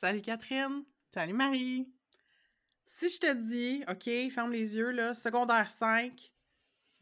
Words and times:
Salut 0.00 0.22
Catherine. 0.22 0.82
Salut 1.12 1.34
Marie. 1.34 1.86
Si 2.86 3.10
je 3.10 3.20
te 3.20 3.34
dis, 3.34 3.84
OK, 3.86 4.32
ferme 4.32 4.50
les 4.50 4.74
yeux, 4.74 4.92
là, 4.92 5.12
secondaire 5.12 5.70
5, 5.70 6.32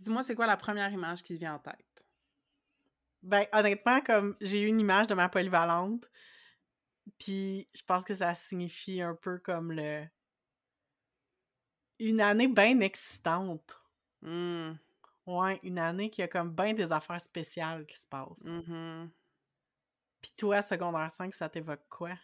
dis-moi 0.00 0.24
c'est 0.24 0.34
quoi 0.34 0.48
la 0.48 0.56
première 0.56 0.90
image 0.90 1.22
qui 1.22 1.34
te 1.34 1.38
vient 1.38 1.54
en 1.54 1.58
tête? 1.60 2.04
Ben, 3.22 3.46
honnêtement, 3.52 4.00
comme 4.00 4.36
j'ai 4.40 4.62
eu 4.62 4.66
une 4.66 4.80
image 4.80 5.06
de 5.06 5.14
ma 5.14 5.28
polyvalente, 5.28 6.10
puis 7.20 7.68
je 7.72 7.82
pense 7.84 8.02
que 8.02 8.16
ça 8.16 8.34
signifie 8.34 9.00
un 9.00 9.14
peu 9.14 9.38
comme 9.38 9.70
le. 9.70 10.04
Une 12.00 12.20
année 12.20 12.48
bien 12.48 12.80
excitante. 12.80 13.80
Hmm. 14.22 14.72
Ouais, 15.24 15.60
une 15.62 15.78
année 15.78 16.10
qui 16.10 16.20
a 16.22 16.26
comme 16.26 16.52
bien 16.52 16.74
des 16.74 16.90
affaires 16.90 17.20
spéciales 17.20 17.86
qui 17.86 17.96
se 17.96 18.08
passent. 18.08 18.42
Mhm. 18.42 19.08
Puis 20.20 20.32
toi, 20.36 20.62
secondaire 20.62 21.12
5, 21.12 21.32
ça 21.32 21.48
t'évoque 21.48 21.86
quoi? 21.88 22.18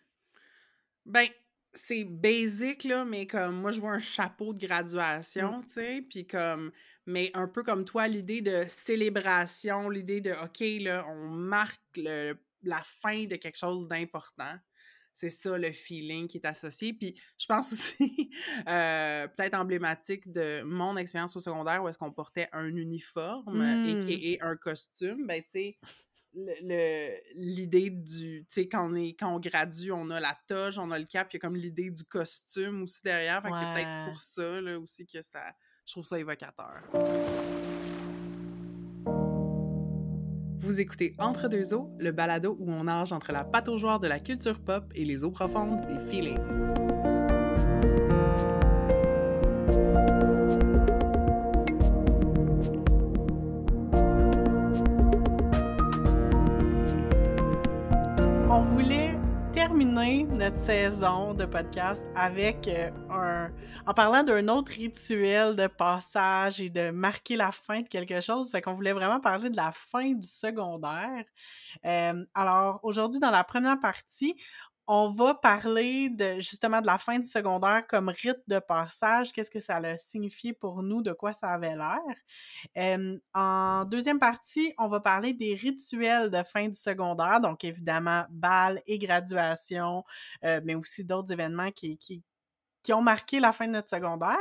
Ben, 1.07 1.27
c'est 1.73 2.05
basic, 2.05 2.85
là, 2.85 3.05
mais 3.05 3.27
comme 3.27 3.61
moi, 3.61 3.73
je 3.73 3.81
vois 3.81 3.93
un 3.93 3.99
chapeau 3.99 4.55
de 4.55 4.67
graduation, 4.67 5.63
tu 5.63 5.73
sais, 5.73 6.03
puis 6.09 6.27
comme, 6.27 6.71
mais 7.07 7.31
un 7.35 7.49
peu 7.49 7.63
comme 7.63 7.85
toi, 7.85 8.07
l'idée 8.09 8.41
de 8.41 8.65
célébration, 8.69 9.91
l'idée 9.91 10.21
de, 10.21 10.31
OK, 10.31 10.61
là, 10.83 11.05
on 11.09 11.29
marque 11.29 11.81
le- 11.97 12.39
la 12.63 12.83
fin 13.03 13.25
de 13.25 13.37
quelque 13.37 13.59
chose 13.59 13.89
d'important. 13.89 14.57
C'est 15.13 15.31
ça 15.31 15.57
le 15.59 15.71
feeling 15.73 16.27
qui 16.27 16.39
est 16.39 16.47
associé. 16.47 16.93
Puis 16.93 17.21
je 17.39 17.47
pense 17.47 17.73
aussi, 17.73 18.31
euh, 18.69 19.29
peut-être 19.29 19.55
emblématique 19.55 20.31
de 20.33 20.63
mon 20.63 20.97
expérience 20.97 21.37
au 21.37 21.41
secondaire 21.41 21.83
où 21.85 21.89
est-ce 21.89 21.99
qu'on 21.99 22.13
portait 22.13 22.49
un 22.53 22.75
uniforme 22.75 23.59
Mm. 23.59 24.09
et, 24.09 24.39
un 24.41 24.57
costume, 24.57 25.27
ben 25.27 25.43
tu 25.43 25.51
sais, 25.51 25.79
l'idée 27.35 27.91
du, 27.91 28.41
tu 28.41 28.47
sais, 28.49 28.69
quand 28.69 28.91
on, 28.91 28.95
est, 28.95 29.15
quand 29.19 29.35
on 29.35 29.41
gradue, 29.41 29.93
on 29.93 30.11
a 30.11 30.21
la 30.21 30.37
toge, 30.47 30.79
on 30.79 30.91
a 30.91 30.99
le 30.99 31.05
cap, 31.05 31.29
il 31.33 31.37
y 31.37 31.39
a 31.39 31.41
comme 31.41 31.57
l'idée 31.57 31.91
du 31.91 32.05
costume 32.05 32.83
aussi 32.83 33.03
derrière. 33.03 33.43
Fait 33.43 33.51
que 33.51 33.75
peut-être 33.75 34.11
pour 34.11 34.21
ça, 34.21 34.61
là, 34.61 34.79
aussi, 34.79 35.07
que 35.07 35.23
ça, 35.23 35.41
je 35.87 35.93
trouve 35.93 36.05
ça 36.05 36.19
évocateur. 36.19 36.83
Vous 40.61 40.81
écoutez 40.81 41.15
Entre 41.19 41.49
deux 41.49 41.75
eaux, 41.75 41.91
le 41.99 42.11
balado 42.11 42.57
où 42.59 42.73
on 42.73 42.85
nage 42.85 43.13
entre 43.13 43.33
la 43.33 43.45
pâte 43.45 43.69
aux 43.69 43.77
joueurs 43.77 44.01
de 44.01 44.09
la 44.09 44.19
culture 44.19 44.59
pop 44.61 44.85
et 44.95 45.05
les 45.05 45.23
eaux 45.23 45.31
profondes 45.31 45.87
des 45.87 46.11
feelings. 46.11 47.14
Terminer 59.67 60.25
notre 60.25 60.59
saison 60.59 61.33
de 61.33 61.47
podcast 61.47 62.05
avec 62.15 62.69
euh, 62.69 62.91
un. 63.09 63.51
en 63.87 63.95
parlant 63.95 64.23
d'un 64.23 64.49
autre 64.49 64.73
rituel 64.73 65.57
de 65.57 65.69
passage 65.69 66.61
et 66.61 66.69
de 66.69 66.91
marquer 66.91 67.35
la 67.35 67.51
fin 67.51 67.81
de 67.81 67.89
quelque 67.89 68.21
chose. 68.21 68.51
Fait 68.51 68.61
qu'on 68.61 68.75
voulait 68.75 68.93
vraiment 68.93 69.21
parler 69.21 69.49
de 69.49 69.57
la 69.57 69.73
fin 69.73 70.13
du 70.13 70.29
secondaire. 70.29 71.25
Euh, 71.87 72.27
alors, 72.35 72.79
aujourd'hui, 72.83 73.21
dans 73.21 73.31
la 73.31 73.43
première 73.43 73.81
partie, 73.81 74.35
on 74.87 75.13
va 75.13 75.35
parler 75.35 76.11
de 76.11 76.41
justement 76.41 76.81
de 76.81 76.87
la 76.87 76.99
fin 76.99 77.19
du 77.19 77.29
secondaire 77.29 77.87
comme 77.87 78.09
rite 78.11 78.41
de 78.49 78.59
passage, 78.59 79.33
qu'est-ce 79.33 79.51
que 79.51 79.61
ça 79.61 79.77
a 79.77 79.97
signifié 79.97 80.53
pour 80.53 80.83
nous, 80.83 81.03
de 81.03 81.13
quoi 81.13 81.33
ça 81.33 81.49
avait 81.49 81.77
l'air. 81.77 82.01
En 83.35 83.85
deuxième 83.87 84.19
partie, 84.19 84.75
on 84.79 84.89
va 84.89 85.01
parler 85.01 85.33
des 85.33 85.55
rituels 85.55 86.31
de 86.31 86.43
fin 86.43 86.69
du 86.69 86.75
secondaire, 86.75 87.41
donc 87.41 87.65
évidemment 87.65 88.25
bal 88.31 88.83
et 88.87 88.99
graduation, 88.99 90.05
euh, 90.45 90.61
mais 90.65 90.75
aussi 90.75 91.05
d'autres 91.05 91.33
événements 91.33 91.71
qui, 91.71 91.97
qui, 91.99 92.23
qui 92.83 92.93
ont 92.93 93.03
marqué 93.03 93.41
la 93.41 93.53
fin 93.53 93.67
de 93.67 93.73
notre 93.73 93.91
secondaire. 93.91 94.37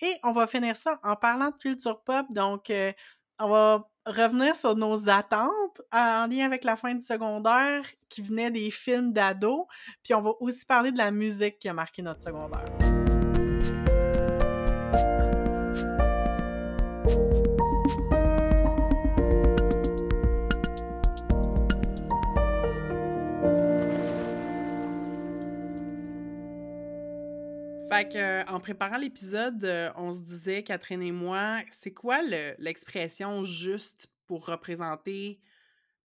Et 0.00 0.14
on 0.22 0.32
va 0.32 0.46
finir 0.46 0.76
ça 0.76 1.00
en 1.02 1.16
parlant 1.16 1.50
de 1.50 1.56
culture 1.56 2.02
pop, 2.02 2.26
donc 2.30 2.70
euh, 2.70 2.92
on 3.40 3.48
va 3.48 3.90
revenir 4.10 4.56
sur 4.56 4.76
nos 4.76 5.08
attentes 5.08 5.82
en 5.92 6.26
lien 6.26 6.46
avec 6.46 6.64
la 6.64 6.76
fin 6.76 6.94
du 6.94 7.02
secondaire 7.02 7.84
qui 8.08 8.22
venait 8.22 8.50
des 8.50 8.70
films 8.70 9.12
d'ados, 9.12 9.66
puis 10.02 10.14
on 10.14 10.20
va 10.20 10.32
aussi 10.40 10.66
parler 10.66 10.92
de 10.92 10.98
la 10.98 11.10
musique 11.10 11.58
qui 11.58 11.68
a 11.68 11.72
marqué 11.72 12.02
notre 12.02 12.22
secondaire. 12.22 12.99
Fait 28.00 28.08
que, 28.08 28.16
euh, 28.16 28.42
en 28.46 28.60
préparant 28.60 28.96
l'épisode, 28.96 29.62
euh, 29.62 29.90
on 29.94 30.10
se 30.10 30.22
disait, 30.22 30.62
Catherine 30.62 31.02
et 31.02 31.12
moi, 31.12 31.60
c'est 31.70 31.92
quoi 31.92 32.22
le- 32.22 32.54
l'expression 32.56 33.44
juste 33.44 34.08
pour 34.26 34.46
représenter 34.46 35.38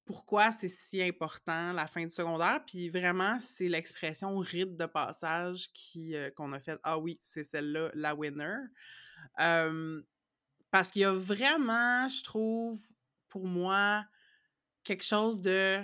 pourquoi 0.04 0.52
c'est 0.52 0.68
si 0.68 1.02
important 1.02 1.72
la 1.72 1.88
fin 1.88 2.04
du 2.04 2.10
secondaire? 2.10 2.62
Puis 2.68 2.90
vraiment, 2.90 3.40
c'est 3.40 3.70
l'expression 3.70 4.38
rite 4.40 4.76
de 4.76 4.86
passage 4.86 5.72
qui, 5.72 6.18
euh, 6.18 6.30
qu'on 6.32 6.52
a 6.52 6.60
fait. 6.60 6.78
Ah 6.84 7.00
oui, 7.00 7.18
c'est 7.24 7.46
celle-là, 7.46 7.92
la 7.94 8.14
winner. 8.14 8.58
Parce 10.70 10.92
qu'il 10.92 11.04
y 11.04 11.06
a 11.06 11.14
vraiment, 11.14 12.10
je 12.10 12.24
trouve, 12.24 12.78
pour 13.30 13.48
moi, 13.48 14.06
quelque 14.84 15.06
chose 15.06 15.40
de 15.40 15.82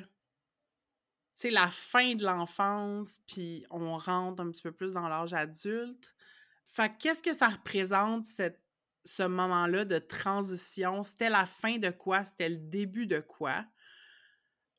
sais, 1.42 1.50
la 1.52 1.70
fin 1.70 2.16
de 2.16 2.24
l'enfance, 2.24 3.20
puis 3.28 3.66
on 3.70 3.98
rentre 3.98 4.42
un 4.42 4.52
petit 4.52 4.62
peu 4.62 4.72
plus 4.72 4.94
dans 4.94 5.08
l'âge 5.08 5.34
adulte. 5.34 6.14
Fait 6.66 6.90
que 6.90 6.98
qu'est-ce 7.00 7.22
que 7.24 7.34
ça 7.34 7.50
représente, 7.50 8.26
ce 9.04 9.24
moment-là 9.24 9.86
de 9.86 10.00
transition? 10.00 11.04
C'était 11.04 11.30
la 11.30 11.46
fin 11.46 11.78
de 11.78 11.90
quoi? 11.90 12.24
C'était 12.24 12.50
le 12.50 12.58
début 12.58 13.08
de 13.08 13.20
quoi? 13.20 13.66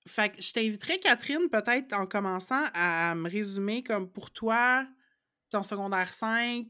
Fait 0.06 0.30
que 0.30 0.42
je 0.42 0.52
t'inviterais, 0.52 0.98
Catherine, 0.98 1.48
peut-être 1.50 1.92
en 1.92 2.06
commençant 2.06 2.64
à 2.74 3.14
me 3.14 3.28
résumer 3.30 3.82
comme 3.82 4.10
pour 4.10 4.32
toi, 4.32 4.86
ton 5.50 5.62
secondaire 5.62 6.12
5, 6.12 6.66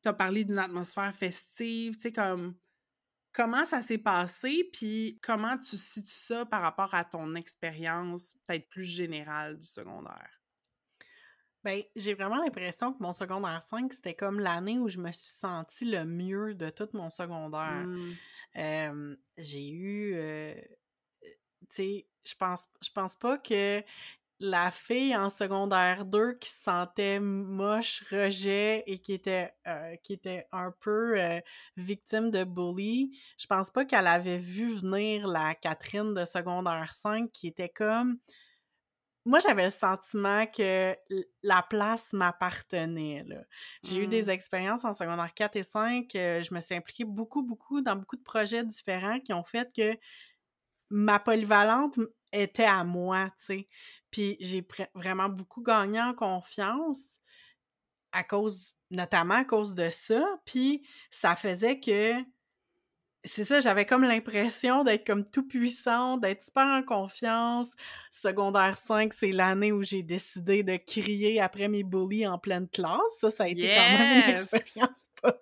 t'as 0.00 0.12
parlé 0.12 0.44
d'une 0.44 0.58
atmosphère 0.58 1.14
festive, 1.14 1.96
tu 1.96 2.02
sais, 2.02 2.12
comme 2.12 2.54
comment 3.32 3.64
ça 3.64 3.80
s'est 3.80 3.98
passé, 3.98 4.68
puis 4.72 5.18
comment 5.22 5.56
tu 5.58 5.76
situes 5.76 6.10
ça 6.12 6.44
par 6.44 6.62
rapport 6.62 6.94
à 6.94 7.04
ton 7.04 7.34
expérience 7.34 8.34
peut-être 8.46 8.68
plus 8.68 8.84
générale 8.84 9.58
du 9.58 9.66
secondaire? 9.66 10.42
Ben, 11.64 11.82
j'ai 11.94 12.14
vraiment 12.14 12.42
l'impression 12.42 12.92
que 12.92 13.00
mon 13.02 13.12
secondaire 13.12 13.62
5, 13.62 13.92
c'était 13.92 14.14
comme 14.14 14.40
l'année 14.40 14.78
où 14.78 14.88
je 14.88 14.98
me 14.98 15.12
suis 15.12 15.30
sentie 15.30 15.84
le 15.84 16.04
mieux 16.04 16.54
de 16.54 16.70
tout 16.70 16.88
mon 16.92 17.08
secondaire. 17.08 17.86
Mmh. 17.86 18.12
Euh, 18.56 19.16
j'ai 19.38 19.70
eu, 19.70 20.14
euh, 20.16 20.54
tu 21.22 21.66
sais, 21.70 22.08
je 22.24 22.34
pense, 22.34 22.68
je 22.82 22.90
pense 22.90 23.16
pas 23.16 23.38
que 23.38 23.82
la 24.42 24.70
fille 24.72 25.16
en 25.16 25.28
secondaire 25.30 26.04
2 26.04 26.34
qui 26.34 26.50
se 26.50 26.62
sentait 26.64 27.20
moche, 27.20 28.02
rejet 28.10 28.82
et 28.86 28.98
qui 29.00 29.12
était, 29.14 29.54
euh, 29.68 29.94
qui 30.02 30.14
était 30.14 30.46
un 30.52 30.72
peu 30.80 31.20
euh, 31.20 31.40
victime 31.76 32.30
de 32.30 32.42
bully, 32.44 33.16
je 33.38 33.46
pense 33.46 33.70
pas 33.70 33.84
qu'elle 33.84 34.08
avait 34.08 34.38
vu 34.38 34.74
venir 34.74 35.28
la 35.28 35.54
Catherine 35.54 36.12
de 36.12 36.24
secondaire 36.24 36.92
5 36.92 37.30
qui 37.32 37.46
était 37.48 37.68
comme... 37.68 38.18
Moi, 39.24 39.38
j'avais 39.38 39.66
le 39.66 39.70
sentiment 39.70 40.46
que 40.46 40.96
la 41.44 41.62
place 41.62 42.12
m'appartenait. 42.12 43.24
J'ai 43.84 43.98
eu 43.98 44.08
des 44.08 44.24
Mmh. 44.24 44.30
expériences 44.30 44.84
en 44.84 44.92
secondaire 44.94 45.32
4 45.32 45.54
et 45.54 45.62
5. 45.62 46.12
euh, 46.16 46.42
je 46.42 46.52
me 46.52 46.60
suis 46.60 46.74
impliquée 46.74 47.04
beaucoup, 47.04 47.44
beaucoup 47.44 47.80
dans 47.82 47.94
beaucoup 47.94 48.16
de 48.16 48.22
projets 48.24 48.64
différents 48.64 49.20
qui 49.20 49.32
ont 49.32 49.44
fait 49.44 49.72
que 49.72 49.96
ma 50.90 51.18
polyvalente 51.18 51.98
était 52.32 52.64
à 52.64 52.84
moi, 52.84 53.30
tu 53.36 53.44
sais. 53.44 53.68
Puis 54.10 54.36
j'ai 54.40 54.66
vraiment 54.94 55.28
beaucoup 55.28 55.62
gagné 55.62 56.00
en 56.00 56.14
confiance 56.14 57.18
à 58.12 58.22
cause, 58.22 58.74
notamment 58.90 59.34
à 59.34 59.44
cause 59.44 59.74
de 59.74 59.90
ça. 59.90 60.22
Puis 60.44 60.86
ça 61.10 61.34
faisait 61.34 61.80
que, 61.80 62.12
c'est 63.24 63.44
ça, 63.44 63.60
j'avais 63.60 63.86
comme 63.86 64.02
l'impression 64.02 64.82
d'être 64.84 65.06
comme 65.06 65.28
tout 65.28 65.46
puissant, 65.46 66.16
d'être 66.16 66.42
super 66.42 66.66
en 66.66 66.82
confiance. 66.82 67.72
Secondaire 68.10 68.76
5, 68.76 69.12
c'est 69.12 69.32
l'année 69.32 69.72
où 69.72 69.82
j'ai 69.82 70.02
décidé 70.02 70.62
de 70.62 70.76
crier 70.76 71.40
après 71.40 71.68
mes 71.68 71.84
bullies 71.84 72.26
en 72.26 72.38
pleine 72.38 72.68
classe. 72.68 73.18
Ça, 73.20 73.30
ça 73.30 73.44
a 73.44 73.48
été 73.48 73.68
quand 73.68 73.98
même 73.98 74.22
une 74.24 74.30
expérience 74.30 75.08
pas. 75.22 75.38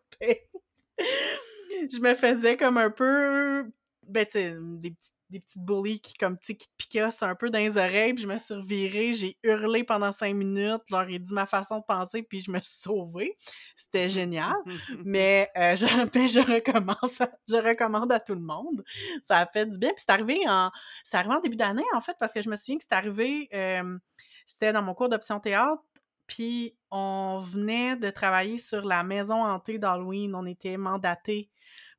Je 1.91 1.99
me 2.01 2.15
faisais 2.15 2.57
comme 2.59 2.77
un 2.77 2.91
peu, 2.91 3.73
ben, 4.07 4.27
tu 4.27 4.33
sais, 4.33 4.55
des 4.61 4.91
petites 4.91 5.15
des 5.31 5.41
petites 5.41 5.65
bullies 5.65 6.01
qui, 6.01 6.15
comme, 6.15 6.39
tu 6.39 6.55
qui 6.57 6.67
te 6.67 6.73
picassent 6.77 7.23
un 7.23 7.35
peu 7.35 7.51
dans 7.51 7.59
les 7.59 7.77
oreilles, 7.77 8.15
puis 8.15 8.23
je 8.25 8.29
me 8.29 8.39
suis 8.39 8.55
revirée, 8.55 9.13
j'ai 9.13 9.37
hurlé 9.43 9.85
pendant 9.85 10.13
cinq 10.13 10.35
minutes, 10.35 10.83
leur 10.91 11.09
ai 11.09 11.19
dit 11.19 11.33
ma 11.33 11.47
façon 11.47 11.79
de 11.79 11.85
penser, 11.87 12.23
puis 12.23 12.43
je 12.45 12.51
me 12.51 12.59
suis 12.61 12.79
sauvée. 12.81 13.37
C'était 13.77 14.09
génial. 14.11 14.55
Mais 15.05 15.51
euh, 15.57 15.77
je, 15.77 15.87
je 15.87 16.41
recommence, 16.55 17.21
à- 17.21 17.31
je 17.49 17.57
recommande 17.57 18.13
à 18.13 18.21
tout 18.21 18.35
le 18.35 18.41
monde. 18.41 18.85
Ça 19.23 19.39
a 19.39 19.47
fait 19.47 19.67
du 19.67 19.79
bien. 19.79 19.91
Puis 19.91 20.05
c'est 20.07 20.13
arrivé 20.13 20.39
en, 20.49 20.71
c'est 21.05 21.17
arrivé 21.17 21.35
en 21.35 21.41
début 21.41 21.57
d'année, 21.57 21.85
en 21.95 22.01
fait, 22.01 22.17
parce 22.21 22.33
que 22.33 22.43
je 22.43 22.51
me 22.51 22.57
souviens 22.57 22.77
que 22.79 22.85
c'est 22.89 22.95
arrivé, 22.97 23.49
euh, 23.55 23.99
c'était 24.47 24.73
dans 24.73 24.83
mon 24.83 24.95
cours 24.95 25.09
d'option 25.09 25.39
théâtre, 25.41 25.83
puis 26.27 26.77
on 26.91 27.41
venait 27.45 27.97
de 27.97 28.11
travailler 28.11 28.59
sur 28.59 28.83
la 28.85 29.03
maison 29.03 29.45
hantée 29.45 29.79
d'Halloween. 29.79 30.35
On 30.35 30.47
était 30.47 30.77
mandatés 30.77 31.51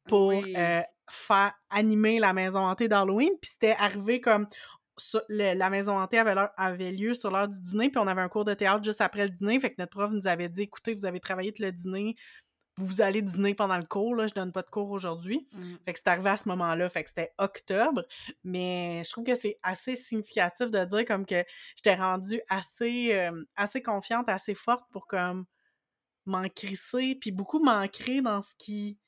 pour 0.06 0.28
Oui. 0.30 0.54
euh, 0.58 0.82
faire 1.12 1.54
animer 1.70 2.20
la 2.20 2.34
maison 2.34 2.60
hantée 2.60 2.88
d'Halloween. 2.88 3.32
Puis 3.42 3.52
c'était 3.54 3.76
arrivé 3.80 4.22
comme 4.22 4.48
le- 5.30 5.54
la 5.54 5.70
maison 5.70 5.98
hantée 6.00 6.20
avait, 6.20 6.36
avait 6.58 6.92
lieu 6.92 7.14
sur 7.14 7.32
l'heure 7.32 7.48
du 7.48 7.60
dîner, 7.60 7.90
puis 7.90 8.00
on 8.00 8.08
avait 8.08 8.22
un 8.22 8.30
cours 8.30 8.46
de 8.46 8.54
théâtre 8.54 8.84
juste 8.84 9.02
après 9.02 9.24
le 9.24 9.30
dîner. 9.32 9.60
Fait 9.60 9.70
que 9.72 9.76
notre 9.80 9.92
prof 9.92 10.12
nous 10.12 10.28
avait 10.28 10.50
dit 10.50 10.64
écoutez, 10.64 10.94
vous 10.94 11.06
avez 11.06 11.20
travaillé 11.20 11.52
tout 11.54 11.64
le 11.64 11.72
dîner, 11.72 12.16
vous 12.78 13.02
allez 13.02 13.22
dîner 13.22 13.54
pendant 13.54 13.78
le 13.78 13.84
cours, 13.86 14.16
là, 14.16 14.28
je 14.28 14.34
donne 14.34 14.52
pas 14.52 14.62
de 14.62 14.70
cours 14.70 14.90
aujourd'hui. 14.92 15.48
Mm. 15.54 15.76
Fait 15.86 15.94
que 15.94 16.00
c'est 16.00 16.08
arrivé 16.08 16.30
à 16.30 16.38
ce 16.38 16.48
moment-là, 16.50 16.90
fait 16.90 17.04
que 17.04 17.10
c'était 17.10 17.34
octobre, 17.38 18.04
mais 18.44 19.04
je 19.06 19.12
trouve 19.12 19.26
que 19.26 19.36
c'est 19.36 19.60
assez 19.64 19.96
significatif 19.96 20.68
de 20.70 20.86
dire 20.86 21.06
comme 21.06 21.26
que 21.26 21.44
j'étais 21.76 21.96
rendue 21.96 22.42
assez, 22.50 23.14
euh, 23.14 23.44
assez 23.56 23.82
confiante, 23.82 24.30
assez 24.30 24.56
forte 24.56 24.86
pour 24.92 25.08
comme 25.08 25.46
m'en 26.26 26.48
crisser, 26.50 27.16
puis 27.20 27.32
beaucoup 27.32 27.60
m'ancrer 27.64 28.22
dans 28.22 28.42
ce 28.42 28.54
qui 28.58 29.00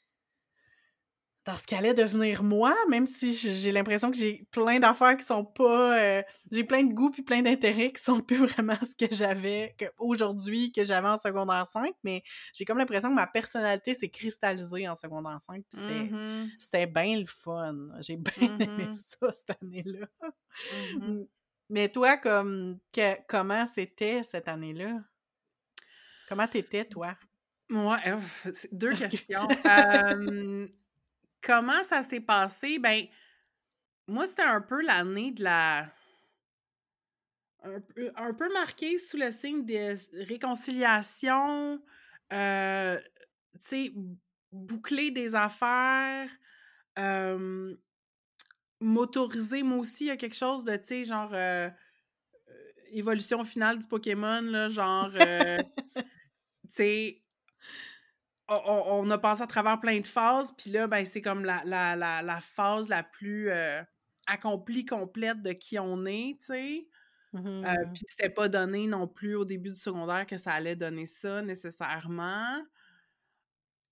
dans 1.46 1.56
ce 1.56 1.68
qui 1.68 1.76
allait 1.76 1.94
devenir 1.94 2.42
moi, 2.42 2.74
même 2.90 3.06
si 3.06 3.34
j'ai 3.34 3.72
l'impression 3.74 4.10
que 4.12 4.16
j'ai 4.18 4.48
plein 4.52 4.80
d'affaires 4.80 5.18
qui 5.18 5.26
sont 5.26 5.44
pas... 5.44 6.00
euh, 6.00 6.24
j'ai 6.52 6.64
plein 6.64 6.84
de 6.84 6.94
goûts 6.94 7.12
puis 7.12 7.22
plein 7.22 7.42
d'intérêts 7.42 7.92
qui 7.92 8.02
sont 8.02 8.22
plus 8.22 8.38
vraiment 8.48 8.78
ce 8.82 8.96
que 9.06 9.14
j'avais 9.14 9.76
aujourd'hui, 9.98 10.72
que 10.72 10.84
j'avais 10.84 11.10
en 11.10 11.18
secondaire 11.18 11.68
5, 11.68 11.94
mais 12.04 12.24
j'ai 12.54 12.64
comme 12.64 12.78
l'impression 12.78 13.10
que 13.10 13.16
ma 13.16 13.28
personnalité 13.28 13.94
s'est 13.94 14.08
cristallisée 14.10 14.88
en 14.88 14.96
secondaire 14.96 15.42
5, 15.42 15.64
puis 15.70 15.82
c'était... 15.82 16.04
Mhm. 16.06 16.50
C'était 16.58 16.88
bien 16.88 17.18
le 17.20 17.26
fun. 17.26 17.90
J'ai 18.00 18.16
bien 18.16 18.34
aimé 18.60 18.86
Mhm. 18.88 18.94
ça 18.94 19.32
cette 19.34 19.58
année-là. 19.62 20.08
Mhm. 20.96 21.08
Mm. 21.20 21.28
Mais 21.70 21.90
toi, 21.90 22.16
comme 22.18 22.78
que- 22.94 23.18
comment 23.28 23.66
c'était 23.66 24.24
cette 24.24 24.48
année-là? 24.48 25.02
Comment 26.30 26.48
t'étais, 26.48 26.86
toi? 26.86 27.16
Ouais, 27.70 27.98
euh, 28.08 28.18
c'est 28.54 28.74
deux 28.74 28.90
Parce 28.92 29.02
que- 29.04 29.08
questions. 29.10 29.48
Euh, 29.66 30.68
comment 31.44 31.84
ça 31.84 32.02
s'est 32.02 32.22
passé? 32.22 32.80
Ben, 32.80 33.06
moi, 34.08 34.26
c'était 34.28 34.44
un 34.44 34.62
peu 34.62 34.82
l'année 34.82 35.32
de 35.32 35.44
la. 35.44 35.92
Un 37.66 37.80
peu, 37.80 38.12
un 38.16 38.34
peu 38.34 38.52
marquée 38.52 39.00
sous 39.00 39.16
le 39.16 39.32
signe 39.32 39.66
de 39.66 40.26
réconciliation, 40.26 41.82
euh, 42.34 43.00
tu 43.54 43.60
sais, 43.62 43.94
boucler 44.52 45.12
des 45.12 45.34
affaires, 45.34 46.30
euh, 47.00 47.74
m'autoriser, 48.82 49.64
moi 49.64 49.78
aussi, 49.78 50.06
il 50.06 50.08
y 50.08 50.12
a 50.12 50.18
quelque 50.18 50.36
chose 50.36 50.66
de, 50.66 50.76
tu 50.76 50.88
sais, 50.88 51.04
genre, 51.06 51.32
euh, 51.34 51.70
évolution 52.92 53.46
finale 53.46 53.80
du 53.80 53.88
Pokémon, 53.88 54.42
là, 54.42 54.68
genre, 54.68 55.12
tu 55.96 56.04
sais, 56.68 57.24
on, 58.50 59.10
a 59.10 59.18
passé 59.18 59.42
à 59.44 59.48
travers 59.48 59.80
plein 59.80 60.00
de 60.00 60.08
phases, 60.08 60.54
puis 60.58 60.72
là, 60.72 60.88
ben, 60.88 61.06
c'est 61.06 61.22
comme 61.22 61.46
la, 61.46 61.62
la, 61.66 61.96
la, 61.96 62.22
la 62.22 62.42
phase 62.42 62.90
la 62.90 63.04
plus 63.04 63.50
euh, 63.50 63.82
accomplie, 64.28 64.86
complète 64.86 65.42
de 65.42 65.54
qui 65.54 65.80
on 65.80 66.06
est, 66.06 66.38
tu 66.40 66.48
sais. 66.48 66.88
Euh, 67.36 67.40
Mhm. 67.40 67.94
puis 67.94 68.04
c'était 68.08 68.30
pas 68.30 68.50
donné 68.50 68.88
non 68.88 69.08
plus 69.08 69.36
au 69.36 69.46
début 69.46 69.72
du 69.72 69.76
secondaire 69.80 70.26
que 70.28 70.38
ça 70.38 70.52
allait 70.52 70.76
donner 70.76 71.06
ça 71.08 71.42
nécessairement. 71.42 72.62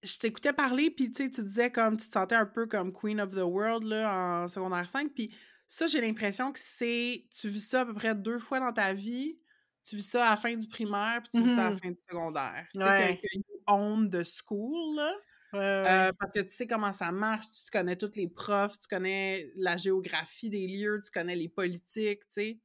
Je 0.04 0.18
t'écoutais 0.18 0.54
parler, 0.54 0.90
puis 0.90 1.12
tu 1.12 1.24
sais, 1.26 1.30
tu 1.30 1.44
disais 1.44 1.72
comme 1.72 1.96
tu 1.98 2.08
te 2.08 2.14
sentais 2.14 2.36
un 2.36 2.46
peu 2.48 2.66
comme 2.68 2.92
Queen 2.92 3.22
of 3.22 3.32
the 3.36 3.44
World 3.44 3.84
là, 3.84 4.44
en 4.44 4.48
secondaire 4.48 4.90
5. 4.90 5.14
Puis 5.14 5.32
ça, 5.68 5.86
j'ai 5.88 6.02
l'impression 6.02 6.52
que 6.52 6.60
c'est. 6.60 7.28
Tu 7.32 7.50
vis 7.50 7.60
ça 7.68 7.82
à 7.82 7.86
peu 7.86 7.94
près 7.94 8.16
deux 8.16 8.40
fois 8.40 8.60
dans 8.60 8.74
ta 8.74 8.94
vie. 8.94 9.38
Tu 9.84 9.96
vis 9.98 10.02
ça 10.10 10.28
à 10.28 10.32
la 10.32 10.38
fin 10.38 10.56
du 10.56 10.68
primaire, 10.68 11.22
puis 11.24 11.32
tu 11.36 11.44
vis 11.44 11.52
ça 11.52 11.62
à 11.68 11.70
la 11.70 11.72
Mhm. 11.72 11.80
fin 11.84 11.90
du 11.92 12.00
secondaire. 12.10 12.68
Tu 12.80 12.88
sais, 12.88 12.90
Ouais. 12.90 13.18
que, 13.18 13.28
que 13.28 13.28
own 13.68 14.10
the 14.10 14.24
school, 14.24 14.96
là. 14.98 15.14
Ouais, 15.54 15.60
ouais. 15.60 16.08
Euh, 16.10 16.12
parce 16.20 16.34
que 16.34 16.42
tu 16.42 16.50
sais 16.50 16.68
comment 16.68 16.94
ça 16.94 17.12
marche, 17.12 17.48
tu 17.52 17.72
connais 17.72 17.96
tous 17.98 18.12
les 18.16 18.28
profs, 18.30 18.80
tu 18.80 18.88
connais 18.88 19.52
la 19.56 19.78
géographie 19.78 20.50
des 20.50 20.68
lieux, 20.68 21.00
tu 21.04 21.12
connais 21.12 21.36
les 21.36 21.50
politiques, 21.50 22.22
tu 22.28 22.32
sais. 22.32 22.60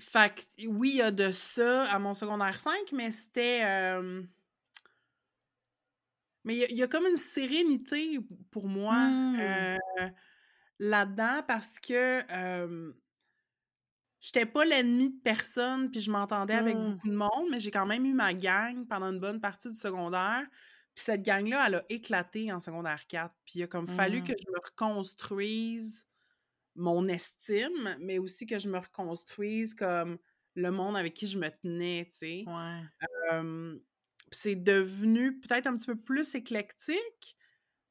Fait 0.00 0.34
que 0.34 0.66
oui, 0.68 0.90
il 0.94 0.96
y 0.98 1.02
a 1.02 1.10
de 1.12 1.30
ça 1.32 1.84
à 1.84 1.98
mon 2.00 2.14
secondaire 2.14 2.60
5, 2.60 2.92
mais 2.92 3.12
c'était. 3.12 3.62
euh, 3.64 4.22
Mais 6.44 6.54
il 6.56 6.58
y, 6.60 6.64
a- 6.64 6.70
il 6.70 6.76
y 6.76 6.82
a 6.82 6.88
comme 6.88 7.06
une 7.06 7.16
sérénité 7.16 8.18
pour 8.50 8.68
moi 8.68 9.08
Mm. 9.08 9.36
euh, 9.40 9.76
là-dedans 10.78 11.42
parce 11.46 11.78
que 11.78 12.22
j'étais 14.24 14.46
pas 14.46 14.64
l'ennemi 14.64 15.10
de 15.10 15.20
personne, 15.22 15.90
puis 15.90 16.00
je 16.00 16.10
m'entendais 16.10 16.54
avec 16.54 16.76
Mm. 16.76 16.92
beaucoup 16.92 17.08
de 17.08 17.14
monde, 17.14 17.48
mais 17.50 17.60
j'ai 17.60 17.70
quand 17.70 17.84
même 17.84 18.06
eu 18.06 18.14
ma 18.14 18.32
gang 18.32 18.86
pendant 18.88 19.12
une 19.12 19.20
bonne 19.20 19.38
partie 19.40 19.68
du 19.70 19.76
secondaire. 19.76 20.46
Puis 20.94 21.04
cette 21.04 21.22
gang-là, 21.22 21.64
elle 21.66 21.74
a 21.74 21.84
éclaté 21.90 22.50
en 22.50 22.58
secondaire 22.58 23.06
4. 23.06 23.34
Puis 23.44 23.58
il 23.58 23.62
a 23.64 23.66
comme 23.66 23.86
fallu 23.86 24.22
que 24.22 24.32
je 24.32 24.50
me 24.50 24.58
reconstruise 24.64 26.06
mon 26.74 27.06
estime, 27.08 27.96
mais 28.00 28.18
aussi 28.18 28.46
que 28.46 28.58
je 28.58 28.68
me 28.70 28.78
reconstruise 28.78 29.74
comme 29.74 30.18
le 30.54 30.70
monde 30.70 30.96
avec 30.96 31.12
qui 31.14 31.26
je 31.26 31.36
me 31.38 31.48
tenais, 31.50 32.06
tu 32.10 32.16
sais. 32.16 32.44
Ouais. 32.46 32.80
Euh, 33.32 33.76
puis 34.30 34.40
c'est 34.40 34.56
devenu 34.56 35.38
peut-être 35.40 35.66
un 35.66 35.76
petit 35.76 35.86
peu 35.86 35.96
plus 36.00 36.34
éclectique, 36.34 37.36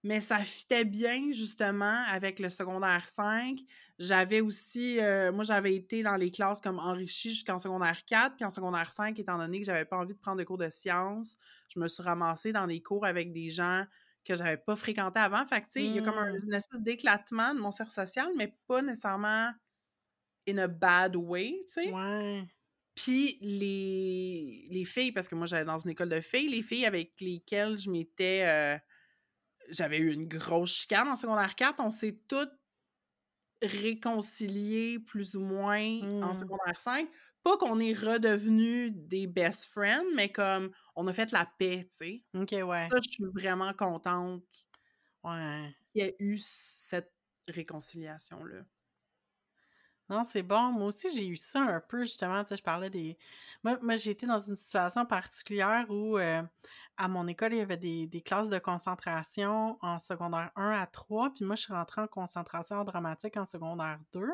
mais 0.04 0.22
ça 0.22 0.40
fitait 0.40 0.86
bien 0.86 1.32
justement 1.32 2.04
avec 2.10 2.40
le 2.40 2.50
secondaire 2.50 3.08
5. 3.08 3.60
J'avais 4.00 4.42
aussi, 4.42 5.00
euh, 5.00 5.32
moi 5.32 5.44
j'avais 5.46 5.76
été 5.76 6.04
dans 6.04 6.16
les 6.18 6.32
classes 6.32 6.60
comme 6.62 6.80
enrichie 6.80 7.30
jusqu'en 7.32 7.60
secondaire 7.60 8.04
4, 8.06 8.36
puis 8.36 8.46
en 8.46 8.50
secondaire 8.50 8.92
5, 8.92 9.18
étant 9.20 9.38
donné 9.38 9.60
que 9.60 9.66
j'avais 9.66 9.86
pas 9.86 9.98
envie 9.98 10.14
de 10.14 10.20
prendre 10.20 10.38
de 10.40 10.44
cours 10.44 10.58
de 10.58 10.70
sciences, 10.70 11.38
je 11.74 11.80
me 11.80 11.88
suis 11.88 12.04
ramassée 12.04 12.52
dans 12.52 12.68
des 12.68 12.82
cours 12.82 13.06
avec 13.06 13.32
des 13.34 13.50
gens 13.50 13.86
que 14.26 14.36
j'avais 14.36 14.58
pas 14.58 14.76
fréquentés 14.76 15.20
avant. 15.20 15.46
Fait 15.48 15.62
que 15.62 15.66
tu 15.68 15.72
sais, 15.74 15.86
il 15.86 15.94
y 15.94 16.00
a 16.00 16.02
comme 16.02 16.18
un- 16.18 16.26
Mm. 16.32 16.44
une 16.48 16.54
espèce 16.54 16.82
d'éclatement 16.82 17.54
de 17.54 17.60
mon 17.60 17.72
cercle 17.72 17.92
social, 17.94 18.30
mais 18.38 18.58
pas 18.68 18.82
nécessairement 18.82 19.52
in 20.48 20.58
a 20.60 20.68
bad 20.68 21.16
way, 21.16 21.64
tu 21.68 21.74
sais. 21.74 21.94
Ouais. 21.94 22.50
Puis 22.96 23.40
les, 23.42 24.68
les 24.70 24.86
filles, 24.86 25.12
parce 25.12 25.28
que 25.28 25.36
moi 25.36 25.48
j'allais 25.48 25.66
dans 25.66 25.80
une 25.80 25.90
école 25.92 26.10
de 26.10 26.22
filles, 26.22 26.50
les 26.50 26.62
filles 26.62 26.86
avec 26.86 27.20
lesquelles 27.22 27.78
je 27.78 27.90
m'étais. 27.90 28.44
euh, 28.46 28.78
J'avais 29.70 29.98
eu 30.00 30.12
une 30.14 30.28
grosse 30.28 30.72
chicane 30.74 31.08
en 31.08 31.16
secondaire 31.16 31.56
4, 31.56 31.80
on 31.80 31.90
s'est 31.90 32.20
toutes 32.28 32.52
réconciliées 33.62 35.00
plus 35.00 35.36
ou 35.36 35.42
moins 35.42 36.02
en 36.22 36.34
Mm. 36.34 36.34
secondaire 36.34 36.80
5. 36.80 37.10
Pas 37.44 37.58
qu'on 37.58 37.80
est 37.80 37.94
redevenus 37.94 38.92
des 38.94 39.28
best 39.28 39.66
friends, 39.66 40.04
mais 40.16 40.32
comme 40.32 40.72
on 40.96 41.08
a 41.08 41.14
fait 41.14 41.32
la 41.32 41.46
paix, 41.46 41.86
tu 41.90 41.96
sais. 41.98 42.26
OK, 42.34 42.52
ouais. 42.64 42.92
Ça, 42.92 43.00
je 43.04 43.10
suis 43.12 43.26
vraiment 43.34 43.74
contente 43.74 44.44
Ouais. 45.24 45.76
qu'il 45.94 46.04
y 46.04 46.06
ait 46.08 46.16
eu 46.20 46.38
cette 46.40 47.14
réconciliation-là. 47.48 48.66
Non, 50.10 50.24
c'est 50.26 50.44
bon. 50.44 50.72
Moi 50.74 50.88
aussi, 50.88 51.16
j'ai 51.16 51.28
eu 51.28 51.38
ça 51.38 51.62
un 51.62 51.80
peu, 51.80 52.02
justement. 52.04 52.44
Tu 52.44 52.50
sais, 52.50 52.58
je 52.58 52.64
parlais 52.64 52.90
des. 52.90 53.18
Moi, 53.64 53.80
moi 53.82 53.96
j'ai 53.96 54.12
été 54.12 54.26
dans 54.28 54.40
une 54.40 54.56
situation 54.56 55.06
particulière 55.06 55.86
où, 55.90 56.18
euh, 56.18 56.44
à 56.98 57.08
mon 57.08 57.28
école, 57.28 57.54
il 57.54 57.60
y 57.60 57.62
avait 57.62 57.78
des, 57.78 58.22
classes 58.22 58.50
de 58.50 58.60
concentration 58.60 59.78
en 59.82 60.00
secondaire 60.00 60.52
1 60.56 60.72
à 60.72 60.86
3. 60.88 61.34
Puis 61.34 61.46
moi, 61.46 61.56
je 61.56 61.64
suis 61.64 61.74
rentrée 61.74 62.02
en 62.02 62.08
concentration 62.08 62.78
en 62.78 62.84
dramatique 62.84 63.38
en 63.38 63.46
secondaire 63.46 64.00
2. 64.14 64.28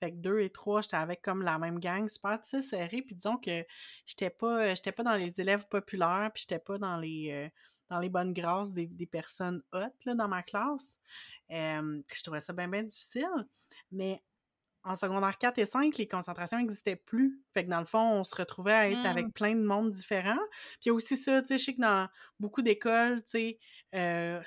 Fait 0.00 0.10
que 0.10 0.16
2 0.16 0.40
et 0.40 0.50
3, 0.50 0.82
j'étais 0.82 0.96
avec 0.96 1.22
comme 1.22 1.42
la 1.42 1.58
même 1.58 1.78
gang, 1.78 2.08
super 2.08 2.40
tu 2.40 2.60
sais. 2.60 2.88
Puis 2.88 3.14
disons 3.14 3.36
que 3.36 3.64
j'étais 4.06 4.30
pas, 4.30 4.74
j'étais 4.74 4.92
pas 4.92 5.04
dans 5.04 5.14
les 5.14 5.32
élèves 5.40 5.68
populaires, 5.68 6.30
puis 6.34 6.42
j'étais 6.42 6.58
pas 6.58 6.78
dans 6.78 6.96
les, 6.96 7.30
euh, 7.30 7.48
dans 7.88 8.00
les 8.00 8.08
bonnes 8.08 8.32
grâces 8.32 8.72
des, 8.72 8.86
des 8.86 9.06
personnes 9.06 9.62
hautes 9.72 10.04
là, 10.04 10.14
dans 10.14 10.28
ma 10.28 10.42
classe. 10.42 10.98
Euh, 11.50 12.02
puis 12.08 12.18
je 12.18 12.22
trouvais 12.24 12.40
ça 12.40 12.52
bien, 12.52 12.68
bien 12.68 12.82
difficile. 12.82 13.46
Mais 13.92 14.22
en 14.84 14.96
secondaire 14.96 15.36
4 15.38 15.58
et 15.58 15.66
5, 15.66 15.96
les 15.96 16.06
concentrations 16.06 16.58
n'existaient 16.58 16.96
plus. 16.96 17.40
Fait 17.54 17.64
que 17.64 17.70
dans 17.70 17.80
le 17.80 17.86
fond, 17.86 18.00
on 18.00 18.24
se 18.24 18.34
retrouvait 18.34 18.72
à 18.72 18.90
être 18.90 19.06
avec 19.06 19.32
plein 19.32 19.54
de 19.54 19.62
monde 19.62 19.90
différent. 19.90 20.38
Puis 20.80 20.86
il 20.86 20.88
y 20.88 20.90
a 20.90 20.94
aussi 20.94 21.16
ça, 21.16 21.40
tu 21.40 21.48
sais, 21.48 21.58
je 21.58 21.64
sais 21.64 21.74
que 21.74 21.80
dans 21.80 22.08
beaucoup 22.38 22.62
d'écoles, 22.62 23.22
tu 23.24 23.30
sais, 23.30 23.58
euh, 23.94 24.40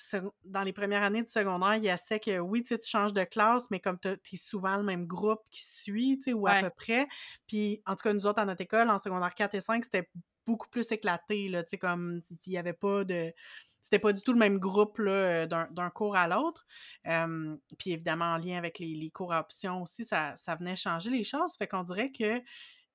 dans 0.45 0.61
les 0.61 0.73
premières 0.73 1.03
années 1.03 1.23
de 1.23 1.29
secondaire, 1.29 1.75
il 1.75 1.83
y 1.83 1.89
a 1.89 1.97
ça 1.97 2.19
que 2.19 2.37
oui, 2.39 2.63
tu 2.63 2.69
sais, 2.69 2.79
tu 2.79 2.89
changes 2.89 3.13
de 3.13 3.23
classe, 3.23 3.71
mais 3.71 3.79
comme 3.79 3.97
tu 3.99 4.09
es 4.09 4.37
souvent 4.37 4.77
le 4.77 4.83
même 4.83 5.07
groupe 5.07 5.41
qui 5.49 5.63
suit, 5.63 6.17
tu 6.17 6.25
sais, 6.25 6.33
ou 6.33 6.47
à 6.47 6.61
peu 6.61 6.69
près. 6.69 7.07
Puis 7.47 7.81
en 7.85 7.95
tout 7.95 8.03
cas, 8.03 8.13
nous 8.13 8.25
autres, 8.27 8.39
à 8.39 8.45
notre 8.45 8.61
école, 8.61 8.89
en 8.89 8.99
secondaire 8.99 9.33
4 9.33 9.55
et 9.55 9.61
5, 9.61 9.83
c'était 9.85 10.09
beaucoup 10.45 10.69
plus 10.69 10.91
éclaté, 10.91 11.49
là, 11.49 11.63
tu 11.63 11.71
sais, 11.71 11.77
comme 11.77 12.21
il 12.29 12.49
n'y 12.49 12.57
avait 12.57 12.73
pas 12.73 13.03
de 13.03 13.33
c'était 13.81 13.99
pas 13.99 14.11
du 14.11 14.21
tout 14.21 14.33
le 14.33 14.39
même 14.39 14.59
groupe 14.59 14.99
euh, 14.99 15.45
d'un 15.45 15.89
cours 15.89 16.17
à 16.17 16.27
l'autre. 16.27 16.65
Euh, 17.07 17.55
puis 17.79 17.91
évidemment, 17.91 18.33
en 18.33 18.37
lien 18.37 18.57
avec 18.57 18.79
les, 18.79 18.93
les 18.93 19.09
cours 19.11 19.31
à 19.31 19.39
option 19.39 19.81
aussi, 19.81 20.03
ça, 20.03 20.35
ça 20.35 20.55
venait 20.55 20.75
changer 20.75 21.09
les 21.09 21.23
choses. 21.23 21.55
Fait 21.57 21.67
qu'on 21.67 21.83
dirait 21.83 22.11
que, 22.11 22.41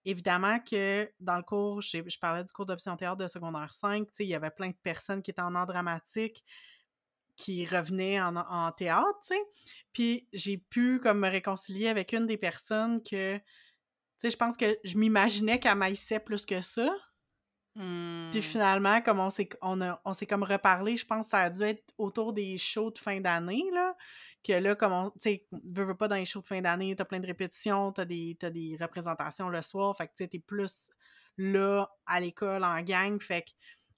évidemment, 0.05 0.59
que 0.61 1.11
dans 1.19 1.37
le 1.37 1.43
cours, 1.43 1.81
je, 1.81 2.19
parlais 2.21 2.45
du 2.45 2.53
cours 2.53 2.67
d'option 2.67 2.95
théâtre 2.97 3.17
de 3.17 3.27
secondaire 3.27 3.73
5, 3.73 4.05
tu 4.05 4.11
sais, 4.13 4.25
il 4.25 4.29
y 4.29 4.35
avait 4.35 4.51
plein 4.51 4.69
de 4.69 4.77
personnes 4.83 5.23
qui 5.23 5.31
étaient 5.31 5.41
en 5.41 5.55
art 5.55 5.67
dramatique 5.67 6.45
qui 7.37 7.65
revenaient 7.65 8.21
en, 8.21 8.37
en 8.37 8.71
théâtre. 8.73 9.19
Puis 9.95 10.29
j'ai 10.35 10.59
pu 10.59 11.01
comme 11.01 11.21
me 11.21 11.29
réconcilier 11.31 11.89
avec 11.89 12.13
une 12.13 12.27
des 12.27 12.37
personnes 12.37 13.03
que, 13.03 13.39
tu 13.39 13.43
sais, 14.19 14.31
je 14.31 14.37
pense 14.37 14.59
que 14.59 14.79
je 14.85 14.99
m'imaginais 14.99 15.59
qu'elle 15.59 15.79
maïssait 15.79 16.21
plus 16.21 16.45
que 16.45 16.61
ça. 16.61 16.95
Puis 18.31 18.41
Mmh. 18.41 18.43
finalement, 18.43 19.03
comme 19.03 19.21
on 19.21 19.29
s'est 19.31 19.49
on 19.61 19.81
a 19.83 20.01
on 20.05 20.15
s'est 20.15 20.27
comme 20.27 20.43
reparlé, 20.43 20.97
je 20.97 21.05
pense 21.05 21.27
que 21.27 21.31
ça 21.31 21.41
a 21.41 21.51
dû 21.51 21.63
être 21.63 21.93
autour 21.99 22.33
des 22.33 22.57
shows 22.57 22.91
de 22.91 22.99
fin 22.99 23.21
d'année, 23.21 23.65
là, 23.75 23.95
que 24.43 24.53
là, 24.55 24.75
comme 24.75 24.93
on 24.93 25.11
tu 25.11 25.17
sais, 25.21 25.47
veux, 25.53 25.85
veux 25.85 25.97
pas 25.97 26.09
dans 26.09 26.17
les 26.17 26.25
shows 26.25 26.41
de 26.41 26.47
fin 26.47 26.61
d'année, 26.63 26.97
t'as 26.97 27.05
plein 27.05 27.21
de 27.21 27.27
répétitions, 27.27 27.93
t'as 27.93 28.07
des 28.07 28.37
tu 28.41 28.51
des 28.51 28.77
représentations 28.81 29.49
le 29.51 29.61
soir, 29.63 29.95
fait 29.97 30.07
que 30.07 30.13
tu 30.17 30.25
sais, 30.25 30.29
tu 30.29 30.41
plus 30.41 30.91
là, 31.37 31.89
à 32.07 32.21
l'école, 32.21 32.65
en 32.65 32.81
gang, 32.83 33.21
fait 33.21 33.45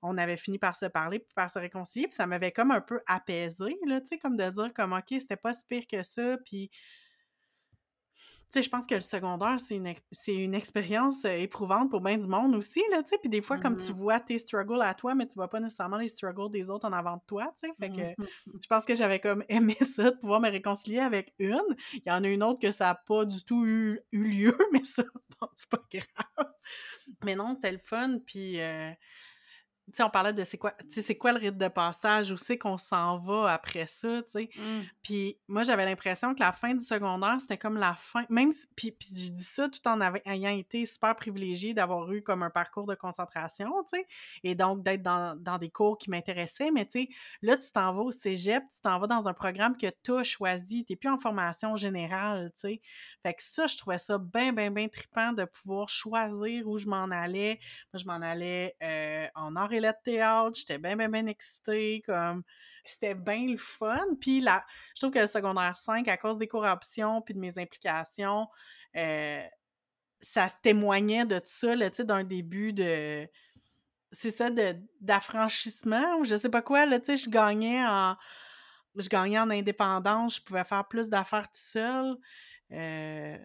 qu'on 0.01 0.19
avait 0.19 0.37
fini 0.37 0.59
par 0.59 0.75
se 0.77 0.87
parler, 0.87 1.21
puis 1.21 1.33
par 1.35 1.51
se 1.51 1.59
réconcilier, 1.61 2.07
puis 2.09 2.15
ça 2.17 2.27
m'avait 2.27 2.53
comme 2.53 2.73
un 2.73 2.81
peu 2.81 3.01
apaisé, 3.07 3.77
là, 3.87 4.01
tu 4.01 4.09
sais, 4.09 4.19
comme 4.19 4.37
de 4.37 4.51
dire 4.51 4.73
comme 4.75 4.93
OK, 4.93 5.07
c'était 5.11 5.37
pas 5.37 5.55
si 5.55 5.65
pire 5.67 5.87
que 5.87 6.03
ça, 6.03 6.39
puis 6.45 6.71
sais, 8.55 8.63
je 8.63 8.71
pense 8.71 8.87
que 8.87 8.95
le 8.95 9.01
secondaire, 9.01 9.57
c'est 9.61 9.77
une, 9.77 9.93
une 10.29 10.55
expérience 10.55 11.25
euh, 11.25 11.37
éprouvante 11.37 11.91
pour 11.91 12.01
bien 12.01 12.19
du 12.19 12.29
monde 12.29 12.55
aussi, 12.55 12.83
là, 12.91 13.03
tu 13.03 13.11
sais. 13.11 13.19
Puis 13.19 13.29
des 13.31 13.41
fois, 13.43 13.59
comme 13.59 13.77
tu 13.77 13.93
Mmh 13.93 13.97
vois 13.97 14.21
tes 14.21 14.39
struggles 14.39 14.83
à 14.83 14.95
toi, 14.95 15.15
mais 15.15 15.27
tu 15.27 15.35
vois 15.35 15.49
pas 15.49 15.61
nécessairement 15.61 15.99
les 15.99 16.09
struggles 16.09 16.51
des 16.51 16.71
autres 16.71 16.87
en 16.89 16.93
avant 16.93 17.17
de 17.17 17.23
toi, 17.27 17.45
tu 17.61 17.69
sais. 17.69 17.75
Fait 17.79 17.91
que 17.91 18.03
Mmh 18.03 18.15
je 18.63 18.67
pense 18.69 18.85
que 18.85 18.95
j'avais 18.95 19.21
comme 19.21 19.45
aimé 19.49 19.75
ça, 19.81 20.11
de 20.11 20.17
pouvoir 20.17 20.41
me 20.41 20.51
réconcilier 20.51 21.01
avec 21.01 21.35
une. 21.39 21.61
Il 21.95 22.03
y 22.07 22.11
en 22.11 22.25
a 22.25 22.29
une 22.29 22.43
autre 22.43 22.61
que 22.61 22.71
ça 22.71 22.87
n'a 22.87 22.95
pas 22.95 23.25
du 23.25 23.45
tout 23.45 23.65
eu, 23.67 24.01
eu 24.13 24.25
lieu, 24.25 24.59
mais 24.73 24.85
ça, 24.85 25.03
bon, 25.41 25.49
c'est 25.55 25.69
pas 25.69 25.83
grave. 25.93 26.53
Mais 27.25 27.35
non, 27.35 27.55
c'était 27.55 27.73
le 27.73 27.79
fun, 27.79 28.19
puis... 28.27 28.61
euh, 28.61 28.91
tu 29.87 29.93
sais, 29.99 30.03
on 30.03 30.11
parlait 30.11 30.33
de 30.33 30.43
c'est 30.45 30.57
quoi, 30.57 30.73
tu 30.81 30.87
sais, 30.91 31.03
c'est 31.03 31.17
quoi 31.17 31.33
le 31.33 31.39
rite 31.39 31.59
de 31.59 31.69
passage, 31.69 32.31
où 32.33 32.37
c'est 32.37 32.57
qu'on 32.57 32.79
s'en 32.79 33.19
va 33.19 33.53
après 33.53 33.87
ça, 33.87 34.23
tu 34.23 34.31
sais? 34.31 34.51
Mmh. 34.57 34.81
Puis 35.03 35.39
moi, 35.47 35.63
j'avais 35.63 35.85
l'impression 35.85 36.35
que 36.35 36.41
la 36.41 36.53
fin 36.53 36.75
du 36.75 36.85
secondaire, 36.85 37.37
c'était 37.41 37.59
comme 37.59 37.77
la 37.77 37.95
fin, 37.95 38.25
même 38.31 38.51
si, 38.51 38.67
puis, 38.75 38.93
puis 38.93 39.09
je 39.27 39.31
dis 39.33 39.45
ça 39.45 39.69
tout 39.69 39.87
en 39.87 40.01
avait- 40.01 40.23
ayant 40.25 40.51
été 40.51 40.87
super 40.87 41.15
privilégiée 41.15 41.75
d'avoir 41.75 42.11
eu 42.11 42.23
comme 42.23 42.43
un 42.43 42.51
parcours 42.51 42.87
de 42.87 42.95
concentration, 42.95 43.71
tu 43.85 43.99
sais, 43.99 44.07
et 44.43 44.55
donc 44.55 44.83
d'être 44.83 45.03
dans, 45.03 45.37
dans 45.39 45.59
des 45.59 45.71
cours 45.71 45.99
qui 45.99 46.09
m'intéressaient, 46.11 46.71
mais 46.71 46.87
tu 46.87 47.03
sais, 47.03 47.09
là, 47.43 47.57
tu 47.59 47.71
t'en 47.71 47.93
vas 47.93 48.03
au 48.03 48.11
cégep, 48.11 48.65
tu 48.71 48.81
t'en 48.81 48.99
vas 48.99 49.07
dans 49.07 49.29
un 49.29 49.35
programme 49.35 49.77
que 49.77 49.89
tu 50.03 50.13
as 50.13 50.23
choisi, 50.23 50.85
t'es 50.87 50.97
plus 50.97 51.11
en 51.11 51.19
formation 51.19 51.77
générale, 51.77 52.53
tu 52.55 52.69
sais. 52.69 52.81
Fait 53.23 53.35
que 53.35 53.43
ça, 53.43 53.67
je 53.67 53.77
trouvais 53.77 53.99
ça 53.99 54.19
bien, 54.19 54.53
bien, 54.53 54.71
bien 54.71 54.89
trippant 54.89 55.33
de 55.33 55.45
pouvoir 55.45 55.89
choisir 55.89 56.67
où 56.67 56.79
je 56.79 56.87
m'en 56.87 57.05
allais. 57.11 57.59
Moi, 57.93 58.01
je 58.01 58.07
m'en 58.07 58.15
allais 58.15 58.77
euh, 58.83 59.27
en 59.35 59.57
art 59.57 59.73
et 59.75 59.81
lettres 59.81 60.03
théâtre, 60.03 60.59
j'étais 60.59 60.79
bien, 60.79 60.97
bien, 60.97 61.27
excitée, 61.27 62.03
comme 62.07 62.43
c'était 62.85 63.15
bien 63.15 63.47
le 63.47 63.57
fun. 63.57 64.15
Puis 64.21 64.41
là, 64.41 64.65
je 64.95 65.01
trouve 65.01 65.13
que 65.13 65.19
le 65.19 65.27
secondaire 65.27 65.77
5, 65.77 66.07
à 66.09 66.17
cause 66.17 66.39
des 66.39 66.49
cours 66.49 66.67
puis 67.25 67.35
de 67.35 67.39
mes 67.39 67.59
implications, 67.59 68.49
euh, 68.97 69.43
ça 70.21 70.49
témoignait 70.63 71.25
de 71.25 71.41
ça, 71.45 71.77
tu 71.77 71.91
sais, 71.93 72.05
d'un 72.05 72.25
début 72.25 72.73
de... 72.73 73.29
C'est 74.13 74.31
ça, 74.31 74.49
de, 74.49 74.77
d'affranchissement, 75.01 76.19
ou 76.19 76.25
je 76.25 76.37
sais 76.37 76.49
pas 76.49 76.63
quoi, 76.63 76.87
tu 76.87 77.05
sais, 77.05 77.17
je 77.17 77.29
gagnais 77.29 77.85
en... 77.85 78.17
Je 78.97 79.09
gagnais 79.09 79.41
en 79.41 79.51
indépendance, 79.51 80.37
je 80.37 80.41
pouvais 80.41 80.63
faire 80.63 80.87
plus 80.87 81.09
d'affaires 81.09 81.49
tout 81.49 81.59
seul. 81.59 82.17
Euh, 82.71 83.37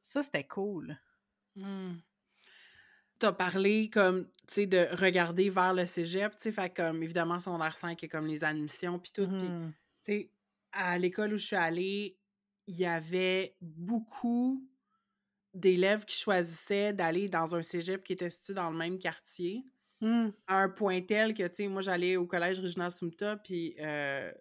ça, 0.00 0.22
c'était 0.22 0.46
cool. 0.46 0.98
Mmh. 1.54 1.96
T'as 3.18 3.32
parlé 3.32 3.88
comme, 3.88 4.26
tu 4.46 4.54
sais, 4.54 4.66
de 4.66 4.88
regarder 4.92 5.48
vers 5.48 5.72
le 5.72 5.86
cégep, 5.86 6.32
tu 6.36 6.42
sais, 6.44 6.52
fait 6.52 6.74
comme, 6.74 7.02
évidemment, 7.02 7.40
secondaire 7.40 7.76
5, 7.76 8.00
il 8.02 8.04
y 8.04 8.08
a 8.08 8.10
comme 8.10 8.26
les 8.26 8.44
admissions 8.44 8.98
puis 8.98 9.10
tout, 9.12 9.22
Mhm. 9.26 9.72
tu 10.02 10.12
sais, 10.12 10.32
à 10.72 10.98
l'école 10.98 11.32
où 11.32 11.38
je 11.38 11.46
suis 11.46 11.56
allée, 11.56 12.18
il 12.66 12.76
y 12.76 12.84
avait 12.86 13.56
beaucoup 13.62 14.62
d'élèves 15.54 16.04
qui 16.06 16.16
choisissaient 16.18 16.92
d'aller 16.94 17.28
dans 17.28 17.54
un 17.56 17.62
cégep 17.62 18.04
qui 18.04 18.12
était 18.14 18.30
situé 18.30 18.54
dans 18.54 18.70
le 18.70 18.76
même 18.78 18.98
quartier, 18.98 19.64
Mm. 20.00 20.32
à 20.48 20.58
un 20.62 20.68
point 20.70 21.00
tel 21.02 21.34
que, 21.34 21.46
tu 21.48 21.54
sais, 21.56 21.68
moi, 21.68 21.82
j'allais 21.82 22.16
au 22.16 22.26
collège 22.26 22.60
Regina 22.60 22.90
Sumta, 22.90 23.36
puis 23.38 23.76
euh, 23.80 24.32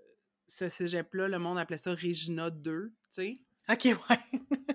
ce 0.48 0.70
cégep-là, 0.70 1.28
le 1.30 1.40
monde 1.40 1.58
appelait 1.60 1.78
ça 1.78 1.92
Regina 1.92 2.50
2, 2.52 2.94
tu 3.12 3.22
sais. 3.24 3.42
Ok, 3.70 3.86
ouais. 4.10 4.20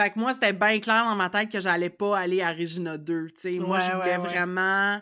Fait 0.00 0.10
que 0.10 0.18
moi, 0.18 0.32
c'était 0.32 0.54
bien 0.54 0.80
clair 0.80 1.04
dans 1.04 1.14
ma 1.14 1.28
tête 1.28 1.50
que 1.52 1.60
j'allais 1.60 1.90
pas 1.90 2.18
aller 2.18 2.40
à 2.40 2.52
Regina 2.54 2.96
2, 2.96 3.26
tu 3.32 3.40
sais. 3.40 3.58
Moi, 3.60 3.78
je 3.80 3.92
voulais 3.92 4.16
ouais, 4.16 4.18
vraiment 4.18 4.98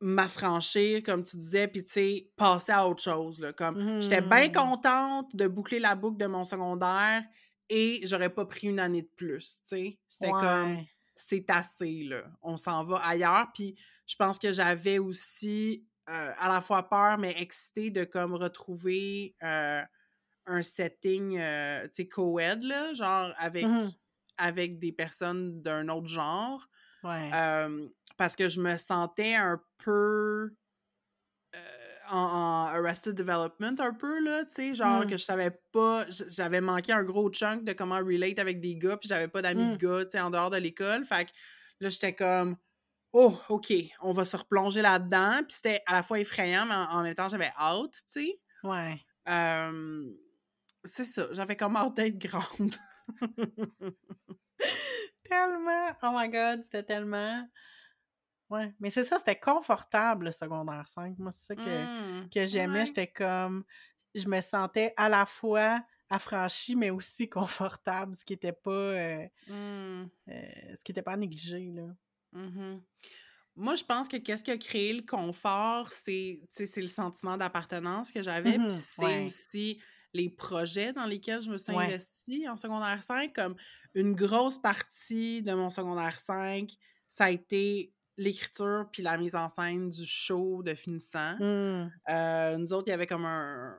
m'affranchir, 0.00 1.02
comme 1.02 1.24
tu 1.24 1.36
disais, 1.36 1.68
puis 1.68 1.84
tu 1.84 1.92
sais, 1.92 2.32
passer 2.36 2.72
à 2.72 2.86
autre 2.88 3.02
chose, 3.02 3.40
là. 3.40 3.52
Comme, 3.52 3.76
j'étais 3.98 4.22
bien 4.22 4.48
Mhm. 4.48 4.52
contente 4.52 5.34
de 5.34 5.48
boucler 5.48 5.80
la 5.80 5.96
boucle 5.96 6.18
de 6.18 6.26
mon 6.26 6.44
secondaire 6.44 7.24
et 7.68 8.00
j'aurais 8.06 8.30
pas 8.30 8.46
pris 8.46 8.68
une 8.68 8.80
année 8.80 9.02
de 9.02 9.10
plus. 9.16 9.62
C'était 9.64 10.36
comme, 10.36 10.78
c'est 11.16 11.50
assez, 11.50 12.04
là. 12.04 12.24
On 12.42 12.56
s'en 12.56 12.84
va 12.84 12.98
ailleurs, 12.98 13.48
puis 13.54 13.76
je 14.06 14.16
pense 14.16 14.38
que 14.38 14.52
j'avais 14.52 14.98
aussi 15.00 15.86
euh, 16.08 16.32
à 16.38 16.48
la 16.48 16.60
fois 16.60 16.88
peur, 16.88 17.18
mais 17.18 17.34
excitée 17.40 17.90
de, 17.90 18.04
comme, 18.04 18.34
retrouver 18.34 19.34
euh, 19.42 19.82
un 20.46 20.62
setting, 20.62 21.38
euh, 21.38 21.84
tu 21.84 21.90
sais, 22.04 22.08
co-ed, 22.08 22.62
là, 22.64 22.94
genre, 22.94 23.32
avec 23.38 23.66
Mhm. 23.66 23.90
Avec 24.40 24.78
des 24.78 24.92
personnes 24.92 25.62
d'un 25.62 25.88
autre 25.88 26.08
genre. 26.08 26.66
Ouais. 27.04 27.30
euh, 27.34 27.88
parce 28.18 28.36
que 28.36 28.48
je 28.50 28.60
me 28.60 28.76
sentais 28.76 29.34
un 29.34 29.58
peu 29.78 30.50
euh, 31.54 31.58
en, 32.10 32.16
en 32.18 32.64
Arrested 32.66 33.14
Development, 33.14 33.74
un 33.80 33.94
peu, 33.94 34.20
là, 34.22 34.44
tu 34.44 34.54
sais, 34.54 34.74
genre 34.74 35.04
Mm. 35.04 35.10
que 35.10 35.16
je 35.16 35.24
savais 35.24 35.58
pas, 35.72 36.04
j'avais 36.28 36.60
manqué 36.60 36.92
un 36.92 37.02
gros 37.04 37.30
chunk 37.30 37.64
de 37.64 37.72
comment 37.72 37.96
relate 37.98 38.38
avec 38.38 38.60
des 38.60 38.76
gars, 38.76 38.96
puis 38.98 39.08
j'avais 39.08 39.28
pas 39.28 39.40
d'amis 39.42 39.64
Mm. 39.64 39.72
de 39.72 39.86
gars, 39.86 40.04
tu 40.04 40.10
sais, 40.12 40.20
en 40.20 40.30
dehors 40.30 40.50
de 40.50 40.58
l'école. 40.58 41.04
Fait 41.06 41.24
que 41.26 41.30
là, 41.80 41.88
j'étais 41.90 42.14
comme, 42.14 42.56
oh, 43.12 43.38
OK, 43.48 43.72
on 44.02 44.12
va 44.12 44.24
se 44.26 44.36
replonger 44.36 44.82
là-dedans. 44.82 45.38
Puis 45.48 45.56
c'était 45.56 45.82
à 45.86 45.94
la 45.94 46.02
fois 46.02 46.18
effrayant, 46.20 46.66
mais 46.66 46.74
en, 46.74 46.98
en 46.98 47.02
même 47.02 47.14
temps, 47.14 47.28
j'avais 47.28 47.52
hâte, 47.58 47.92
tu 47.92 48.02
sais. 48.06 48.40
Ouais. 48.62 49.00
Euh, 49.28 50.04
c'est 50.84 51.04
ça, 51.04 51.26
j'avais 51.32 51.56
comme 51.56 51.76
hâte 51.76 51.94
d'être 51.94 52.18
grande. 52.18 52.74
Tellement! 55.24 55.92
Oh 56.02 56.10
my 56.12 56.28
god, 56.28 56.62
c'était 56.62 56.82
tellement. 56.82 57.48
Ouais, 58.50 58.74
mais 58.80 58.90
c'est 58.90 59.04
ça, 59.04 59.18
c'était 59.18 59.38
confortable 59.38 60.26
le 60.26 60.30
secondaire 60.32 60.88
5. 60.88 61.16
Moi, 61.18 61.30
c'est 61.32 61.54
ça 61.54 61.56
que, 61.56 62.22
Mm, 62.24 62.30
que 62.30 62.44
j'aimais. 62.46 62.80
ouais. 62.80 62.86
J'étais 62.86 63.06
comme. 63.06 63.64
Je 64.14 64.26
me 64.28 64.40
sentais 64.40 64.92
à 64.96 65.08
la 65.08 65.24
fois 65.24 65.84
affranchie, 66.08 66.74
mais 66.74 66.90
aussi 66.90 67.28
confortable, 67.28 68.12
ce 68.14 68.24
qui 68.24 68.32
était 68.32 68.52
pas. 68.52 68.70
euh, 68.70 69.26
Mm. 69.46 70.06
euh, 70.30 70.74
ce 70.74 70.82
qui 70.82 70.90
était 70.92 71.02
pas 71.02 71.16
négligé, 71.16 71.70
là. 71.72 71.86
Mhm. 72.32 72.82
Moi, 73.56 73.74
je 73.76 73.84
pense 73.84 74.08
que 74.08 74.16
qu'est-ce 74.16 74.42
qui 74.44 74.50
a 74.52 74.58
créé 74.58 74.92
le 74.94 75.02
confort, 75.02 75.92
c'est 75.92 76.40
le 76.76 76.88
sentiment 76.88 77.36
d'appartenance 77.36 78.10
que 78.12 78.22
j'avais, 78.22 78.58
puis 78.58 78.70
c'est 78.70 79.04
ouais. 79.04 79.24
aussi 79.26 79.80
les 80.12 80.28
projets 80.30 80.92
dans 80.92 81.06
lesquels 81.06 81.40
je 81.42 81.50
me 81.50 81.58
suis 81.58 81.72
Ouais. 81.72 81.84
investie 81.84 82.48
en 82.48 82.56
secondaire 82.56 83.02
5. 83.02 83.32
Comme 83.32 83.54
une 83.94 84.14
grosse 84.14 84.58
partie 84.58 85.42
de 85.42 85.52
mon 85.52 85.70
secondaire 85.70 86.18
5, 86.18 86.70
ça 87.08 87.24
a 87.24 87.30
été 87.30 87.92
l'écriture 88.16 88.86
puis 88.92 89.02
la 89.02 89.16
mise 89.16 89.34
en 89.34 89.48
scène 89.48 89.88
du 89.88 90.04
show 90.04 90.62
de 90.62 90.74
finissant. 90.74 91.34
Mm. 91.38 91.90
Euh, 92.10 92.56
nous 92.58 92.72
autres, 92.72 92.88
il 92.88 92.90
y 92.90 92.94
avait 92.94 93.06
comme 93.06 93.24
un. 93.24 93.78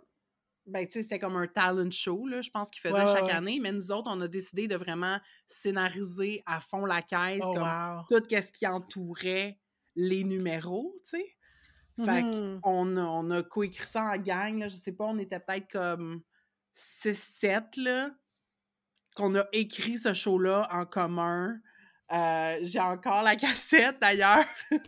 Ben, 0.68 0.86
tu 0.86 0.94
sais, 0.94 1.02
c'était 1.04 1.20
comme 1.20 1.36
un 1.36 1.48
talent 1.48 1.90
show, 1.92 2.28
là, 2.28 2.42
je 2.42 2.50
pense 2.52 2.70
qu'ils 2.70 2.82
faisaient 2.82 2.94
Ouais, 2.94 3.08
chaque 3.08 3.26
ouais. 3.26 3.32
année, 3.32 3.60
mais 3.60 3.72
nous 3.72 3.92
autres, 3.92 4.10
on 4.14 4.22
a 4.22 4.28
décidé 4.28 4.68
de 4.68 4.76
vraiment 4.76 5.18
scénariser 5.48 6.44
à 6.46 6.62
fond 6.62 6.86
la 6.86 7.02
caisse, 7.02 7.42
Oh, 7.44 7.54
comme 7.54 7.64
wow! 7.64 8.04
tout 8.10 8.24
ce 8.30 8.52
qui 8.52 8.68
entourait 8.68 9.60
les 9.96 10.24
numéros, 10.24 10.96
tu 11.04 11.18
sais. 11.18 11.36
Fait 12.06 12.60
qu'on 12.62 12.98
a, 12.98 13.02
on 13.04 13.32
a 13.32 13.44
coécrit 13.44 13.86
ça 13.88 14.04
en 14.04 14.18
gang, 14.18 14.58
là, 14.60 14.68
je 14.68 14.76
sais 14.76 14.92
pas, 14.92 15.06
on 15.06 15.18
était 15.20 15.40
peut-être 15.40 15.70
comme 15.72 16.22
6-7, 16.76 17.82
là, 17.82 18.12
qu'on 19.16 19.36
a 19.36 19.46
écrit 19.54 19.98
ce 19.98 20.14
show-là 20.14 20.68
en 20.72 20.86
commun. 20.86 21.58
Euh, 22.14 22.60
j'ai 22.64 22.80
encore 22.80 23.24
la 23.24 23.36
cassette, 23.38 23.98
d'ailleurs. 24.02 24.46
Moi 24.72 24.80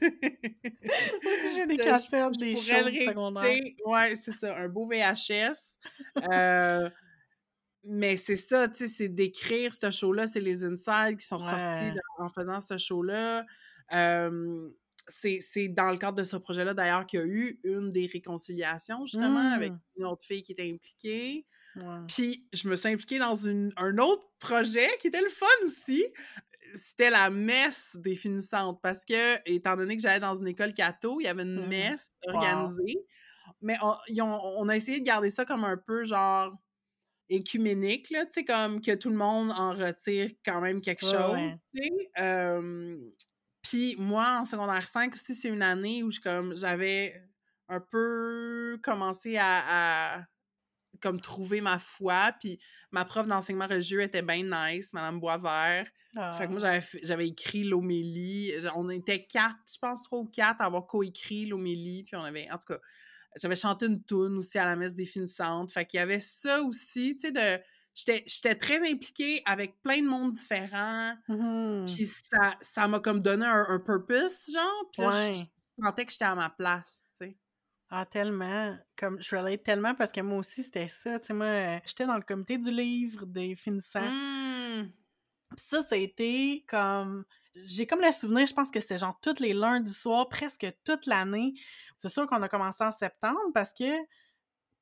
aussi, 1.33 1.55
j'ai 1.55 1.67
des 1.67 1.77
cassettes 1.77 2.37
des 2.37 2.55
shows 2.55 2.85
le 2.85 2.91
du 2.91 3.05
secondaire. 3.05 3.43
réécouter. 3.43 3.75
Ouais, 3.85 4.15
c'est 4.15 4.33
ça, 4.33 4.57
un 4.57 4.67
beau 4.67 4.87
VHS. 4.87 5.77
Euh, 6.31 6.89
mais 7.85 8.15
c'est 8.17 8.35
ça, 8.37 8.67
tu 8.67 8.75
sais, 8.75 8.87
c'est 8.87 9.09
d'écrire 9.09 9.73
ce 9.73 9.91
show-là, 9.91 10.27
c'est 10.27 10.39
les 10.41 10.63
insides 10.63 11.17
qui 11.17 11.25
sont 11.25 11.37
dans- 11.39 11.93
en 12.19 12.29
faisant 12.29 12.59
ce 12.61 12.77
show-là. 12.77 13.45
Euh, 13.93 14.69
c'est 15.07 15.39
c'est 15.41 15.67
dans 15.69 15.91
le 15.91 15.97
cadre 15.97 16.17
de 16.17 16.23
ce 16.23 16.35
projet-là, 16.37 16.73
d'ailleurs, 16.73 17.05
qu'il 17.07 17.19
y 17.19 17.23
a 17.23 17.25
eu 17.25 17.59
une 17.63 17.91
des 17.91 18.07
réconciliations, 18.07 19.05
justement, 19.05 19.53
avec 19.53 19.73
Mm. 19.73 19.79
une 19.97 20.05
autre 20.05 20.25
fille 20.25 20.43
qui 20.43 20.53
était 20.53 20.69
impliquée. 20.71 21.45
Puis 22.07 22.47
je 22.53 22.67
me 22.69 22.75
suis 22.77 22.89
impliquée 22.89 23.19
dans 23.19 23.35
une, 23.35 23.73
un 23.77 23.97
autre 23.99 24.27
projet 24.39 24.89
qui 25.01 25.07
était 25.07 25.21
le 25.21 25.29
fun 25.29 25.47
aussi. 25.65 26.05
C'était 26.75 27.09
la 27.11 27.29
messe 27.31 27.97
des 27.99 28.15
finissantes 28.15 28.81
parce 28.83 29.05
que, 29.05 29.39
étant 29.49 29.75
donné 29.77 29.95
que 29.97 30.01
j'allais 30.03 30.19
dans 30.21 30.35
une 30.35 30.47
école 30.47 30.73
catho, 30.73 31.19
il 31.21 31.25
y 31.25 31.27
avait 31.27 31.43
une 31.43 31.59
Mhm. 31.59 31.67
messe 31.67 32.09
Wow. 32.31 32.33
organisée. 32.35 32.97
Mais 33.61 33.77
on, 33.83 33.95
ils 34.09 34.21
ont- 34.23 34.41
on 34.59 34.69
a 34.69 34.77
essayé 34.77 34.99
de 35.01 35.05
garder 35.05 35.31
ça 35.31 35.45
comme 35.45 35.63
un 35.65 35.77
peu 35.77 36.05
genre 36.05 36.53
écuménique, 37.29 38.09
là, 38.11 38.25
tu 38.25 38.33
sais, 38.33 38.45
comme 38.45 38.81
que 38.81 38.93
tout 38.95 39.09
le 39.09 39.15
monde 39.17 39.51
en 39.51 39.73
retire 39.73 40.31
quand 40.45 40.61
même 40.61 40.81
quelque 40.81 41.01
Ouais, 41.01 41.09
chose, 41.09 41.33
ouais. 41.33 41.59
tu 41.75 41.83
sais. 41.83 41.91
Euh, 42.19 42.97
Puis 43.63 43.95
moi, 43.97 44.39
en 44.41 44.45
secondaire 44.45 44.87
5 44.87 45.13
aussi, 45.13 45.33
c'est 45.33 45.49
une 45.49 45.61
année 45.63 46.03
où 46.03 46.11
j'avais 46.11 47.23
un 47.69 47.79
peu 47.79 48.77
commencé 48.83 49.37
à, 49.37 50.17
à 50.17 50.25
comme 51.01 51.19
trouver 51.21 51.61
ma 51.61 51.79
foi. 51.79 52.31
Puis 52.39 52.59
ma 52.91 53.05
prof 53.05 53.25
d'enseignement 53.25 53.67
religieux 53.67 54.01
était 54.01 54.21
bien 54.21 54.43
nice, 54.43 54.93
Madame 54.93 55.19
Boisvert. 55.19 55.87
Fait 56.37 56.45
que 56.45 56.51
moi, 56.51 56.61
Ah. 56.63 56.79
j'avais, 56.81 56.85
j'avais 57.03 57.27
écrit 57.27 57.63
l'homélie. 57.63 58.51
On 58.75 58.87
était 58.89 59.25
quatre, 59.25 59.55
je 59.71 59.79
pense, 59.79 60.03
trois 60.03 60.19
ou 60.19 60.25
quatre 60.25 60.61
à 60.61 60.65
avoir 60.65 60.85
coécrit 60.85 61.47
l'homélie. 61.47 62.03
Puis 62.03 62.15
on 62.15 62.23
avait, 62.23 62.51
en 62.51 62.57
tout 62.59 62.67
cas, 62.73 62.79
j'avais 63.41 63.55
chanté 63.55 63.87
une 63.87 64.03
toune 64.03 64.37
aussi 64.37 64.59
à 64.59 64.65
la 64.65 64.75
messe 64.75 64.93
des 64.93 65.07
finissantes. 65.07 65.71
Fait 65.71 65.85
qu'il 65.85 65.97
y 65.97 66.01
avait 66.01 66.19
ça 66.19 66.61
aussi, 66.61 67.15
tu 67.15 67.27
sais, 67.27 67.31
de... 67.31 67.63
J'étais, 67.95 68.55
très 68.55 68.89
impliquée 68.89 69.41
avec 69.45 69.81
plein 69.83 70.01
de 70.01 70.07
monde 70.07 70.31
différents. 70.31 71.15
Mhm. 71.27 71.85
Puis 71.85 72.05
ça, 72.05 72.55
ça 72.59 72.87
m'a 72.87 72.99
comme 72.99 73.19
donné 73.19 73.45
un, 73.45 73.65
un 73.69 73.79
purpose, 73.79 74.49
genre. 74.51 74.89
Puis 74.91 75.03
je 75.35 75.83
sentais 75.83 76.05
que 76.05 76.11
j'étais 76.11 76.25
à 76.25 76.35
ma 76.35 76.49
place, 76.49 77.11
tu 77.17 77.25
sais. 77.25 77.37
Ah, 77.95 78.07
tellement. 78.07 78.75
Comme, 78.97 79.21
je 79.21 79.35
relate 79.35 79.61
tellement 79.61 79.93
parce 79.93 80.11
que 80.11 80.21
moi 80.21 80.39
aussi, 80.39 80.63
c'était 80.63 80.87
ça. 80.87 81.19
Tu 81.19 81.27
sais, 81.27 81.33
moi, 81.33 81.45
euh, 81.45 81.79
j'étais 81.85 82.07
dans 82.07 82.15
le 82.15 82.23
comité 82.23 82.57
du 82.57 82.71
livre 82.71 83.27
des 83.27 83.53
finissants. 83.53 83.99
Mmh. 83.99 84.89
Puis 85.55 85.65
ça, 85.67 85.85
ça 85.87 85.93
a 85.93 85.97
été 85.97 86.65
comme. 86.67 87.23
J'ai 87.65 87.85
comme 87.85 88.01
le 88.01 88.11
souvenir, 88.11 88.47
je 88.47 88.53
pense 88.55 88.71
que 88.71 88.79
c'était 88.79 88.97
genre 88.97 89.15
tous 89.21 89.39
les 89.39 89.53
lundis 89.53 89.93
soirs, 89.93 90.27
presque 90.27 90.65
toute 90.83 91.05
l'année. 91.05 91.53
C'est 91.97 92.09
sûr 92.09 92.25
qu'on 92.25 92.41
a 92.41 92.49
commencé 92.49 92.83
en 92.83 92.91
septembre 92.91 93.39
parce 93.53 93.73
que 93.73 93.85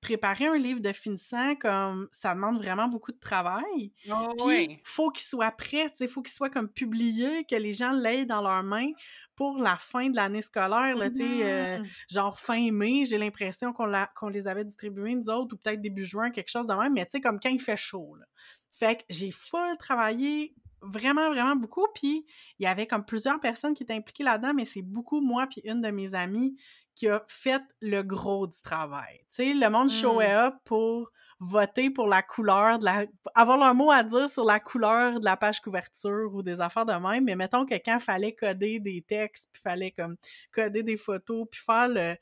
préparer 0.01 0.47
un 0.47 0.57
livre 0.57 0.79
de 0.81 0.91
finissant, 0.93 1.55
comme 1.55 2.07
ça 2.11 2.33
demande 2.35 2.57
vraiment 2.57 2.87
beaucoup 2.87 3.11
de 3.11 3.19
travail. 3.19 3.93
Oh, 4.09 4.33
Puis, 4.37 4.67
faut 4.83 5.09
qu'il 5.11 5.25
soit 5.25 5.51
prêt, 5.51 5.91
sais, 5.93 6.07
faut 6.07 6.21
qu'il 6.21 6.33
soit 6.33 6.49
comme 6.49 6.69
publié, 6.69 7.45
que 7.45 7.55
les 7.55 7.73
gens 7.73 7.91
l'aient 7.93 8.25
dans 8.25 8.41
leurs 8.41 8.63
mains 8.63 8.91
pour 9.35 9.57
la 9.57 9.75
fin 9.77 10.09
de 10.09 10.15
l'année 10.15 10.41
scolaire, 10.41 10.95
là, 10.95 11.09
euh, 11.19 11.77
Mhm. 11.77 11.95
genre 12.09 12.39
fin 12.39 12.71
mai, 12.71 13.05
j'ai 13.05 13.17
l'impression 13.17 13.73
qu'on 13.73 14.29
les 14.29 14.47
avait 14.47 14.65
distribués, 14.65 15.15
nous 15.15 15.29
autres, 15.29 15.55
ou 15.55 15.57
peut-être 15.57 15.81
début 15.81 16.03
juin, 16.05 16.31
quelque 16.31 16.49
chose 16.49 16.67
de 16.67 16.73
même, 16.73 16.93
mais 16.93 17.05
tu 17.05 17.11
sais, 17.13 17.21
comme 17.21 17.39
quand 17.39 17.49
il 17.49 17.61
fait 17.61 17.77
chaud, 17.77 18.15
là. 18.15 18.25
Fait 18.71 18.97
que 18.97 19.03
j'ai 19.09 19.31
full 19.31 19.77
travaillé 19.77 20.55
vraiment, 20.81 21.29
vraiment 21.29 21.55
beaucoup, 21.55 21.85
puis 21.93 22.25
il 22.57 22.63
y 22.63 22.67
avait 22.67 22.87
comme 22.87 23.05
plusieurs 23.05 23.39
personnes 23.39 23.75
qui 23.75 23.83
étaient 23.83 23.93
impliquées 23.93 24.23
là-dedans, 24.23 24.53
mais 24.55 24.65
c'est 24.65 24.81
beaucoup 24.81 25.21
moi 25.21 25.45
puis 25.47 25.61
une 25.63 25.81
de 25.81 25.89
mes 25.91 26.13
amies 26.15 26.55
qui 26.95 27.07
a 27.07 27.23
fait 27.27 27.61
le 27.81 28.01
gros 28.03 28.47
du 28.47 28.61
travail. 28.61 29.17
Tu 29.19 29.25
sais, 29.27 29.53
le 29.53 29.69
monde 29.69 29.87
Mm. 29.87 29.89
showait 29.89 30.33
up 30.35 30.55
pour 30.65 31.09
voter 31.39 31.89
pour 31.89 32.07
la 32.07 32.21
couleur, 32.21 32.77
de 32.77 32.85
la, 32.85 33.05
avoir 33.33 33.57
leur 33.57 33.73
mot 33.73 33.89
à 33.89 34.03
dire 34.03 34.29
sur 34.29 34.45
la 34.45 34.59
couleur 34.59 35.19
de 35.19 35.25
la 35.25 35.35
page 35.37 35.59
couverture 35.59 36.29
ou 36.33 36.43
des 36.43 36.61
affaires 36.61 36.85
de 36.85 36.93
même, 36.93 37.23
mais 37.23 37.35
mettons 37.35 37.65
que 37.65 37.73
quand 37.75 37.99
fallait 37.99 38.35
coder 38.35 38.79
des 38.79 39.01
textes, 39.01 39.49
puis 39.51 39.61
fallait 39.61 39.91
comme 39.91 40.17
coder 40.51 40.83
des 40.83 40.97
photos, 40.97 41.47
puis 41.49 41.59
faire 41.65 41.87
le, 41.87 42.15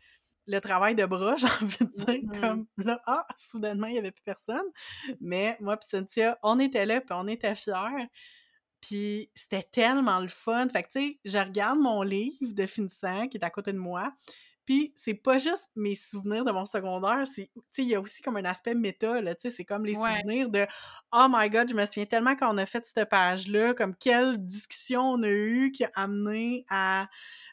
le 0.48 0.60
travail 0.62 0.96
de 0.96 1.06
bras, 1.06 1.36
j'ai 1.38 1.48
envie 1.48 1.78
de 1.80 1.92
dire, 2.06 2.20
Mhm. 2.24 2.40
comme 2.42 2.68
là, 2.78 3.02
ah, 3.08 3.26
soudainement, 3.36 3.88
il 3.88 3.94
n'y 3.94 4.00
avait 4.00 4.12
plus 4.12 4.24
personne. 4.24 4.64
Mais 5.20 5.58
moi 5.60 5.76
puis 5.76 5.90
Cynthia, 5.90 6.38
on 6.42 6.58
était 6.60 6.86
là, 6.86 7.02
puis 7.02 7.10
on 7.12 7.28
était 7.28 7.56
fiers. 7.56 8.08
Puis 8.82 9.30
c'était 9.36 9.64
tellement 9.70 10.20
le 10.20 10.30
fun. 10.30 10.70
Fait 10.70 10.84
que, 10.84 10.90
tu 10.90 11.00
sais, 11.02 11.20
je 11.26 11.38
regarde 11.38 11.80
mon 11.80 12.02
livre 12.02 12.54
de 12.54 12.66
finissant 12.66 13.28
qui 13.28 13.36
est 13.38 13.44
à 13.44 13.50
côté 13.50 13.74
de 13.74 13.78
moi. 13.78 14.14
Puis 14.70 14.94
c'est 14.96 15.16
pas 15.16 15.40
juste 15.40 15.72
mes 15.76 15.96
souvenirs 15.96 16.46
de 16.46 16.52
mon 16.52 16.64
secondaire, 16.64 17.26
c'est, 17.26 17.50
il 17.80 17.86
y 17.88 17.96
a 17.96 18.00
aussi 18.00 18.22
comme 18.22 18.38
un 18.38 18.46
aspect 18.46 18.76
méta, 18.76 19.20
là, 19.20 19.34
tu 19.34 19.50
sais, 19.50 19.56
c'est 19.56 19.66
comme 19.66 19.84
les 19.84 19.96
Ouais. 19.96 20.22
souvenirs 20.22 20.48
de 20.52 20.68
«Oh 21.12 21.26
my 21.28 21.50
God, 21.50 21.70
je 21.72 21.74
me 21.74 21.84
souviens 21.88 22.06
tellement 22.06 22.36
quand 22.36 22.54
on 22.54 22.58
a 22.58 22.68
fait 22.68 22.86
cette 22.86 23.10
page-là, 23.10 23.74
comme 23.74 23.96
quelle 23.96 24.38
discussion 24.46 25.02
on 25.02 25.24
a 25.24 25.28
eu 25.30 25.72
qui 25.72 25.86
a 25.86 25.92
amené 25.96 26.66
à 26.70 27.10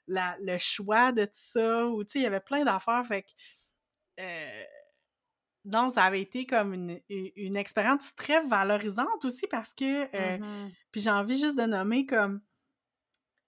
la, 0.07 0.37
le 0.43 0.59
choix 0.59 1.13
de 1.13 1.25
tout 1.25 1.31
ça, 1.33 1.87
ou 1.87 2.05
tu 2.05 2.11
sais, 2.13 2.19
il 2.19 2.23
y 2.25 2.27
avait 2.27 2.41
plein 2.41 2.65
d'affaires, 2.65 3.07
fait 3.07 3.23
que... 3.23 3.29
euh, 4.21 4.65
non, 5.65 5.91
ça 5.91 6.05
avait 6.05 6.21
été 6.21 6.47
comme 6.47 6.75
une, 6.75 7.01
une- 7.09 7.33
une 7.37 7.57
expérience 7.57 8.15
très 8.15 8.41
valorisante 8.47 9.25
aussi 9.25 9.47
parce 9.51 9.75
que, 9.75 10.05
euh, 10.17 10.39
Mhm. 10.39 10.77
puis 10.93 11.01
j'ai 11.01 11.11
envie 11.11 11.39
juste 11.39 11.59
de 11.59 11.65
nommer 11.65 12.07
comme 12.07 12.41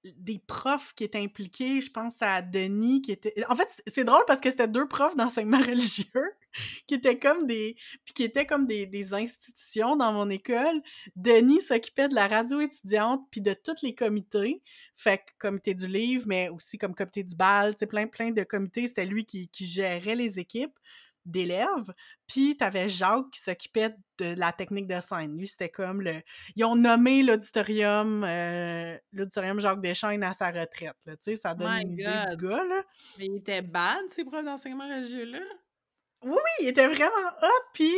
des 0.04 0.38
profs 0.46 0.94
qui 0.94 1.04
étaient 1.04 1.18
impliqués. 1.20 1.80
Je 1.80 1.90
pense 1.90 2.22
à 2.22 2.40
Denis 2.42 3.02
qui 3.02 3.12
était. 3.12 3.34
En 3.48 3.56
fait, 3.56 3.68
c'est- 3.87 4.04
drôle 4.04 4.22
parce 4.26 4.40
que 4.40 4.50
c'était 4.50 4.68
deux 4.68 4.87
profs 4.88 5.16
d'enseignement 5.16 5.58
religieux 5.61 6.32
qui 6.87 6.94
étaient 6.94 7.18
comme 7.18 7.46
des. 7.46 7.74
Puis 8.04 8.14
qui 8.14 8.22
étaient 8.24 8.46
comme 8.46 8.66
des, 8.66 8.87
des 8.87 9.14
institutions 9.14 9.96
dans 9.96 10.12
mon 10.12 10.30
école. 10.30 10.82
Denis 11.16 11.61
s'occupait 11.61 12.08
de 12.08 12.14
la 12.14 12.28
radio 12.28 12.61
étudiante 12.61 13.26
puis 13.30 13.40
de 13.40 13.54
tous 13.54 13.82
les 13.82 13.94
comités. 13.94 14.62
Fait 14.96 15.18
que 15.18 15.24
comité 15.38 15.74
du 15.74 15.87
livre, 15.87 16.24
mais 16.26 16.48
aussi 16.48 16.78
comme 16.78 16.94
comité 16.94 17.22
du 17.22 17.37
bal, 17.37 17.74
tu 17.74 17.80
sais, 17.80 17.87
plein, 17.87 18.06
plein 18.06 18.30
de 18.30 18.42
comités. 18.44 18.87
C'était 18.88 19.06
lui 19.06 19.24
qui, 19.24 19.48
qui 19.48 19.64
gérait 19.66 20.16
les 20.16 20.38
équipes 20.38 20.76
d'élèves. 21.24 21.92
Puis 22.26 22.57
t'avais 22.57 22.88
Jacques 22.88 23.31
qui 23.33 23.40
s'occupait 23.40 23.94
de 24.18 24.35
la 24.37 24.52
technique 24.52 24.87
de 24.87 25.00
scène. 25.00 25.37
Lui, 25.37 25.46
c'était 25.46 25.68
comme 25.68 26.02
le... 26.02 26.22
Ils 26.57 26.64
ont 26.64 26.76
nommé 26.76 27.22
l'auditorium 27.22 28.24
euh, 28.24 28.96
l'auditorium 29.12 29.61
Jacques 29.61 29.81
Deschaines 29.81 30.22
à 30.22 30.33
sa 30.33 30.48
retraite, 30.48 30.96
là. 31.07 31.16
Tu 31.16 31.31
sais, 31.31 31.37
ça 31.37 31.54
donne 31.54 31.72
My 31.72 31.83
une 31.83 31.92
idée 31.92 32.04
du 32.31 32.37
gars, 32.37 32.64
là. 32.64 32.83
Mais 33.18 33.26
il 33.26 33.37
était 33.37 33.62
bad, 33.62 34.09
ces 34.11 34.24
profs 34.24 34.44
d'enseignement 34.44 34.88
religieux-là? 34.88 35.40
Oui, 36.22 36.50
il 36.61 36.68
était 36.68 36.88
vraiment 36.88 37.28
hot, 37.42 37.64
puis 37.72 37.92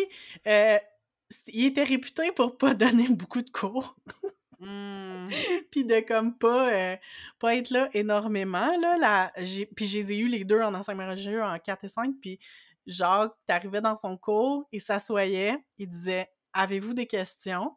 euh, 0.47 0.79
il 1.47 1.67
était 1.67 1.85
réputé 1.85 2.33
pour 2.33 2.59
pas 2.59 2.75
donner 2.75 3.09
beaucoup 3.09 3.43
de 3.43 3.51
cours. 3.51 3.97
Hmm. 4.59 5.29
puis 5.71 5.85
de 5.85 6.01
comme 6.01 6.37
pas, 6.37 6.71
euh, 6.71 6.97
pas 7.39 7.57
être 7.57 7.71
là 7.71 7.89
énormément, 7.95 8.71
là. 8.79 9.33
Puis 9.75 9.87
je 9.87 9.99
les 9.99 10.13
ai 10.13 10.19
eu 10.19 10.29
les 10.29 10.45
deux 10.45 10.61
en 10.61 10.75
enseignement 10.75 11.09
religieux 11.09 11.43
en 11.43 11.59
4 11.59 11.85
et 11.85 11.89
5, 11.89 12.15
puis 12.21 12.39
Jacques, 12.91 13.33
t'arrivais 13.47 13.81
dans 13.81 13.97
son 13.97 14.17
cours, 14.17 14.67
il 14.73 14.81
s'assoyait, 14.81 15.57
il 15.79 15.89
disait 15.89 16.29
«Avez-vous 16.53 16.95
des 16.95 17.07
questions?» 17.07 17.77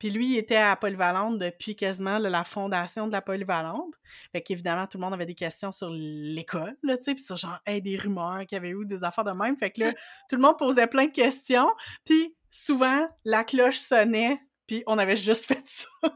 Puis 0.00 0.08
lui, 0.08 0.32
il 0.32 0.38
était 0.38 0.56
à 0.56 0.74
Polyvalente 0.76 1.38
depuis 1.38 1.76
quasiment 1.76 2.18
la 2.18 2.42
fondation 2.42 3.06
de 3.06 3.12
la 3.12 3.20
Polyvalente. 3.20 3.94
Fait 4.32 4.40
qu'évidemment, 4.40 4.86
tout 4.86 4.96
le 4.96 5.02
monde 5.02 5.12
avait 5.12 5.26
des 5.26 5.34
questions 5.34 5.72
sur 5.72 5.90
l'école, 5.90 6.74
là, 6.82 6.96
tu 6.96 7.04
sais, 7.04 7.14
puis 7.14 7.22
sur 7.22 7.36
genre, 7.36 7.58
hey, 7.66 7.82
des 7.82 7.98
rumeurs 7.98 8.40
qu'il 8.46 8.56
y 8.56 8.58
avait 8.58 8.70
eu, 8.70 8.86
des 8.86 9.04
affaires 9.04 9.24
de 9.24 9.32
même. 9.32 9.58
Fait 9.58 9.70
que 9.70 9.80
là, 9.80 9.92
tout 10.30 10.36
le 10.36 10.42
monde 10.42 10.56
posait 10.56 10.86
plein 10.86 11.04
de 11.06 11.12
questions. 11.12 11.70
Puis 12.06 12.34
souvent, 12.48 13.06
la 13.26 13.44
cloche 13.44 13.78
sonnait, 13.78 14.40
puis 14.66 14.82
on 14.86 14.96
avait 14.96 15.16
juste 15.16 15.44
fait 15.44 15.62
ça. 15.66 15.86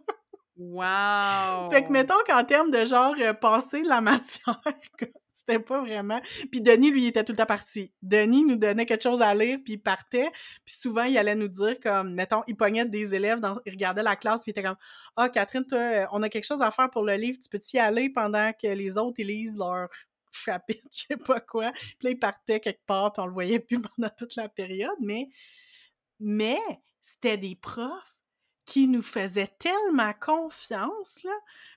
Wow! 0.57 1.69
Fait 1.73 1.85
que 1.85 1.91
mettons 1.91 2.15
qu'en 2.29 2.45
termes 2.45 2.71
de 2.71 2.85
genre 2.85 3.15
euh, 3.19 3.33
passer 3.33 3.83
de 3.83 3.89
la 3.89 4.01
matière, 4.01 4.61
c'était 5.47 5.63
pas 5.63 5.81
vraiment. 5.81 6.21
Puis 6.51 6.61
Denis, 6.61 6.91
lui, 6.91 7.03
il 7.03 7.07
était 7.09 7.25
tout 7.25 7.33
le 7.33 7.37
temps 7.37 7.47
parti. 7.47 7.93
Denis 8.03 8.45
nous 8.45 8.57
donnait 8.57 8.87
quelque 8.87 9.03
chose 9.03 9.23
à 9.23 9.35
lire, 9.35 9.59
puis 9.63 9.75
il 9.75 9.79
partait. 9.79 10.31
Puis 10.65 10.75
souvent, 10.75 11.03
il 11.03 11.17
allait 11.19 11.35
nous 11.35 11.49
dire 11.49 11.79
comme, 11.81 12.15
mettons, 12.15 12.43
il 12.47 12.57
pognait 12.57 12.87
des 12.87 13.15
élèves, 13.15 13.41
dans, 13.41 13.61
il 13.67 13.73
regardait 13.73 14.03
la 14.03 14.17
classe, 14.17 14.43
puis 14.43 14.51
il 14.51 14.59
était 14.59 14.63
comme, 14.67 14.77
ah 15.17 15.29
Catherine, 15.29 15.67
toi, 15.67 15.79
euh, 15.79 16.07
on 16.13 16.23
a 16.23 16.29
quelque 16.29 16.47
chose 16.47 16.63
à 16.63 16.71
faire 16.71 16.91
pour 16.91 17.03
le 17.03 17.15
livre, 17.15 17.39
tu 17.43 17.49
peux-tu 17.49 17.77
y 17.77 17.81
aller 17.81 18.11
pendant 18.11 18.53
que 18.53 18.69
les 18.69 18.97
autres 18.97 19.17
ils 19.19 19.27
lisent 19.27 19.59
leur 19.59 19.89
chapitre, 20.33 20.87
je 20.91 21.05
sais 21.09 21.17
pas 21.17 21.41
quoi. 21.41 21.71
Puis 21.73 21.99
là, 22.03 22.11
il 22.11 22.19
partait 22.19 22.61
quelque 22.61 22.85
part, 22.87 23.13
puis 23.13 23.23
on 23.23 23.27
le 23.27 23.33
voyait 23.33 23.61
plus 23.61 23.81
pendant 23.97 24.11
toute 24.17 24.37
la 24.37 24.49
période, 24.49 24.97
mais 25.01 25.29
mais 26.21 26.61
c'était 27.03 27.37
des 27.37 27.57
profs 27.57 28.15
qui 28.65 28.89
nous 28.89 29.03
faisaient 29.03 29.53
tellement 29.59 30.15
confiance, 30.15 31.23
là, 31.23 31.33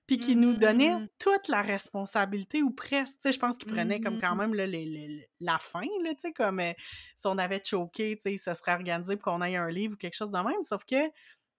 puis 0.07 0.19
qui 0.19 0.35
nous 0.35 0.53
donnaient 0.55 0.95
Mhm. 0.95 1.07
toute 1.19 1.47
la 1.49 1.61
responsabilité, 1.61 2.63
ou 2.63 2.71
presque, 2.71 3.15
tu 3.19 3.23
sais, 3.23 3.31
je 3.33 3.39
pense 3.39 3.57
qu'ils 3.57 3.67
prenaient 3.67 3.99
comme 3.99 4.17
quand 4.17 4.31
Mhm. 4.31 4.37
même 4.37 4.53
là, 4.55 4.65
les- 4.65 4.85
les- 4.85 5.29
la 5.41 5.59
fin, 5.59 5.81
là, 6.03 6.11
tu 6.13 6.21
sais, 6.21 6.33
comme 6.33 6.59
euh, 6.61 6.73
si 7.15 7.27
on 7.27 7.37
avait 7.37 7.61
choqué, 7.63 8.15
tu 8.17 8.23
sais, 8.23 8.33
ils 8.33 8.37
se 8.39 8.53
seraient 8.53 8.73
organisés 8.73 9.17
pour 9.17 9.33
qu'on 9.33 9.41
aille 9.41 9.57
un 9.57 9.69
livre 9.69 9.93
ou 9.95 9.97
quelque 9.97 10.15
chose 10.15 10.31
de 10.31 10.39
même, 10.39 10.63
sauf 10.63 10.83
que 10.85 10.95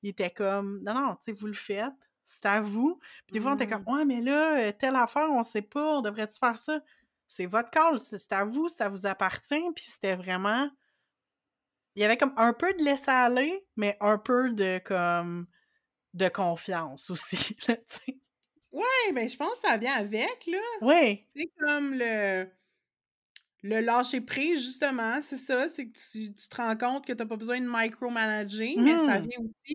ils 0.03 0.11
étaient 0.11 0.31
comme, 0.31 0.83
non, 0.85 0.95
non, 0.95 1.13
tu 1.17 1.25
sais, 1.27 1.33
vous 1.33 1.47
le 1.47 1.53
faites, 1.55 1.93
c'est 2.25 2.47
à 2.47 2.61
vous. 2.61 2.99
Puis 3.27 3.33
des 3.35 3.41
fois, 3.41 3.53
on 3.53 3.55
était 3.57 3.67
comme, 3.69 3.85
ouais, 3.87 4.05
mais 4.05 4.21
là, 4.21 4.69
euh, 4.69 4.73
telle 4.73 4.97
affaire, 4.97 5.29
on 5.31 5.43
sait 5.43 5.63
pas, 5.63 5.99
on 5.99 6.03
devrait-tu 6.03 6.39
faire 6.39 6.57
ça? 6.59 6.81
C'est 7.27 7.47
votre 7.47 7.71
call, 7.71 7.99
c'est 7.99 8.33
à 8.33 8.45
vous, 8.45 8.69
ça 8.69 8.89
vous 8.89 9.07
appartient, 9.07 9.63
puis 9.75 9.85
c'était 9.87 10.17
vraiment 10.17 10.71
il 11.95 12.03
y 12.03 12.05
avait 12.05 12.17
comme 12.17 12.33
un 12.37 12.53
peu 12.53 12.73
de 12.75 12.83
laisser 12.85 13.11
aller, 13.11 13.67
mais 13.77 13.97
un 14.01 14.19
peu 14.19 14.53
de 14.53 14.81
comme 14.85 15.47
de 16.15 16.29
confiance 16.29 17.11
aussi, 17.11 17.57
là, 17.69 17.77
tu 17.77 17.85
sais. 17.87 18.21
Ouais, 18.73 19.13
ben 19.15 19.29
je 19.29 19.37
pense 19.37 19.61
que 19.61 19.69
ça 19.69 19.77
vient 19.79 19.95
avec, 19.95 20.47
là. 20.47 20.59
Oui, 20.81 21.29
C'est 21.35 21.49
comme 21.59 21.95
le 21.95 22.51
le 23.63 23.81
lâcher 23.81 24.21
prise, 24.21 24.61
justement, 24.65 25.21
c'est 25.21 25.37
ça, 25.37 25.69
c'est 25.69 25.89
que 25.91 25.99
tu, 25.99 26.33
tu 26.33 26.49
te 26.49 26.57
rends 26.57 26.77
compte 26.77 27.07
que 27.07 27.13
tu 27.13 27.19
n'as 27.19 27.27
pas 27.27 27.37
besoin 27.37 27.61
de 27.61 27.67
micromanager, 27.69 28.81
mais 28.85 28.99
ça 28.99 29.19
Mhm. 29.19 29.29
vient 29.29 29.39
aussi, 29.41 29.75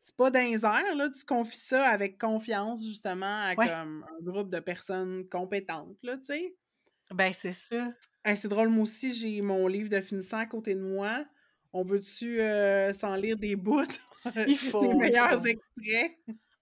c'est 0.00 0.16
pas 0.16 0.30
airs, 0.34 0.94
là, 0.96 1.08
tu 1.10 1.24
confies 1.24 1.56
ça 1.58 1.88
avec 1.88 2.18
confiance, 2.20 2.84
justement, 2.86 3.44
à 3.46 3.56
Ouais. 3.56 3.70
comme 3.76 4.04
un 4.20 4.22
groupe 4.24 4.50
de 4.50 4.60
personnes 4.60 5.28
compétentes, 5.28 5.96
là, 6.02 6.18
tu 6.18 6.24
sais. 6.26 6.56
ben 7.10 7.32
c'est 7.32 7.52
ça. 7.52 7.92
Hey, 8.24 8.36
c'est 8.36 8.48
drôle, 8.48 8.68
moi 8.68 8.82
aussi, 8.82 9.12
j'ai 9.12 9.40
mon 9.40 9.66
livre 9.68 9.88
de 9.88 10.00
finissant 10.00 10.38
à 10.38 10.46
côté 10.46 10.74
de 10.74 10.80
moi. 10.82 11.24
On 11.72 11.84
veut-tu 11.84 12.40
euh, 12.40 12.92
s'en 12.92 13.14
lire 13.14 13.36
des 13.36 13.54
bouts? 13.56 13.82
Il 14.46 14.58
faut, 14.58 14.80
Les 14.80 14.94
il 15.04 15.14
meilleurs 15.14 15.28
faut. 15.28 15.46
extraits. 15.46 16.18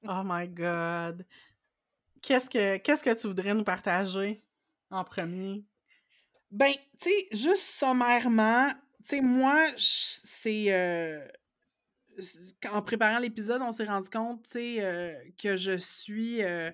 Oh 0.06 0.22
my 0.22 0.46
god. 0.46 1.24
Qu'est-ce 2.24 2.50
que 2.50 2.78
qu'est-ce 2.78 3.02
que 3.02 3.14
tu 3.14 3.26
voudrais 3.26 3.54
nous 3.54 3.64
partager 3.64 4.42
en 4.90 5.04
premier? 5.04 5.64
Ben, 6.50 6.72
tu 7.00 7.10
sais, 7.10 7.28
juste 7.32 7.62
sommairement, 7.62 8.68
tu 9.02 9.16
sais, 9.16 9.20
moi, 9.20 9.60
c'est. 9.76 10.72
Euh, 10.72 11.26
en 12.70 12.80
préparant 12.80 13.18
l'épisode, 13.18 13.60
on 13.62 13.72
s'est 13.72 13.84
rendu 13.84 14.08
compte, 14.08 14.44
tu 14.44 14.50
sais, 14.52 14.76
euh, 14.80 15.14
que 15.42 15.56
je 15.56 15.76
suis. 15.76 16.42
Euh, 16.42 16.70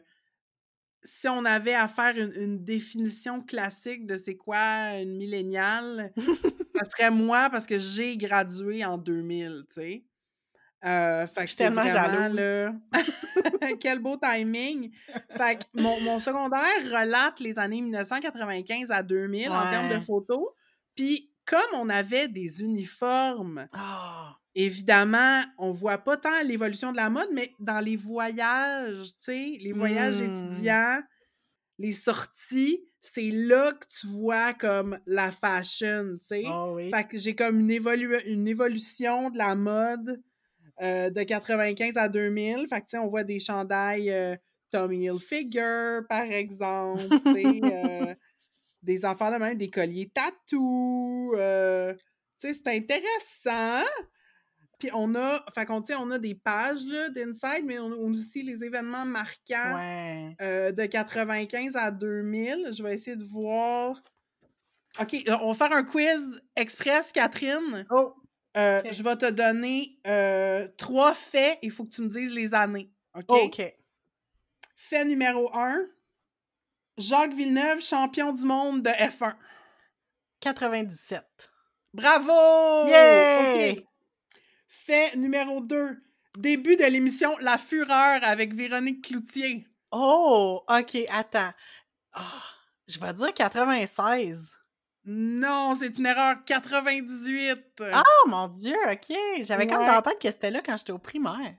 si 1.02 1.28
on 1.28 1.46
avait 1.46 1.74
à 1.74 1.88
faire 1.88 2.14
une, 2.16 2.62
définition 2.62 3.42
classique 3.42 4.06
de 4.06 4.18
c'est 4.18 4.36
quoi 4.36 4.98
une 4.98 5.16
milléniale, 5.16 6.12
ça 6.74 6.84
serait 6.84 7.10
moi 7.10 7.48
parce 7.48 7.66
que 7.66 7.78
j'ai 7.78 8.18
gradué 8.18 8.84
en 8.84 8.98
2000, 8.98 9.64
tu 9.68 9.74
sais. 9.74 10.04
Euh, 10.84 11.26
fait 11.26 11.46
que 11.46 11.56
tellement 11.56 11.84
jalouse. 11.84 12.74
Quel 13.80 13.98
beau 13.98 14.16
timing. 14.16 14.90
Fait 15.30 15.58
que 15.58 15.64
mon, 15.80 16.00
mon, 16.00 16.18
secondaire 16.18 16.82
relate 16.84 17.40
les 17.40 17.58
années 17.58 17.80
1995 17.80 18.90
à 18.90 19.02
2000 19.02 19.50
en 19.50 19.70
termes 19.70 19.90
de 19.90 20.00
photos. 20.00 20.48
Puis 20.94 21.30
comme 21.44 21.60
on 21.74 21.88
avait 21.88 22.28
des 22.28 22.62
uniformes, 22.62 23.68
ah! 23.72 24.36
évidemment, 24.54 25.42
on 25.58 25.72
voit 25.72 25.98
pas 25.98 26.16
tant 26.16 26.42
l'évolution 26.44 26.92
de 26.92 26.96
la 26.96 27.10
mode, 27.10 27.28
mais 27.32 27.52
dans 27.58 27.84
les 27.84 27.96
voyages, 27.96 29.14
tu 29.16 29.24
sais, 29.24 29.58
les 29.60 29.72
voyages 29.72 30.22
mmh. 30.22 30.30
étudiants, 30.30 31.00
les 31.78 31.92
sorties, 31.92 32.84
c'est 33.00 33.30
là 33.30 33.72
que 33.72 33.86
tu 33.88 34.06
vois 34.06 34.52
comme 34.54 34.98
la 35.06 35.32
fashion, 35.32 36.18
tu 36.20 36.26
sais. 36.26 36.44
Ah 36.46 36.72
fait 36.90 37.08
que 37.08 37.18
j'ai 37.18 37.34
comme 37.34 37.58
une, 37.58 38.20
une 38.26 38.46
évolution 38.46 39.30
de 39.30 39.38
la 39.38 39.54
mode 39.54 40.22
euh, 40.82 41.10
de 41.10 41.22
95 41.22 41.96
à 41.96 42.08
2000. 42.08 42.66
Fait 42.68 42.80
que, 42.80 42.86
tu 42.86 42.90
sais, 42.90 42.98
on 42.98 43.08
voit 43.08 43.24
des 43.24 43.38
chandails 43.38 44.10
euh, 44.10 44.36
Tommy 44.70 45.04
Hilfiger, 45.04 46.00
par 46.08 46.22
exemple, 46.22 47.02
tu 47.24 47.32
sais, 47.34 47.44
euh, 47.64 48.14
des 48.82 49.04
enfants 49.04 49.30
de 49.30 49.36
même, 49.36 49.58
des 49.58 49.70
colliers 49.70 50.10
tatou. 50.14 51.32
tu 51.34 51.38
sais, 52.36 52.54
c'est 52.54 52.68
intéressant. 52.68 53.86
Puis 54.78 54.88
on 54.94 55.14
a, 55.14 55.44
fait 55.54 55.66
qu'on 55.66 55.82
on 55.98 56.10
a 56.10 56.18
des 56.18 56.34
pages 56.34 56.86
d'inside, 57.14 57.66
mais 57.66 57.78
on 57.78 57.92
a 57.92 57.96
aussi 57.96 58.42
les 58.42 58.64
événements 58.64 59.04
marquants 59.04 59.76
de 60.40 60.86
95 60.86 61.76
à 61.76 61.90
2000. 61.90 62.70
Je 62.72 62.82
vais 62.82 62.94
essayer 62.94 63.16
de 63.16 63.24
voir. 63.24 64.02
OK, 64.98 65.14
on 65.42 65.52
va 65.52 65.54
faire 65.54 65.76
un 65.76 65.84
quiz 65.84 66.40
express, 66.56 67.12
Catherine. 67.12 67.84
Oh. 67.90 68.14
Euh, 68.56 68.82
je 68.90 69.02
vais 69.02 69.16
te 69.16 69.30
donner 69.30 69.98
euh, 70.06 70.66
trois 70.76 71.14
faits. 71.14 71.58
Il 71.62 71.70
faut 71.70 71.84
que 71.84 71.90
tu 71.90 72.02
me 72.02 72.08
dises 72.08 72.32
les 72.32 72.52
années. 72.54 72.90
OK? 73.14 73.24
OK. 73.28 73.74
Fait 74.76 75.04
numéro 75.04 75.50
un. 75.54 75.86
Jacques 76.98 77.32
Villeneuve, 77.32 77.80
champion 77.82 78.32
du 78.32 78.44
monde 78.44 78.82
de 78.82 78.90
F1. 78.90 79.34
97. 80.40 81.24
Bravo! 81.92 82.88
Yeah! 82.88 83.74
Fait 84.68 85.16
numéro 85.16 85.60
2. 85.60 86.02
Début 86.38 86.76
de 86.76 86.84
l'émission 86.84 87.36
La 87.40 87.58
Fureur 87.58 88.20
avec 88.22 88.54
Véronique 88.54 89.04
Cloutier. 89.04 89.66
Oh, 89.90 90.62
OK, 90.68 90.96
attends. 91.08 91.52
Ah, 92.12 92.42
je 92.86 92.98
vais 93.00 93.12
dire 93.12 93.34
96. 93.34 94.52
Non, 95.04 95.76
c'est 95.78 95.98
une 95.98 96.06
erreur 96.06 96.44
98. 96.44 97.82
Ah, 97.92 98.02
mon 98.26 98.48
Dieu, 98.48 98.76
OK. 98.90 99.16
J'avais 99.42 99.66
même 99.66 99.78
dans 99.78 100.02
tête 100.02 100.18
que 100.20 100.30
c'était 100.30 100.50
là 100.50 100.60
quand 100.64 100.76
j'étais 100.76 100.92
au 100.92 100.98
primaire. 100.98 101.54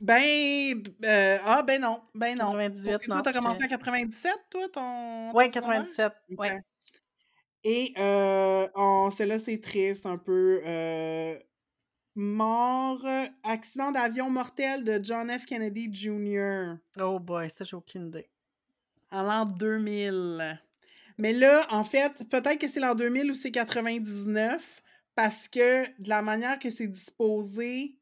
Ben, 0.00 0.82
euh, 1.04 1.38
ah, 1.42 1.62
ben 1.62 1.80
non, 1.80 2.02
ben 2.14 2.36
non. 2.36 2.52
98, 2.52 3.08
non. 3.08 3.14
Toi, 3.16 3.22
t'as 3.22 3.32
commencé 3.32 3.64
en 3.64 3.68
97, 3.68 4.32
toi, 4.50 4.68
ton. 4.68 5.32
Ouais, 5.32 5.48
97, 5.48 6.12
ouais. 6.36 6.60
Et, 7.64 7.94
euh, 7.98 9.10
celle-là, 9.10 9.38
c'est 9.38 9.60
triste 9.60 10.06
un 10.06 10.18
peu. 10.18 10.60
Euh, 10.64 11.38
mort, 12.14 13.04
accident 13.42 13.92
d'avion 13.92 14.30
mortel 14.30 14.84
de 14.84 15.00
John 15.02 15.30
F. 15.30 15.44
Kennedy 15.44 15.92
Jr. 15.92 16.76
Oh 17.00 17.18
boy, 17.18 17.50
ça, 17.50 17.64
j'ai 17.64 17.76
aucune 17.76 18.08
idée. 18.08 18.28
En 19.10 19.22
l'an 19.22 19.46
2000. 19.46 20.60
Mais 21.18 21.32
là, 21.32 21.66
en 21.70 21.84
fait, 21.84 22.12
peut-être 22.28 22.58
que 22.58 22.68
c'est 22.68 22.80
l'an 22.80 22.94
2000 22.94 23.30
ou 23.30 23.34
c'est 23.34 23.50
99 23.50 24.82
parce 25.14 25.48
que 25.48 25.86
de 26.02 26.08
la 26.08 26.22
manière 26.22 26.58
que 26.58 26.70
c'est 26.70 26.88
disposé, 26.88 27.98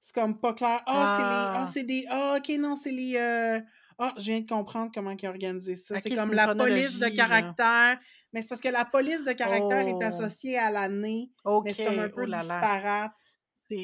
c'est 0.00 0.14
comme 0.14 0.38
pas 0.38 0.54
clair. 0.54 0.82
Ah, 0.86 1.16
c'est 1.16 1.22
les. 1.22 1.26
Ah, 1.28 1.66
c'est 1.72 1.82
des. 1.82 2.06
Ah, 2.08 2.36
ok, 2.38 2.58
non, 2.58 2.76
c'est 2.76 2.90
les. 2.90 3.16
Euh, 3.16 3.60
ah, 3.98 4.14
je 4.16 4.22
viens 4.22 4.40
de 4.40 4.48
comprendre 4.48 4.90
comment 4.94 5.10
ils 5.10 5.26
ont 5.26 5.30
organisé 5.30 5.76
ça. 5.76 5.98
c'est 6.00 6.10
comme 6.10 6.32
la 6.32 6.54
police 6.54 6.98
de 6.98 7.08
caractère. 7.08 7.98
Mais 8.32 8.42
c'est 8.42 8.48
parce 8.48 8.60
que 8.60 8.68
la 8.68 8.84
police 8.84 9.24
de 9.24 9.32
caractère 9.32 9.86
est 9.86 9.94
oh. 9.94 10.02
associée 10.02 10.58
à 10.58 10.70
l'année. 10.70 11.30
Mais 11.64 11.72
c'est 11.72 11.84
comme 11.84 11.98
un 11.98 12.08
oh 12.10 12.14
peu 12.14 12.26
disparate. 12.26 13.12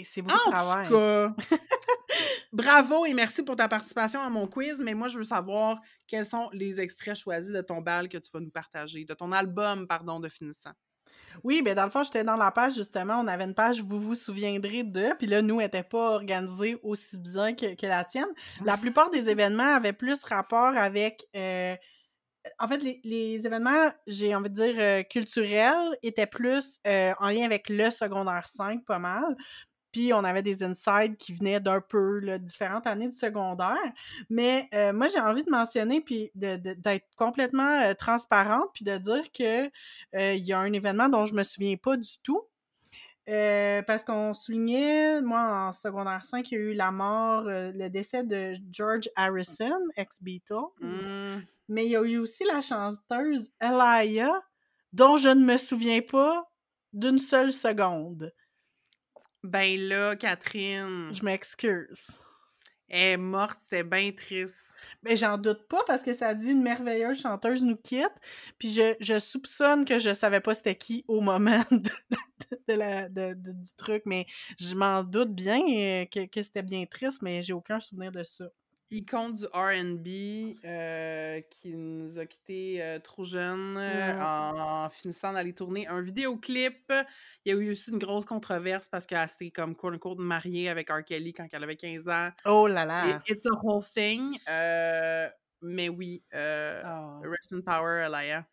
C'est 0.05 0.23
beaucoup 0.23 0.37
de 0.37 0.51
travail. 0.51 0.87
En 0.87 0.89
tout 0.89 1.37
cas, 1.47 1.57
bravo 2.53 3.07
et 3.07 3.15
merci 3.15 3.43
pour 3.43 3.57
ta 3.57 3.69
participation 3.69 4.21
à 4.21 4.31
mon 4.31 4.47
quiz, 4.47 4.79
mais 4.79 4.95
moi, 4.95 5.09
je 5.09 5.19
veux 5.19 5.25
savoir 5.25 5.81
quels 6.07 6.27
sont 6.27 6.49
les 6.53 6.81
extraits 6.81 7.17
choisis 7.17 7.53
de 7.53 7.61
ton 7.61 7.81
bal 7.81 8.09
que 8.09 8.19
tu 8.19 8.31
vas 8.33 8.41
nous 8.41 8.51
partager, 8.51 9.05
de 9.05 9.15
ton 9.15 9.33
album, 9.33 9.87
pardon, 9.87 10.21
de 10.21 10.29
finissant. 10.29 10.73
Oui, 11.45 11.63
bien 11.63 11.75
dans 11.75 11.85
le 11.85 11.91
fond, 11.91 12.03
j'étais 12.03 12.25
dans 12.25 12.37
la 12.37 12.51
page, 12.51 12.75
justement, 12.75 13.21
on 13.21 13.27
avait 13.27 13.45
une 13.45 13.55
page, 13.55 13.81
vous 13.81 14.01
vous 14.01 14.15
souviendrez 14.15 14.83
de, 14.85 15.15
puis 15.17 15.27
là, 15.27 15.43
nous, 15.43 15.59
n'était 15.59 15.83
pas 15.83 16.15
organisée 16.15 16.79
aussi 16.83 17.19
bien 17.19 17.55
que, 17.55 17.87
la 17.87 18.05
tienne. 18.05 18.29
La 18.65 18.77
plupart 18.77 19.11
des 19.11 19.29
événements 19.29 19.75
avaient 19.75 19.93
plus 19.93 20.23
rapport 20.25 20.77
avec... 20.77 21.25
Euh, 21.37 21.77
en 22.59 22.69
fait, 22.69 22.83
les, 23.05 23.41
événements, 23.45 23.91
j'ai 24.07 24.35
envie 24.35 24.49
de 24.49 24.55
dire, 24.55 24.75
euh, 24.79 25.03
culturels, 25.03 25.97
étaient 26.03 26.27
plus 26.27 26.79
euh, 26.87 27.13
en 27.19 27.29
lien 27.29 27.45
avec 27.45 27.69
le 27.69 27.91
secondaire 27.91 28.47
5, 28.47 28.85
pas 28.87 28.99
mal. 28.99 29.37
Puis 29.93 30.13
on 30.13 30.25
avait 30.25 30.43
des 30.43 30.63
insights 30.63 31.17
qui 31.17 31.33
venaient 31.35 31.61
d'un 31.61 31.81
peu 31.81 32.21
là, 32.21 32.39
différentes 32.39 32.87
années 32.87 33.09
de 33.09 33.15
secondaire. 33.15 33.77
Mais 34.29 34.69
euh, 34.75 34.93
moi, 34.93 35.09
j'ai 35.09 35.21
envie 35.21 35.45
de 35.45 35.51
mentionner 35.51 36.01
puis 36.01 36.31
d'être 36.35 37.07
complètement 37.17 37.81
euh, 37.83 37.95
transparente 37.95 38.71
puis 38.75 38.85
de 38.85 38.97
dire 38.99 39.25
que 39.33 39.67
euh, 39.67 40.35
il 40.35 40.45
y 40.45 40.53
a 40.53 40.59
un 40.59 40.73
événement 40.73 41.09
dont 41.09 41.27
je 41.27 41.35
me 41.35 41.43
souviens 41.43 41.77
pas 41.77 41.97
du 41.97 42.19
tout. 42.23 42.43
parce 43.27 44.05
qu'on 44.05 44.35
soulignait, 44.35 45.21
moi, 45.23 45.69
en 45.69 45.73
secondaire 45.73 46.25
5, 46.25 46.51
il 46.51 46.55
y 46.55 46.57
a 46.57 46.61
eu 46.61 46.75
la 46.75 46.91
mort, 46.91 47.45
le 47.47 47.89
décès 47.89 48.25
de 48.25 48.55
George 48.71 49.09
Harrison, 49.17 49.81
ex-Beatle. 49.97 50.55
Mmh. 50.81 51.43
Mais 51.69 51.85
il 51.87 51.91
y 51.91 51.97
a 51.97 52.03
eu 52.03 52.19
aussi 52.19 52.45
la 52.45 52.61
chanteuse 52.61 53.51
Elia, 53.61 54.31
dont 54.93 55.17
je 55.17 55.29
ne 55.29 55.45
me 55.45 55.57
souviens 55.57 56.01
pas 56.01 56.51
d'une 56.93 57.19
seule 57.19 57.53
seconde. 57.53 58.33
Ben 59.43 59.79
là, 59.79 60.17
Catherine. 60.17 61.15
Je 61.15 61.25
m'excuse. 61.25 62.11
Elle 62.89 63.01
est 63.01 63.17
morte, 63.19 63.59
c'est 63.61 63.85
bien 63.85 64.11
triste. 64.13 64.75
Mais 65.03 65.11
ben, 65.11 65.17
j'en 65.17 65.39
doute 65.39 65.69
pas 65.69 65.83
parce 65.87 66.03
que 66.03 66.15
ça 66.15 66.35
dit 66.35 66.51
une 66.51 66.63
merveilleuse 66.63 67.21
chanteuse 67.21 67.63
nous 67.63 67.77
quitte. 67.77 68.15
Puis 68.59 68.79
je, 69.01 69.19
soupçonne 69.19 69.85
que 69.85 69.99
je 69.99 70.15
savais 70.15 70.41
pas 70.41 70.55
c'était 70.55 70.75
qui 70.75 71.05
au 71.07 71.21
moment 71.21 71.63
de, 71.71 72.75
la, 72.75 73.09
du 73.09 73.75
truc, 73.77 74.03
mais 74.07 74.27
je 74.59 74.75
m'en 74.75 75.05
doute 75.05 75.35
bien 75.35 75.61
euh, 75.61 76.07
que, 76.07 76.27
que 76.27 76.43
c'était 76.43 76.63
bien 76.63 76.87
triste, 76.87 77.21
mais 77.21 77.43
j'ai 77.43 77.53
aucun 77.53 77.79
souvenir 77.79 78.11
de 78.11 78.23
ça 78.23 78.47
icône 78.91 79.35
du 79.35 79.45
RB 79.47 80.57
euh, 80.65 81.41
qui 81.51 81.75
nous 81.75 82.19
a 82.19 82.27
quittés 82.27 82.83
euh, 82.83 82.99
trop 82.99 83.25
jeunes 83.25 83.77
euh, 83.77 84.19
en, 84.21 84.89
finissant 84.91 85.33
d'aller 85.33 85.53
tourner 85.53 85.87
un 85.89 86.01
vidéoclip. 86.01 86.93
Il 87.45 87.53
y 87.53 87.57
a 87.57 87.59
eu 87.59 87.73
aussi 87.73 87.91
une 87.91 87.99
grosse 87.99 88.25
controverse 88.25 88.89
parce 88.89 89.07
qu'elle 89.07 89.29
s'est 89.29 89.51
comme 89.51 89.75
quote 89.75 89.95
unquote 89.95 90.19
mariée 90.19 90.69
avec 90.69 90.91
R. 90.91 91.05
Kelly 91.05 91.33
quand 91.33 91.47
elle 91.53 91.65
avait 91.65 91.77
15 91.77 92.09
ans. 92.09 92.29
Oh 92.47 92.67
là 92.67 92.85
là! 92.85 93.21
it's 93.27 93.47
a 93.47 93.55
whole 93.63 93.83
thing. 93.83 94.39
mais 95.61 95.89
oui, 95.89 96.23
oh. 96.35 97.21
rest 97.25 97.53
in 97.53 97.61
power, 97.61 98.03
Alaya. 98.03 98.47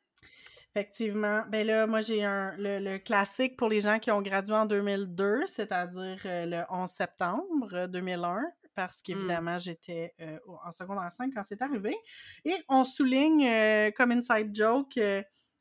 Effectivement. 0.76 1.44
Ben 1.50 1.66
là, 1.66 1.88
moi, 1.88 2.02
j'ai 2.02 2.26
un 2.26 2.54
le, 2.58 2.80
le, 2.80 2.98
classique 3.00 3.56
pour 3.56 3.70
les 3.70 3.80
gens 3.80 3.98
qui 3.98 4.12
ont 4.12 4.22
gradué 4.22 4.56
en 4.56 4.66
2002, 4.66 5.46
c'est-à-dire 5.46 6.20
le 6.26 6.64
11 6.70 6.90
septembre 6.90 7.88
2001 7.88 8.44
parce 8.76 9.00
mmh. 9.00 9.04
qu'évidemment, 9.04 9.58
j'étais 9.58 10.14
en 10.64 10.72
secondaire 10.72 11.12
5 11.12 11.32
quand 11.34 11.44
c'est 11.44 11.62
arrivé. 11.62 11.96
Et 12.44 12.56
on 12.70 12.84
souligne 12.84 13.48
comme 13.94 14.12
inside 14.12 14.52
joke 14.54 15.00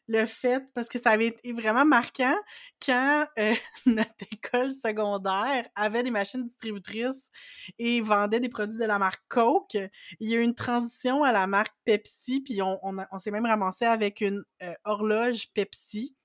le 0.07 0.27
fait, 0.27 0.63
parce 0.75 0.89
que 0.89 0.99
ça 0.99 1.11
avait 1.11 1.29
été 1.29 1.53
vraiment 1.53 1.85
marquant, 1.85 2.37
quand 2.85 3.27
notre 3.87 4.25
école 4.33 4.73
secondaire 4.73 5.67
avait 5.75 6.03
des 6.03 6.11
machines 6.11 6.45
distributrices 6.45 7.31
et 7.79 8.01
vendait 8.01 8.41
des 8.41 8.49
produits 8.49 8.79
de 8.79 8.85
la 8.85 8.99
marque 8.99 9.23
Coke, 9.29 9.77
il 10.21 10.29
y 10.29 10.35
a 10.35 10.39
eu 10.39 10.43
une 10.43 10.55
transition 10.55 11.25
à 11.25 11.33
la 11.33 11.47
marque 11.47 11.75
Pepsi, 11.85 12.43
puis 12.43 12.61
on, 12.63 12.79
on, 12.83 13.19
s'est 13.19 13.31
même 13.31 13.47
ramassé 13.47 13.85
avec 13.87 14.21
une 14.21 14.45
horloge 14.85 15.51
Pepsi. 15.55 16.17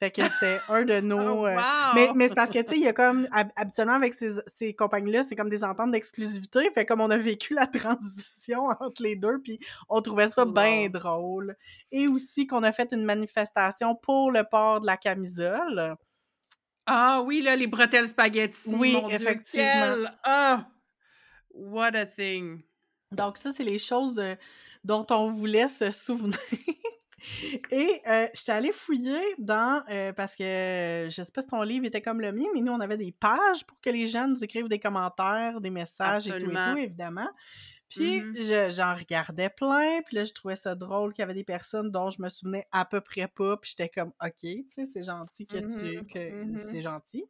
Fait 0.00 0.10
que 0.10 0.22
c'était 0.22 0.58
un 0.70 0.82
de 0.84 0.98
nos. 1.00 1.18
Oh, 1.20 1.46
euh, 1.46 1.54
wow! 1.54 1.60
Mais, 1.94 2.08
mais 2.14 2.28
c'est 2.28 2.34
parce 2.34 2.50
que, 2.50 2.58
tu 2.62 2.70
sais, 2.70 2.76
il 2.78 2.82
y 2.82 2.88
a 2.88 2.92
comme. 2.94 3.28
hab- 3.32 3.52
Habituellement, 3.54 3.92
avec 3.92 4.14
ces, 4.14 4.32
ces 4.46 4.72
compagnies-là, 4.74 5.22
c'est 5.24 5.36
comme 5.36 5.50
des 5.50 5.62
ententes 5.62 5.90
d'exclusivité. 5.92 6.70
Fait 6.72 6.86
comme 6.86 7.02
on 7.02 7.10
a 7.10 7.18
vécu 7.18 7.52
la 7.54 7.66
transition 7.66 8.68
entre 8.80 9.02
les 9.02 9.14
deux, 9.16 9.40
puis 9.42 9.58
on 9.90 10.00
trouvait 10.00 10.28
ça 10.28 10.44
bien 10.46 10.88
drôle. 10.88 11.54
Et 11.92 12.08
aussi 12.08 12.46
qu'on 12.46 12.62
a 12.62 12.72
fait 12.72 12.92
une 12.92 13.04
manifestation 13.04 13.94
pour 13.94 14.30
le 14.32 14.42
port 14.50 14.80
de 14.80 14.86
la 14.86 14.96
camisole. 14.96 15.94
Ah 16.86 17.22
oui, 17.24 17.42
là, 17.42 17.54
les 17.54 17.66
bretelles 17.66 18.08
spaghetti. 18.08 18.74
Oui, 18.74 18.94
mon 18.94 19.06
Dieu, 19.08 19.16
effectivement. 19.16 19.68
quel- 19.70 20.12
Ah! 20.24 20.66
What 21.50 21.94
a 21.94 22.06
thing. 22.06 22.62
Donc, 23.12 23.36
ça, 23.36 23.52
c'est 23.52 23.64
les 23.64 23.78
choses 23.78 24.18
euh, 24.18 24.34
dont 24.82 25.04
on 25.10 25.28
voulait 25.28 25.68
se 25.68 25.90
souvenir. 25.90 26.38
Et 27.70 28.02
euh, 28.06 28.28
j'étais 28.34 28.52
allée 28.52 28.72
fouiller 28.72 29.20
dans, 29.38 29.82
euh, 29.90 30.12
parce 30.12 30.34
que 30.36 30.42
euh, 30.42 31.10
je 31.10 31.22
sais 31.22 31.32
pas 31.32 31.42
si 31.42 31.48
ton 31.48 31.62
livre 31.62 31.84
était 31.86 32.02
comme 32.02 32.20
le 32.20 32.32
mien, 32.32 32.46
mais 32.54 32.60
nous, 32.60 32.72
on 32.72 32.80
avait 32.80 32.96
des 32.96 33.12
pages 33.12 33.64
pour 33.66 33.80
que 33.80 33.90
les 33.90 34.06
gens 34.06 34.26
nous 34.28 34.42
écrivent 34.44 34.68
des 34.68 34.78
commentaires, 34.78 35.60
des 35.60 35.70
messages 35.70 36.26
et 36.28 36.34
tout 36.34 36.50
et 36.50 36.58
tout, 36.58 36.76
évidemment. 36.76 37.28
Puis 37.88 38.20
Mhm. 38.20 38.34
je- 38.36 38.70
j'en 38.70 38.94
regardais 38.94 39.50
plein, 39.50 40.00
puis 40.06 40.16
là, 40.16 40.24
je 40.24 40.32
trouvais 40.32 40.56
ça 40.56 40.74
drôle 40.76 41.12
qu'il 41.12 41.22
y 41.22 41.24
avait 41.24 41.34
des 41.34 41.44
personnes 41.44 41.90
dont 41.90 42.10
je 42.10 42.22
me 42.22 42.28
souvenais 42.28 42.66
à 42.72 42.84
peu 42.84 43.00
près 43.00 43.26
pas, 43.28 43.56
puis 43.56 43.70
j'étais 43.76 43.88
comme, 43.88 44.12
OK, 44.22 44.32
tu 44.42 44.64
sais, 44.68 44.86
c'est 44.92 45.02
gentil 45.02 45.46
que 45.46 45.58
tu... 45.58 46.02
Mhm, 46.02 46.06
que 46.06 46.44
mhm. 46.44 46.56
c'est 46.56 46.82
gentil. 46.82 47.24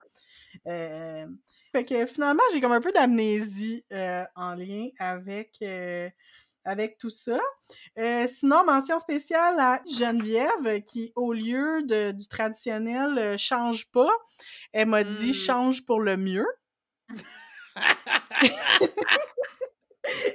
Euh, 0.66 1.26
fait 1.72 1.84
que 1.84 2.06
finalement, 2.06 2.42
j'ai 2.52 2.60
comme 2.60 2.72
un 2.72 2.80
peu 2.80 2.92
d'amnésie 2.92 3.84
en 4.36 4.54
lien 4.54 4.88
avec, 4.98 5.58
avec 6.64 6.98
tout 6.98 7.10
ça. 7.10 7.38
Euh, 7.98 8.26
sinon, 8.26 8.64
mention 8.64 8.98
spéciale 9.00 9.58
à 9.58 9.80
Geneviève 9.86 10.82
qui, 10.82 11.12
au 11.16 11.32
lieu 11.32 11.82
de, 11.82 12.12
du 12.12 12.26
traditionnel 12.28 13.18
euh, 13.18 13.36
change 13.36 13.90
pas, 13.90 14.10
elle 14.72 14.88
m'a 14.88 15.04
dit 15.04 15.30
Mm. 15.30 15.34
change 15.34 15.84
pour 15.84 16.00
le 16.00 16.16
mieux. 16.16 16.46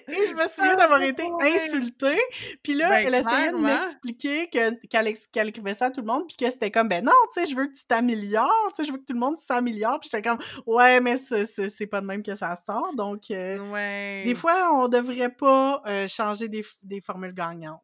Et 0.08 0.28
je 0.28 0.34
me 0.34 0.48
souviens 0.48 0.76
d'avoir 0.76 1.02
été 1.02 1.24
insultée. 1.42 2.20
Puis 2.64 2.74
là, 2.74 2.90
Ben, 2.90 3.08
elle 3.08 3.16
essayait 3.16 3.52
de 3.52 3.58
m'expliquer 3.58 4.50
que- 4.50 4.88
qu'elle 5.32 5.48
écrivait 5.48 5.76
ça 5.76 5.86
à 5.86 5.92
tout 5.92 6.02
le 6.02 6.08
monde, 6.08 6.26
puis 6.28 6.38
que 6.38 6.50
c'était 6.50 6.72
comme, 6.72 6.88
ben 6.88 7.04
non, 7.04 7.12
tu 7.34 7.42
sais, 7.42 7.46
je 7.50 7.56
veux 7.56 7.68
que 7.68 7.74
tu 7.74 7.86
t'améliores, 7.86 8.72
tu 8.76 8.84
sais, 8.84 8.88
je 8.88 8.92
veux 8.92 9.00
que 9.00 9.06
tout 9.06 9.14
le 9.14 9.20
monde 9.20 9.38
s'améliore. 9.38 10.00
Puis 10.00 10.10
j'étais 10.12 10.28
comme, 10.28 10.40
ouais, 10.66 11.00
mais 11.02 11.18
c'est- 11.18 11.86
pas 11.88 12.02
de 12.02 12.06
même 12.08 12.24
que 12.24 12.36
ça 12.36 12.56
sort. 12.66 12.94
Donc, 12.96 13.24
euh, 13.32 13.60
Ouais. 13.72 14.24
des 14.26 14.34
fois, 14.36 14.72
on 14.74 14.88
devrait 14.88 15.30
pas 15.30 15.82
euh, 15.86 16.08
changer 16.08 16.48
des 16.48 17.02
formules 17.02 17.34
gagnantes. 17.34 17.82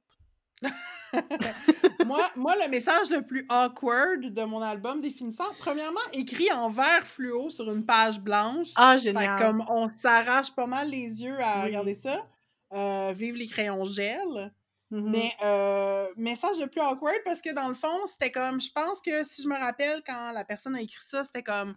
moi, 2.06 2.30
moi, 2.36 2.54
le 2.64 2.70
message 2.70 3.10
le 3.10 3.22
plus 3.22 3.46
awkward 3.50 4.22
de 4.34 4.44
mon 4.44 4.62
album 4.62 5.02
définissant, 5.02 5.52
premièrement, 5.60 6.00
écrit 6.14 6.52
en 6.52 6.70
vert 6.70 7.06
fluo 7.06 7.50
sur 7.50 7.72
une 7.72 7.86
page 7.86 8.20
blanche. 8.20 8.70
Ah, 8.76 8.94
Fait 8.94 9.00
génial. 9.06 9.40
comme 9.42 9.66
on 9.70 9.90
s'arrache 9.92 10.52
pas 10.56 10.68
mal 10.68 10.90
les 10.90 11.22
yeux 11.24 11.38
à 11.40 11.60
Oui. 11.62 11.66
regarder 11.68 11.96
ça. 11.96 12.26
Euh, 12.74 13.12
vive 13.16 13.36
les 13.36 13.48
crayons 13.48 13.84
gel. 13.86 14.54
Mhm. 14.92 15.10
Mais 15.12 15.32
euh, 15.44 16.08
message 16.18 16.58
le 16.60 16.68
plus 16.68 16.82
awkward 16.82 17.18
parce 17.26 17.42
que 17.42 17.54
dans 17.54 17.68
le 17.70 17.76
fond, 17.76 17.98
c'était 18.08 18.32
comme, 18.32 18.60
je 18.62 18.70
pense 18.72 19.02
que 19.02 19.24
si 19.24 19.42
je 19.42 19.48
me 19.48 19.58
rappelle 19.58 20.02
quand 20.06 20.32
la 20.34 20.44
personne 20.46 20.76
a 20.76 20.82
écrit 20.82 21.02
ça, 21.06 21.24
c'était 21.24 21.44
comme 21.44 21.76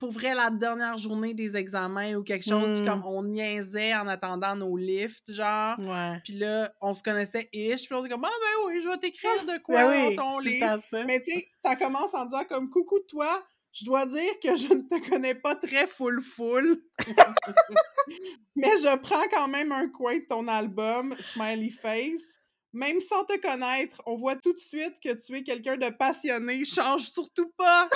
pour 0.00 0.10
vrai 0.10 0.34
la 0.34 0.50
dernière 0.50 0.98
journée 0.98 1.34
des 1.34 1.56
examens 1.56 2.14
ou 2.14 2.24
quelque 2.24 2.48
chose, 2.48 2.64
puis 2.72 2.80
Mm. 2.82 2.86
comme 2.86 3.04
on 3.04 3.22
niaisait 3.22 3.94
en 3.94 4.08
attendant 4.08 4.56
nos 4.56 4.76
lifts, 4.76 5.30
genre. 5.30 5.78
Ouais. 5.78 6.18
Puis 6.24 6.32
là, 6.32 6.72
on 6.80 6.94
se 6.94 7.02
connaissait 7.02 7.48
ish, 7.52 7.86
puis 7.86 7.94
on 7.94 8.00
était 8.04 8.12
comme, 8.14 8.24
ah 8.24 8.28
ben 8.28 8.66
oui, 8.66 8.80
je 8.82 8.88
vais 8.88 8.96
t'écrire 8.98 9.44
de 9.44 9.62
quoi 9.62 9.76
Ben 9.84 10.08
oui, 10.08 10.16
dans 10.16 10.32
ton 10.32 10.38
livre? 10.40 10.78
Mais 11.06 11.20
tu 11.20 11.30
sais, 11.32 11.48
ça 11.64 11.76
commence 11.76 12.12
en 12.14 12.24
disant 12.24 12.44
comme, 12.48 12.70
coucou 12.70 12.98
toi, 13.08 13.44
je 13.72 13.84
dois 13.84 14.04
dire 14.06 14.32
que 14.42 14.56
je 14.56 14.72
ne 14.74 14.80
te 14.80 15.08
connais 15.10 15.34
pas 15.36 15.54
très 15.54 15.86
full 15.86 16.20
full. 16.20 16.82
Mais 18.56 18.76
je 18.82 18.96
prends 18.98 19.28
quand 19.30 19.48
même 19.48 19.70
un 19.72 19.88
coin 19.88 20.16
de 20.16 20.24
ton 20.28 20.48
album, 20.48 21.14
Smiley 21.20 21.70
Face. 21.70 22.38
Même 22.72 23.00
sans 23.00 23.24
te 23.24 23.36
connaître, 23.40 24.00
on 24.06 24.16
voit 24.16 24.36
tout 24.36 24.52
de 24.52 24.58
suite 24.58 24.94
que 25.02 25.12
tu 25.14 25.36
es 25.36 25.42
quelqu'un 25.42 25.76
de 25.76 25.88
passionné. 25.90 26.64
Change 26.64 27.02
surtout 27.08 27.50
pas! 27.56 27.88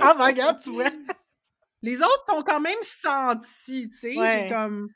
Ah, 0.00 0.14
ben 0.14 0.26
regarde, 0.26 0.60
tu 0.62 0.70
vois. 0.70 0.90
Les 1.82 1.98
autres 1.98 2.24
sont 2.28 2.42
quand 2.42 2.60
même 2.60 2.78
sentis, 2.82 3.88
tu 3.90 3.98
sais. 3.98 4.18
Ouais. 4.18 4.46
J'ai 4.48 4.54
comme. 4.54 4.88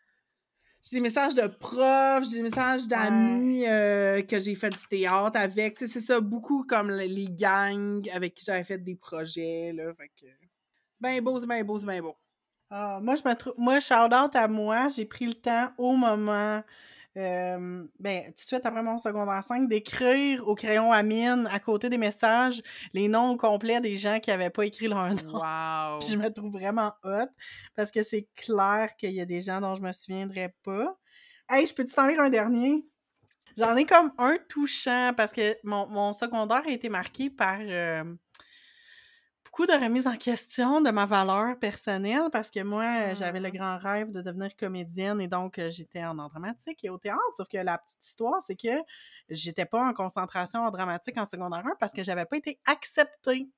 J'ai 0.83 0.97
des 0.97 1.01
messages 1.01 1.35
de 1.37 1.47
profs, 1.47 2.25
j'ai 2.29 2.39
des 2.39 2.43
messages 2.43 2.89
d'amis 2.89 3.65
euh, 3.69 4.21
que 4.23 4.41
j'ai 4.41 4.57
fait 4.57 4.71
du 4.71 4.85
théâtre 4.91 5.39
avec. 5.39 5.79
Tu 5.79 5.87
sais, 5.87 5.93
c'est 5.93 6.01
ça, 6.01 6.21
beaucoup 6.21 6.65
comme 6.65 6.91
le- 6.91 7.05
les 7.05 7.29
gangs 7.29 8.03
avec 8.13 8.35
qui 8.35 8.45
j'avais 8.45 8.65
fait 8.65 8.79
des 8.79 8.97
projets, 8.97 9.73
là. 9.73 9.95
Fait 9.95 10.09
que. 10.09 10.27
Ben 11.01 11.23
beau, 11.23 11.39
c'est 11.39 11.47
ben 11.47 11.65
beau, 11.65 11.79
c'est 11.79 11.87
ben 11.87 12.01
beau. 12.03 12.17
Ah, 12.69 12.99
moi, 13.01 13.15
je 13.15 13.29
me 13.29 13.35
trouve. 13.35 13.55
Moi, 13.59 13.79
shout-out 13.79 14.35
à 14.35 14.49
moi, 14.49 14.89
j'ai 14.89 15.05
pris 15.05 15.27
le 15.27 15.35
temps 15.35 15.71
au 15.79 15.95
moment. 15.95 16.63
Euh, 17.17 17.85
ben, 17.99 18.25
tout 18.27 18.33
de 18.33 18.47
suite 18.47 18.65
après 18.65 18.83
mon 18.83 18.99
secondaire 18.99 19.45
5, 19.45 19.69
d'écrire 19.69 20.47
au 20.49 20.55
crayon 20.55 20.93
à 20.93 21.03
mine, 21.03 21.49
à 21.51 21.59
côté 21.59 21.89
des 21.89 21.99
messages, 21.99 22.63
les 22.95 23.09
noms 23.09 23.31
au 23.31 23.37
complet 23.37 23.81
des 23.81 23.97
gens 23.97 24.19
qui 24.21 24.31
n'avaient 24.31 24.51
pas 24.51 24.65
écrit 24.65 24.89
leur 24.89 25.09
nom. 25.25 25.33
Wow! 25.35 25.99
Puis 25.99 26.09
je 26.11 26.17
me 26.17 26.33
trouve 26.33 26.53
vraiment 26.53 26.93
hot 27.05 27.29
parce 27.75 27.91
que 27.91 28.03
c'est 28.03 28.29
clair 28.35 28.97
qu'il 28.97 29.13
y 29.13 29.21
a 29.21 29.27
des 29.27 29.43
gens 29.43 29.61
dont 29.61 29.75
je 29.75 29.83
me 29.83 29.93
souviendrai 29.93 30.55
pas. 30.63 30.97
Hey, 31.49 31.67
je 31.67 31.75
peux-tu 31.75 31.93
t'en 31.93 32.07
lire 32.07 32.21
un 32.21 32.31
dernier? 32.31 32.87
J'en 33.59 33.77
ai 33.77 33.85
comme 33.85 34.13
un 34.17 34.39
touchant 34.49 35.13
parce 35.15 35.33
que 35.33 35.57
mon, 35.65 35.87
mon 35.89 36.13
secondaire 36.15 36.63
a 36.67 36.71
été 36.71 36.89
marqué 36.89 37.29
par 37.29 37.59
euh, 37.61 38.05
beaucoup 39.53 39.67
de 39.67 39.73
remises 39.73 40.07
en 40.07 40.17
question 40.17 40.81
de 40.81 40.91
ma 40.91 41.05
valeur 41.05 41.59
personnelle 41.59 42.31
parce 42.33 42.51
que 42.51 42.61
moi, 42.61 42.85
euh, 42.85 43.15
j'avais 43.15 43.39
le 43.39 43.51
grand 43.51 43.77
rêve 43.77 44.11
de 44.11 44.23
devenir 44.23 44.57
comédienne 44.57 45.21
et 45.21 45.29
donc 45.29 45.59
euh, 45.59 45.71
j'étais 45.71 46.03
en 46.03 46.19
art 46.19 46.31
dramatique 46.31 46.83
et 46.85 46.89
au 46.89 46.97
théâtre. 46.97 47.21
Sauf 47.37 47.49
que 47.49 47.59
la 47.59 47.77
petite 47.77 48.03
histoire, 48.03 48.41
c'est 48.41 48.57
que 48.57 48.83
j'étais 49.29 49.67
pas 49.67 49.85
en 49.85 49.93
concentration 49.93 50.61
en 50.61 50.71
dramatique 50.71 51.19
en 51.19 51.27
secondaire 51.27 51.67
1 51.67 51.75
parce 51.79 51.93
que 51.93 52.03
j'avais 52.03 52.25
pas 52.25 52.39
été 52.39 52.61
acceptée. 52.65 53.51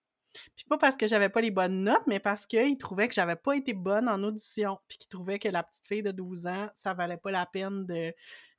Puis 0.56 0.64
pas 0.68 0.78
parce 0.78 0.96
que 0.96 1.06
j'avais 1.06 1.28
pas 1.28 1.40
les 1.40 1.52
bonnes 1.52 1.84
notes, 1.84 2.02
mais 2.08 2.18
parce 2.18 2.44
qu'ils 2.44 2.76
trouvaient 2.76 3.06
que 3.06 3.14
j'avais 3.14 3.36
pas 3.36 3.54
été 3.54 3.72
bonne 3.72 4.08
en 4.08 4.20
audition. 4.24 4.78
Puis 4.88 4.98
qu'ils 4.98 5.10
trouvaient 5.10 5.38
que 5.38 5.48
la 5.48 5.62
petite 5.62 5.86
fille 5.86 6.02
de 6.02 6.10
12 6.10 6.48
ans, 6.48 6.68
ça 6.74 6.92
valait 6.92 7.18
pas 7.18 7.30
la 7.30 7.46
peine 7.46 7.86
de 7.86 8.12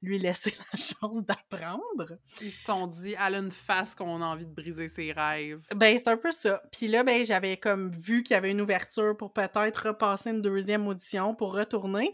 lui 0.05 0.19
laisser 0.19 0.53
la 0.73 0.77
chance 0.77 1.23
d'apprendre. 1.23 2.17
Ils 2.41 2.51
se 2.51 2.65
sont 2.65 2.87
dit, 2.87 3.15
elle 3.25 3.35
a 3.35 3.39
une 3.39 3.51
face 3.51 3.95
qu'on 3.95 4.21
a 4.21 4.25
envie 4.25 4.45
de 4.45 4.53
briser 4.53 4.89
ses 4.89 5.11
rêves. 5.11 5.61
Ben, 5.75 5.97
c'est 5.97 6.09
un 6.09 6.17
peu 6.17 6.31
ça. 6.31 6.61
Puis 6.71 6.87
là, 6.87 7.03
ben, 7.03 7.25
j'avais 7.25 7.57
comme 7.57 7.91
vu 7.91 8.23
qu'il 8.23 8.33
y 8.33 8.37
avait 8.37 8.51
une 8.51 8.61
ouverture 8.61 9.15
pour 9.17 9.33
peut-être 9.33 9.87
repasser 9.87 10.29
une 10.29 10.41
deuxième 10.41 10.87
audition 10.87 11.35
pour 11.35 11.53
retourner. 11.53 12.13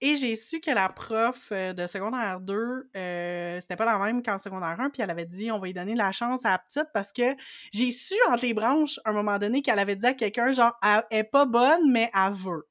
Et 0.00 0.16
j'ai 0.16 0.34
su 0.34 0.60
que 0.60 0.70
la 0.72 0.88
prof 0.88 1.50
euh, 1.52 1.72
de 1.72 1.86
secondaire 1.86 2.40
2, 2.40 2.90
euh, 2.96 3.60
c'était 3.60 3.76
pas 3.76 3.84
la 3.84 3.98
même 3.98 4.22
qu'en 4.22 4.36
secondaire 4.36 4.80
1, 4.80 4.90
puis 4.90 5.00
elle 5.00 5.10
avait 5.10 5.26
dit 5.26 5.52
on 5.52 5.60
va 5.60 5.66
lui 5.66 5.74
donner 5.74 5.94
la 5.94 6.10
chance 6.10 6.44
à 6.44 6.50
la 6.50 6.58
petite 6.58 6.88
parce 6.92 7.12
que 7.12 7.36
j'ai 7.72 7.92
su 7.92 8.14
entre 8.28 8.44
les 8.44 8.52
branches 8.52 8.98
à 9.04 9.10
un 9.10 9.12
moment 9.12 9.38
donné 9.38 9.62
qu'elle 9.62 9.78
avait 9.78 9.94
dit 9.94 10.06
à 10.06 10.14
quelqu'un 10.14 10.50
genre 10.50 10.72
elle 10.82 11.04
est 11.10 11.24
pas 11.24 11.46
bonne, 11.46 11.90
mais 11.92 12.10
elle 12.14 12.32
veut. 12.32 12.68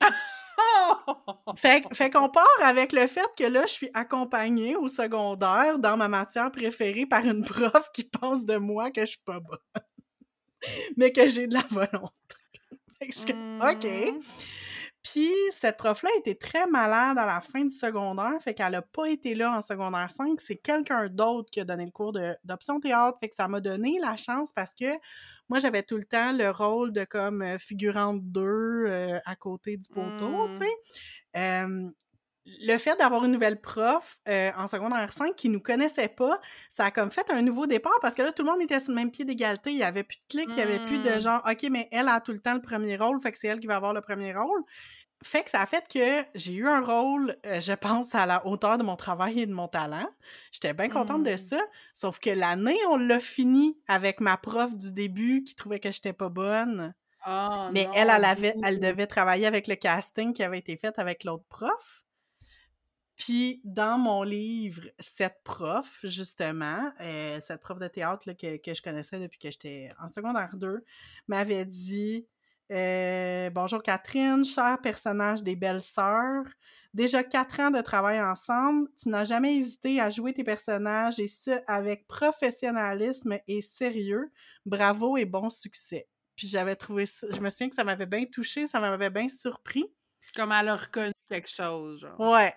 Fait, 1.56 2.10
qu'on 2.10 2.28
part 2.28 2.46
avec 2.62 2.92
le 2.92 3.06
fait 3.06 3.28
que 3.36 3.44
là, 3.44 3.62
je 3.66 3.72
suis 3.72 3.90
accompagnée 3.94 4.76
au 4.76 4.88
secondaire 4.88 5.78
dans 5.78 5.96
ma 5.96 6.08
matière 6.08 6.50
préférée 6.50 7.06
par 7.06 7.24
une 7.24 7.44
prof 7.44 7.90
qui 7.92 8.04
pense 8.04 8.44
de 8.44 8.56
moi 8.56 8.90
que 8.90 9.02
je 9.02 9.12
suis 9.12 9.22
pas 9.24 9.40
bonne. 9.40 9.58
Mais 10.96 11.12
que 11.12 11.26
j'ai 11.28 11.46
de 11.46 11.54
la 11.54 11.64
volonté. 11.70 12.12
OK. 13.00 13.86
Puis 15.12 15.32
cette 15.52 15.76
prof-là 15.76 16.10
était 16.18 16.34
très 16.34 16.66
malade 16.66 17.18
à 17.18 17.24
la 17.24 17.40
fin 17.40 17.64
du 17.64 17.70
secondaire, 17.74 18.34
fait 18.40 18.52
qu'elle 18.52 18.74
a 18.74 18.82
pas 18.82 19.08
été 19.08 19.34
là 19.34 19.56
en 19.56 19.62
secondaire 19.62 20.10
5. 20.10 20.38
C'est 20.40 20.56
quelqu'un 20.56 21.06
d'autre 21.08 21.50
qui 21.50 21.60
a 21.60 21.64
donné 21.64 21.86
le 21.86 21.90
cours 21.90 22.12
d'option 22.44 22.80
théâtre, 22.80 23.16
fait 23.20 23.28
que 23.28 23.34
ça 23.34 23.48
m'a 23.48 23.60
donné 23.60 23.98
la 24.00 24.16
chance 24.16 24.52
parce 24.52 24.74
que 24.74 24.86
moi, 25.48 25.60
j'avais 25.60 25.82
tout 25.82 25.96
le 25.96 26.04
temps 26.04 26.32
le 26.32 26.50
rôle 26.50 26.92
de 26.92 27.04
comme 27.04 27.42
euh, 27.42 27.58
figurante 27.58 28.20
2 28.22 28.42
euh, 28.42 29.18
à 29.24 29.36
côté 29.36 29.78
du 29.78 29.88
poteau, 29.88 30.48
tu 30.48 30.58
sais. 30.58 30.72
Euh, 31.36 31.90
le 32.60 32.78
fait 32.78 32.96
d'avoir 32.98 33.24
une 33.24 33.32
nouvelle 33.32 33.60
prof 33.60 34.18
euh, 34.28 34.50
en 34.56 34.66
secondaire 34.66 35.12
5 35.12 35.34
qui 35.34 35.48
nous 35.48 35.60
connaissait 35.60 36.08
pas, 36.08 36.40
ça 36.68 36.86
a 36.86 36.90
comme 36.90 37.10
fait 37.10 37.30
un 37.30 37.42
nouveau 37.42 37.66
départ 37.66 37.98
parce 38.00 38.14
que 38.14 38.22
là, 38.22 38.32
tout 38.32 38.42
le 38.42 38.50
monde 38.50 38.62
était 38.62 38.80
sur 38.80 38.90
le 38.90 38.96
même 38.96 39.10
pied 39.10 39.24
d'égalité. 39.24 39.70
Il 39.70 39.76
y 39.76 39.82
avait 39.82 40.04
plus 40.04 40.18
de 40.18 40.24
clics, 40.28 40.48
il 40.52 40.58
y 40.58 40.62
avait 40.62 40.78
plus 40.78 40.98
de 41.02 41.16
Mm. 41.16 41.20
genre, 41.20 41.42
OK, 41.48 41.66
mais 41.70 41.88
elle 41.92 42.08
a 42.08 42.20
tout 42.20 42.32
le 42.32 42.40
temps 42.40 42.54
le 42.54 42.60
premier 42.60 42.96
rôle, 42.96 43.20
fait 43.20 43.32
que 43.32 43.38
c'est 43.38 43.48
elle 43.48 43.60
qui 43.60 43.66
va 43.66 43.76
avoir 43.76 43.92
le 43.92 44.00
premier 44.00 44.34
rôle. 44.34 44.62
Fait 45.24 45.42
que 45.42 45.50
ça 45.50 45.62
a 45.62 45.66
fait 45.66 45.86
que 45.92 46.24
j'ai 46.36 46.52
eu 46.54 46.68
un 46.68 46.80
rôle, 46.80 47.36
euh, 47.44 47.60
je 47.60 47.72
pense, 47.72 48.14
à 48.14 48.24
la 48.24 48.46
hauteur 48.46 48.78
de 48.78 48.84
mon 48.84 48.94
travail 48.96 49.40
et 49.40 49.46
de 49.46 49.52
mon 49.52 49.66
talent. 49.66 50.08
J'étais 50.52 50.72
bien 50.74 50.88
contente 50.88 51.24
de 51.24 51.32
Mm. 51.32 51.38
ça. 51.38 51.60
Sauf 51.92 52.20
que 52.20 52.30
l'année, 52.30 52.78
on 52.90 52.96
l'a 52.96 53.18
fini 53.18 53.76
avec 53.88 54.20
ma 54.20 54.36
prof 54.36 54.76
du 54.76 54.92
début 54.92 55.42
qui 55.42 55.54
trouvait 55.56 55.80
que 55.80 55.90
j'étais 55.90 56.12
pas 56.12 56.28
bonne. 56.28 56.94
Ah, 57.22 57.68
Mais 57.72 57.84
non, 57.84 57.92
elle, 57.94 58.10
elle, 58.10 58.24
avait, 58.24 58.54
elle 58.62 58.78
devait 58.78 59.08
travailler 59.08 59.46
avec 59.46 59.66
le 59.66 59.74
casting 59.74 60.32
qui 60.32 60.44
avait 60.44 60.58
été 60.58 60.76
fait 60.76 60.96
avec 61.00 61.24
l'autre 61.24 61.44
prof. 61.48 62.04
Puis 63.16 63.60
dans 63.64 63.98
mon 63.98 64.22
livre, 64.22 64.82
cette 65.00 65.42
prof, 65.42 65.98
justement, 66.04 66.92
euh, 67.00 67.40
cette 67.44 67.60
prof 67.60 67.80
de 67.80 67.88
théâtre 67.88 68.22
là, 68.28 68.34
que, 68.34 68.58
que 68.58 68.72
je 68.72 68.80
connaissais 68.80 69.18
depuis 69.18 69.40
que 69.40 69.50
j'étais 69.50 69.90
en 70.00 70.08
secondaire 70.08 70.50
2, 70.54 70.84
m'avait 71.26 71.64
dit 71.64 72.28
euh, 72.70 73.50
Bonjour 73.50 73.82
Catherine, 73.82 74.44
cher 74.44 74.78
personnage 74.82 75.42
des 75.42 75.56
belles 75.56 75.82
sœurs. 75.82 76.44
Déjà 76.94 77.22
quatre 77.22 77.60
ans 77.60 77.70
de 77.70 77.80
travail 77.82 78.20
ensemble, 78.20 78.88
tu 79.00 79.08
n'as 79.10 79.24
jamais 79.24 79.56
hésité 79.56 80.00
à 80.00 80.10
jouer 80.10 80.32
tes 80.32 80.44
personnages 80.44 81.20
et 81.20 81.28
ce, 81.28 81.50
avec 81.66 82.06
professionnalisme 82.08 83.38
et 83.46 83.60
sérieux. 83.62 84.30
Bravo 84.64 85.16
et 85.16 85.24
bon 85.26 85.50
succès. 85.50 86.08
Puis 86.34 86.48
j'avais 86.48 86.76
trouvé 86.76 87.04
ça, 87.06 87.26
je 87.30 87.40
me 87.40 87.50
souviens 87.50 87.68
que 87.68 87.74
ça 87.74 87.84
m'avait 87.84 88.06
bien 88.06 88.24
touché, 88.24 88.66
ça 88.66 88.80
m'avait 88.80 89.10
bien 89.10 89.28
surpris. 89.28 89.84
Comme 90.36 90.52
elle 90.52 90.68
a 90.68 90.76
reconnu 90.76 91.12
quelque 91.30 91.48
chose, 91.50 92.00
genre. 92.00 92.18
Ouais. 92.20 92.54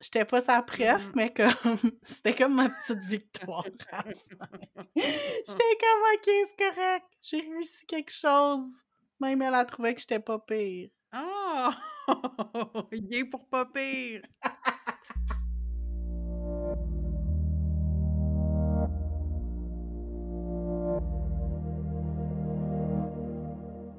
J'étais 0.00 0.24
pas 0.24 0.40
sa 0.40 0.62
preuve, 0.62 1.06
Mhm. 1.08 1.12
mais 1.16 1.32
comme 1.32 1.52
c'était 2.02 2.34
comme 2.34 2.54
ma 2.54 2.68
petite 2.68 3.02
victoire. 3.04 3.64
J'étais 4.96 5.78
comme 5.80 6.02
ok, 6.14 6.24
c'est 6.24 6.56
correct. 6.74 7.06
J'ai 7.22 7.40
réussi 7.40 7.86
quelque 7.86 8.12
chose. 8.12 8.82
Même 9.20 9.42
elle 9.42 9.54
a 9.54 9.64
trouvé 9.64 9.94
que 9.94 10.00
j'étais 10.00 10.20
pas 10.20 10.38
pire. 10.38 10.90
Oh! 11.14 11.70
Il 12.92 13.12
est 13.14 13.24
pour 13.24 13.48
pas 13.48 13.66
pire! 13.66 14.22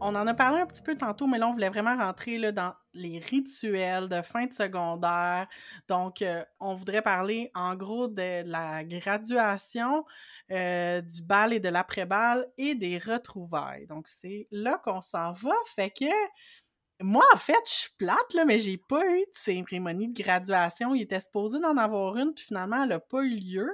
On 0.10 0.16
en 0.16 0.26
a 0.26 0.34
parlé 0.34 0.60
un 0.60 0.66
petit 0.66 0.82
peu 0.82 0.98
tantôt, 0.98 1.28
mais 1.28 1.38
là, 1.38 1.48
on 1.48 1.54
voulait 1.54 1.70
vraiment 1.70 1.96
rentrer 1.96 2.52
dans 2.52 2.74
les 2.96 3.20
rituels 3.20 4.10
de 4.10 4.24
fin 4.24 4.48
de 4.48 4.54
secondaire. 4.54 5.48
Donc, 5.88 6.24
euh, 6.24 6.44
on 6.60 6.74
voudrait 6.74 7.04
parler 7.04 7.52
en 7.54 7.76
gros 7.76 8.08
de 8.08 8.42
la 8.44 8.84
graduation, 8.84 10.04
euh, 10.50 11.02
du 11.02 11.22
bal 11.22 11.54
et 11.54 11.60
de 11.60 11.70
l'après-bal 11.70 12.48
et 12.58 12.74
des 12.74 12.98
retrouvailles. 12.98 13.86
Donc, 13.86 14.08
c'est 14.08 14.48
là 14.50 14.82
qu'on 14.84 15.02
s'en 15.02 15.32
va. 15.32 15.54
Fait 15.76 15.92
que 15.92 16.06
moi, 17.02 17.24
en 17.32 17.38
fait, 17.38 17.62
je 17.68 17.72
suis 17.72 17.92
plate, 17.96 18.34
là, 18.34 18.46
mais 18.46 18.58
j'ai 18.58 18.78
pas 18.78 19.06
eu 19.06 19.20
de 19.20 19.32
cérémonie 19.34 20.12
de 20.12 20.24
graduation. 20.24 20.96
Il 20.96 21.04
était 21.04 21.20
supposé 21.20 21.60
d'en 21.60 21.78
avoir 21.78 22.18
une, 22.18 22.34
puis 22.34 22.46
finalement, 22.46 22.84
elle 22.84 22.94
a 22.94 23.00
pas 23.00 23.22
eu 23.22 23.36
lieu. 23.36 23.70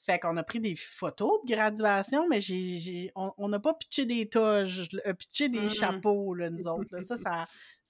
Fait 0.00 0.18
qu'on 0.18 0.36
a 0.38 0.42
pris 0.42 0.60
des 0.60 0.74
photos 0.76 1.40
de 1.44 1.52
graduation, 1.54 2.26
mais 2.28 2.40
j'ai, 2.40 2.78
j'ai- 2.78 3.12
on 3.14 3.48
n'a 3.48 3.60
pas 3.60 3.74
pitché 3.74 4.06
des 4.06 4.28
toges, 4.28 4.88
euh, 5.06 5.12
pitché 5.12 5.48
des 5.48 5.60
Mhm. 5.60 5.70
chapeaux, 5.70 6.34
là, 6.34 6.48
nous 6.50 6.66
autres. 6.66 6.88
là. 6.96 7.02
Ça, 7.02 7.16
ça, 7.18 7.46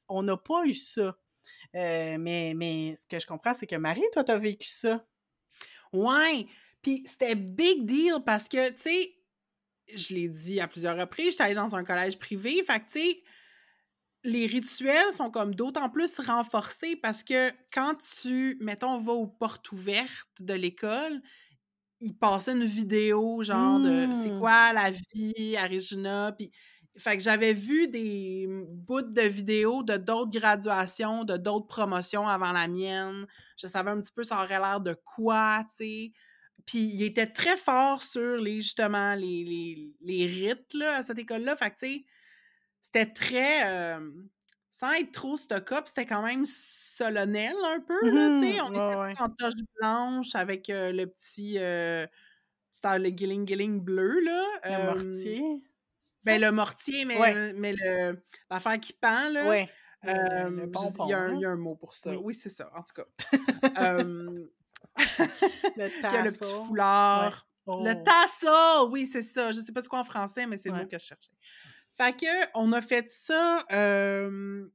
on 0.08 0.22
n'a 0.24 0.36
pas 0.36 0.64
eu 0.66 0.74
ça. 0.74 1.16
Euh, 1.76 2.16
mais, 2.18 2.52
mais 2.56 2.96
ce 2.96 3.06
que 3.06 3.20
je 3.20 3.26
comprends, 3.26 3.54
c'est 3.54 3.66
que 3.66 3.76
Marie, 3.76 4.02
toi, 4.12 4.24
t'as 4.24 4.36
vécu 4.38 4.68
ça. 4.68 5.06
Ouais! 5.92 6.46
Puis 6.82 7.04
c'était 7.06 7.34
big 7.36 7.84
deal 7.86 8.16
parce 8.24 8.48
que, 8.48 8.70
tu 8.70 8.78
sais, 8.78 9.14
je 9.94 10.14
l'ai 10.14 10.28
dit 10.28 10.60
à 10.60 10.66
plusieurs 10.68 10.96
reprises, 10.96 11.32
j'étais 11.32 11.44
allée 11.44 11.54
dans 11.54 11.74
un 11.76 11.84
collège 11.84 12.18
privé, 12.18 12.62
fait 12.64 12.80
que, 12.80 12.90
tu 12.90 13.00
sais, 13.00 13.22
les 14.24 14.46
rituels 14.46 15.12
sont 15.12 15.30
comme 15.30 15.54
d'autant 15.54 15.88
plus 15.88 16.18
renforcés 16.20 16.96
parce 16.96 17.22
que 17.24 17.50
quand 17.72 17.94
tu, 18.22 18.56
mettons, 18.60 18.98
vas 18.98 19.12
aux 19.12 19.26
portes 19.28 19.70
ouvertes 19.72 20.40
de 20.40 20.54
l'école, 20.54 21.20
il 22.00 22.14
passait 22.16 22.52
une 22.52 22.64
vidéo, 22.64 23.42
genre, 23.42 23.80
de 23.80 24.06
c'est 24.14 24.30
Mm. 24.30 24.38
quoi 24.38 24.72
la 24.72 24.90
vie 24.90 25.56
à 25.56 25.66
Regina, 25.66 26.32
puis 26.32 26.50
fait 26.98 27.16
que 27.16 27.22
j'avais 27.22 27.52
vu 27.54 27.88
des 27.88 28.46
bouts 28.68 29.02
de 29.02 29.22
vidéos 29.22 29.82
de 29.82 29.96
d'autres 29.96 30.30
graduations, 30.38 31.24
de 31.24 31.36
d'autres 31.36 31.66
promotions 31.66 32.28
avant 32.28 32.52
la 32.52 32.68
mienne. 32.68 33.26
Je 33.56 33.66
savais 33.66 33.90
un 33.90 34.00
petit 34.00 34.12
peu 34.12 34.24
ça 34.24 34.36
aurait 34.42 34.58
l'air 34.58 34.80
de 34.80 34.94
quoi, 35.04 35.64
tu 35.70 35.76
sais. 35.76 36.12
Puis 36.66 36.78
il 36.80 37.02
était 37.02 37.26
très 37.26 37.56
fort 37.56 38.02
sur 38.02 38.38
les, 38.38 38.56
justement, 38.60 39.14
les, 39.14 39.44
les, 39.44 39.94
les 40.02 40.26
rites, 40.26 40.74
là, 40.74 40.96
à 40.98 41.02
cette 41.02 41.18
école-là. 41.18 41.56
Fait 41.56 41.70
que, 41.70 41.76
tu 41.80 41.86
sais, 41.94 42.04
c'était 42.82 43.06
très... 43.06 43.66
euh, 43.98 44.10
sans 44.70 44.92
être 44.92 45.12
trop 45.12 45.36
stock-up, 45.36 45.84
c'était 45.86 46.06
quand 46.06 46.22
même 46.22 46.44
solennel 47.04 47.54
un 47.64 47.80
peu, 47.80 48.10
là, 48.10 48.40
tu 48.40 48.50
sais. 48.52 48.62
Mhm, 48.62 48.66
On 48.66 48.70
ouais, 48.78 48.86
était 48.88 48.98
ouais. 48.98 49.14
en 49.20 49.28
toche 49.30 49.54
blanche 49.80 50.34
avec 50.34 50.68
euh, 50.70 50.92
le 50.92 51.06
petit... 51.06 51.56
euh, 51.58 52.06
c'était 52.70 52.98
le 52.98 53.08
guiling-guiling 53.10 53.80
bleu, 53.80 54.20
là. 54.20 54.44
Le 54.64 54.70
euh, 54.70 54.94
mortier. 54.94 55.42
ben, 56.24 56.40
le 56.40 56.52
mortier, 56.52 57.04
mais, 57.04 57.18
Ouais. 57.18 57.52
mais 57.54 57.72
le, 57.72 58.22
l'affaire 58.50 58.78
qui 58.78 58.92
pend, 58.92 59.28
là. 59.32 59.66
Sais- 60.04 60.66
pompon, 60.72 61.04
il, 61.06 61.10
y 61.10 61.12
a 61.12 61.18
un, 61.18 61.34
hein? 61.34 61.38
y 61.40 61.44
a 61.44 61.50
un 61.50 61.56
mot 61.56 61.74
pour 61.74 61.94
ça. 61.94 62.10
Oui. 62.10 62.16
Oui, 62.22 62.34
c'est 62.34 62.48
ça, 62.48 62.70
en 62.74 62.82
tout 62.82 62.94
cas. 62.94 63.04
Le 63.98 64.50
il 65.76 66.12
y 66.12 66.16
a 66.16 66.22
le 66.22 66.30
petit 66.30 66.40
tassel. 66.40 66.56
foulard. 66.66 67.46
Oh. 67.66 67.82
Le 67.84 67.94
tassel! 68.02 68.90
Oui, 68.90 69.06
c'est 69.06 69.22
ça. 69.22 69.52
Je 69.52 69.60
sais 69.60 69.72
pas 69.72 69.82
c'est 69.82 69.88
quoi 69.88 70.00
en 70.00 70.04
français, 70.04 70.46
mais 70.46 70.58
c'est 70.58 70.70
le 70.70 70.76
mot 70.76 70.86
que 70.86 70.98
je 70.98 71.04
cherchais. 71.04 71.30
Fait 71.96 72.16
que, 72.16 72.26
on 72.54 72.72
a 72.72 72.80
fait 72.80 73.08
ça. 73.10 73.64
euh, 73.72 74.66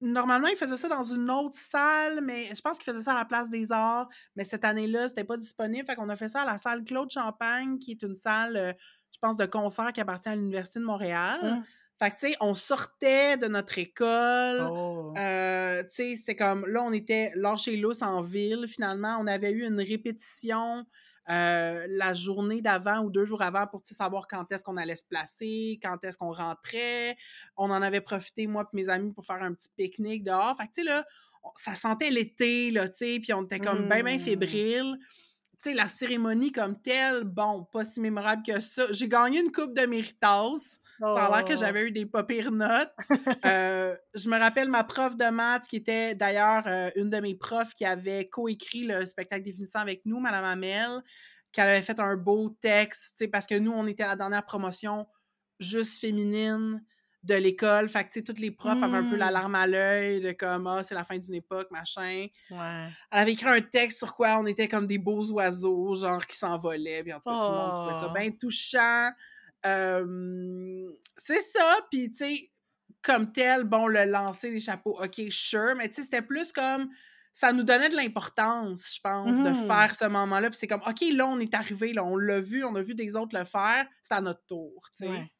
Normalement, 0.00 0.48
ils 0.48 0.56
faisaient 0.56 0.76
ça 0.76 0.88
dans 0.88 1.04
une 1.04 1.30
autre 1.30 1.58
salle, 1.58 2.20
mais 2.22 2.54
je 2.54 2.60
pense 2.60 2.78
qu'ils 2.78 2.92
faisaient 2.92 3.04
ça 3.04 3.12
à 3.12 3.14
la 3.14 3.24
place 3.24 3.48
des 3.48 3.72
arts. 3.72 4.08
Mais 4.36 4.44
cette 4.44 4.64
année-là, 4.64 5.08
c'était 5.08 5.24
pas 5.24 5.38
disponible. 5.38 5.86
Fait 5.86 5.94
qu'on 5.94 6.08
a 6.10 6.16
fait 6.16 6.28
ça 6.28 6.42
à 6.42 6.44
la 6.44 6.58
salle 6.58 6.84
Claude 6.84 7.10
Champagne, 7.10 7.78
qui 7.78 7.92
est 7.92 8.02
une 8.02 8.14
salle, 8.14 8.56
euh, 8.56 8.72
je 9.12 9.18
pense, 9.20 9.36
de 9.36 9.46
concert 9.46 9.92
qui 9.92 10.00
appartient 10.00 10.28
à 10.28 10.36
l'Université 10.36 10.80
de 10.80 10.84
Montréal. 10.84 11.40
Hein? 11.42 11.62
Fait 11.98 12.10
que, 12.10 12.16
tu 12.16 12.26
sais, 12.28 12.36
on 12.40 12.52
sortait 12.52 13.38
de 13.38 13.46
notre 13.46 13.78
école. 13.78 14.68
Oh. 14.70 15.14
Euh, 15.16 15.82
tu 15.84 15.88
sais, 15.90 16.16
c'était 16.16 16.36
comme, 16.36 16.66
là, 16.66 16.82
on 16.82 16.92
était 16.92 17.32
lâché 17.34 17.76
lousse 17.78 18.02
en 18.02 18.20
ville, 18.20 18.66
finalement. 18.68 19.16
On 19.18 19.26
avait 19.26 19.52
eu 19.52 19.66
une 19.66 19.80
répétition 19.80 20.84
euh, 21.28 21.86
la 21.88 22.14
journée 22.14 22.62
d'avant 22.62 23.00
ou 23.00 23.10
deux 23.10 23.24
jours 23.24 23.42
avant 23.42 23.66
pour, 23.66 23.82
savoir 23.84 24.28
quand 24.28 24.50
est-ce 24.52 24.62
qu'on 24.62 24.76
allait 24.76 24.96
se 24.96 25.04
placer, 25.04 25.78
quand 25.82 26.02
est-ce 26.04 26.16
qu'on 26.18 26.32
rentrait. 26.32 27.16
On 27.56 27.70
en 27.70 27.82
avait 27.82 28.00
profité, 28.00 28.46
moi 28.46 28.68
et 28.72 28.76
mes 28.76 28.88
amis, 28.88 29.12
pour 29.12 29.24
faire 29.24 29.42
un 29.42 29.52
petit 29.52 29.70
pique-nique 29.76 30.24
dehors. 30.24 30.56
Fait 30.56 30.68
que, 30.68 30.72
tu 30.72 30.82
sais, 30.82 30.88
là, 30.88 31.04
ça 31.56 31.74
sentait 31.74 32.10
l'été, 32.10 32.70
là, 32.70 32.88
tu 32.88 32.98
sais, 32.98 33.20
puis 33.20 33.32
on 33.32 33.42
était 33.42 33.60
comme 33.60 33.88
bien, 33.88 34.02
bien 34.02 34.16
Mm. 34.16 34.20
fébrile. 34.20 34.98
Tu 35.62 35.70
sais, 35.70 35.74
la 35.74 35.88
cérémonie 35.88 36.52
comme 36.52 36.80
telle, 36.80 37.24
bon, 37.24 37.64
pas 37.72 37.84
si 37.84 38.00
mémorable 38.00 38.42
que 38.46 38.60
ça. 38.60 38.84
J'ai 38.92 39.08
gagné 39.08 39.40
une 39.40 39.50
coupe 39.52 39.74
de 39.74 39.86
Méritas. 39.86 40.78
Ça 41.00 41.26
a 41.26 41.30
l'air 41.30 41.44
que 41.46 41.54
Oh. 41.54 41.56
j'avais 41.58 41.82
eu 41.86 41.90
des 41.92 42.04
pas 42.06 42.24
pires 42.24 42.52
notes. 42.52 42.92
Euh, 43.44 43.94
je 44.14 44.28
me 44.28 44.38
rappelle 44.38 44.68
ma 44.68 44.84
prof 44.84 45.16
de 45.16 45.30
maths, 45.30 45.66
qui 45.68 45.76
était 45.76 46.14
d'ailleurs 46.14 46.64
euh, 46.66 46.90
une 46.96 47.08
de 47.10 47.18
mes 47.20 47.34
profs 47.34 47.74
qui 47.74 47.84
avait 47.86 48.28
coécrit 48.28 48.84
le 48.86 49.06
spectacle 49.06 49.44
définissant 49.44 49.78
avec 49.80 50.02
nous, 50.04 50.20
Madame 50.20 50.44
Amel, 50.44 51.02
qu'elle 51.52 51.68
avait 51.68 51.82
fait 51.82 51.98
un 52.00 52.16
beau 52.16 52.50
texte, 52.60 53.16
tu 53.18 53.24
sais, 53.24 53.28
parce 53.28 53.46
que 53.46 53.58
nous, 53.58 53.72
on 53.72 53.86
était 53.86 54.02
à 54.02 54.08
la 54.08 54.16
dernière 54.16 54.44
promotion 54.44 55.06
juste 55.58 56.00
féminine 56.00 56.82
de 57.26 57.34
l'école. 57.34 57.88
Fait 57.88 58.04
que, 58.04 58.08
tu 58.12 58.18
sais, 58.20 58.22
toutes 58.24 58.38
les 58.38 58.50
profs 58.50 58.82
avaient 58.82 58.96
un 58.98 59.10
peu 59.10 59.16
la 59.16 59.30
Mm. 59.30 59.32
larme 59.32 59.54
à 59.54 59.66
l'œil 59.66 60.20
de 60.20 60.32
comme, 60.32 60.66
ah, 60.66 60.82
c'est 60.84 60.94
la 60.94 61.04
fin 61.04 61.18
d'une 61.18 61.34
époque, 61.34 61.70
machin. 61.70 62.26
Ouais. 62.50 62.84
Elle 63.10 63.18
avait 63.20 63.32
écrit 63.32 63.48
un 63.48 63.60
texte 63.60 63.98
sur 63.98 64.14
quoi 64.14 64.38
on 64.38 64.46
était 64.46 64.68
comme 64.68 64.86
des 64.86 64.98
beaux 64.98 65.24
oiseaux, 65.32 65.94
genre 65.96 66.24
qui 66.26 66.36
s'envolaient. 66.36 67.02
Puis 67.02 67.12
en 67.12 67.20
tout 67.20 67.28
cas, 67.30 67.36
tout 67.36 67.52
le 67.52 67.56
monde 67.58 67.70
trouvait 67.72 67.94
ça 67.94 68.06
Oh. 68.10 68.14
bien 68.14 68.30
touchant. 68.30 69.10
Euh, 69.66 70.88
c'est 71.16 71.40
ça. 71.40 71.76
Puis, 71.90 72.10
tu 72.10 72.16
sais, 72.18 72.50
comme 73.02 73.32
tel, 73.32 73.64
bon, 73.64 73.86
le 73.86 74.04
lancer, 74.04 74.50
les 74.50 74.60
chapeaux, 74.60 74.98
OK, 75.02 75.20
sure. 75.30 75.74
Mais 75.76 75.88
tu 75.88 75.96
sais, 75.96 76.02
c'était 76.02 76.22
plus 76.22 76.52
comme. 76.52 76.88
Ça 77.32 77.52
nous 77.52 77.64
donnait 77.64 77.90
de 77.90 77.96
l'importance, 77.96 78.94
je 78.96 79.00
pense, 79.02 79.42
de 79.42 79.50
Mhm. 79.50 79.66
faire 79.66 79.94
ce 79.94 80.06
moment-là. 80.06 80.48
Puis 80.48 80.58
c'est 80.58 80.66
comme, 80.66 80.80
OK, 80.86 81.02
là, 81.12 81.26
on 81.26 81.38
est 81.38 81.52
arrivé, 81.54 81.92
là, 81.92 82.02
on 82.02 82.16
l'a 82.16 82.40
vu, 82.40 82.64
on 82.64 82.74
a 82.76 82.80
vu 82.82 82.94
des 82.94 83.14
autres 83.14 83.38
le 83.38 83.44
faire, 83.44 83.86
c'est 84.02 84.14
à 84.14 84.22
notre 84.22 84.46
tour, 84.46 84.88
tu 84.96 85.04
sais. 85.04 85.10
Ouais. 85.10 85.30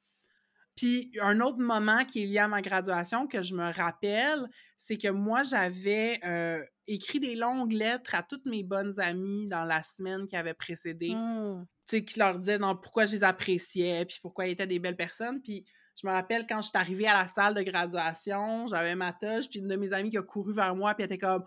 Puis 0.77 1.11
un 1.23 1.41
autre 1.41 1.59
moment 1.59 2.05
qui 2.05 2.23
est 2.23 2.27
lié 2.27 2.39
à 2.39 2.49
ma 2.49 2.61
graduation 2.61 3.27
que 3.27 3.43
je 3.43 3.55
me 3.55 3.73
rappelle, 3.73 4.47
c'est 4.77 4.99
que 4.99 5.09
moi, 5.09 5.43
j'avais 5.43 6.21
euh, 6.25 6.63
écrit 6.87 7.19
des 7.19 7.35
longues 7.35 7.73
lettres 7.73 8.15
à 8.15 8.23
toutes 8.23 8.45
mes 8.45 8.63
bonnes 8.63 9.01
amies 9.01 9.47
dans 9.47 9.65
la 9.65 9.83
semaine 9.83 10.27
qui 10.27 10.37
avait 10.37 10.55
précédé. 10.55 11.15
Mm. 11.15 11.67
Tu 11.89 11.97
sais, 11.97 12.05
qui 12.05 12.19
leur 12.19 12.39
disaient 12.39 12.59
non, 12.59 12.77
pourquoi 12.77 13.07
je 13.07 13.13
les 13.13 13.25
appréciais, 13.25 14.05
puis 14.05 14.19
pourquoi 14.21 14.47
ils 14.47 14.53
étaient 14.53 14.67
des 14.67 14.79
belles 14.79 14.97
personnes. 14.97 15.41
Puis 15.41 15.65
je 16.01 16.07
me 16.07 16.13
rappelle 16.13 16.47
quand 16.47 16.61
je 16.61 16.69
suis 16.69 16.77
arrivée 16.77 17.07
à 17.07 17.21
la 17.21 17.27
salle 17.27 17.55
de 17.55 17.63
graduation, 17.63 18.67
j'avais 18.67 18.95
ma 18.95 19.15
toge, 19.15 19.49
puis 19.49 19.61
une 19.61 19.69
de 19.69 19.77
mes 19.77 19.95
amies 19.95 20.11
qui 20.11 20.19
a 20.19 20.23
couru 20.23 20.53
vers 20.53 20.75
moi, 20.75 20.95
puis 20.95 21.05
elle 21.05 21.13
était 21.13 21.27
comme 21.27 21.45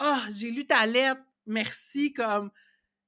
Ah, 0.00 0.24
j'ai 0.30 0.50
lu 0.50 0.66
ta 0.66 0.86
lettre, 0.86 1.22
merci, 1.46 2.12
comme 2.12 2.50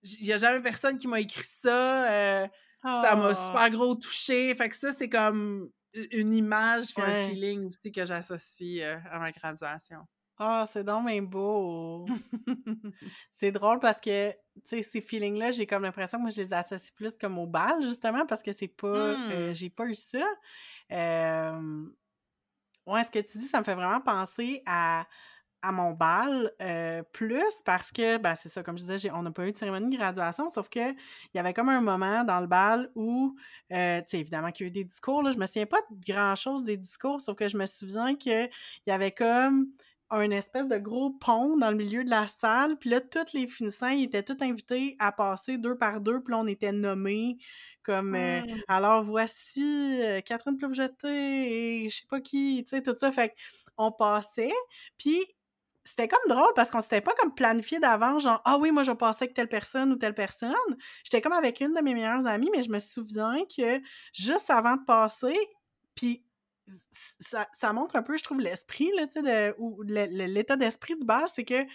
il 0.05 0.27
n'y 0.27 0.33
a 0.33 0.39
jamais 0.39 0.61
personne 0.61 0.99
qui 0.99 1.09
m'a 1.09 1.19
écrit 1.19 1.43
ça. 1.43 2.13
euh, 2.13 2.47
ça 2.85 3.17
m'a 3.17 3.31
Oh. 3.31 3.35
super 3.35 3.71
gros 3.71 3.95
touché. 3.95 4.55
Fait 4.55 4.69
que 4.69 4.77
ça, 4.77 4.93
c'est 4.93 5.09
comme 5.09 5.71
une 6.13 6.33
image 6.35 6.93
puis 6.95 7.03
Ouais. 7.03 7.09
un 7.27 7.29
feeling 7.29 7.67
aussi 7.69 7.93
que 7.93 8.05
j'associe 8.05 8.83
euh, 8.83 8.97
à 9.11 9.19
ma 9.19 9.31
graduation. 9.33 9.99
Ah, 10.39 10.69
c'est 10.73 10.83
donc 10.83 11.07
bien 11.07 11.23
beau. 11.23 12.05
C'est 13.31 13.53
drôle 13.53 13.79
parce 13.79 14.01
que, 14.01 14.33
tu 14.33 14.37
sais, 14.65 14.83
ces 14.83 15.01
feelings-là, 15.01 15.53
j'ai 15.53 15.65
comme 15.67 15.85
l'impression 15.85 16.19
que 16.19 16.23
moi, 16.23 16.31
je 16.31 16.43
les 16.43 16.53
associe 16.53 16.91
plus 16.91 17.17
comme 17.17 17.39
au 17.39 17.47
bal, 17.47 17.81
justement, 17.83 18.27
parce 18.27 18.43
que 18.43 18.53
c'est 18.53 18.67
pas... 18.67 18.89
euh, 18.89 19.51
Mm. 19.51 19.55
j'ai 19.55 19.71
pas 19.71 19.87
eu 19.87 19.95
ça. 19.95 20.27
Euh, 20.91 21.85
Ouais, 22.87 23.03
ce 23.05 23.11
que 23.11 23.19
tu 23.21 23.39
dis, 23.39 23.47
ça 23.47 23.61
me 23.61 23.65
fait 23.65 23.75
vraiment 23.75 24.01
penser 24.01 24.63
à, 24.67 25.07
à 25.65 25.73
mon 25.73 25.93
bal, 25.93 26.53
euh, 26.61 27.03
plus 27.13 27.63
parce 27.65 27.91
que, 27.91 28.19
ben, 28.19 28.35
c'est 28.37 28.51
ça, 28.51 28.63
comme 28.63 28.77
je 28.77 28.85
disais, 28.85 29.11
on 29.13 29.23
n'a 29.23 29.31
pas 29.31 29.47
eu 29.47 29.53
de 29.53 29.57
cérémonie 29.57 29.91
de 29.91 29.97
graduation, 29.97 30.51
sauf 30.51 30.69
que 30.69 30.93
il 30.93 31.35
y 31.35 31.39
avait 31.39 31.55
comme 31.55 31.71
un 31.71 31.81
moment 31.81 32.23
dans 32.23 32.41
le 32.41 32.47
bal 32.47 32.91
où, 32.95 33.35
euh, 33.73 33.99
tu 34.01 34.05
sais, 34.09 34.21
évidemment 34.21 34.53
qu'il 34.53 34.67
y 34.67 34.67
a 34.67 34.69
eu 34.69 34.73
des 34.73 34.85
discours, 34.85 35.23
là, 35.23 35.31
je 35.31 35.39
me 35.39 35.47
souviens 35.47 35.67
pas 35.67 35.81
de 35.91 36.13
grand-chose 36.13 36.65
des 36.65 36.77
discours, 36.77 37.21
sauf 37.21 37.35
que 37.35 37.49
je 37.49 37.57
me 37.57 37.65
souviens 37.65 38.15
qu'il 38.15 38.51
y 38.87 38.91
avait 38.91 39.13
comme 39.13 39.69
un 40.11 40.31
espèce 40.31 40.69
de 40.69 40.77
gros 40.77 41.11
pont 41.11 41.57
dans 41.57 41.71
le 41.71 41.77
milieu 41.77 42.05
de 42.05 42.11
la 42.11 42.27
salle, 42.27 42.77
puis 42.79 42.91
là, 42.91 43.01
tous 43.01 43.33
les 43.33 43.49
finissants, 43.49 43.89
ils 43.89 44.05
étaient 44.05 44.23
tous 44.23 44.43
invités 44.45 44.97
à 44.99 45.13
passer 45.13 45.57
deux 45.57 45.77
par 45.77 46.01
deux, 46.03 46.21
puis 46.21 46.33
là, 46.33 46.41
on 46.41 46.47
était 46.47 46.73
nommés 46.73 47.39
comme 47.83 48.15
euh, 48.15 48.41
Mmh. 48.41 48.61
alors 48.69 49.03
voici 49.03 50.01
euh, 50.03 50.21
Catherine 50.23 50.57
Ploufjeté 50.57 51.85
et 51.85 51.91
je 51.91 51.97
sais 51.97 52.07
pas 52.09 52.21
qui, 52.21 52.65
tu 52.65 52.77
sais, 52.77 52.83
tout 52.83 52.95
ça. 52.97 53.13
Fait 53.13 53.35
qu'on 53.77 53.93
passait, 53.93 54.53
puis 54.97 55.21
c'était 55.85 56.09
comme 56.09 56.29
drôle 56.29 56.53
parce 56.55 56.71
qu'on 56.71 56.81
s'était 56.81 57.01
pas 57.01 57.13
comme 57.21 57.35
planifié 57.35 57.79
d'avant, 57.79 58.19
genre 58.19 58.41
ah 58.45 58.57
oui, 58.59 58.71
moi 58.71 58.83
je 58.83 58.91
vais 58.91 58.97
passer 58.97 59.25
avec 59.25 59.35
telle 59.35 59.49
personne 59.49 59.93
ou 59.93 59.97
telle 59.97 60.15
personne. 60.15 60.55
J'étais 61.05 61.21
comme 61.21 61.33
avec 61.33 61.61
une 61.61 61.75
de 61.75 61.81
mes 61.81 61.95
meilleures 61.95 62.27
amies, 62.27 62.51
mais 62.55 62.63
je 62.63 62.71
me 62.71 62.81
souviens 62.81 63.37
que 63.57 63.81
juste 64.15 64.51
avant 64.51 64.77
de 64.77 64.85
passer, 64.85 65.37
puis 65.95 66.25
ça, 67.21 67.47
ça 67.53 67.73
montre 67.73 67.97
un 67.97 68.03
peu, 68.03 68.17
je 68.17 68.25
trouve, 68.25 68.41
l'esprit, 68.41 68.91
là, 68.97 69.07
tu 69.07 69.23
sais, 69.23 69.55
ou 69.59 69.83
l'état 69.83 70.57
d'esprit 70.57 70.97
du 70.97 71.05
bal, 71.05 71.25
c'est 71.29 71.45
que 71.45 71.67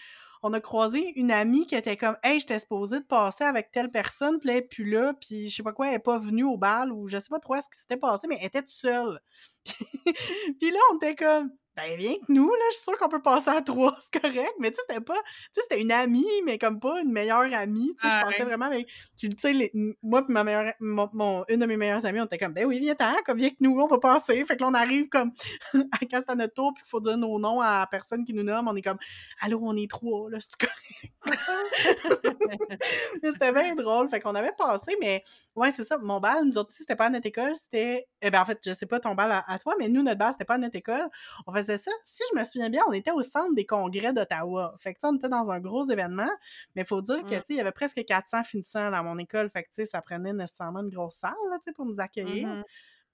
on 0.41 0.53
a 0.53 0.61
croisé 0.61 1.11
une 1.17 1.31
amie 1.31 1.67
qui 1.67 1.75
était 1.75 1.97
comme 1.97 2.15
Hey, 2.23 2.39
j'étais 2.39 2.59
supposée 2.59 2.99
de 2.99 3.05
passer 3.05 3.43
avec 3.43 3.71
telle 3.71 3.91
personne, 3.91 4.39
puis 4.39 4.49
elle 4.49 4.67
plus 4.67 4.89
là, 4.89 5.13
puis 5.13 5.49
je 5.49 5.55
sais 5.55 5.63
pas 5.63 5.73
quoi, 5.73 5.89
elle 5.89 5.95
est 5.95 5.99
pas 5.99 6.17
venue 6.17 6.45
au 6.45 6.57
bal, 6.57 6.91
ou 6.91 7.07
je 7.07 7.19
sais 7.19 7.29
pas 7.29 7.39
trop 7.39 7.55
ce 7.57 7.69
qui 7.69 7.79
s'était 7.79 7.97
passé, 7.97 8.27
mais 8.27 8.37
elle 8.39 8.47
était 8.47 8.61
toute 8.61 8.69
seule. 8.69 9.19
puis 9.65 10.71
là, 10.71 10.79
on 10.91 10.95
était 10.95 11.15
comme 11.15 11.51
Ben, 11.81 11.97
viens 11.97 12.15
que 12.15 12.25
nous, 12.29 12.49
là, 12.49 12.65
je 12.71 12.75
suis 12.75 12.83
sûre 12.83 12.97
qu'on 12.97 13.07
peut 13.09 13.21
passer 13.21 13.49
à 13.49 13.61
trois, 13.61 13.95
c'est 13.99 14.19
correct, 14.21 14.53
mais 14.59 14.71
tu 14.71 14.75
sais, 14.75 14.81
c'était 14.89 15.01
pas, 15.01 15.13
tu 15.15 15.21
sais, 15.53 15.61
c'était 15.61 15.81
une 15.81 15.91
amie, 15.91 16.25
mais 16.45 16.57
comme 16.57 16.79
pas 16.79 16.99
une 17.01 17.11
meilleure 17.11 17.53
amie, 17.53 17.93
tu 17.99 18.07
sais, 18.07 18.13
je 18.19 18.25
pensais 18.25 18.43
vraiment 18.43 18.65
avec, 18.65 18.89
tu 19.17 19.29
sais, 19.39 19.71
moi 20.03 20.23
puis 20.25 20.33
ma 20.33 20.43
meilleure, 20.43 20.73
mon, 20.79 21.09
mon- 21.13 21.45
une 21.47 21.59
de 21.59 21.65
mes 21.65 21.77
meilleures 21.77 22.05
amies, 22.05 22.19
on 22.21 22.25
était 22.25 22.37
comme 22.37 22.53
Ben 22.53 22.65
oui, 22.65 22.79
viens-t'en, 22.79 23.13
comme 23.25 23.37
viens 23.37 23.49
que 23.49 23.55
nous, 23.61 23.79
on 23.79 23.87
va 23.87 23.97
passer, 23.97 24.43
fait 24.45 24.55
que 24.57 24.61
là, 24.61 24.67
on 24.67 24.73
arrive 24.73 25.07
comme, 25.09 25.31
quand 25.73 25.89
c'est 26.11 26.29
à 26.29 26.35
notre 26.35 26.53
tour, 26.53 26.73
puis 26.73 26.83
qu'il 26.83 26.89
faut 26.89 26.99
dire 26.99 27.17
nos 27.17 27.39
noms 27.39 27.61
à 27.61 27.79
la 27.79 27.87
personne 27.87 28.25
qui 28.25 28.33
nous 28.33 28.43
nomme, 28.43 28.67
on 28.67 28.75
est 28.75 28.81
comme 28.81 28.97
Allô, 29.41 29.59
on 29.63 29.75
est 29.77 29.89
trois, 29.89 30.29
là, 30.29 30.37
c'est 30.39 30.57
correct? 30.57 31.13
Mais 33.23 33.31
c'était 33.31 33.51
bien 33.51 33.75
drôle. 33.75 34.09
Fait 34.09 34.19
qu'on 34.19 34.35
avait 34.35 34.53
passé, 34.57 34.95
mais 34.99 35.23
ouais, 35.55 35.71
c'est 35.71 35.83
ça. 35.83 35.97
Mon 35.97 36.19
bal, 36.19 36.45
nous 36.45 36.57
autres 36.57 36.69
aussi, 36.69 36.79
c'était 36.79 36.95
pas 36.95 37.05
à 37.05 37.09
notre 37.09 37.25
école. 37.27 37.55
C'était. 37.55 38.07
Eh 38.21 38.29
ben, 38.31 38.41
en 38.41 38.45
fait, 38.45 38.59
je 38.65 38.73
sais 38.73 38.85
pas 38.85 38.99
ton 38.99 39.15
bal 39.15 39.31
à, 39.31 39.43
à 39.47 39.59
toi, 39.59 39.75
mais 39.79 39.89
nous, 39.89 40.03
notre 40.03 40.17
bal, 40.17 40.31
c'était 40.31 40.45
pas 40.45 40.55
à 40.55 40.57
notre 40.57 40.75
école. 40.75 41.07
On 41.47 41.53
faisait 41.53 41.68
ça. 41.77 41.91
Si 42.03 42.23
je 42.33 42.39
me 42.39 42.43
souviens 42.43 42.69
bien, 42.69 42.81
on 42.87 42.93
était 42.93 43.11
au 43.11 43.21
centre 43.21 43.53
des 43.55 43.65
congrès 43.65 44.13
d'Ottawa. 44.13 44.75
Fait 44.79 44.93
que, 44.93 44.99
on 45.03 45.15
était 45.15 45.29
dans 45.29 45.51
un 45.51 45.59
gros 45.59 45.85
événement. 45.89 46.29
Mais 46.75 46.81
il 46.83 46.87
faut 46.87 47.01
dire 47.01 47.21
que, 47.23 47.35
Mm. 47.35 47.43
il 47.49 47.55
y 47.57 47.59
avait 47.61 47.71
presque 47.71 48.03
400 48.05 48.43
finissants 48.43 48.91
dans 48.91 49.03
mon 49.03 49.17
école. 49.17 49.49
Fait 49.51 49.63
que, 49.63 49.69
tu 49.69 49.75
sais, 49.75 49.85
ça 49.85 50.01
prenait 50.01 50.33
nécessairement 50.33 50.79
une 50.81 50.89
grosse 50.89 51.15
salle, 51.15 51.33
là, 51.49 51.57
pour 51.75 51.85
nous 51.85 51.99
accueillir. 51.99 52.47
Mhm. 52.47 52.63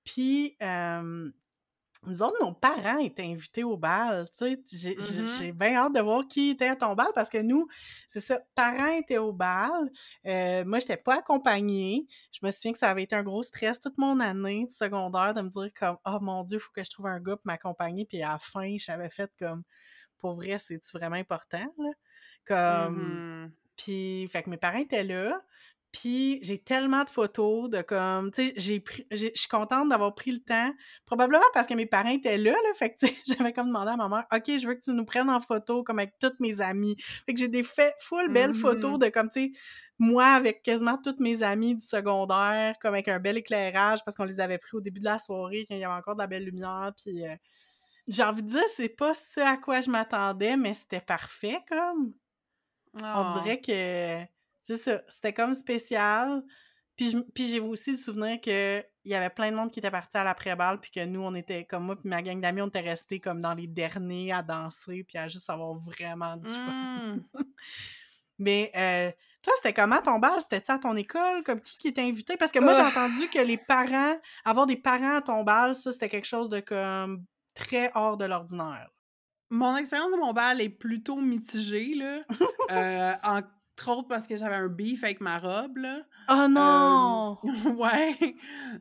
Puis, 0.03 0.55
euh, 0.61 1.29
nous 2.07 2.21
autres, 2.21 2.37
nos 2.41 2.53
parents 2.53 2.99
étaient 2.99 3.23
invités 3.23 3.63
au 3.63 3.77
bal, 3.77 4.27
tu 4.29 4.45
sais. 4.45 4.61
J'ai 4.71 4.95
j'ai- 5.37 5.51
bien 5.51 5.75
hâte 5.75 5.93
de 5.93 6.01
voir 6.01 6.27
qui 6.27 6.51
était 6.51 6.67
à 6.67 6.75
ton 6.75 6.93
bal 6.95 7.07
parce 7.15 7.29
que 7.29 7.37
nous, 7.37 7.67
c'est 8.07 8.21
ça, 8.21 8.39
parents 8.55 8.91
étaient 8.93 9.17
au 9.17 9.33
bal. 9.33 9.71
Euh, 10.25 10.63
moi, 10.65 10.79
j'étais 10.79 10.97
pas 10.97 11.15
accompagnée. 11.19 12.07
Je 12.31 12.39
me 12.45 12.51
souviens 12.51 12.71
que 12.73 12.77
ça 12.79 12.89
avait 12.89 13.03
été 13.03 13.15
un 13.15 13.23
gros 13.23 13.43
stress 13.43 13.79
toute 13.79 13.97
mon 13.97 14.19
année 14.19 14.65
de 14.67 14.71
secondaire 14.71 15.33
de 15.33 15.41
me 15.41 15.49
dire 15.49 15.69
comme 15.77 15.97
«Oh 16.05 16.19
mon 16.21 16.43
Dieu, 16.43 16.57
il 16.57 16.61
faut 16.61 16.71
que 16.71 16.83
je 16.83 16.89
trouve 16.89 17.07
un 17.07 17.19
gars 17.19 17.35
pour 17.35 17.45
m'accompagner.» 17.45 18.05
Puis 18.09 18.21
à 18.21 18.33
la 18.33 18.39
fin, 18.39 18.75
j'avais 18.77 19.09
fait 19.09 19.31
comme 19.39 19.63
«Pour 20.19 20.35
vrai, 20.35 20.57
c'est-tu 20.59 20.97
vraiment 20.97 21.15
important?» 21.17 21.65
là? 21.77 21.91
Comme... 22.45 23.43
Mhm. 23.43 23.51
Puis, 23.77 24.29
fait 24.29 24.41
que 24.43 24.49
mes 24.49 24.55
parents 24.57 24.77
étaient 24.77 25.03
là. 25.03 25.41
Puis, 25.97 26.39
j'ai 26.41 26.57
tellement 26.57 27.05
de 27.05 27.09
photos 27.09 27.69
de 27.69 27.81
comme, 27.81 28.29
tu 28.31 28.47
sais, 28.47 28.53
j'ai 28.57 28.81
pris, 28.81 29.07
je 29.11 29.27
suis 29.33 29.47
contente 29.47 29.87
d'avoir 29.87 30.13
pris 30.13 30.31
le 30.31 30.39
temps. 30.39 30.69
Probablement 31.05 31.45
parce 31.53 31.67
que 31.67 31.73
mes 31.73 31.85
parents 31.85 32.09
étaient 32.09 32.37
là, 32.37 32.51
là. 32.51 32.73
Fait 32.75 32.89
que, 32.89 32.95
tu 32.99 33.07
sais, 33.07 33.15
j'avais 33.49 33.53
comme 33.53 33.67
demandé 33.67 33.91
à 33.91 33.95
ma 33.95 34.09
mère, 34.09 34.25
OK, 34.33 34.43
je 34.45 34.67
veux 34.67 34.73
que 34.75 34.81
tu 34.81 34.91
nous 34.91 35.05
prennes 35.05 35.29
en 35.29 35.39
photo, 35.39 35.83
comme 35.85 35.99
avec 35.99 36.19
toutes 36.19 36.37
mes 36.41 36.59
amies. 36.59 36.97
Fait 37.25 37.33
que 37.33 37.39
j'ai 37.39 37.47
des 37.47 37.63
fait, 37.63 37.93
full 37.99 38.29
belles 38.29 38.53
photos 38.53 38.99
de 38.99 39.07
comme, 39.07 39.29
tu 39.29 39.45
sais, 39.45 39.51
moi 39.97 40.25
avec 40.27 40.63
quasiment 40.63 40.97
toutes 41.01 41.21
mes 41.21 41.41
amies 41.43 41.75
du 41.75 41.85
secondaire, 41.85 42.75
comme 42.81 42.93
avec 42.93 43.07
un 43.07 43.19
bel 43.19 43.37
éclairage 43.37 44.03
parce 44.03 44.17
qu'on 44.17 44.25
les 44.25 44.41
avait 44.41 44.57
pris 44.57 44.75
au 44.75 44.81
début 44.81 44.99
de 44.99 45.05
la 45.05 45.17
soirée 45.17 45.65
quand 45.69 45.75
il 45.75 45.79
y 45.79 45.85
avait 45.85 45.93
encore 45.93 46.15
de 46.15 46.19
la 46.21 46.27
belle 46.27 46.43
lumière. 46.43 46.91
Puis, 47.01 47.25
euh, 47.25 47.33
j'ai 48.09 48.23
envie 48.23 48.43
de 48.43 48.49
dire, 48.49 48.63
c'est 48.75 48.89
pas 48.89 49.13
ce 49.13 49.39
à 49.39 49.55
quoi 49.55 49.79
je 49.79 49.89
m'attendais, 49.89 50.57
mais 50.57 50.73
c'était 50.73 50.99
parfait, 50.99 51.59
comme. 51.69 52.13
On 52.95 52.99
Ah. 53.03 53.39
dirait 53.43 53.61
que, 53.61 54.25
c'est 54.65 54.77
ça, 54.77 55.01
c'était 55.07 55.33
comme 55.33 55.53
spécial. 55.53 56.43
Puis, 56.97 57.13
j'ai 57.37 57.59
aussi 57.59 57.91
le 57.91 57.97
souvenir 57.97 58.39
que 58.41 58.83
il 59.03 59.11
y 59.11 59.15
avait 59.15 59.29
plein 59.29 59.51
de 59.51 59.55
monde 59.55 59.69
qui 59.69 59.77
était 59.79 59.91
parti 59.91 60.17
à 60.17 60.23
l'après-balle, 60.23 60.79
puis 60.79 60.89
que 60.89 61.05
nous, 61.05 61.21
on 61.21 61.35
était, 61.35 61.65
comme 61.65 61.83
moi 61.83 61.95
puis 61.95 62.09
ma 62.09 62.23
gang 62.23 62.41
d'amis, 62.41 62.61
on 62.61 62.67
était 62.67 62.79
restés 62.79 63.19
comme 63.19 63.41
dans 63.41 63.53
les 63.53 63.67
derniers 63.67 64.31
à 64.31 64.41
danser, 64.41 65.03
puis 65.07 65.17
à 65.19 65.27
juste 65.27 65.47
avoir 65.49 65.75
vraiment 65.75 66.35
du 66.37 66.49
fun. 66.49 67.15
Mm. 67.15 67.25
Mais 68.39 68.71
euh, 68.75 69.11
toi, 69.43 69.53
c'était 69.57 69.73
comment 69.73 70.01
ton 70.01 70.17
bal? 70.17 70.41
C'était-tu 70.41 70.71
à 70.71 70.79
ton 70.79 70.95
école? 70.95 71.43
Comme 71.43 71.61
qui 71.61 71.77
qui 71.77 71.87
était 71.89 72.01
invité? 72.01 72.35
Parce 72.37 72.51
que 72.51 72.59
moi, 72.59 72.73
j'ai 72.73 72.81
Ah. 72.81 72.87
entendu 72.87 73.27
que 73.29 73.39
les 73.39 73.57
parents, 73.57 74.17
avoir 74.43 74.65
des 74.65 74.75
parents 74.75 75.17
à 75.17 75.21
ton 75.21 75.43
bal, 75.43 75.75
ça, 75.75 75.91
c'était 75.91 76.09
quelque 76.09 76.25
chose 76.25 76.49
de 76.49 76.59
comme 76.61 77.23
très 77.53 77.91
hors 77.93 78.17
de 78.17 78.25
l'ordinaire. 78.25 78.89
Mon 79.51 79.77
expérience 79.77 80.11
de 80.11 80.17
mon 80.17 80.33
bal 80.33 80.59
est 80.59 80.69
plutôt 80.69 81.17
mitigée, 81.17 81.93
là. 81.93 82.21
Euh, 82.71 83.13
autres 83.87 84.07
parce 84.07 84.27
que 84.27 84.37
j'avais 84.37 84.55
un 84.55 84.67
beef 84.69 85.03
avec 85.03 85.21
ma 85.21 85.39
robe, 85.39 85.77
là. 85.77 85.99
Oh 86.27 86.47
non! 86.47 87.37
Euh, 87.45 87.71
ouais. 87.75 88.35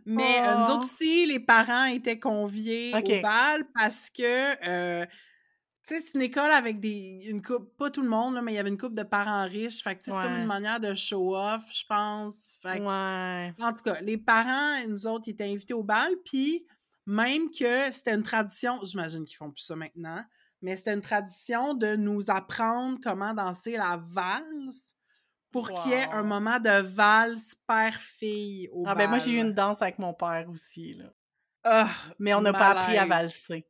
Mais 0.07 0.42
euh, 0.47 0.55
nous 0.57 0.70
Oh. 0.70 0.70
autres 0.70 0.86
aussi, 0.86 1.26
les 1.26 1.40
parents 1.40 1.84
étaient 1.86 2.18
conviés 2.20 2.99
au 3.03 3.14
bal 3.14 3.64
parce 3.74 4.11
que, 4.11 4.22
euh, 5.03 5.07
tu 5.86 5.95
sais, 5.97 6.01
c'est 6.01 6.14
une 6.14 6.22
école 6.22 6.51
avec 6.53 6.80
des, 6.80 7.26
une 7.28 7.42
coupe, 7.42 7.76
pas 7.76 7.90
tout 7.90 8.03
le 8.03 8.09
monde, 8.09 8.34
là, 8.34 8.42
mais 8.42 8.53
il 8.53 8.57
y 8.57 8.59
avait 8.59 8.70
une 8.70 8.78
couple 8.78 8.95
de 8.95 9.03
parents 9.05 9.45
riches. 9.49 9.82
Fait 9.82 9.97
que, 9.97 10.01
tu 10.01 10.07
sais, 10.07 10.12
c'est 10.12 10.20
comme 10.20 10.36
une 10.36 10.47
manière 10.47 10.80
de 10.80 10.95
show-off, 10.95 11.62
je 11.72 11.84
pense. 11.88 12.49
Fait 12.62 12.80
que, 12.80 12.84
Ouais. 12.84 13.55
en 13.64 13.72
tout 13.72 13.82
cas, 13.84 14.01
les 14.01 14.18
parents, 14.18 14.86
nous 14.88 15.07
autres, 15.07 15.24
ils 15.28 15.32
étaient 15.32 15.51
invités 15.53 15.74
au 15.74 15.84
bal, 15.84 16.12
puis 16.24 16.66
même 17.07 17.51
que 17.51 17.90
c'était 17.92 18.14
une 18.14 18.22
tradition, 18.22 18.80
j'imagine 18.84 19.24
qu'ils 19.24 19.36
font 19.36 19.51
plus 19.51 19.62
ça 19.62 19.76
maintenant, 19.76 20.24
mais 20.62 20.76
c'était 20.76 20.95
une 20.95 21.03
tradition 21.03 21.74
de 21.74 21.97
nous 21.97 22.30
apprendre 22.30 22.99
comment 23.03 23.34
danser 23.34 23.72
la 23.76 24.03
valse 24.11 24.45
pour 25.55 25.70
qu'il 25.70 25.92
y 25.92 25.94
ait 25.94 26.11
un 26.11 26.24
moment 26.24 26.59
de 26.59 26.82
valse 26.82 27.55
père-fille 27.68 28.68
au 28.72 28.82
Ah 28.88 28.96
ben 28.96 29.09
moi, 29.09 29.20
j'ai 29.20 29.30
eu 29.30 29.38
une 29.38 29.52
danse 29.52 29.80
avec 29.82 30.00
mon 30.00 30.12
père 30.12 30.46
aussi, 30.52 30.94
là. 30.94 31.05
Ah, 31.62 31.88
Mais 32.18 32.34
on 32.34 32.40
n'a 32.40 32.52
pas 32.52 32.70
appris 32.70 32.98
à 32.98 33.07
valser. 33.07 33.64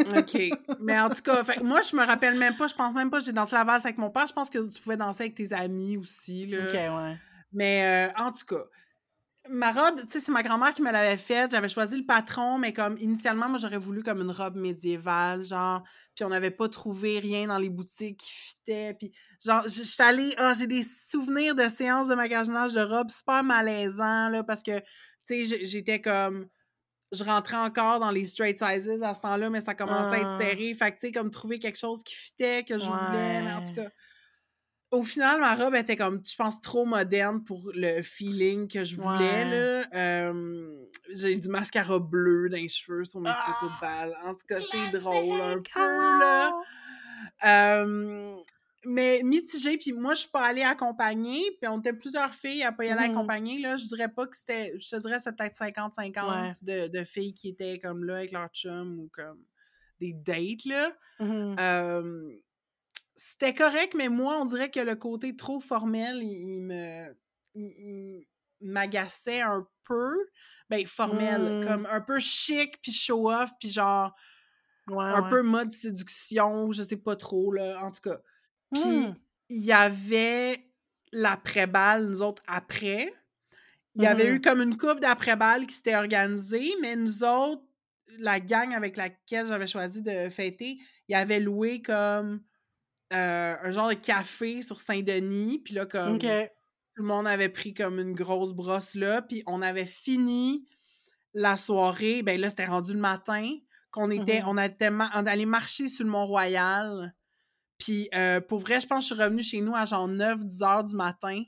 OK. 0.00 0.36
Mais 0.80 0.98
en 0.98 1.08
tout 1.10 1.22
cas, 1.22 1.44
fait 1.44 1.62
moi, 1.62 1.82
je 1.82 1.94
me 1.94 2.04
rappelle 2.04 2.36
même 2.36 2.56
pas, 2.56 2.66
je 2.66 2.74
pense 2.74 2.92
même 2.94 3.10
pas 3.10 3.18
que 3.18 3.24
j'ai 3.26 3.32
dansé 3.32 3.54
la 3.54 3.62
valse 3.62 3.84
avec 3.84 3.96
mon 3.96 4.10
père. 4.10 4.26
Je 4.26 4.32
pense 4.32 4.50
que 4.50 4.58
tu 4.68 4.82
pouvais 4.82 4.96
danser 4.96 5.22
avec 5.22 5.36
tes 5.36 5.52
amis 5.52 5.96
aussi, 5.96 6.46
là. 6.46 6.58
OK, 6.58 6.74
ouais. 6.74 7.16
Mais 7.52 8.08
euh, 8.08 8.12
en 8.20 8.32
tout 8.32 8.44
cas, 8.44 8.64
ma 9.50 9.72
robe, 9.72 10.00
tu 10.00 10.06
sais, 10.08 10.20
c'est 10.20 10.32
ma 10.32 10.42
grand-mère 10.42 10.72
qui 10.74 10.82
me 10.82 10.90
l'avait 10.90 11.16
faite. 11.16 11.50
J'avais 11.50 11.68
choisi 11.68 11.96
le 11.98 12.06
patron, 12.06 12.58
mais 12.58 12.72
comme 12.72 12.96
initialement, 12.98 13.48
moi, 13.48 13.58
j'aurais 13.58 13.78
voulu 13.78 14.02
comme 14.02 14.20
une 14.20 14.30
robe 14.30 14.56
médiévale, 14.56 15.44
genre. 15.44 15.82
Puis 16.14 16.24
on 16.24 16.28
n'avait 16.30 16.50
pas 16.50 16.68
trouvé 16.68 17.18
rien 17.18 17.46
dans 17.48 17.58
les 17.58 17.70
boutiques 17.70 18.20
qui 18.20 18.30
fitait. 18.30 18.94
Puis 18.98 19.12
genre, 19.44 19.62
j'étais 19.68 20.02
allée, 20.02 20.34
ah, 20.38 20.54
j'ai 20.58 20.66
des 20.66 20.82
souvenirs 20.82 21.54
de 21.54 21.68
séances 21.68 22.08
de 22.08 22.14
magasinage 22.14 22.72
de 22.72 22.80
robes 22.80 23.10
super 23.10 23.44
malaisants, 23.44 24.28
là, 24.30 24.42
parce 24.44 24.62
que, 24.62 24.78
tu 25.26 25.44
sais, 25.46 25.64
j'étais 25.66 26.00
comme. 26.00 26.46
Je 27.12 27.22
rentrais 27.22 27.56
encore 27.58 28.00
dans 28.00 28.10
les 28.10 28.26
straight 28.26 28.58
sizes 28.58 29.02
à 29.02 29.14
ce 29.14 29.20
temps-là, 29.20 29.48
mais 29.48 29.60
ça 29.60 29.74
commençait 29.74 30.16
à 30.16 30.20
être 30.20 30.30
Ah. 30.32 30.38
serré. 30.40 30.74
Fait 30.74 30.90
que, 30.90 30.96
tu 30.98 31.06
sais, 31.06 31.12
comme 31.12 31.30
trouver 31.30 31.60
quelque 31.60 31.78
chose 31.78 32.02
qui 32.02 32.14
fitait, 32.14 32.64
que 32.64 32.74
je 32.80 32.86
voulais. 32.86 33.42
Mais 33.42 33.52
en 33.52 33.62
tout 33.62 33.72
cas, 33.72 33.88
au 34.90 35.02
final, 35.02 35.40
ma 35.40 35.54
robe 35.56 35.74
était 35.74 35.96
comme, 35.96 36.20
je 36.24 36.36
pense, 36.36 36.60
trop 36.60 36.84
moderne 36.84 37.42
pour 37.44 37.70
le 37.74 38.02
feeling 38.02 38.68
que 38.68 38.84
je 38.84 38.96
voulais. 38.96 39.44
Ouais. 39.44 39.84
Euh, 39.98 40.84
j'ai 41.12 41.36
du 41.36 41.48
mascara 41.48 41.98
bleu 41.98 42.48
dans 42.48 42.56
les 42.56 42.68
cheveux 42.68 43.04
sur 43.04 43.20
mes 43.20 43.30
photos 43.30 43.70
de 43.70 43.76
Ah! 43.76 43.80
balle. 43.80 44.16
En 44.24 44.32
tout 44.34 44.46
cas, 44.48 44.60
c'est 44.60 44.98
drôle 44.98 45.40
un 45.40 45.60
peu. 45.74 46.18
là. 46.20 46.52
Ah! 47.42 47.82
Euh, 47.82 48.36
mais 48.86 49.22
mitigé, 49.24 49.78
puis 49.78 49.92
moi, 49.92 50.14
je 50.14 50.20
suis 50.20 50.28
pas 50.30 50.42
allée 50.44 50.62
accompagner, 50.62 51.40
puis 51.60 51.68
on 51.68 51.78
était 51.80 51.94
plusieurs 51.94 52.34
filles 52.34 52.62
à 52.64 52.70
pas 52.72 52.84
y 52.84 52.90
aller 52.90 53.08
Mhm. 53.08 53.16
accompagner. 53.16 53.58
Là, 53.58 53.76
je 53.78 53.86
dirais 53.86 54.08
pas 54.08 54.26
que 54.26 54.36
c'était, 54.36 54.74
je 54.78 54.88
te 54.90 55.00
dirais, 55.00 55.18
c'est 55.24 55.34
peut-être 55.34 55.56
50-50 55.56 56.62
de, 56.62 56.88
de 56.88 57.04
filles 57.04 57.34
qui 57.34 57.48
étaient 57.48 57.78
comme 57.78 58.04
là 58.04 58.16
avec 58.18 58.30
leur 58.32 58.48
chum 58.48 58.98
ou 59.00 59.08
comme 59.12 59.42
des 60.00 60.12
dates, 60.12 60.64
là. 60.66 60.92
Euh, 61.58 62.30
c'était 63.14 63.54
correct, 63.54 63.94
mais 63.96 64.08
moi, 64.08 64.38
on 64.40 64.44
dirait 64.46 64.70
que 64.70 64.80
le 64.80 64.94
côté 64.96 65.36
trop 65.36 65.60
formel, 65.60 66.22
il, 66.22 66.54
il 66.56 66.62
me. 66.62 67.16
il- 67.54 68.26
il 68.60 68.70
m'agaçait 68.70 69.40
un 69.42 69.66
peu. 69.86 70.14
Ben, 70.70 70.86
formel, 70.86 71.42
Mm. 71.42 71.66
comme 71.66 71.86
un 71.90 72.00
peu 72.00 72.18
chic, 72.18 72.80
puis 72.80 72.92
show-off, 72.92 73.50
puis 73.60 73.70
genre. 73.70 74.14
un 74.88 75.22
ouais. 75.22 75.28
peu 75.30 75.42
mode 75.42 75.72
séduction, 75.72 76.70
je 76.72 76.82
sais 76.82 76.96
pas 76.96 77.16
trop, 77.16 77.52
là, 77.52 77.82
en 77.84 77.90
tout 77.90 78.00
cas. 78.02 78.18
Puis, 78.72 78.82
Mmh. 79.08 79.14
il 79.50 79.64
y 79.64 79.72
avait 79.72 80.62
l'après-balle, 81.12 82.06
nous 82.06 82.22
autres, 82.22 82.42
après. 82.46 83.12
Il 83.94 84.02
y 84.02 84.06
avait 84.06 84.30
Mmh 84.32 84.34
eu 84.36 84.40
comme 84.40 84.60
une 84.60 84.76
couple 84.76 85.00
d'après-balle 85.00 85.66
qui 85.66 85.74
s'était 85.74 85.94
organisée, 85.94 86.72
mais 86.82 86.96
nous 86.96 87.22
autres, 87.22 87.62
la 88.18 88.40
gang 88.40 88.74
avec 88.74 88.96
laquelle 88.96 89.46
j'avais 89.46 89.66
choisi 89.68 90.02
de 90.02 90.28
fêter, 90.30 90.76
ils 91.08 91.14
avaient 91.14 91.40
loué 91.40 91.80
comme 91.80 92.42
euh, 93.14 93.56
un 93.62 93.70
genre 93.70 93.88
de 93.88 93.94
café 93.94 94.62
sur 94.62 94.80
Saint-Denis. 94.80 95.60
Puis 95.64 95.74
là, 95.74 95.86
comme 95.86 96.18
tout 96.96 97.02
le 97.02 97.08
monde 97.08 97.26
avait 97.26 97.48
pris 97.48 97.72
comme 97.74 97.98
une 97.98 98.12
grosse 98.14 98.52
brosse 98.52 98.94
là. 98.94 99.22
Puis 99.22 99.42
on 99.46 99.62
avait 99.62 99.86
fini 99.86 100.66
la 101.32 101.56
soirée. 101.56 102.22
Ben 102.22 102.40
là, 102.40 102.50
c'était 102.50 102.66
rendu 102.66 102.92
le 102.94 103.00
matin 103.00 103.50
qu'on 103.90 104.10
était, 104.10 104.40
Mhm. 104.42 104.48
on 104.48 104.58
était 104.58 104.90
ma- 104.90 105.10
on 105.14 105.26
allait 105.26 105.46
marcher 105.46 105.88
sur 105.88 106.04
le 106.04 106.10
Mont-Royal. 106.10 107.14
Puis 107.78 108.08
euh, 108.14 108.40
pour 108.40 108.60
vrai, 108.60 108.80
je 108.80 108.86
pense 108.86 109.04
que 109.08 109.08
je 109.10 109.14
suis 109.14 109.22
revenue 109.24 109.42
chez 109.42 109.60
nous 109.60 109.74
à 109.74 109.84
genre 109.84 110.08
9-10 110.08 110.62
heures 110.62 110.84
du 110.84 110.94
matin. 110.96 111.42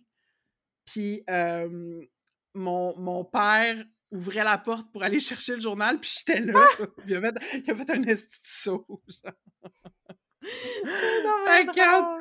Puis 0.87 1.23
euh, 1.31 2.01
mon, 2.55 2.97
mon 2.99 3.25
père 3.25 3.85
ouvrait 4.13 4.45
la 4.45 4.59
porte 4.59 4.91
pour 4.93 5.03
aller 5.03 5.21
chercher 5.21 5.55
le 5.57 5.61
journal, 5.61 5.99
puis 6.01 6.11
j'étais 6.19 6.41
là. 6.41 6.65
Puis 6.79 6.87
il, 7.09 7.17
a 7.17 7.21
fait, 7.21 7.35
il 7.65 7.71
a 7.71 7.75
fait 7.77 7.91
un 7.91 8.03
esti 8.05 8.41
de 8.41 8.47
saut, 8.47 8.87
genre. 9.09 9.33
Fait 11.47 11.67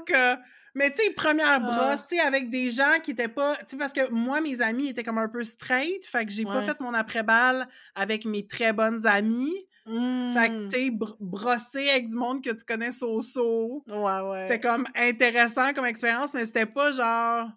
cas, 0.06 0.40
mais 0.74 0.92
tu 0.92 1.02
sais, 1.04 1.12
première 1.12 1.48
Ah. 1.50 1.60
brosse, 1.60 2.06
tu 2.08 2.16
sais, 2.18 2.22
avec 2.22 2.50
des 2.50 2.70
gens 2.72 3.00
qui 3.02 3.12
étaient 3.12 3.28
pas. 3.30 3.56
Tu 3.58 3.64
sais, 3.70 3.78
parce 3.78 3.94
que 3.94 4.10
moi, 4.12 4.42
mes 4.42 4.62
amis 4.62 4.90
étaient 4.90 5.04
comme 5.04 5.18
un 5.18 5.30
peu 5.30 5.44
straight. 5.44 6.06
Fait 6.06 6.26
que 6.26 6.32
j'ai 6.32 6.44
pas 6.44 6.62
fait 6.64 6.80
mon 6.82 6.94
après-balle 6.94 7.68
avec 7.96 8.26
mes 8.26 8.46
très 8.46 8.74
bonnes 8.74 9.06
amies. 9.08 9.56
Fait 9.86 9.92
que, 9.94 10.64
Mmh. 10.64 10.68
tu 10.68 10.76
sais, 10.76 10.90
br- 10.90 11.16
brosser 11.20 11.90
avec 11.92 12.08
du 12.10 12.18
monde 12.18 12.44
que 12.44 12.50
tu 12.50 12.66
connais 12.66 12.92
so-so. 12.92 13.84
Ouais, 13.88 14.20
ouais. 14.22 14.38
C'était 14.40 14.60
comme 14.60 14.86
intéressant 14.96 15.72
comme 15.74 15.86
expérience, 15.86 16.34
mais 16.34 16.46
c'était 16.46 16.66
pas 16.66 16.92
genre 16.92 17.50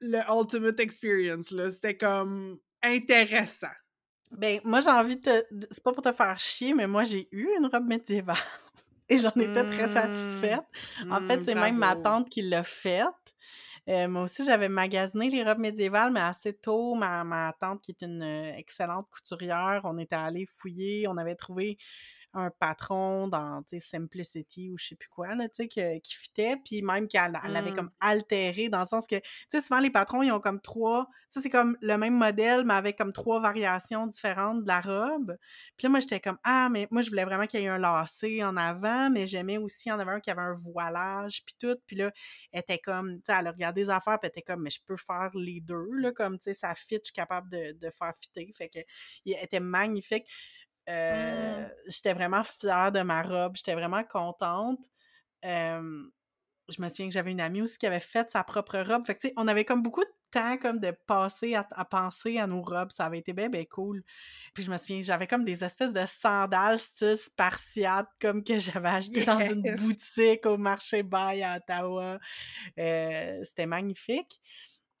le 0.00 0.18
ultimate 0.28 0.80
experience, 0.80 1.50
là. 1.50 1.70
C'était 1.70 1.96
comme 1.96 2.58
intéressant. 2.82 3.68
Ben, 4.32 4.58
moi, 4.64 4.80
j'ai 4.80 4.90
envie 4.90 5.16
de 5.16 5.20
te... 5.20 5.44
C'est 5.70 5.82
pas 5.84 5.92
pour 5.92 6.02
te 6.02 6.10
faire 6.12 6.38
chier, 6.38 6.72
mais 6.74 6.86
moi, 6.86 7.04
j'ai 7.04 7.28
eu 7.30 7.46
une 7.58 7.66
robe 7.66 7.86
médiévale. 7.86 8.36
Et 9.12 9.18
j'en 9.18 9.32
étais 9.40 9.64
très 9.64 9.88
Mmh. 9.88 9.88
satisfaite. 9.88 10.62
En 11.10 11.20
fait, 11.20 11.40
Mmh, 11.40 11.44
c'est 11.44 11.54
même 11.54 11.76
ma 11.76 11.96
tante 11.96 12.30
qui 12.30 12.42
l'a 12.42 12.64
faite. 12.64 13.06
Euh, 13.88 14.08
moi 14.08 14.22
aussi, 14.24 14.44
j'avais 14.44 14.68
magasiné 14.68 15.28
les 15.30 15.42
robes 15.42 15.58
médiévales, 15.58 16.12
mais 16.12 16.20
assez 16.20 16.54
tôt, 16.54 16.94
ma, 16.94 17.24
ma 17.24 17.52
tante, 17.58 17.82
qui 17.82 17.90
est 17.92 18.02
une 18.02 18.22
euh, 18.22 18.54
excellente 18.56 19.08
couturière, 19.10 19.80
on 19.84 19.98
était 19.98 20.14
allé 20.16 20.46
fouiller, 20.46 21.06
on 21.08 21.16
avait 21.16 21.34
trouvé 21.34 21.78
un 22.34 22.50
patron 22.50 23.28
dans, 23.28 23.62
tu 23.62 23.78
sais, 23.78 23.80
Simplicity 23.80 24.70
ou 24.70 24.78
je 24.78 24.88
sais 24.88 24.96
plus 24.96 25.08
quoi, 25.08 25.34
là, 25.34 25.48
tu 25.48 25.56
sais, 25.64 25.68
que- 25.68 25.98
qui 26.00 26.14
fitait, 26.16 26.56
puis 26.64 26.82
même 26.82 27.08
qu'elle 27.08 27.38
elle 27.44 27.56
avait 27.56 27.72
Mmh. 27.72 27.74
comme 27.74 27.90
altéré, 28.00 28.68
dans 28.68 28.80
le 28.80 28.86
sens 28.86 29.06
que, 29.06 29.16
tu 29.16 29.22
sais, 29.48 29.60
souvent, 29.62 29.80
les 29.80 29.90
patrons, 29.90 30.22
ils 30.22 30.32
ont 30.32 30.40
comme 30.40 30.60
trois, 30.60 31.06
tu 31.30 31.38
sais, 31.38 31.42
c'est 31.42 31.50
comme 31.50 31.76
le 31.80 31.96
même 31.98 32.14
modèle, 32.16 32.64
mais 32.64 32.74
avec 32.74 32.96
comme 32.98 33.12
trois 33.12 33.40
variations 33.40 34.06
différentes 34.06 34.62
de 34.62 34.68
la 34.68 34.80
robe. 34.80 35.36
Puis 35.76 35.84
là, 35.86 35.88
moi, 35.90 36.00
j'étais 36.00 36.20
comme, 36.20 36.38
ah, 36.44 36.68
mais 36.70 36.88
moi, 36.90 37.02
je 37.02 37.10
voulais 37.10 37.24
vraiment 37.24 37.46
qu'il 37.46 37.60
y 37.60 37.64
ait 37.64 37.68
un 37.68 37.78
lacet 37.78 38.42
en 38.44 38.56
avant, 38.56 39.10
mais 39.10 39.26
j'aimais 39.26 39.58
aussi, 39.58 39.88
y 39.88 39.92
en 39.92 39.98
avait 39.98 40.12
un 40.12 40.20
qui 40.20 40.30
avait 40.30 40.42
un 40.42 40.54
voilage, 40.54 41.44
puis 41.44 41.54
tout. 41.58 41.76
Puis 41.86 41.96
là, 41.96 42.10
elle 42.52 42.60
était 42.60 42.78
comme, 42.78 43.16
tu 43.16 43.22
sais, 43.32 43.38
elle 43.38 43.46
a 43.46 43.52
regardé 43.52 43.82
les 43.82 43.90
affaires, 43.90 44.18
puis 44.18 44.26
elle 44.28 44.38
était 44.38 44.42
comme, 44.42 44.62
mais 44.62 44.70
je 44.70 44.80
peux 44.84 44.96
faire 44.96 45.30
les 45.34 45.60
deux, 45.60 45.86
là, 45.94 46.12
comme, 46.12 46.38
tu 46.38 46.44
sais, 46.44 46.54
ça 46.54 46.74
fit, 46.74 46.96
je 46.96 47.00
suis 47.04 47.12
capable 47.12 47.48
de, 47.50 47.72
de 47.72 47.90
faire 47.90 48.12
fitter. 48.16 48.50
Fait 48.56 48.68
que, 48.68 48.78
il 49.24 49.34
était 49.40 49.60
magnifique. 49.60 50.26
Euh, 50.88 51.66
Mmh. 51.66 51.72
J'étais 51.86 52.12
vraiment 52.14 52.44
fière 52.44 52.92
de 52.92 53.02
ma 53.02 53.22
robe, 53.22 53.56
j'étais 53.56 53.74
vraiment 53.74 54.04
contente. 54.04 54.80
Euh, 55.44 56.02
je 56.68 56.80
me 56.80 56.88
souviens 56.88 57.08
que 57.08 57.12
j'avais 57.14 57.32
une 57.32 57.40
amie 57.40 57.62
aussi 57.62 57.78
qui 57.78 57.86
avait 57.86 58.00
fait 58.00 58.30
sa 58.30 58.44
propre 58.44 58.78
robe. 58.78 59.04
Fait 59.06 59.14
que, 59.14 59.20
tu 59.20 59.28
sais, 59.28 59.34
on 59.36 59.48
avait 59.48 59.64
comme 59.64 59.82
beaucoup 59.82 60.02
de 60.04 60.10
temps 60.30 60.56
comme 60.58 60.78
de 60.80 60.92
passer 61.06 61.54
à, 61.54 61.66
à 61.72 61.84
penser 61.84 62.38
à 62.38 62.46
nos 62.46 62.62
robes. 62.62 62.92
Ça 62.92 63.06
avait 63.06 63.18
été 63.18 63.32
bien, 63.32 63.48
bien 63.50 63.64
cool. 63.66 64.02
Puis 64.54 64.64
je 64.64 64.70
me 64.70 64.78
souviens, 64.78 65.02
j'avais 65.02 65.26
comme 65.26 65.44
des 65.44 65.64
espèces 65.64 65.92
de 65.92 66.04
sandales 66.06 66.78
style 66.78 67.16
spartiate 67.16 68.08
comme 68.20 68.42
que 68.44 68.58
j'avais 68.60 68.88
acheté 68.88 69.24
dans 69.24 69.40
une 69.40 69.66
boutique 69.76 70.46
au 70.46 70.56
marché 70.56 71.02
Baye 71.02 71.42
à 71.42 71.56
Ottawa. 71.56 72.18
Euh, 72.78 73.40
C'était 73.44 73.66
magnifique. 73.66 74.40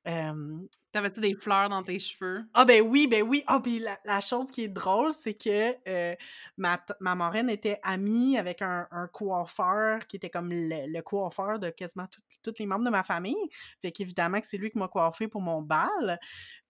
Euh, 0.06 0.58
T'avais-tu 0.92 1.20
des 1.20 1.34
fleurs 1.34 1.68
dans 1.68 1.82
tes 1.82 1.98
cheveux? 1.98 2.44
ah 2.54 2.64
ben 2.64 2.82
oui, 2.82 3.06
ben 3.06 3.22
oui. 3.22 3.44
Ah 3.46 3.60
puis 3.62 3.78
la, 3.78 3.98
la 4.04 4.20
chose 4.20 4.50
qui 4.50 4.64
est 4.64 4.68
drôle, 4.68 5.12
c'est 5.12 5.34
que 5.34 5.76
euh, 5.88 6.14
ma, 6.56 6.84
ma 7.00 7.14
marraine 7.14 7.48
était 7.48 7.78
amie 7.82 8.36
avec 8.36 8.62
un, 8.62 8.86
un 8.90 9.06
coiffeur 9.06 10.06
qui 10.06 10.16
était 10.16 10.28
comme 10.28 10.50
le, 10.50 10.86
le 10.92 11.02
coiffeur 11.02 11.58
de 11.58 11.70
quasiment 11.70 12.06
tous 12.42 12.54
les 12.58 12.66
membres 12.66 12.84
de 12.84 12.90
ma 12.90 13.04
famille. 13.04 13.48
Fait 13.80 13.92
qu'évidemment 13.92 14.40
que 14.40 14.46
c'est 14.46 14.58
lui 14.58 14.70
qui 14.70 14.78
m'a 14.78 14.88
coiffé 14.88 15.28
pour 15.28 15.40
mon 15.40 15.62
bal. 15.62 16.18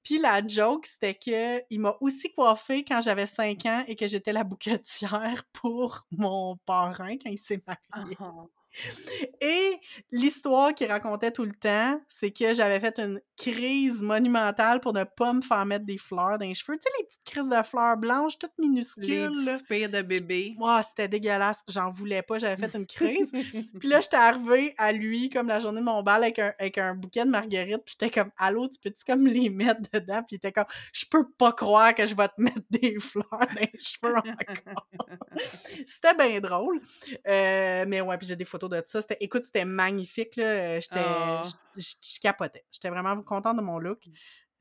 Puis 0.05 0.19
la 0.19 0.47
joke, 0.47 0.87
c'était 0.87 1.15
que 1.15 1.63
il 1.71 1.81
m'a 1.81 1.97
aussi 2.01 2.33
coiffé 2.35 2.85
quand 2.85 3.01
j'avais 3.01 3.27
5 3.27 3.65
ans 3.67 3.85
et 3.87 3.97
que 3.97 4.07
j'étais 4.07 4.33
la 4.33 4.45
bouquetière 4.45 5.45
pour 5.53 6.07
mon 6.11 6.57
parrain 6.67 7.17
quand 7.17 7.31
il 7.31 7.39
s'est 7.39 7.63
marié. 7.67 8.19
Ah. 8.21 8.47
Et 9.41 9.75
l'histoire 10.11 10.75
qu'il 10.75 10.91
racontait 10.91 11.31
tout 11.31 11.45
le 11.45 11.53
temps, 11.53 12.01
c'est 12.09 12.31
que 12.31 12.55
j'avais 12.55 12.81
fait 12.81 12.99
une 12.99 13.21
crise 13.37 14.01
monumentale 14.01 14.81
pour 14.81 14.93
ne 14.93 15.05
pas 15.05 15.33
me 15.33 15.43
faire 15.43 15.65
mettre 15.67 15.85
des 15.85 15.99
fleurs 15.99 16.39
dans 16.39 16.47
les 16.47 16.55
cheveux. 16.55 16.79
Tu 16.79 16.83
sais, 16.83 16.91
les 16.99 17.05
petites 17.07 17.25
crises 17.25 17.49
de 17.49 17.63
fleurs 17.63 17.97
blanches, 17.97 18.39
toutes 18.39 18.53
Les 18.59 18.69
minuscules. 18.69 19.35
soupir 19.35 19.89
de 19.91 20.03
bébé. 20.03 20.55
Moi, 20.57 20.83
c'était 20.83 21.09
dégueulasse. 21.09 21.63
J'en 21.69 21.91
voulais 21.91 22.23
pas. 22.23 22.39
J'avais 22.39 22.57
fait 22.57 22.77
une 22.77 22.87
crise. 22.87 23.31
Puis 23.81 23.89
là, 23.89 24.01
j'étais 24.01 24.17
arrivée 24.17 24.75
à 24.79 24.93
lui, 24.93 25.29
comme 25.31 25.49
la 25.49 25.61
journée 25.61 25.81
de 25.81 25.85
mon 25.85 26.03
bal, 26.03 26.23
avec 26.23 26.39
un, 26.39 26.53
avec 26.59 26.79
un 26.79 26.95
bouquet 26.95 27.25
de 27.25 27.31
marguerites. 27.31 27.83
Puis 27.85 27.97
j'étais 27.99 28.11
comme, 28.11 28.31
allô, 28.39 28.69
tu 28.69 28.79
peux-tu 28.79 29.05
comme 29.05 29.27
les 29.27 29.51
mettre 29.51 29.81
dedans? 29.93 30.23
Puis 30.23 30.33
il 30.33 30.37
était 30.37 30.53
comme, 30.53 30.67
je 30.93 31.05
peux 31.11 31.29
pas 31.31 31.53
croire 31.53 31.95
que 31.95 32.07
je 32.07 32.15
vais 32.15 32.29
te 32.29 32.41
mettre 32.41 32.63
des 32.71 32.97
fleurs 33.01 33.27
dans 33.31 33.61
les 33.61 33.73
cheveux 33.79 34.17
encore. 34.17 34.87
c'était 35.87 36.15
bien 36.15 36.41
drôle. 36.41 36.81
Euh, 37.27 37.85
mais 37.89 38.01
ouais, 38.01 38.19
puis 38.19 38.27
j'ai 38.27 38.37
des 38.37 38.45
photos 38.45 38.62
de 38.69 38.83
ça. 38.87 39.01
C'était, 39.03 39.17
écoute, 39.21 39.45
c'était 39.45 39.65
magnifique. 39.65 40.37
Là. 40.37 40.45
Euh, 40.45 40.81
J'étais, 40.81 41.01
Ah. 41.05 41.43
je- 41.77 42.21
capotais. 42.21 42.65
J'étais 42.71 42.91
vraiment 42.91 43.21
contente 43.23 43.57
de 43.57 43.63
mon 43.63 43.79
look. 43.79 44.05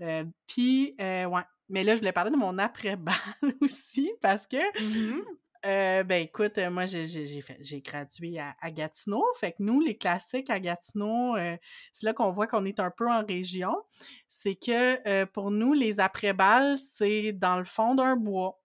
Euh, 0.02 0.24
puis, 0.47 0.95
euh, 1.02 1.26
ouais. 1.26 1.41
Mais 1.70 1.84
là, 1.84 1.93
je 1.95 1.99
voulais 1.99 2.12
parler 2.12 2.32
de 2.32 2.38
mon 2.38 2.58
après-bal 2.58 3.16
aussi 3.62 4.12
parce 4.22 4.45
que 4.47 4.58
euh, 5.64 6.04
ben 6.04 6.24
écoute, 6.24 6.58
moi 6.72 6.88
j'ai 6.88 7.06
j'ai- 7.06 7.26
j'ai 7.28 7.41
fait- 7.41 7.60
j'ai 7.62 7.82
gradué 7.82 8.39
à, 8.39 8.56
à 8.62 8.72
Gatineau. 8.72 9.24
Fait 9.39 9.52
que 9.52 9.58
nous, 9.62 9.80
les 9.80 9.95
classiques 9.95 10.49
à 10.49 10.60
Gatineau, 10.60 11.36
c'est 11.93 12.06
là 12.06 12.14
qu'on 12.14 12.32
voit 12.32 12.47
qu'on 12.47 12.66
est 12.66 12.80
un 12.80 12.89
peu 12.89 13.08
en 13.10 13.24
région. 13.24 13.76
C'est 14.28 14.56
que 14.56 15.24
pour 15.26 15.52
nous, 15.52 15.74
les 15.74 15.99
après-balles, 15.99 16.78
c'est 16.78 17.32
dans 17.34 17.58
le 17.58 17.66
fond 17.66 17.93
d'un 17.95 18.16
bois. 18.16 18.60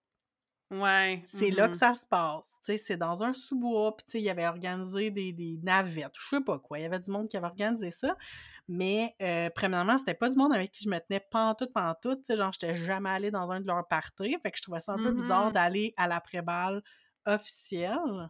Ouais. 0.69 1.23
C'est 1.25 1.49
là 1.49 1.69
que 1.69 1.77
ça 1.77 1.93
se 1.93 2.05
passe. 2.05 2.57
C'est 2.63 2.97
dans 2.97 3.23
un 3.23 3.31
sous-bois. 3.31 3.95
Puis, 3.95 4.19
il 4.19 4.23
y 4.23 4.29
avait 4.29 4.47
organisé 4.47 5.11
des, 5.11 5.31
des 5.31 5.57
navettes. 5.63 6.11
Je 6.19 6.27
sais 6.35 6.41
pas 6.41 6.59
quoi. 6.59 6.77
Il 6.79 6.81
y 6.81 6.85
avait 6.85 6.99
du 6.99 7.09
monde 7.09 7.29
qui 7.29 7.37
avait 7.37 7.47
organisé 7.47 7.89
ça. 7.89 8.17
Mais, 8.67 9.15
euh, 9.21 9.49
premièrement, 9.55 9.97
c'était 9.97 10.13
pas 10.13 10.29
du 10.29 10.37
monde 10.37 10.53
avec 10.53 10.71
qui 10.71 10.83
je 10.83 10.89
me 10.89 10.99
tenais 10.99 11.21
pantoute, 11.31 11.71
pantoute. 11.73 12.19
Tu 12.19 12.25
sais, 12.25 12.37
genre, 12.37 12.51
j'étais 12.51 12.73
jamais 12.73 13.09
allée 13.09 13.31
dans 13.31 13.49
un 13.49 13.61
de 13.61 13.67
leurs 13.67 13.87
parties. 13.87 14.35
Fait 14.43 14.51
que 14.51 14.57
je 14.57 14.63
trouvais 14.63 14.81
ça 14.81 14.91
un 14.93 14.97
peu 14.97 15.11
bizarre 15.11 15.47
Mhm. 15.47 15.53
d'aller 15.53 15.93
à 15.95 16.07
l'après-balle 16.07 16.81
officielle. 17.25 18.29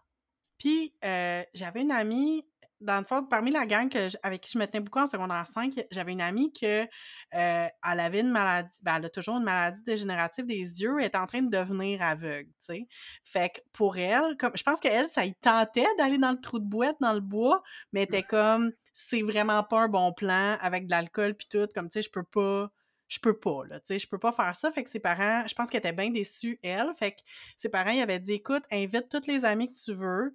Puis, 0.59 0.93
euh, 1.05 1.43
j'avais 1.53 1.81
une 1.81 1.91
amie, 1.91 2.45
dans 2.79 2.99
le 2.99 3.05
fond, 3.05 3.23
parmi 3.23 3.51
la 3.51 3.65
gang 3.65 3.89
que 3.89 4.09
avec 4.23 4.41
qui 4.41 4.51
je 4.51 4.57
me 4.59 4.65
tenais 4.65 4.81
beaucoup 4.81 4.99
en 4.99 5.07
secondaire 5.07 5.45
5, 5.47 5.73
j'avais 5.91 6.11
une 6.11 6.21
amie 6.21 6.53
que 6.53 6.83
euh, 6.83 6.87
elle 7.33 7.99
avait 7.99 8.21
une 8.21 8.29
maladie, 8.29 8.79
ben, 8.83 8.97
elle 8.97 9.05
a 9.05 9.09
toujours 9.09 9.37
une 9.37 9.43
maladie 9.43 9.81
dégénérative 9.83 10.45
des 10.45 10.81
yeux, 10.81 10.97
elle 10.99 11.05
est 11.05 11.15
en 11.15 11.25
train 11.25 11.41
de 11.41 11.49
devenir 11.49 12.01
aveugle, 12.01 12.49
tu 12.49 12.55
sais. 12.59 12.87
Fait 13.23 13.49
que 13.49 13.59
pour 13.73 13.97
elle, 13.97 14.37
comme 14.37 14.51
je 14.55 14.63
pense 14.63 14.79
qu'elle, 14.79 15.09
ça 15.09 15.25
y 15.25 15.33
tentait 15.35 15.87
d'aller 15.97 16.17
dans 16.17 16.31
le 16.31 16.39
trou 16.39 16.59
de 16.59 16.65
boîte, 16.65 16.97
dans 17.01 17.13
le 17.13 17.21
bois, 17.21 17.63
mais 17.91 18.01
elle 18.01 18.07
était 18.07 18.23
comme, 18.23 18.71
c'est 18.93 19.21
vraiment 19.21 19.63
pas 19.63 19.81
un 19.81 19.87
bon 19.87 20.13
plan 20.13 20.57
avec 20.61 20.85
de 20.85 20.91
l'alcool 20.91 21.35
puis 21.35 21.47
tout, 21.49 21.67
comme, 21.73 21.89
tu 21.89 21.93
sais, 21.93 22.01
je 22.01 22.11
peux 22.11 22.23
pas 22.23 22.69
je 23.07 23.19
peux 23.19 23.39
pas, 23.39 23.63
là, 23.69 23.79
tu 23.79 23.87
sais, 23.87 23.99
je 23.99 24.07
peux 24.07 24.19
pas 24.19 24.31
faire 24.31 24.55
ça. 24.55 24.71
Fait 24.71 24.83
que 24.83 24.89
ses 24.89 24.99
parents, 24.99 25.47
je 25.47 25.55
pense 25.55 25.69
qu'elle 25.69 25.79
était 25.79 25.93
bien 25.93 26.09
déçue, 26.09 26.59
elle. 26.61 26.91
Fait 26.97 27.11
que 27.11 27.17
ses 27.55 27.69
parents, 27.69 27.91
ils 27.91 28.01
avaient 28.01 28.19
dit, 28.19 28.33
écoute, 28.33 28.63
invite 28.71 29.09
toutes 29.09 29.27
les 29.27 29.45
amies 29.45 29.71
que 29.71 29.77
tu 29.77 29.93
veux. 29.93 30.33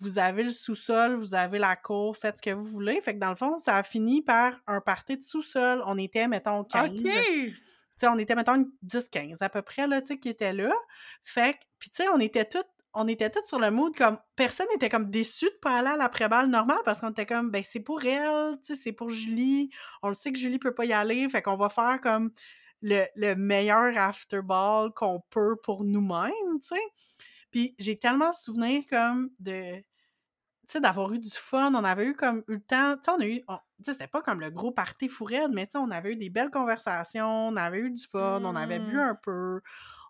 Vous 0.00 0.18
avez 0.18 0.42
le 0.42 0.50
sous-sol, 0.50 1.14
vous 1.14 1.34
avez 1.34 1.58
la 1.58 1.76
cour, 1.76 2.16
faites 2.16 2.38
ce 2.38 2.42
que 2.42 2.50
vous 2.50 2.66
voulez. 2.66 3.00
Fait 3.00 3.14
que 3.14 3.20
dans 3.20 3.30
le 3.30 3.36
fond, 3.36 3.58
ça 3.58 3.76
a 3.76 3.82
fini 3.82 4.22
par 4.22 4.60
un 4.66 4.80
party 4.80 5.18
de 5.18 5.22
sous-sol. 5.22 5.82
On 5.86 5.96
était, 5.98 6.26
mettons, 6.28 6.64
15. 6.64 6.90
OK! 6.90 6.96
Tu 6.96 7.54
sais, 7.96 8.08
on 8.08 8.18
était, 8.18 8.34
mettons, 8.34 8.66
10-15 8.84 9.36
à 9.40 9.48
peu 9.48 9.62
près, 9.62 9.86
là, 9.86 10.00
tu 10.00 10.08
sais, 10.08 10.18
qui 10.18 10.28
étaient 10.28 10.52
là. 10.52 10.72
Fait 11.22 11.54
que, 11.54 11.58
puis 11.78 11.90
tu 11.90 12.02
sais, 12.02 12.08
on 12.08 12.18
était 12.18 12.46
toutes 12.46 12.66
on 12.94 13.08
était 13.08 13.30
tous 13.30 13.46
sur 13.46 13.58
le 13.58 13.70
mood 13.70 13.94
comme 13.96 14.18
personne 14.36 14.66
n'était 14.72 14.88
comme 14.88 15.10
déçu 15.10 15.46
de 15.46 15.58
pas 15.62 15.78
aller 15.78 15.88
à 15.88 15.96
l'après-balle 15.96 16.48
normale 16.48 16.80
parce 16.84 17.00
qu'on 17.00 17.10
était 17.10 17.26
comme 17.26 17.50
ben 17.50 17.62
c'est 17.64 17.80
pour 17.80 18.04
elle, 18.04 18.58
tu 18.58 18.74
sais, 18.74 18.76
c'est 18.76 18.92
pour 18.92 19.08
Julie. 19.10 19.70
On 20.02 20.08
le 20.08 20.14
sait 20.14 20.32
que 20.32 20.38
Julie 20.38 20.58
peut 20.58 20.74
pas 20.74 20.84
y 20.84 20.92
aller, 20.92 21.28
fait 21.28 21.42
qu'on 21.42 21.56
va 21.56 21.68
faire 21.68 22.00
comme 22.02 22.32
le, 22.82 23.06
le 23.16 23.34
meilleur 23.34 23.96
after-ball 23.96 24.92
qu'on 24.92 25.20
peut 25.30 25.56
pour 25.62 25.84
nous-mêmes, 25.84 26.60
tu 26.60 26.74
sais. 26.74 26.82
Puis 27.52 27.76
j'ai 27.78 27.98
tellement 27.98 28.32
souvenir 28.32 28.82
comme 28.90 29.30
de 29.40 29.82
tu 30.68 30.74
sais, 30.74 30.80
d'avoir 30.80 31.12
eu 31.12 31.18
du 31.18 31.30
fun. 31.30 31.74
On 31.74 31.84
avait 31.84 32.06
eu 32.06 32.14
comme 32.14 32.44
eu 32.48 32.54
le 32.54 32.60
temps. 32.62 32.94
Tu 32.96 33.02
sais, 33.04 33.10
on 33.10 33.20
a 33.20 33.26
eu. 33.26 33.40
Tu 33.40 33.44
sais, 33.84 33.92
c'était 33.92 34.06
pas 34.06 34.22
comme 34.22 34.40
le 34.40 34.50
gros 34.50 34.70
party 34.70 35.08
fourette, 35.08 35.50
mais 35.52 35.66
tu 35.66 35.72
sais, 35.72 35.78
on 35.78 35.90
avait 35.90 36.12
eu 36.12 36.16
des 36.16 36.30
belles 36.30 36.50
conversations, 36.50 37.48
on 37.48 37.56
avait 37.56 37.80
eu 37.80 37.90
du 37.90 38.02
fun, 38.06 38.42
on 38.44 38.54
avait 38.56 38.78
bu 38.80 38.98
Mmh. 38.98 39.00
un 39.00 39.16
peu. 39.16 39.60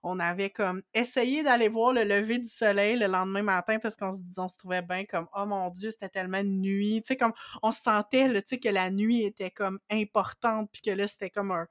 On 0.02 0.18
avait 0.18 0.50
comme 0.50 0.82
essayé 0.94 1.42
d'aller 1.44 1.68
voir 1.68 1.92
le 1.92 2.02
lever 2.04 2.38
du 2.38 2.48
soleil 2.48 2.98
le 2.98 3.06
lendemain 3.06 3.42
matin 3.42 3.78
parce 3.80 3.96
qu'on 3.96 4.12
se 4.12 4.20
disait, 4.20 4.40
on 4.40 4.48
se 4.48 4.56
trouvait 4.58 4.82
bien 4.82 5.04
comme, 5.04 5.28
oh 5.34 5.46
mon 5.46 5.70
Dieu, 5.70 5.90
c'était 5.90 6.08
tellement 6.08 6.42
de 6.42 6.48
nuit. 6.48 7.02
Tu 7.02 7.08
sais, 7.08 7.16
comme, 7.16 7.32
on 7.62 7.70
se 7.72 7.80
sentait, 7.82 8.28
tu 8.28 8.42
sais, 8.46 8.58
que 8.58 8.68
la 8.68 8.90
nuit 8.90 9.22
était 9.24 9.50
comme 9.52 9.78
importante, 9.90 10.70
puis 10.72 10.82
que 10.82 10.90
là, 10.90 11.06
c'était 11.06 11.30
comme 11.30 11.52
un. 11.52 11.66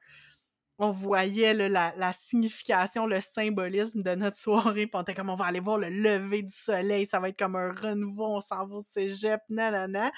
On 0.84 0.90
voyait 0.90 1.54
la, 1.54 2.12
signification, 2.12 3.06
le 3.06 3.22
symbolisme 3.22 4.02
de 4.02 4.16
notre 4.16 4.38
soirée, 4.38 4.88
puis 4.88 4.96
on 4.96 5.04
était 5.04 5.14
comme, 5.14 5.30
on 5.30 5.36
va 5.36 5.46
aller 5.46 5.60
voir 5.60 5.78
le 5.78 5.90
lever 5.90 6.42
du 6.42 6.52
soleil, 6.52 7.06
ça 7.06 7.20
va 7.20 7.30
être 7.30 7.38
comme 7.38 7.56
un 7.56 7.72
renouveau, 7.72 8.26
on 8.26 8.42
s'en 8.42 8.66
va 8.66 8.78
au 8.78 8.82
cégep, 8.82 9.42
nanana. 9.50 10.12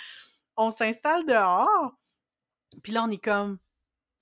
On 0.55 0.71
s'installe 0.71 1.25
dehors, 1.25 1.97
puis 2.81 2.93
là, 2.93 3.03
on 3.03 3.09
est 3.09 3.21
comme, 3.21 3.59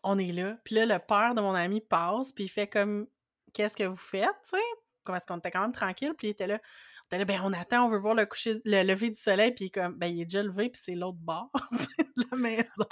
on 0.02 0.18
est 0.18 0.32
là. 0.32 0.58
Puis 0.66 0.74
là, 0.74 0.88
le 0.88 0.98
père 0.98 1.36
de 1.36 1.42
mon 1.42 1.54
ami 1.54 1.80
passe, 1.80 2.32
puis 2.32 2.46
il 2.46 2.50
fait 2.50 2.68
comme, 2.68 3.06
qu'est-ce 3.54 3.76
que 3.76 3.84
vous 3.84 3.96
faites, 3.96 4.26
tu 4.44 4.58
sais? 4.58 4.64
Comme 5.04 5.16
est-ce 5.16 5.28
qu'on 5.28 5.38
était 5.38 5.52
quand 5.52 5.62
même 5.62 5.72
tranquille, 5.72 6.16
puis 6.18 6.30
il 6.30 6.32
était 6.32 6.48
là. 6.48 6.60
On 7.04 7.06
était 7.06 7.20
là, 7.20 7.26
ben 7.26 7.42
on 7.44 7.54
attend, 7.54 7.86
on 7.86 7.90
veut 7.92 8.00
voir 8.00 8.16
le 8.16 8.26
coucher, 8.26 8.62
le 8.66 8.82
lever 8.82 9.12
du 9.12 9.22
soleil, 9.22 9.52
puis 9.52 9.70
comme, 9.70 9.96
ben 9.96 10.08
il 10.08 10.22
est 10.22 10.26
déjà 10.26 10.42
levé, 10.42 10.70
puis 10.70 10.82
c'est 10.84 10.96
l'autre 10.96 11.20
bord 11.22 11.52
de 12.18 12.24
la 12.32 12.36
maison. 12.36 12.88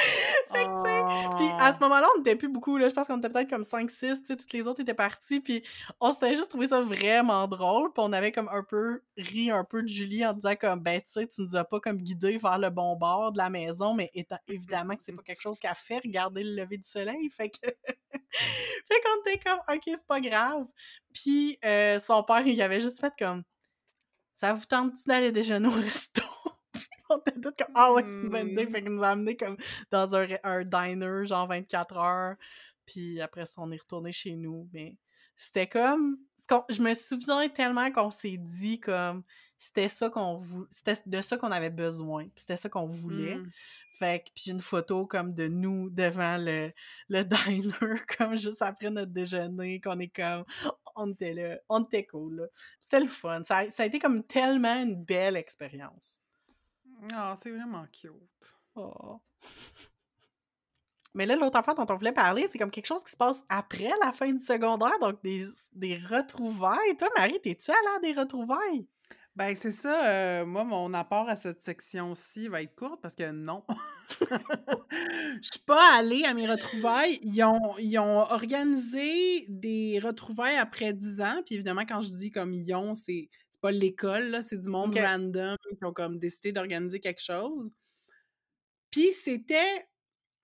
Fait 0.51 0.63
que, 0.63 0.83
tu 0.83 0.89
sais, 0.89 1.35
Puis 1.37 1.47
à 1.59 1.71
ce 1.71 1.79
moment-là, 1.79 2.07
on 2.15 2.17
n'était 2.17 2.35
plus 2.35 2.49
beaucoup, 2.49 2.77
là. 2.77 2.89
Je 2.89 2.93
pense 2.93 3.07
qu'on 3.07 3.19
était 3.19 3.29
peut-être 3.29 3.49
comme 3.49 3.61
5-6, 3.61 3.89
tu 3.89 4.25
sais, 4.25 4.37
toutes 4.37 4.53
les 4.53 4.67
autres 4.67 4.81
étaient 4.81 4.93
parties, 4.95 5.39
puis 5.39 5.63
on 5.99 6.11
s'était 6.11 6.35
juste 6.35 6.49
trouvé 6.49 6.67
ça 6.67 6.81
vraiment 6.81 7.47
drôle, 7.47 7.93
puis 7.93 8.03
on 8.03 8.11
avait 8.11 8.31
comme 8.31 8.49
un 8.49 8.63
peu 8.63 9.01
ri 9.17 9.51
un 9.51 9.63
peu 9.63 9.83
de 9.83 9.87
Julie 9.87 10.25
en 10.25 10.33
disant 10.33 10.55
comme, 10.55 10.79
ben, 10.79 10.99
tu 11.01 11.11
sais, 11.11 11.27
tu 11.27 11.41
nous 11.41 11.55
as 11.55 11.63
pas 11.63 11.79
comme 11.79 11.97
guidé 11.97 12.37
vers 12.39 12.57
le 12.57 12.69
bon 12.71 12.95
bord 12.95 13.31
de 13.31 13.37
la 13.37 13.49
maison, 13.49 13.93
mais 13.93 14.09
étant 14.15 14.39
évidemment 14.47 14.95
que 14.95 15.03
c'est 15.03 15.13
pas 15.13 15.23
quelque 15.23 15.41
chose 15.41 15.59
qu'elle 15.59 15.75
fait, 15.75 15.99
regarder 15.99 16.43
le 16.43 16.55
lever 16.55 16.77
du 16.77 16.89
soleil, 16.89 17.29
fait 17.35 17.49
que... 17.49 17.67
fait 18.11 19.01
qu'on 19.03 19.31
était 19.31 19.39
comme, 19.43 19.59
ok, 19.69 19.83
c'est 19.85 20.07
pas 20.07 20.21
grave. 20.21 20.65
Puis 21.13 21.59
euh, 21.63 21.99
son 21.99 22.23
père, 22.23 22.45
il 22.47 22.59
avait 22.61 22.81
juste 22.81 22.99
fait 22.99 23.13
comme, 23.19 23.43
ça 24.33 24.53
vous 24.53 24.65
tente-tu 24.65 25.07
d'aller 25.07 25.31
déjeuner 25.31 25.67
au 25.67 25.71
resto? 25.71 26.23
on 27.09 27.17
était 27.19 27.39
tous 27.39 27.53
comme 27.57 27.73
ah 27.75 27.93
ouais 27.93 28.03
c'est 28.05 28.11
une 28.11 28.29
bonne 28.29 28.49
idée. 28.49 28.65
Mmh. 28.65 28.71
fait 28.71 28.83
qu'il 28.83 28.93
nous 28.93 29.03
a 29.03 29.09
amenés 29.09 29.37
comme 29.37 29.57
dans 29.91 30.15
un, 30.15 30.27
un 30.43 30.63
diner 30.63 31.25
genre 31.27 31.47
24 31.47 31.97
heures. 31.97 32.35
Puis 32.85 33.19
après 33.21 33.45
ça 33.45 33.61
on 33.61 33.71
est 33.71 33.81
retourné 33.81 34.11
chez 34.11 34.35
nous. 34.35 34.67
Mais 34.73 34.95
c'était 35.35 35.67
comme 35.67 36.17
je 36.69 36.81
me 36.81 36.93
souviens 36.93 37.49
tellement 37.49 37.91
qu'on 37.91 38.11
s'est 38.11 38.37
dit 38.37 38.79
comme 38.79 39.23
c'était 39.57 39.87
ça 39.87 40.09
qu'on 40.09 40.35
vou- 40.37 40.67
c'était 40.71 41.01
de 41.05 41.21
ça 41.21 41.37
qu'on 41.37 41.51
avait 41.51 41.69
besoin 41.69 42.23
puis 42.23 42.33
c'était 42.37 42.57
ça 42.57 42.69
qu'on 42.69 42.85
voulait. 42.85 43.35
Mmh. 43.35 43.51
fait 43.99 44.19
que 44.19 44.25
puis 44.33 44.43
j'ai 44.45 44.51
une 44.51 44.59
photo 44.61 45.05
comme 45.05 45.33
de 45.33 45.47
nous 45.47 45.89
devant 45.89 46.37
le, 46.37 46.71
le 47.09 47.23
diner 47.23 47.99
comme 48.17 48.37
juste 48.37 48.61
après 48.61 48.89
notre 48.89 49.11
déjeuner 49.11 49.81
qu'on 49.81 49.99
est 49.99 50.15
comme 50.15 50.45
on 50.95 51.11
était 51.11 51.33
là 51.33 51.57
on 51.69 51.83
était 51.83 52.05
cool 52.05 52.49
c'était 52.81 52.99
le 52.99 53.07
fun. 53.07 53.43
Ça, 53.43 53.63
ça 53.75 53.83
a 53.83 53.85
été 53.85 53.99
comme 53.99 54.23
tellement 54.23 54.81
une 54.81 55.03
belle 55.03 55.35
expérience 55.35 56.21
Ah, 57.13 57.35
c'est 57.41 57.51
vraiment 57.51 57.85
cute. 57.91 58.11
Oh. 58.75 59.21
Mais 61.13 61.25
là, 61.25 61.35
l'autre 61.35 61.57
affaire 61.57 61.73
dont 61.73 61.85
on 61.89 61.95
voulait 61.95 62.11
parler, 62.11 62.47
c'est 62.51 62.59
comme 62.59 62.69
quelque 62.69 62.85
chose 62.85 63.03
qui 63.03 63.11
se 63.11 63.17
passe 63.17 63.43
après 63.49 63.89
la 64.03 64.11
fin 64.13 64.31
du 64.31 64.43
secondaire, 64.43 64.99
donc 64.99 65.21
des, 65.23 65.43
des 65.73 65.97
retrouvailles. 65.97 66.95
Toi, 66.97 67.09
Marie, 67.17 67.39
t'es-tu 67.41 67.71
allée 67.71 67.97
à 67.97 67.99
des 67.99 68.19
retrouvailles? 68.19 68.87
Ben, 69.37 69.55
c'est 69.55 69.71
ça, 69.71 70.07
euh, 70.09 70.45
moi, 70.47 70.63
mon 70.63 70.95
apport 70.95 71.29
à 71.29 71.35
cette 71.35 71.63
section-ci 71.63 72.47
va 72.47 72.63
être 72.63 72.75
court 72.75 72.99
parce 72.99 73.13
que 73.13 73.31
non. 73.31 73.63
Je 74.89 75.47
suis 75.47 75.59
pas 75.63 75.95
allée 75.95 76.23
à 76.23 76.33
mes 76.33 76.49
retrouvailles. 76.49 77.19
Ils 77.21 77.43
ont, 77.43 77.77
ils 77.77 77.99
ont 77.99 78.21
organisé 78.21 79.45
des 79.47 79.99
retrouvailles 80.03 80.57
après 80.57 80.91
10 80.91 81.21
ans. 81.21 81.41
Puis 81.45 81.53
évidemment, 81.53 81.83
quand 81.87 82.01
je 82.01 82.09
dis 82.09 82.31
comme 82.31 82.51
ils 82.51 82.73
ont, 82.73 82.95
c'est 82.95 83.29
c'est 83.57 83.61
pas 83.61 83.71
l'école, 83.71 84.29
là, 84.29 84.43
c'est 84.43 84.57
du 84.59 84.69
monde 84.69 84.95
random 84.97 85.55
qui 85.77 85.83
ont 85.85 85.93
comme 85.93 86.19
décidé 86.19 86.51
d'organiser 86.51 86.99
quelque 86.99 87.21
chose. 87.23 87.71
Puis 88.91 89.11
c'était, 89.13 89.87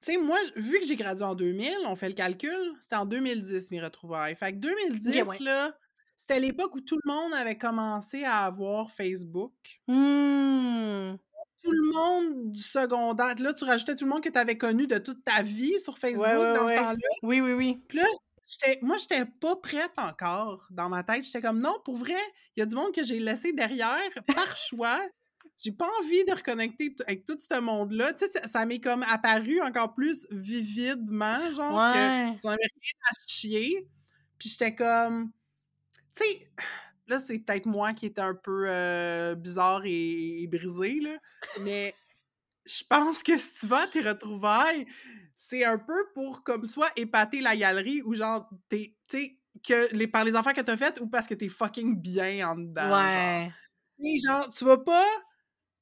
tu 0.03 0.13
sais, 0.13 0.17
moi, 0.17 0.37
vu 0.55 0.79
que 0.79 0.85
j'ai 0.85 0.95
gradué 0.95 1.23
en 1.23 1.35
2000, 1.35 1.71
on 1.85 1.95
fait 1.95 2.09
le 2.09 2.15
calcul, 2.15 2.73
c'était 2.81 2.95
en 2.95 3.05
2010 3.05 3.71
mes 3.71 3.81
retrouvailles. 3.81 4.35
Fait 4.35 4.51
que 4.51 4.57
2010, 4.57 5.21
Ok, 5.21 5.27
ouais. 5.29 5.37
là, 5.45 5.77
c'était 6.17 6.39
l'époque 6.39 6.73
où 6.75 6.81
tout 6.81 6.97
le 7.03 7.11
monde 7.11 7.33
avait 7.33 7.57
commencé 7.57 8.23
à 8.23 8.45
avoir 8.45 8.89
Facebook. 8.91 9.53
Hmm. 9.87 11.15
Tout 11.63 11.71
le 11.71 11.93
monde 11.93 12.51
du 12.51 12.61
secondaire. 12.61 13.35
Là, 13.39 13.53
tu 13.53 13.63
rajoutais 13.63 13.95
tout 13.95 14.03
le 14.05 14.09
monde 14.11 14.23
que 14.23 14.29
tu 14.29 14.37
avais 14.37 14.57
connu 14.57 14.85
de 14.87 14.97
toute 14.97 15.23
ta 15.23 15.41
vie 15.43 15.79
sur 15.79 15.97
Facebook 15.97 16.25
Ouais, 16.27 16.35
ouais, 16.35 16.53
dans 16.53 16.67
ce 16.67 16.75
temps-là. 16.75 16.97
Oui, 17.21 17.39
oui, 17.41 17.53
oui. 17.53 17.83
Puis 17.87 17.99
là, 17.99 18.03
j'étais- 18.05 18.17
moi, 18.81 18.97
j'étais 18.97 19.25
pas 19.25 19.55
prête 19.55 19.91
encore 19.97 20.67
dans 20.71 20.89
ma 20.89 21.03
tête. 21.03 21.23
J'étais 21.23 21.41
comme, 21.41 21.59
non, 21.61 21.75
pour 21.85 21.95
vrai, 21.97 22.15
il 22.55 22.59
y 22.59 22.63
a 22.63 22.65
du 22.65 22.75
monde 22.75 22.93
que 22.93 23.03
j'ai 23.03 23.19
laissé 23.19 23.53
derrière 23.53 23.99
par 24.27 24.57
choix. 24.57 24.99
J'ai 25.57 25.71
pas 25.71 25.89
envie 26.01 26.25
de 26.25 26.33
reconnecter 26.33 26.95
avec 27.07 27.25
tout 27.25 27.37
ce 27.39 27.59
monde-là. 27.59 28.13
Tu 28.13 28.25
sais, 28.25 28.31
ça, 28.31 28.47
ça 28.47 28.65
m'est 28.65 28.79
comme 28.79 29.03
apparu 29.03 29.61
encore 29.61 29.93
plus 29.95 30.27
vividement, 30.31 31.53
genre, 31.53 31.85
que 31.89 32.09
Ouais. 32.09 32.37
j'en 32.43 32.49
avais 32.49 32.57
rien 32.81 32.93
à 33.11 33.13
chier. 33.27 33.87
Puis 34.39 34.49
j'étais 34.49 34.75
comme, 34.75 35.31
tu 36.15 36.23
sais, 36.25 36.51
là, 37.07 37.19
c'est 37.19 37.39
peut-être 37.39 37.65
moi 37.67 37.93
qui 37.93 38.07
étais 38.07 38.21
un 38.21 38.35
peu 38.35 38.65
euh, 38.67 39.35
bizarre 39.35 39.83
et, 39.85 40.43
et 40.43 40.47
brisée, 40.47 40.99
là. 41.01 41.17
Mais 41.55 41.95
je 42.65 42.83
pense 42.89 43.23
que 43.23 43.37
si 43.37 43.53
tu 43.61 43.67
vas 43.67 43.83
à 43.83 43.87
tes 43.87 44.01
retrouvailles, 44.01 44.85
c'est 45.49 45.65
un 45.65 45.77
peu 45.77 45.93
pour, 46.13 46.43
comme, 46.43 46.65
soit 46.65 46.89
épater 46.95 47.41
la 47.41 47.55
galerie 47.55 48.01
ou 48.03 48.15
genre, 48.15 48.49
t'es, 48.69 48.95
tu 49.09 49.17
sais, 49.17 49.39
que 49.67 49.93
les, 49.95 50.07
par 50.07 50.23
les 50.23 50.35
affaires 50.35 50.53
que 50.53 50.61
t'as 50.61 50.77
faites 50.77 50.99
ou 51.01 51.07
parce 51.07 51.27
que 51.27 51.33
t'es 51.35 51.49
fucking 51.49 51.99
bien 52.01 52.49
en 52.49 52.55
dedans. 52.55 52.81
Genre. 52.89 52.93
Ouais. 52.93 53.51
Et 53.99 54.17
genre, 54.25 54.49
tu 54.49 54.65
vas 54.65 54.77
pas, 54.77 55.05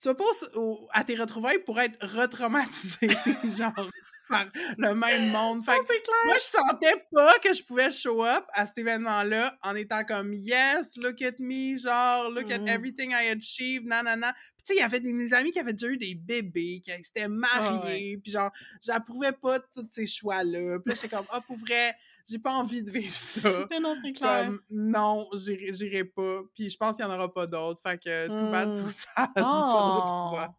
tu 0.02 0.08
vas 0.10 0.16
pas 0.16 0.26
au- 0.56 0.88
à 0.94 1.04
tes 1.04 1.16
retrouvailles 1.16 1.64
pour 1.64 1.80
être 1.80 1.98
retraumatisé, 2.06 3.10
genre, 3.58 3.90
par 4.32 4.46
le 4.78 4.94
même 4.96 5.32
monde. 5.32 5.64
Fait 5.64 5.72
Ah, 5.74 5.84
que 5.84 6.26
moi, 6.28 6.36
je 6.36 6.44
sentais 6.44 7.06
pas 7.12 7.38
que 7.40 7.54
je 7.54 7.64
pouvais 7.64 7.92
show 7.92 8.24
up 8.26 8.44
à 8.54 8.66
cet 8.66 8.78
événement-là 8.80 9.56
en 9.62 9.76
étant 9.76 10.04
comme 10.04 10.34
yes, 10.34 10.98
look 10.98 11.22
at 11.22 11.34
me, 11.40 11.78
genre, 11.78 12.30
look 12.32 12.50
at 12.52 12.60
Mhm. 12.60 12.68
everything 12.70 13.12
I 13.12 13.28
achieved, 13.38 13.86
nanana. 13.86 14.34
Puis 14.34 14.64
tu 14.66 14.74
sais, 14.74 14.76
il 14.76 14.80
y 14.82 14.84
avait 14.84 15.00
des, 15.00 15.14
mes 15.14 15.34
amis 15.34 15.52
qui 15.52 15.60
avaient 15.60 15.74
déjà 15.74 15.92
eu 15.92 15.98
des 15.98 16.16
bébés, 16.16 16.82
qui 16.84 16.92
s'étaient 17.04 17.28
mariés, 17.28 18.18
puis 18.24 18.32
genre, 18.32 18.52
j'approuvais 18.82 19.32
pas 19.34 19.60
tous 19.60 19.86
ces 19.90 20.08
choix-là. 20.08 20.80
Puis 20.80 20.94
là, 20.94 20.96
j'étais 20.96 21.10
comme, 21.16 21.26
ah, 21.32 21.42
pour 21.42 21.58
vrai, 21.58 21.96
j'ai 22.30 22.38
pas 22.38 22.52
envie 22.52 22.84
de 22.84 22.92
vivre 22.92 23.16
ça. 23.16 23.42
Mais 23.72 23.80
non, 23.80 23.96
c'est 24.04 24.14
clair. 24.14 24.46
Comme, 24.46 24.62
non, 24.70 25.28
j'irai 25.34 26.04
pas. 26.06 26.42
Puis 26.56 26.70
je 26.70 26.78
pense 26.78 26.96
qu'il 26.96 27.04
y 27.04 27.08
en 27.08 27.12
aura 27.14 27.34
pas 27.34 27.48
d'autres. 27.48 27.82
Fait 27.82 27.98
que 27.98 28.28
tout 28.28 28.52
bad, 28.52 28.70
Hmm. 28.70 28.72
tout 28.84 28.90
sad, 28.90 29.34
pas 29.34 29.42
de 29.42 29.48
Oh. 29.48 30.02
retrouvailles. 30.02 30.50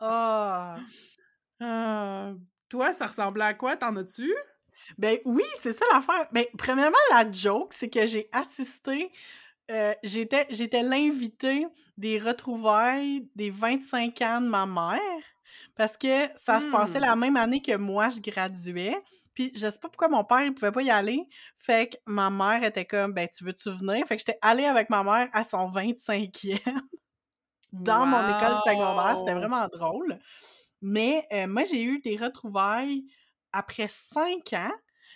Ah. 0.00 0.76
Toi, 2.68 2.92
ça 2.92 3.06
ressemblait 3.06 3.44
à 3.44 3.54
quoi? 3.54 3.76
T'en 3.76 3.96
as-tu? 3.96 4.32
Ben 4.96 5.18
oui, 5.24 5.44
c'est 5.60 5.72
ça 5.72 5.84
l'affaire. 5.92 6.26
Ben, 6.32 6.44
premièrement, 6.56 6.96
la 7.12 7.30
joke, 7.30 7.72
c'est 7.74 7.90
que 7.90 8.06
j'ai 8.06 8.28
assisté, 8.32 9.12
euh, 9.70 9.92
j'étais, 10.02 10.46
j'étais 10.50 10.82
l'invitée 10.82 11.66
des 11.98 12.18
retrouvailles 12.18 13.28
des 13.36 13.50
25 13.50 14.20
ans 14.22 14.40
de 14.40 14.48
ma 14.48 14.64
mère, 14.66 15.00
parce 15.76 15.96
que 15.96 16.26
ça 16.36 16.60
se 16.60 16.70
passait 16.70 16.98
Hmm. 16.98 17.02
la 17.02 17.16
même 17.16 17.36
année 17.36 17.60
que 17.62 17.76
moi, 17.76 18.08
je 18.08 18.20
graduais. 18.20 18.96
Puis 19.34 19.52
je 19.54 19.70
sais 19.70 19.78
pas 19.80 19.88
pourquoi 19.88 20.08
mon 20.08 20.24
père, 20.24 20.40
il 20.42 20.52
pouvait 20.54 20.72
pas 20.72 20.82
y 20.82 20.90
aller. 20.90 21.20
Fait 21.56 21.90
que 21.92 21.96
ma 22.06 22.28
mère 22.30 22.64
était 22.64 22.84
comme, 22.84 23.12
ben, 23.12 23.28
tu 23.28 23.44
veux-tu 23.44 23.70
venir? 23.70 24.04
Fait 24.06 24.16
que 24.16 24.20
j'étais 24.26 24.38
allée 24.42 24.64
avec 24.64 24.90
ma 24.90 25.04
mère 25.04 25.28
à 25.32 25.44
son 25.44 25.68
25e 25.70 26.58
dans 27.72 28.06
mon 28.06 28.26
école 28.28 28.56
secondaire. 28.66 29.16
C'était 29.18 29.34
vraiment 29.34 29.68
drôle. 29.68 30.18
Mais 30.80 31.26
euh, 31.32 31.46
moi, 31.46 31.64
j'ai 31.64 31.82
eu 31.82 32.00
des 32.00 32.16
retrouvailles 32.16 33.04
après 33.52 33.88
cinq 33.88 34.52
ans. 34.52 34.72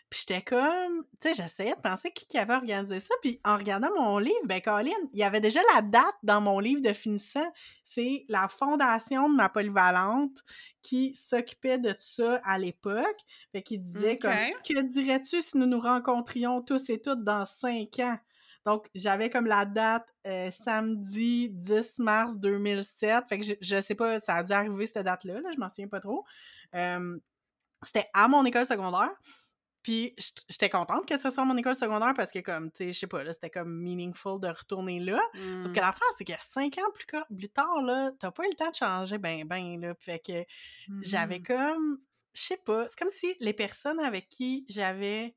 Puis 0.08 0.24
j'étais 0.26 0.42
comme, 0.42 1.04
tu 1.20 1.28
sais, 1.28 1.34
j'essayais 1.34 1.74
de 1.74 1.80
penser 1.80 2.10
qui, 2.10 2.26
qui 2.26 2.36
avait 2.38 2.54
organisé 2.54 3.00
ça. 3.00 3.14
Puis 3.22 3.40
en 3.44 3.56
regardant 3.56 3.88
mon 3.96 4.18
livre, 4.18 4.46
ben 4.46 4.60
Colin, 4.60 4.90
il 5.12 5.18
y 5.18 5.22
avait 5.22 5.40
déjà 5.40 5.60
la 5.74 5.82
date 5.82 6.14
dans 6.22 6.40
mon 6.40 6.58
livre 6.58 6.82
de 6.82 6.92
finissant. 6.92 7.50
C'est 7.84 8.24
la 8.28 8.48
fondation 8.48 9.30
de 9.30 9.36
ma 9.36 9.48
polyvalente 9.48 10.42
qui 10.82 11.14
s'occupait 11.14 11.78
de 11.78 11.94
ça 11.98 12.40
à 12.44 12.58
l'époque. 12.58 13.20
Fait 13.52 13.62
qu'il 13.62 13.82
disait 13.82 14.18
comme, 14.18 14.32
que 14.66 14.82
dirais-tu 14.82 15.40
si 15.40 15.56
nous 15.56 15.66
nous 15.66 15.80
rencontrions 15.80 16.62
tous 16.62 16.90
et 16.90 17.00
toutes 17.00 17.24
dans 17.24 17.46
cinq 17.46 17.98
ans? 18.00 18.18
Donc, 18.64 18.86
j'avais 18.94 19.28
comme 19.30 19.46
la 19.46 19.64
date 19.64 20.06
euh, 20.26 20.50
samedi 20.50 21.48
10 21.50 21.98
mars 21.98 22.36
2007. 22.36 23.24
Fait 23.28 23.38
que 23.40 23.44
je, 23.46 23.54
je 23.60 23.80
sais 23.80 23.94
pas, 23.94 24.20
ça 24.20 24.36
a 24.36 24.42
dû 24.42 24.52
arriver 24.52 24.86
cette 24.86 25.04
date-là, 25.04 25.40
là, 25.40 25.50
je 25.52 25.58
m'en 25.58 25.68
souviens 25.68 25.88
pas 25.88 26.00
trop. 26.00 26.24
Euh, 26.74 27.18
C'était 27.84 28.08
à 28.14 28.28
mon 28.28 28.44
école 28.44 28.66
secondaire. 28.66 29.10
Puis 29.82 30.14
j'étais 30.48 30.70
contente 30.70 31.06
que 31.06 31.18
ce 31.18 31.28
soit 31.32 31.44
mon 31.44 31.56
école 31.56 31.74
secondaire 31.74 32.14
parce 32.14 32.30
que, 32.30 32.38
comme, 32.38 32.70
tu 32.70 32.84
sais, 32.84 32.92
je 32.92 32.98
sais 33.00 33.06
pas, 33.08 33.24
là, 33.24 33.32
c'était 33.32 33.50
comme 33.50 33.80
meaningful 33.82 34.38
de 34.40 34.46
retourner 34.46 35.00
là. 35.00 35.18
Sauf 35.60 35.72
que 35.72 35.80
Mmh. 35.80 35.82
la 35.82 35.92
fin, 35.92 36.04
c'est 36.16 36.24
que 36.24 36.32
cinq 36.38 36.78
ans 36.78 36.90
plus 37.36 37.48
tard, 37.48 37.82
là, 37.82 38.12
t'as 38.20 38.30
pas 38.30 38.44
eu 38.44 38.50
le 38.50 38.54
temps 38.56 38.70
de 38.70 38.76
changer 38.76 39.18
ben, 39.18 39.44
ben, 39.44 39.80
là. 39.80 39.94
Fait 39.98 40.20
que 40.20 40.44
j'avais 41.00 41.40
Mmh 41.40 41.42
comme, 41.42 41.98
je 42.32 42.40
sais 42.42 42.56
pas, 42.58 42.88
c'est 42.88 42.96
comme 42.98 43.10
si 43.10 43.34
les 43.40 43.52
personnes 43.52 43.98
avec 43.98 44.28
qui 44.28 44.64
j'avais, 44.68 45.34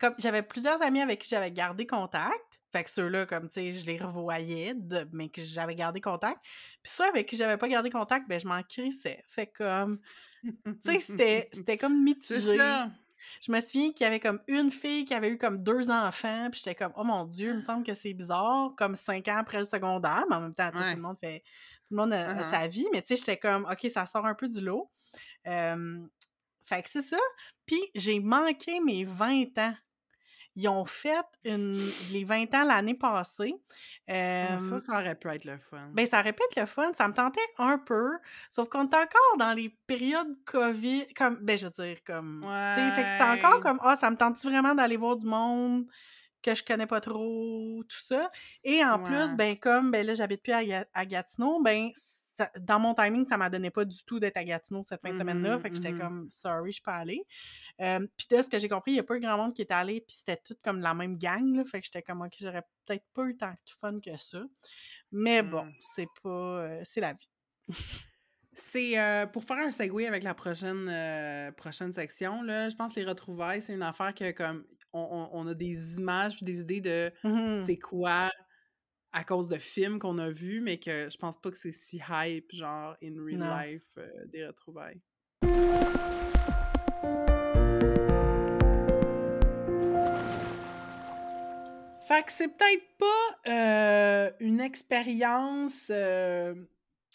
comme, 0.00 0.14
j'avais 0.18 0.42
plusieurs 0.42 0.80
amis 0.82 1.00
avec 1.00 1.20
qui 1.20 1.28
j'avais 1.28 1.50
gardé 1.52 1.86
contact. 1.86 2.60
Fait 2.72 2.82
que 2.82 2.90
ceux-là, 2.90 3.26
comme, 3.26 3.48
tu 3.48 3.54
sais, 3.60 3.72
je 3.72 3.86
les 3.86 3.98
revoyais, 3.98 4.74
de- 4.74 5.08
mais 5.12 5.28
que 5.28 5.42
j'avais 5.42 5.76
gardé 5.76 6.00
contact. 6.00 6.40
Puis 6.42 6.92
ceux 6.92 7.04
avec 7.06 7.28
qui 7.28 7.36
j'avais 7.36 7.56
pas 7.56 7.68
gardé 7.68 7.88
contact, 7.90 8.26
ben, 8.28 8.40
je 8.40 8.48
m'en 8.48 8.62
crissais. 8.64 9.22
Fait 9.28 9.46
comme, 9.46 10.00
tu 10.42 10.52
sais, 10.82 10.98
c'était 10.98 11.48
c'était 11.52 11.78
comme 11.78 12.02
mitigé. 12.02 12.56
ça! 12.56 12.90
Je 13.40 13.50
me 13.52 13.58
souviens 13.60 13.90
qu'il 13.92 14.04
y 14.04 14.06
avait 14.06 14.20
comme 14.20 14.40
une 14.48 14.70
fille 14.70 15.06
qui 15.06 15.14
avait 15.14 15.28
eu 15.30 15.38
comme 15.38 15.58
deux 15.60 15.90
enfants, 15.90 16.48
puis 16.50 16.60
j'étais 16.62 16.74
comme 16.74 16.92
«Oh 16.96 17.04
mon 17.04 17.24
Dieu, 17.24 17.50
il 17.50 17.54
me 17.56 17.60
semble 17.60 17.82
que 17.82 17.94
c'est 17.94 18.12
bizarre, 18.12 18.72
comme 18.76 18.94
cinq 18.94 19.28
ans 19.28 19.38
après 19.38 19.58
le 19.58 19.64
secondaire.» 19.64 20.24
Mais 20.28 20.36
en 20.36 20.40
même 20.40 20.54
temps, 20.54 20.70
tout 20.70 20.78
le 20.96 21.00
monde 21.00 21.16
fait... 21.22 21.40
Tout 21.88 21.94
le 21.94 21.96
monde 21.96 22.12
a, 22.12 22.28
a 22.30 22.34
Uh-huh. 22.34 22.50
sa 22.50 22.66
vie, 22.68 22.86
mais 22.92 23.00
tu 23.00 23.08
sais, 23.08 23.16
j'étais 23.16 23.38
comme 23.38 23.66
«OK, 23.70 23.90
ça 23.90 24.04
sort 24.04 24.26
un 24.26 24.34
peu 24.34 24.46
du 24.48 24.60
lot. 24.60 24.90
Euh, 25.46 26.00
Fait 26.66 26.82
que 26.82 26.90
c'est 26.90 27.02
ça. 27.02 27.18
Puis 27.64 27.80
j'ai 27.94 28.20
manqué 28.20 28.78
mes 28.80 29.04
20 29.04 29.56
ans. 29.58 29.74
Ils 30.56 30.68
ont 30.68 30.84
fait 30.84 31.24
une, 31.44 31.94
les 31.98 32.24
20 32.24 32.52
ans 32.54 32.64
l'année 32.64 32.94
passée. 32.94 33.54
Ah, 34.40 34.56
Euh, 34.56 34.58
ça, 34.58 34.78
ça 34.78 34.92
aurait 35.00 35.14
pu 35.16 35.28
être 35.28 35.44
le 35.44 35.58
fun. 35.58 35.90
ben, 35.92 36.06
ça 36.06 36.20
répète 36.20 36.54
le 36.56 36.66
fun, 36.66 36.92
ça 36.94 37.08
me 37.08 37.14
tentait 37.14 37.40
un 37.58 37.78
peu, 37.78 38.10
sauf 38.50 38.68
qu'on 38.68 38.82
est 38.88 38.94
encore 38.94 39.36
dans 39.38 39.52
les 39.52 39.68
périodes 39.86 40.36
COVID, 40.44 41.06
comme, 41.16 41.36
ben, 41.42 41.56
je 41.58 41.66
veux 41.66 41.70
dire, 41.72 41.98
comme, 42.04 42.50
fait 42.94 43.04
que 43.04 43.10
c'était 43.10 43.24
encore 43.24 43.60
Ouais. 43.60 43.60
comme, 43.62 43.78
ah, 43.82 43.96
ça 43.96 44.10
me 44.10 44.16
tente 44.16 44.42
vraiment 44.44 44.74
d'aller 44.74 44.96
voir 44.96 45.16
du 45.16 45.26
monde 45.26 45.86
que 46.42 46.54
je 46.54 46.62
connais 46.64 46.86
pas 46.86 47.00
trop, 47.00 47.82
tout 47.88 47.98
ça? 48.00 48.30
Et 48.64 48.84
en 48.84 48.98
plus, 48.98 49.32
Ouais. 49.32 49.34
ben, 49.34 49.56
comme, 49.58 49.90
ben 49.90 50.06
là, 50.06 50.14
j'habite 50.14 50.42
plus 50.42 50.52
à, 50.52 50.64
Ga- 50.64 50.86
à 50.94 51.06
Gatineau, 51.06 51.62
ben, 51.62 51.90
ça- 51.94 52.50
dans 52.60 52.80
mon 52.80 52.94
timing, 52.94 53.24
ça 53.24 53.36
m'a 53.38 53.48
donné 53.50 53.70
pas 53.70 53.84
du 53.84 54.04
tout 54.04 54.18
d'être 54.18 54.36
à 54.36 54.44
Gatineau 54.44 54.82
cette 54.84 55.00
fin 55.02 55.12
de 55.12 55.16
semaine-là, 55.16 55.58
Mhm, 55.58 55.60
fait 55.60 55.70
que 55.70 55.76
j'étais 55.76 55.92
mhm. 55.92 55.98
comme, 55.98 56.26
sorry, 56.30 56.72
je 56.72 56.82
pas 56.82 56.96
allée. 56.96 57.24
Euh, 57.80 58.06
puis 58.16 58.26
de 58.30 58.40
ce 58.42 58.48
que 58.48 58.58
j'ai 58.58 58.68
compris, 58.68 58.92
il 58.92 58.96
y 58.96 59.00
a 59.00 59.02
pas 59.02 59.16
eu 59.16 59.20
grand 59.20 59.36
monde 59.36 59.52
qui 59.54 59.62
est 59.62 59.72
allé, 59.72 60.00
puis 60.00 60.16
c'était 60.16 60.36
tout 60.36 60.54
comme 60.62 60.80
la 60.80 60.94
même 60.94 61.18
gang, 61.18 61.54
là, 61.56 61.64
fait 61.64 61.80
que 61.80 61.86
j'étais 61.86 62.02
comme, 62.02 62.22
ok, 62.22 62.32
j'aurais 62.40 62.62
peut-être 62.86 63.04
pas 63.14 63.24
eu 63.26 63.36
tant 63.36 63.50
de 63.50 63.56
fun 63.80 63.98
que 64.00 64.16
ça. 64.16 64.44
Mais 65.12 65.42
bon, 65.42 65.64
Mm. 65.66 65.72
c'est 65.80 66.08
pas. 66.22 66.28
euh, 66.30 66.80
c'est 66.84 67.00
la 67.00 67.14
vie. 67.14 67.28
C'est 68.56 68.98
euh, 69.00 69.26
pour 69.26 69.42
faire 69.44 69.56
un 69.58 69.72
segue 69.72 70.04
avec 70.04 70.22
la 70.22 70.34
prochaine, 70.34 70.88
euh, 70.88 71.50
prochaine 71.52 71.92
section, 71.92 72.42
là, 72.44 72.68
je 72.68 72.76
pense 72.76 72.94
que 72.94 73.00
les 73.00 73.06
retrouvailles, 73.06 73.60
c'est 73.60 73.74
une 73.74 73.82
affaire 73.82 74.14
que 74.14 74.30
comme 74.30 74.64
on, 74.92 75.00
on- 75.32 75.40
on 75.40 75.46
a 75.48 75.54
des 75.54 75.96
images 75.98 76.40
des 76.40 76.60
idées 76.60 76.80
de 76.80 77.10
Mhm. 77.24 77.64
c'est 77.66 77.78
quoi 77.78 78.30
à 79.12 79.24
cause 79.24 79.48
de 79.48 79.58
films 79.58 79.98
qu'on 79.98 80.18
a 80.18 80.30
vus, 80.30 80.60
mais 80.60 80.78
que 80.78 81.08
je 81.10 81.16
pense 81.16 81.36
pas 81.40 81.50
que 81.50 81.56
c'est 81.58 81.72
si 81.72 82.00
hype, 82.08 82.52
genre 82.52 82.94
in 83.02 83.14
real 83.24 83.38
Non. 83.40 83.56
life, 83.58 83.82
euh, 83.98 84.08
des 84.26 84.46
retrouvailles. 84.46 85.00
Fait 92.14 92.22
que 92.22 92.30
c'est 92.30 92.46
peut-être 92.46 92.86
pas 92.96 93.50
euh, 93.50 94.30
une 94.38 94.60
expérience 94.60 95.88
euh, 95.90 96.54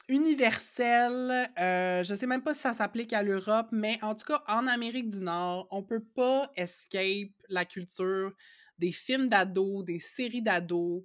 universelle. 0.09 1.49
euh, 1.57 2.03
je 2.03 2.13
sais 2.13 2.27
même 2.27 2.41
pas 2.41 2.53
si 2.53 2.59
ça 2.59 2.73
s'applique 2.73 3.13
à 3.13 3.23
l'Europe, 3.23 3.67
mais 3.71 3.97
en 4.01 4.13
tout 4.13 4.25
cas, 4.25 4.43
en 4.49 4.67
Amérique 4.67 5.09
du 5.09 5.21
Nord, 5.21 5.69
on 5.71 5.83
peut 5.83 6.03
pas 6.03 6.51
escape 6.57 7.31
la 7.47 7.63
culture 7.63 8.33
des 8.77 8.91
films 8.91 9.29
d'ados, 9.29 9.85
des 9.85 10.01
séries 10.01 10.41
d'ados. 10.41 11.03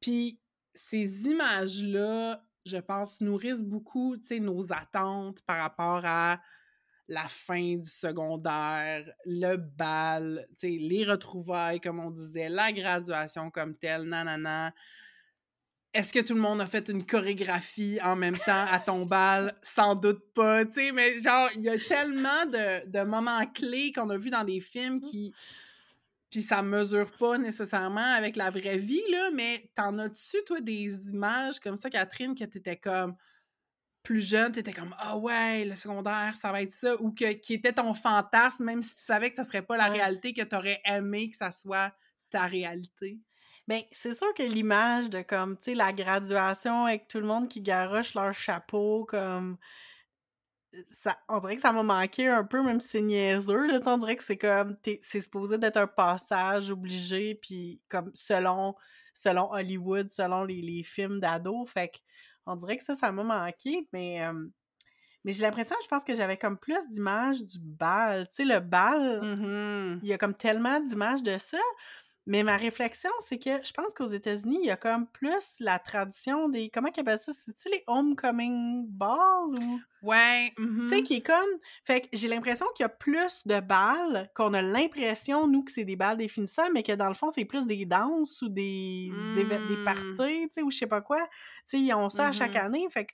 Puis 0.00 0.40
ces 0.72 1.26
images-là, 1.26 2.42
je 2.64 2.78
pense, 2.78 3.20
nourrissent 3.20 3.62
beaucoup, 3.62 4.16
nos 4.40 4.72
attentes 4.72 5.42
par 5.42 5.58
rapport 5.58 6.00
à 6.04 6.40
la 7.08 7.28
fin 7.28 7.76
du 7.76 7.88
secondaire, 7.88 9.04
le 9.26 9.56
bal, 9.56 10.46
les 10.62 11.04
retrouvailles, 11.04 11.80
comme 11.80 12.00
on 12.00 12.10
disait, 12.10 12.48
la 12.48 12.72
graduation 12.72 13.50
comme 13.50 13.76
telle, 13.76 14.04
nanana. 14.04 14.72
Est-ce 15.92 16.12
que 16.12 16.20
tout 16.20 16.34
le 16.34 16.40
monde 16.40 16.60
a 16.60 16.66
fait 16.66 16.88
une 16.88 17.06
chorégraphie 17.06 18.00
en 18.02 18.16
même 18.16 18.36
temps 18.36 18.66
à 18.70 18.80
ton 18.80 19.06
bal? 19.06 19.56
Sans 19.62 19.94
doute 19.94 20.24
pas, 20.34 20.64
tu 20.64 20.72
sais, 20.72 20.92
mais 20.92 21.18
genre, 21.18 21.48
il 21.54 21.62
y 21.62 21.68
a 21.68 21.78
tellement 21.78 22.46
de, 22.46 22.88
de 22.90 23.04
moments 23.04 23.46
clés 23.46 23.92
qu'on 23.92 24.10
a 24.10 24.18
vus 24.18 24.30
dans 24.30 24.44
des 24.44 24.60
films 24.60 25.00
qui... 25.00 25.32
Puis 26.30 26.42
ça 26.42 26.62
mesure 26.62 27.12
pas 27.12 27.38
nécessairement 27.38 28.14
avec 28.16 28.34
la 28.34 28.50
vraie 28.50 28.78
vie, 28.78 29.04
là, 29.08 29.30
mais 29.32 29.70
t'en 29.76 29.96
as-tu, 30.00 30.38
toi, 30.44 30.60
des 30.60 31.10
images 31.10 31.60
comme 31.60 31.76
ça, 31.76 31.90
Catherine, 31.90 32.34
que 32.34 32.42
t'étais 32.42 32.76
comme 32.76 33.14
plus 34.04 34.20
jeune, 34.22 34.52
t'étais 34.52 34.72
comme 34.74 34.94
ah 34.98 35.16
ouais, 35.18 35.64
le 35.66 35.76
secondaire, 35.76 36.36
ça 36.36 36.52
va 36.52 36.62
être 36.62 36.72
ça, 36.72 37.00
ou 37.02 37.12
que 37.12 37.32
qui 37.34 37.54
était 37.54 37.72
ton 37.74 37.94
fantasme, 37.94 38.64
même 38.64 38.82
si 38.82 38.96
tu 38.96 39.02
savais 39.02 39.30
que 39.30 39.36
ça 39.36 39.44
serait 39.44 39.62
pas 39.62 39.76
la 39.78 39.86
Ouais. 39.86 39.90
réalité, 39.90 40.34
que 40.34 40.42
t'aurais 40.42 40.80
aimé 40.86 41.30
que 41.30 41.36
ça 41.36 41.50
soit 41.52 41.94
ta 42.30 42.46
réalité? 42.46 43.20
Ben, 43.66 43.82
c'est 43.90 44.14
sûr 44.16 44.34
que 44.34 44.42
l'image 44.42 45.08
de 45.10 45.22
comme, 45.22 45.56
tu 45.56 45.64
sais, 45.70 45.74
la 45.74 45.92
graduation 45.92 46.84
avec 46.86 47.08
tout 47.08 47.18
le 47.18 47.26
monde 47.26 47.48
qui 47.48 47.60
garoche 47.62 48.14
leur 48.14 48.32
chapeau, 48.34 49.04
comme. 49.06 49.58
Ça, 50.90 51.16
on 51.28 51.38
dirait 51.38 51.54
que 51.56 51.62
ça 51.62 51.70
m'a 51.72 51.84
manqué 51.84 52.26
un 52.26 52.42
peu, 52.44 52.60
même 52.62 52.80
si 52.80 52.88
c'est 52.88 53.00
niaiseux, 53.00 53.66
là, 53.68 53.78
tu 53.78 53.88
on 53.88 53.96
dirait 53.98 54.16
que 54.16 54.24
c'est 54.24 54.36
comme, 54.38 54.76
c'est 55.02 55.20
supposé 55.20 55.56
d'être 55.56 55.76
un 55.76 55.86
passage 55.86 56.68
obligé, 56.70 57.36
puis 57.36 57.80
comme 57.88 58.10
selon, 58.12 58.74
selon 59.12 59.52
Hollywood, 59.52 60.10
selon 60.10 60.42
les, 60.42 60.60
les 60.62 60.82
films 60.82 61.20
d'ados, 61.20 61.70
fait 61.70 61.88
que 61.90 61.98
on 62.46 62.56
dirait 62.56 62.76
que 62.76 62.84
ça, 62.84 62.96
ça 62.96 63.12
m'a 63.12 63.24
manqué, 63.24 63.88
mais, 63.92 64.22
euh, 64.24 64.48
mais 65.24 65.32
j'ai 65.32 65.42
l'impression, 65.42 65.76
je 65.82 65.88
pense 65.88 66.04
que 66.04 66.14
j'avais 66.14 66.36
comme 66.38 66.58
plus 66.58 66.78
d'images 66.90 67.44
du 67.44 67.58
bal, 67.60 68.26
tu 68.28 68.36
sais, 68.36 68.44
le 68.46 68.60
bal, 68.60 69.24
Mhm. 69.24 70.02
il 70.02 70.08
y 70.08 70.12
a 70.14 70.18
comme 70.18 70.34
tellement 70.36 70.80
d'images 70.80 71.22
de 71.24 71.38
ça. 71.38 71.58
Mais 72.26 72.42
ma 72.42 72.56
réflexion, 72.56 73.10
c'est 73.20 73.38
que 73.38 73.50
je 73.62 73.72
pense 73.72 73.92
qu'aux 73.94 74.06
États-Unis, 74.06 74.58
il 74.62 74.66
y 74.66 74.70
a 74.70 74.76
comme 74.76 75.06
plus 75.08 75.56
la 75.60 75.78
tradition 75.78 76.48
des. 76.48 76.70
Comment 76.70 76.90
qu'ils 76.90 77.02
appellent 77.02 77.18
ça? 77.18 77.32
C'est-tu 77.34 77.68
les 77.70 77.84
homecoming 77.86 78.86
balls 78.88 79.54
ou? 79.54 79.84
Ouais. 80.02 80.52
Tu 80.82 80.88
sais, 80.88 81.00
mhm. 81.00 81.02
qui 81.02 81.14
est 81.16 81.22
comme. 81.22 81.36
Fait 81.84 82.02
que 82.02 82.08
j'ai 82.12 82.28
l'impression 82.28 82.66
qu'il 82.74 82.84
y 82.84 82.86
a 82.86 82.88
plus 82.90 83.42
de 83.46 83.60
balles, 83.60 84.30
qu'on 84.34 84.52
a 84.54 84.62
l'impression, 84.62 85.46
nous, 85.48 85.64
que 85.64 85.72
c'est 85.72 85.84
des 85.84 85.96
balles 85.96 86.16
définissants, 86.18 86.70
mais 86.72 86.82
que 86.82 86.92
dans 86.92 87.08
le 87.08 87.14
fond, 87.14 87.30
c'est 87.30 87.44
plus 87.44 87.66
des 87.66 87.86
danses 87.86 88.42
ou 88.42 88.48
des, 88.48 89.10
des, 89.34 89.44
des 89.44 89.76
Mm. 89.76 89.84
parties, 89.84 90.48
tu 90.48 90.48
sais, 90.52 90.62
ou 90.62 90.70
je 90.70 90.76
sais 90.78 90.86
pas 90.86 91.00
quoi. 91.00 91.22
Tu 91.68 91.78
sais, 91.78 91.80
ils 91.80 91.94
ont 91.94 92.10
ça 92.10 92.28
à 92.28 92.32
chaque 92.32 92.54
Mhm. 92.54 92.56
année. 92.56 92.86
Fait 92.90 93.06
que 93.06 93.12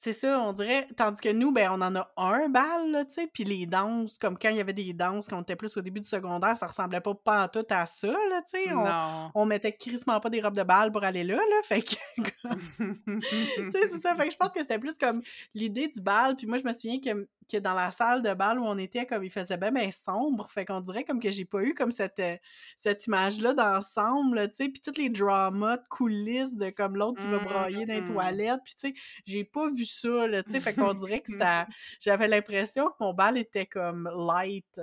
c'est 0.00 0.12
ça, 0.12 0.40
on 0.40 0.52
dirait. 0.52 0.86
Tandis 0.96 1.20
que 1.20 1.28
nous, 1.28 1.50
ben, 1.50 1.70
on 1.72 1.82
en 1.82 1.96
a 1.96 2.08
un 2.16 2.48
bal, 2.48 2.92
là, 2.92 3.04
tu 3.04 3.14
sais. 3.14 3.26
Puis 3.26 3.42
les 3.42 3.66
danses, 3.66 4.16
comme 4.16 4.38
quand 4.38 4.48
il 4.48 4.54
y 4.54 4.60
avait 4.60 4.72
des 4.72 4.92
danses, 4.92 5.26
quand 5.26 5.38
on 5.38 5.42
était 5.42 5.56
plus 5.56 5.76
au 5.76 5.80
début 5.80 5.98
du 5.98 6.08
secondaire, 6.08 6.56
ça 6.56 6.68
ressemblait 6.68 7.00
pas 7.00 7.14
pantoute 7.14 7.72
à 7.72 7.84
ça, 7.84 8.06
là, 8.06 8.40
tu 8.42 8.62
sais. 8.62 8.72
On, 8.72 9.30
on 9.34 9.44
mettait 9.44 9.72
crissement 9.72 10.20
pas 10.20 10.30
des 10.30 10.40
robes 10.40 10.54
de 10.54 10.62
bal 10.62 10.92
pour 10.92 11.02
aller 11.02 11.24
là, 11.24 11.34
là. 11.34 11.56
Fait 11.64 11.82
que. 11.82 11.96
tu 12.14 13.70
sais, 13.72 13.88
c'est 13.88 13.98
ça. 14.00 14.14
Fait 14.14 14.28
que 14.28 14.32
je 14.32 14.36
pense 14.36 14.52
que 14.52 14.60
c'était 14.60 14.78
plus 14.78 14.96
comme 14.98 15.20
l'idée 15.52 15.88
du 15.88 16.00
bal. 16.00 16.36
Puis 16.36 16.46
moi, 16.46 16.58
je 16.58 16.64
me 16.64 16.72
souviens 16.72 17.00
que, 17.00 17.26
que 17.50 17.56
dans 17.56 17.74
la 17.74 17.90
salle 17.90 18.22
de 18.22 18.32
bal 18.34 18.58
où 18.58 18.64
on 18.64 18.76
était, 18.78 19.06
comme 19.06 19.24
il 19.24 19.30
faisait 19.30 19.56
bien, 19.56 19.72
bien 19.72 19.90
sombre. 19.90 20.48
Fait 20.50 20.64
qu'on 20.64 20.80
dirait 20.80 21.04
comme 21.04 21.18
que 21.20 21.30
j'ai 21.30 21.44
pas 21.44 21.62
eu 21.62 21.74
comme 21.74 21.90
cette, 21.90 22.18
euh, 22.20 22.36
cette 22.76 23.06
image-là 23.06 23.54
d'ensemble, 23.54 24.48
tu 24.50 24.56
sais. 24.56 24.68
Puis 24.68 24.80
tous 24.80 24.98
les 25.00 25.08
dramas 25.08 25.76
de 25.78 25.84
coulisses 25.88 26.56
de 26.56 26.70
comme 26.70 26.96
l'autre 26.96 27.20
qui 27.22 27.28
va 27.30 27.38
brailler 27.38 27.86
dans 27.86 27.94
les 27.94 28.02
Mm. 28.02 28.12
toilettes. 28.12 28.60
Puis 28.64 28.74
tu 28.78 28.88
sais, 28.88 28.94
j'ai 29.26 29.44
pas 29.44 29.68
vu 29.70 29.84
ça, 29.84 30.26
là, 30.28 30.42
tu 30.42 30.50
sais. 30.52 30.60
Fait 30.60 30.74
qu'on 30.74 30.94
dirait 30.94 31.20
que 31.20 31.36
ça... 31.36 31.66
J'avais 32.00 32.28
l'impression 32.28 32.88
que 32.88 32.94
mon 33.00 33.12
bal 33.14 33.38
était 33.38 33.66
comme 33.66 34.08
light. 34.14 34.80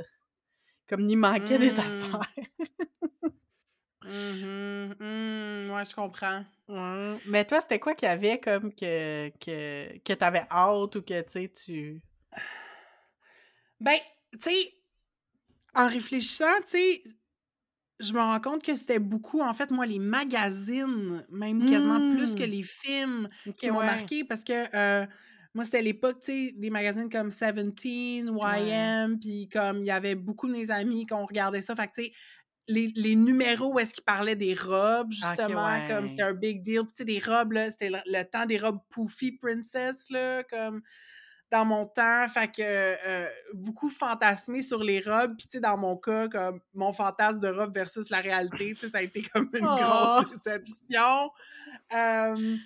Comme 0.90 1.08
il 1.10 1.16
manquait 1.18 1.58
des 1.58 1.72
Mm. 1.72 1.80
affaires. 1.80 2.30
Mm. 4.04 5.72
Ouais, 5.72 5.86
je 5.86 5.96
comprends. 5.96 6.44
Mais 7.28 7.46
toi, 7.46 7.62
c'était 7.62 7.80
quoi 7.80 7.94
qu'il 7.96 8.08
y 8.08 8.12
avait 8.12 8.40
comme 8.40 8.74
que, 8.74 9.30
que, 9.40 9.98
que 10.00 10.14
t'avais 10.14 10.46
hâte 10.52 10.96
ou 10.96 11.02
que, 11.02 11.22
tu 11.22 11.32
sais, 11.32 11.50
tu... 11.52 12.02
Ben, 13.80 13.98
tu 14.34 14.40
sais, 14.42 14.74
en 15.74 15.88
réfléchissant, 15.88 16.46
tu 16.66 16.78
sais, 16.78 17.04
je 18.02 18.14
me 18.14 18.20
rends 18.20 18.40
compte 18.42 18.64
que 18.64 18.76
c'était 18.76 19.00
beaucoup, 19.00 19.42
en 19.42 19.54
fait, 19.54 19.72
moi, 19.72 19.86
les 19.86 20.00
magazines, 20.00 21.26
même 21.30 21.70
quasiment 21.70 22.16
plus 22.16 22.36
que 22.36 22.44
Mm. 22.44 22.50
les 22.52 22.64
films 22.64 23.30
qui 23.58 23.70
m'ont 23.72 23.80
ouais. 23.80 23.86
marqué 23.86 24.24
parce 24.26 24.44
que 24.44 24.54
euh, 24.76 25.06
moi, 25.54 25.64
c'était 25.64 25.82
l'époque, 25.82 26.20
tu 26.22 26.32
sais, 26.48 26.54
des 26.58 26.70
magazines 26.70 27.10
comme 27.10 27.32
Seventeen. 27.32 28.28
YM, 28.38 29.20
puis 29.20 29.48
comme 29.50 29.78
il 29.80 29.86
y 29.86 29.92
avait 29.92 30.16
beaucoup 30.16 30.48
de 30.48 30.54
mes 30.54 30.70
amis 30.72 31.06
qui 31.06 31.14
ont 31.14 31.26
regardé 31.26 31.62
ça. 31.62 31.76
Fait 31.76 31.88
que, 31.88 31.94
tu 31.94 32.04
sais, 32.06 32.12
les, 32.68 32.92
les 32.96 33.16
numéros 33.16 33.74
où 33.74 33.80
est-ce 33.80 33.94
qu'ils 33.94 34.04
parlaient 34.04 34.36
des 34.36 34.56
robes, 34.56 35.12
justement, 35.12 35.88
comme 35.88 36.10
c'était 36.10 36.24
un 36.24 36.34
big 36.34 36.64
deal. 36.64 36.82
Puis, 36.84 36.88
tu 36.88 36.98
sais, 36.98 37.06
des 37.06 37.20
robes, 37.20 37.54
là, 37.54 37.72
c'était 37.72 37.90
le, 37.92 38.00
le 38.08 38.24
temps 38.24 38.46
des 38.46 38.58
robes 38.58 38.80
poofy 38.90 39.34
princess, 39.34 40.10
là, 40.10 40.44
comme 40.44 40.82
dans 41.52 41.66
mon 41.66 41.86
temps, 41.86 42.28
fait 42.28 42.52
que 42.52 42.62
euh, 42.62 43.30
beaucoup 43.54 43.90
fantasmé 43.90 44.62
sur 44.62 44.84
les 44.84 45.00
robes, 45.02 45.36
puis 45.38 45.48
tu 45.48 45.58
sais, 45.58 45.62
dans 45.62 45.78
mon 45.78 45.96
cas, 45.98 46.28
comme 46.30 46.60
mon 46.74 46.92
fantasme 46.94 47.40
de 47.40 47.48
robe 47.50 47.74
versus 47.74 48.10
la 48.10 48.20
réalité, 48.22 48.74
tu 48.76 48.82
sais, 48.82 48.90
ça 48.90 48.98
a 49.00 49.02
été 49.02 49.22
comme 49.24 49.50
une 49.54 49.74
grosse 49.76 50.10
Oh! 50.12 50.24
déception. 50.30 51.32
Euh, 51.94 52.58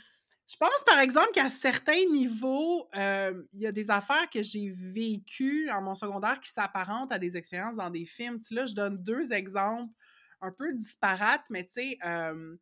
je 0.52 0.56
pense, 0.58 0.84
par 0.86 1.00
exemple, 1.00 1.32
qu'à 1.34 1.50
certains 1.50 2.06
niveaux, 2.12 2.90
euh, 2.96 3.44
il 3.54 3.62
y 3.62 3.68
a 3.68 3.72
des 3.72 3.92
affaires 3.92 4.30
que 4.32 4.42
j'ai 4.42 4.72
vécues 4.72 5.70
en 5.72 5.82
mon 5.84 5.96
secondaire 5.96 6.40
qui 6.40 6.50
s'apparentent 6.52 7.12
à 7.14 7.20
des 7.20 7.38
expériences 7.38 7.76
dans 7.76 7.92
des 7.92 8.06
films. 8.06 8.40
Tu 8.40 8.48
sais, 8.48 8.56
là, 8.56 8.66
je 8.66 8.74
donne 8.74 8.98
deux 9.04 9.32
exemples 9.32 9.94
un 10.42 10.52
peu 10.52 10.74
disparates, 10.74 11.46
mais 11.52 11.66
tu 11.66 11.74
sais, 11.74 11.98
euh, 12.06 12.56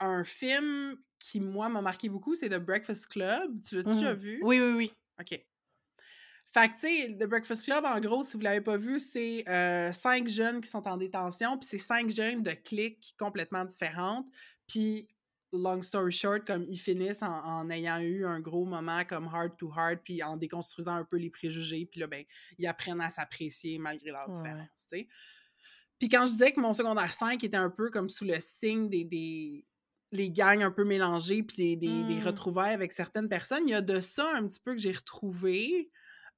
un 0.00 0.24
film 0.24 0.96
qui, 1.18 1.40
moi, 1.40 1.68
m'a 1.68 1.82
marqué 1.82 2.08
beaucoup, 2.08 2.34
c'est 2.34 2.50
The 2.50 2.58
Breakfast 2.58 3.08
Club. 3.08 3.60
Tu 3.62 3.76
l'as-tu 3.76 3.96
déjà 3.96 4.12
Mhm. 4.12 4.14
vu? 4.14 4.42
Oui, 4.42 4.60
oui, 4.60 4.72
oui. 4.76 4.92
OK. 5.20 5.44
Fait 6.52 6.68
que, 6.68 6.74
tu 6.74 6.86
sais, 6.86 7.16
The 7.18 7.24
Breakfast 7.24 7.64
Club, 7.64 7.84
en 7.84 7.98
gros, 7.98 8.22
si 8.22 8.36
vous 8.36 8.42
l'avez 8.42 8.60
pas 8.60 8.76
vu, 8.76 9.00
c'est 9.00 9.48
euh, 9.48 9.92
cinq 9.92 10.28
jeunes 10.28 10.60
qui 10.60 10.68
sont 10.70 10.86
en 10.86 10.96
détention, 10.96 11.58
puis 11.58 11.66
c'est 11.68 11.78
cinq 11.78 12.10
jeunes 12.10 12.42
de 12.44 12.52
cliques 12.52 13.14
complètement 13.18 13.64
différentes. 13.64 14.26
Puis, 14.68 15.08
long 15.52 15.82
story 15.82 16.12
short, 16.12 16.46
comme 16.46 16.64
ils 16.68 16.78
finissent 16.78 17.22
en, 17.22 17.44
en 17.44 17.70
ayant 17.70 17.98
eu 18.00 18.24
un 18.24 18.38
gros 18.40 18.64
moment 18.66 19.04
comme 19.04 19.24
heart 19.32 19.56
to 19.58 19.72
heart, 19.76 20.00
puis 20.04 20.22
en 20.22 20.36
déconstruisant 20.36 20.94
un 20.94 21.04
peu 21.04 21.16
les 21.16 21.30
préjugés, 21.30 21.86
puis 21.86 22.00
là, 22.00 22.06
ben, 22.06 22.24
ils 22.58 22.66
apprennent 22.68 23.00
à 23.00 23.10
s'apprécier 23.10 23.78
malgré 23.78 24.10
leurs 24.10 24.28
Ouais. 24.28 24.32
différences, 24.32 24.86
tu 24.88 24.98
sais. 24.98 25.08
Puis 25.98 26.08
quand 26.08 26.26
je 26.26 26.32
disais 26.32 26.52
que 26.52 26.60
mon 26.60 26.74
secondaire 26.74 27.12
5 27.12 27.42
était 27.44 27.56
un 27.56 27.70
peu 27.70 27.90
comme 27.90 28.08
sous 28.08 28.24
le 28.24 28.36
signe 28.40 28.88
des, 28.88 29.04
des 29.04 29.64
les 30.14 30.30
gangs 30.30 30.62
un 30.62 30.70
peu 30.72 30.84
mélangés 30.84 31.42
puis 31.42 31.56
des, 31.58 31.76
des, 31.76 32.04
des 32.04 32.20
Mm. 32.20 32.20
retrouvailles 32.20 32.74
avec 32.74 32.92
certaines 32.92 33.28
personnes, 33.28 33.64
il 33.68 33.72
y 33.72 33.74
a 33.74 33.82
de 33.82 34.00
ça 34.00 34.32
un 34.36 34.46
petit 34.48 34.60
peu 34.64 34.72
que 34.74 34.80
j'ai 34.80 34.92
retrouvé. 34.92 35.90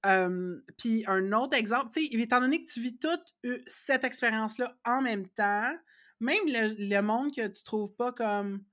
Euh, 0.06 0.56
puis 0.78 1.04
un 1.08 1.32
autre 1.32 1.56
exemple, 1.56 1.90
tu 1.92 2.02
sais, 2.04 2.08
étant 2.20 2.40
donné 2.40 2.62
que 2.62 2.68
tu 2.70 2.80
vis 2.80 2.98
toute 2.98 3.34
euh, 3.46 3.58
cette 3.66 4.04
expérience-là 4.04 4.76
en 4.84 5.02
même 5.02 5.28
temps, 5.28 5.70
même 6.20 6.38
le, 6.46 6.76
le 6.96 7.02
monde 7.02 7.34
que 7.34 7.46
tu 7.48 7.64
trouves 7.64 7.94
pas 7.96 8.12
comme... 8.12 8.64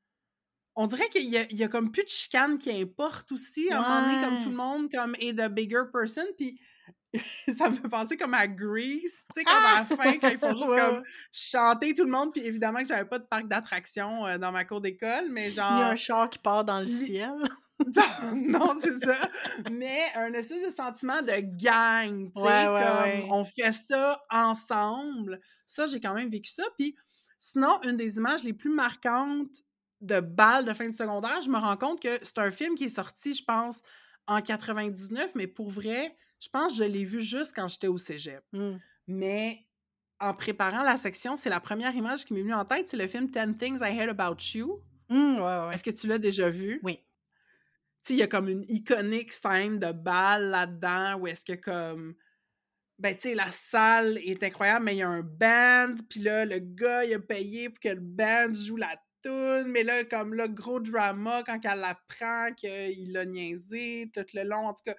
On 0.76 0.88
dirait 0.88 1.10
qu'il 1.10 1.26
y 1.26 1.56
y 1.56 1.64
a 1.64 1.68
comme 1.68 1.92
plus 1.92 2.04
de 2.04 2.10
chicane 2.10 2.58
qui 2.58 2.72
importe 2.72 3.32
aussi, 3.32 3.72
à 3.72 3.80
un 3.80 3.82
moment 3.84 4.02
donné, 4.02 4.18
comme 4.18 4.40
tout 4.40 4.50
le 4.50 4.56
Ouais. 4.56 4.58
monde 4.58 4.90
comme 4.92 5.16
est 5.20 5.34
the 5.38 5.52
bigger 5.52 5.84
person, 5.94 6.24
puis 6.38 6.60
ça 7.58 7.70
me 7.70 7.76
fait 7.76 7.90
penser 7.90 8.18
comme 8.18 8.34
à 8.34 8.48
Grease, 8.48 9.26
tu 9.34 9.40
sais, 9.40 9.44
comme 9.44 9.64
à 9.64 9.80
la 9.80 9.86
fin, 9.86 10.18
quand 10.18 10.30
il 10.30 10.38
faut 10.38 10.48
juste 10.56 10.76
comme 10.76 11.04
chanter 11.32 11.94
tout 11.94 12.04
le 12.06 12.12
monde, 12.12 12.32
puis 12.32 12.42
évidemment 12.42 12.82
que 12.82 12.88
j'avais 12.88 13.06
pas 13.06 13.20
de 13.20 13.26
parc 13.26 13.48
d'attractions 13.48 14.26
euh, 14.26 14.38
dans 14.38 14.52
ma 14.52 14.64
cour 14.64 14.82
d'école, 14.82 15.30
mais 15.30 15.50
Il 15.50 15.56
y 15.56 15.60
a 15.60 15.68
un 15.68 15.96
genre... 15.96 15.98
char 15.98 16.30
qui 16.30 16.40
part 16.40 16.66
dans 16.66 16.80
le 16.80 16.88
ciel. 16.88 17.34
non, 18.36 18.74
c'est 18.80 19.04
ça. 19.04 19.18
Mais 19.72 20.12
un 20.16 20.32
espèce 20.34 20.66
de 20.70 20.76
sentiment 20.76 21.22
de 21.22 21.34
gang, 21.58 22.32
tu 22.34 22.40
sais, 22.40 22.46
Ouais, 22.46 22.68
ouais, 22.68 22.82
comme 22.84 23.04
ouais. 23.04 23.28
on 23.30 23.44
fait 23.44 23.72
ça 23.72 24.22
ensemble. 24.30 25.40
Ça, 25.66 25.86
j'ai 25.88 26.00
quand 26.00 26.14
même 26.14 26.30
vécu 26.30 26.50
ça. 26.52 26.64
Puis 26.78 26.96
sinon, 27.40 27.80
une 27.84 27.98
des 27.98 28.18
images 28.18 28.44
les 28.44 28.54
plus 28.54 28.70
marquantes 28.70 29.58
de 30.02 30.20
balles 30.20 30.66
de 30.66 30.74
fin 30.74 30.88
de 30.88 30.96
secondaire, 30.96 31.42
je 31.42 31.50
me 31.50 31.58
rends 31.58 31.78
compte 31.78 32.02
que 32.02 32.10
c'est 32.22 32.38
un 32.38 32.52
film 32.52 32.76
qui 32.76 32.86
est 32.86 32.90
sorti, 32.90 33.34
je 33.34 33.44
pense, 33.44 33.82
en 34.28 34.42
99, 34.42 35.32
mais 35.36 35.48
pour 35.48 35.70
vrai, 35.70 36.16
je 36.44 36.50
pense 36.50 36.78
que 36.78 36.84
je 36.84 36.90
l'ai 36.90 37.06
vu 37.06 37.22
juste 37.22 37.54
quand 37.56 37.70
j'étais 37.70 37.88
au 37.88 37.98
cégep. 37.98 38.44
Mm. 38.52 38.74
Mais 39.08 39.66
en 40.20 40.34
préparant 40.34 40.84
la 40.84 40.98
section, 40.98 41.38
c'est 41.38 41.50
la 41.50 41.62
première 41.62 41.96
image 41.96 42.26
qui 42.26 42.34
m'est 42.34 42.42
venue 42.42 42.54
en 42.54 42.66
tête, 42.66 42.90
c'est 42.90 42.98
le 42.98 43.08
film 43.08 43.28
10 43.28 43.58
Things 43.58 43.80
I 43.82 43.98
Hate 43.98 44.10
About 44.10 44.36
You. 44.54 44.82
Mm, 45.10 45.36
ouais, 45.36 45.42
ouais. 45.42 45.74
Est-ce 45.74 45.84
que 45.84 45.92
tu 45.92 46.08
l'as 46.08 46.20
déjà 46.20 46.50
vu? 46.50 46.82
Oui. 46.84 46.98
Tu 46.98 47.04
sais, 48.02 48.14
il 48.16 48.20
y 48.20 48.24
a 48.24 48.28
comme 48.28 48.50
une 48.50 48.66
iconique 48.68 49.32
scène 49.32 49.80
de 49.80 49.94
balle 49.94 50.50
là-dedans 50.50 51.16
où 51.20 51.28
est-ce 51.28 51.46
que 51.46 51.54
comme 51.54 52.16
ben 53.00 53.16
tu 53.16 53.30
sais 53.30 53.36
la 53.36 53.50
salle 53.52 54.20
est 54.20 54.44
incroyable 54.44 54.86
mais 54.86 54.96
il 54.96 55.00
y 55.00 55.02
a 55.02 55.10
un 55.10 55.22
band 55.22 55.96
puis 56.10 56.20
là 56.20 56.46
le 56.46 56.60
gars 56.60 57.04
il 57.06 57.14
a 57.14 57.20
payé 57.20 57.70
pour 57.70 57.80
que 57.80 57.90
le 57.90 58.02
band 58.02 58.54
joue 58.54 58.76
la 58.76 58.96
tune 59.24 59.72
mais 59.72 59.84
là 59.84 60.04
comme 60.04 60.36
là 60.36 60.48
gros 60.48 60.80
drama 60.80 61.44
quand 61.44 61.60
elle 61.64 61.84
apprend 61.84 62.54
qu'il 62.56 63.14
l'a 63.14 63.26
niaisé 63.26 64.12
tout 64.14 64.26
le 64.34 64.44
long 64.44 64.68
en 64.68 64.74
tout 64.74 64.84
cas 64.86 64.96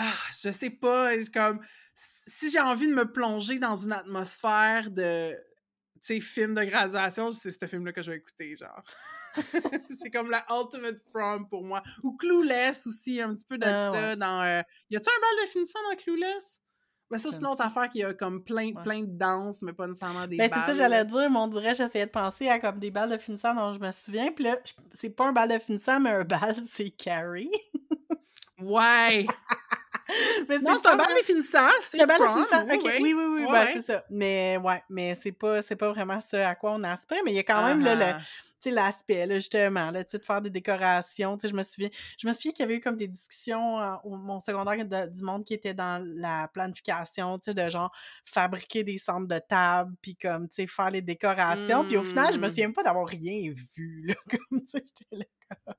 ah 0.00 0.12
je 0.42 0.50
sais 0.50 0.70
pas 0.70 1.10
comme 1.32 1.60
si 1.94 2.50
j'ai 2.50 2.60
envie 2.60 2.88
de 2.88 2.94
me 2.94 3.10
plonger 3.10 3.58
dans 3.58 3.76
une 3.76 3.92
atmosphère 3.92 4.90
de 4.90 5.32
tu 6.02 6.14
sais 6.14 6.20
film 6.20 6.54
de 6.54 6.64
graduation 6.64 7.30
c'est 7.32 7.52
ce 7.52 7.66
film 7.66 7.84
là 7.84 7.92
que 7.92 8.02
je 8.02 8.10
vais 8.12 8.16
écouter 8.18 8.56
genre 8.56 8.82
c'est 10.02 10.10
comme 10.10 10.30
la 10.30 10.44
ultimate 10.50 10.98
prom 11.12 11.46
pour 11.48 11.62
moi. 11.64 11.82
Ou 12.02 12.16
Clueless 12.16 12.84
aussi, 12.88 13.20
un 13.20 13.32
petit 13.32 13.44
peu 13.44 13.58
de 13.58 13.64
Ah, 13.64 13.92
ça. 13.94 14.16
Dans, 14.16 14.42
euh, 14.42 14.60
Y 14.90 14.96
a-tu 14.96 15.08
un 15.08 15.20
bal 15.20 15.46
de 15.46 15.50
finissant 15.50 15.78
dans 15.88 15.96
Clueless? 15.96 16.58
Ben 17.12 17.18
ça, 17.18 17.28
c'est 17.30 17.36
ne 17.36 17.40
une 17.42 17.46
autre 17.46 17.60
affaire 17.60 17.88
qui 17.88 18.02
a 18.02 18.12
comme 18.12 18.42
plein, 18.42 18.72
Ouais. 18.72 18.82
plein 18.82 19.00
de 19.02 19.16
danses, 19.16 19.62
mais 19.62 19.72
pas 19.72 19.86
nécessairement 19.86 20.26
des 20.26 20.36
Ben, 20.36 20.48
c'est 20.48 20.56
ça, 20.58 20.66
balles. 20.66 20.76
j'allais 20.78 21.04
dire, 21.04 21.30
mais 21.30 21.36
on 21.38 21.46
dirait, 21.46 21.76
j'essayais 21.76 22.06
de 22.06 22.10
penser 22.10 22.48
à 22.48 22.58
comme 22.58 22.80
des 22.80 22.90
balles 22.90 23.10
de 23.10 23.18
finissant 23.18 23.54
dont 23.54 23.72
je 23.72 23.78
me 23.78 23.92
souviens. 23.92 24.32
Puis 24.32 24.42
là, 24.44 24.58
c'est 24.92 25.10
pas 25.10 25.28
un 25.28 25.32
bal 25.32 25.48
de 25.48 25.58
finissant, 25.60 26.00
mais 26.00 26.10
un 26.10 26.24
bal, 26.24 26.56
c'est 26.68 26.90
Carrie. 26.90 27.52
Ouais! 28.60 29.28
mais 30.48 30.58
non, 30.58 30.72
c'est 30.76 30.82
pas 30.82 30.92
un 30.92 30.96
bal 30.96 31.06
c'est 31.82 32.02
un 32.02 32.06
bal 32.06 32.18
oui, 32.68 32.78
oui. 33.00 33.14
oui, 33.14 33.24
oui, 33.24 33.40
Ouais, 33.40 33.46
ben, 33.46 33.52
ouais. 33.64 33.72
c'est 33.74 33.82
ça. 33.82 34.04
Mais 34.10 34.56
ouais, 34.62 34.82
mais 34.88 35.14
c'est 35.14 35.32
pas, 35.32 35.62
c'est 35.62 35.76
pas 35.76 35.90
vraiment 35.90 36.20
ça 36.20 36.48
à 36.48 36.54
quoi 36.54 36.72
on 36.72 36.82
aspire, 36.84 37.18
mais 37.24 37.32
il 37.32 37.36
y 37.36 37.40
a 37.40 37.44
quand 37.44 37.64
même 37.64 37.80
là, 37.84 37.94
le, 37.94 38.20
l'aspect, 38.70 39.26
justement, 39.36 39.90
là, 39.90 40.04
de 40.04 40.18
faire 40.18 40.42
des 40.42 40.50
décorations. 40.50 41.38
Je 41.42 41.54
me 41.54 41.62
souviens, 41.62 41.88
je 42.18 42.26
me 42.28 42.32
souviens 42.34 42.52
qu'il 42.52 42.60
y 42.62 42.64
avait 42.64 42.76
eu 42.76 42.80
comme 42.80 42.96
des 42.96 43.08
discussions 43.08 43.80
euh, 43.80 43.94
au 44.04 44.16
mon 44.16 44.38
secondaire 44.38 44.84
de- 44.84 45.06
du 45.10 45.22
monde 45.22 45.44
qui 45.44 45.54
était 45.54 45.72
dans 45.72 46.04
la 46.16 46.46
planification, 46.52 47.38
de 47.46 47.68
genre 47.70 47.90
fabriquer 48.24 48.84
des 48.84 48.98
centres 48.98 49.28
de 49.28 49.38
table, 49.38 49.94
puis 50.02 50.14
comme, 50.16 50.46
tu 50.48 50.56
sais, 50.56 50.66
faire 50.66 50.90
les 50.90 51.00
décorations. 51.02 51.84
Puis 51.86 51.96
au 51.96 52.02
final, 52.02 52.32
je 52.34 52.38
me 52.38 52.46
Mm. 52.46 52.50
souviens 52.50 52.72
pas 52.72 52.82
d'avoir 52.82 53.06
rien 53.08 53.50
vu, 53.76 54.04
là, 54.06 54.14
comme, 54.30 54.60
tu 54.60 54.66
sais, 54.66 54.84
j'étais 54.84 55.16
là 55.16 55.24
comme... 55.64 55.74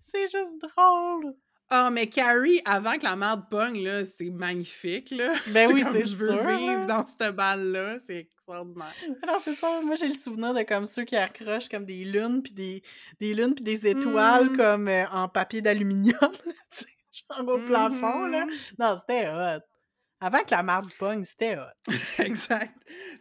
C'est 0.00 0.28
juste 0.28 0.56
drôle! 0.62 1.34
Ah, 1.72 1.88
mais 1.90 2.08
Carrie, 2.08 2.60
avant 2.64 2.98
que 2.98 3.04
la 3.04 3.14
merde 3.14 3.44
pogne, 3.48 3.84
là, 3.84 4.04
c'est 4.04 4.30
magnifique, 4.30 5.10
là. 5.12 5.34
Ben 5.48 5.70
oui, 5.72 5.84
c'est 5.92 6.04
Je 6.06 6.16
veux 6.16 6.28
sûr, 6.32 6.46
vivre 6.48 6.86
dans 6.86 7.06
cette 7.06 7.34
balle-là, 7.36 7.98
c'est 8.04 8.18
extraordinaire. 8.18 8.92
Non, 9.26 9.34
c'est 9.44 9.54
ça. 9.54 9.80
Moi, 9.80 9.94
j'ai 9.94 10.08
le 10.08 10.14
souvenir 10.14 10.52
de 10.52 10.62
comme 10.62 10.86
ceux 10.86 11.04
qui 11.04 11.14
accrochent 11.16 11.68
comme 11.68 11.84
des 11.84 12.04
lunes 12.04 12.42
puis 12.42 12.52
des, 12.52 12.82
des 13.20 13.34
lunes 13.34 13.54
puis 13.54 13.62
des 13.62 13.86
étoiles 13.86 14.50
Mm. 14.50 14.56
comme 14.56 14.88
euh, 14.88 15.06
en 15.12 15.28
papier 15.28 15.62
d'aluminium, 15.62 16.18
genre 17.30 17.48
au 17.48 17.58
plafond, 17.58 18.26
là. 18.26 18.46
Mhm. 18.46 18.52
Non, 18.78 18.96
c'était 18.98 19.28
hot. 19.28 19.62
Avant 20.22 20.40
que 20.40 20.50
la 20.50 20.62
marde 20.62 20.90
pogne, 20.98 21.24
c'était 21.24 21.56
hot. 21.56 21.92
Exact. 22.18 22.74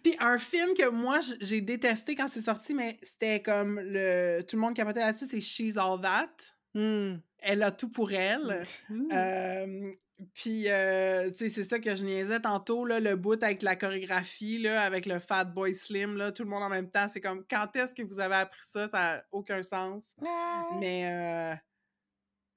Puis 0.03 0.15
un 0.19 0.37
film 0.39 0.73
que 0.73 0.89
moi 0.89 1.19
j'ai 1.39 1.61
détesté 1.61 2.15
quand 2.15 2.27
c'est 2.27 2.41
sorti, 2.41 2.73
mais 2.73 2.99
c'était 3.03 3.41
comme 3.41 3.79
le 3.79 4.41
tout 4.41 4.55
le 4.55 4.61
monde 4.61 4.75
capotait 4.75 4.99
là-dessus, 5.01 5.27
c'est 5.29 5.39
She's 5.39 5.77
All 5.77 6.01
That. 6.01 6.29
Hmm. 6.73 7.17
Elle 7.41 7.63
a 7.63 7.71
tout 7.71 7.89
pour 7.89 8.11
elle. 8.11 8.63
Euh, 9.11 9.91
puis 10.33 10.65
euh, 10.67 11.31
tu 11.31 11.37
sais, 11.37 11.49
c'est 11.49 11.63
ça 11.63 11.79
que 11.79 11.95
je 11.95 12.03
niaisais 12.03 12.41
tantôt 12.41 12.85
là, 12.85 12.99
le 12.99 13.15
bout 13.15 13.41
avec 13.41 13.61
la 13.61 13.75
chorégraphie 13.75 14.59
là, 14.59 14.81
avec 14.81 15.05
le 15.05 15.19
Fat 15.19 15.45
Boy 15.45 15.73
Slim 15.73 16.17
là, 16.17 16.31
tout 16.31 16.43
le 16.43 16.49
monde 16.49 16.63
en 16.63 16.69
même 16.69 16.89
temps. 16.91 17.07
C'est 17.07 17.21
comme 17.21 17.45
quand 17.49 17.73
est-ce 17.75 17.93
que 17.93 18.03
vous 18.03 18.19
avez 18.19 18.35
appris 18.35 18.61
ça, 18.61 18.87
ça 18.89 19.15
a 19.15 19.21
aucun 19.31 19.63
sens. 19.63 20.13
Mais 20.79 21.09
euh, 21.09 21.55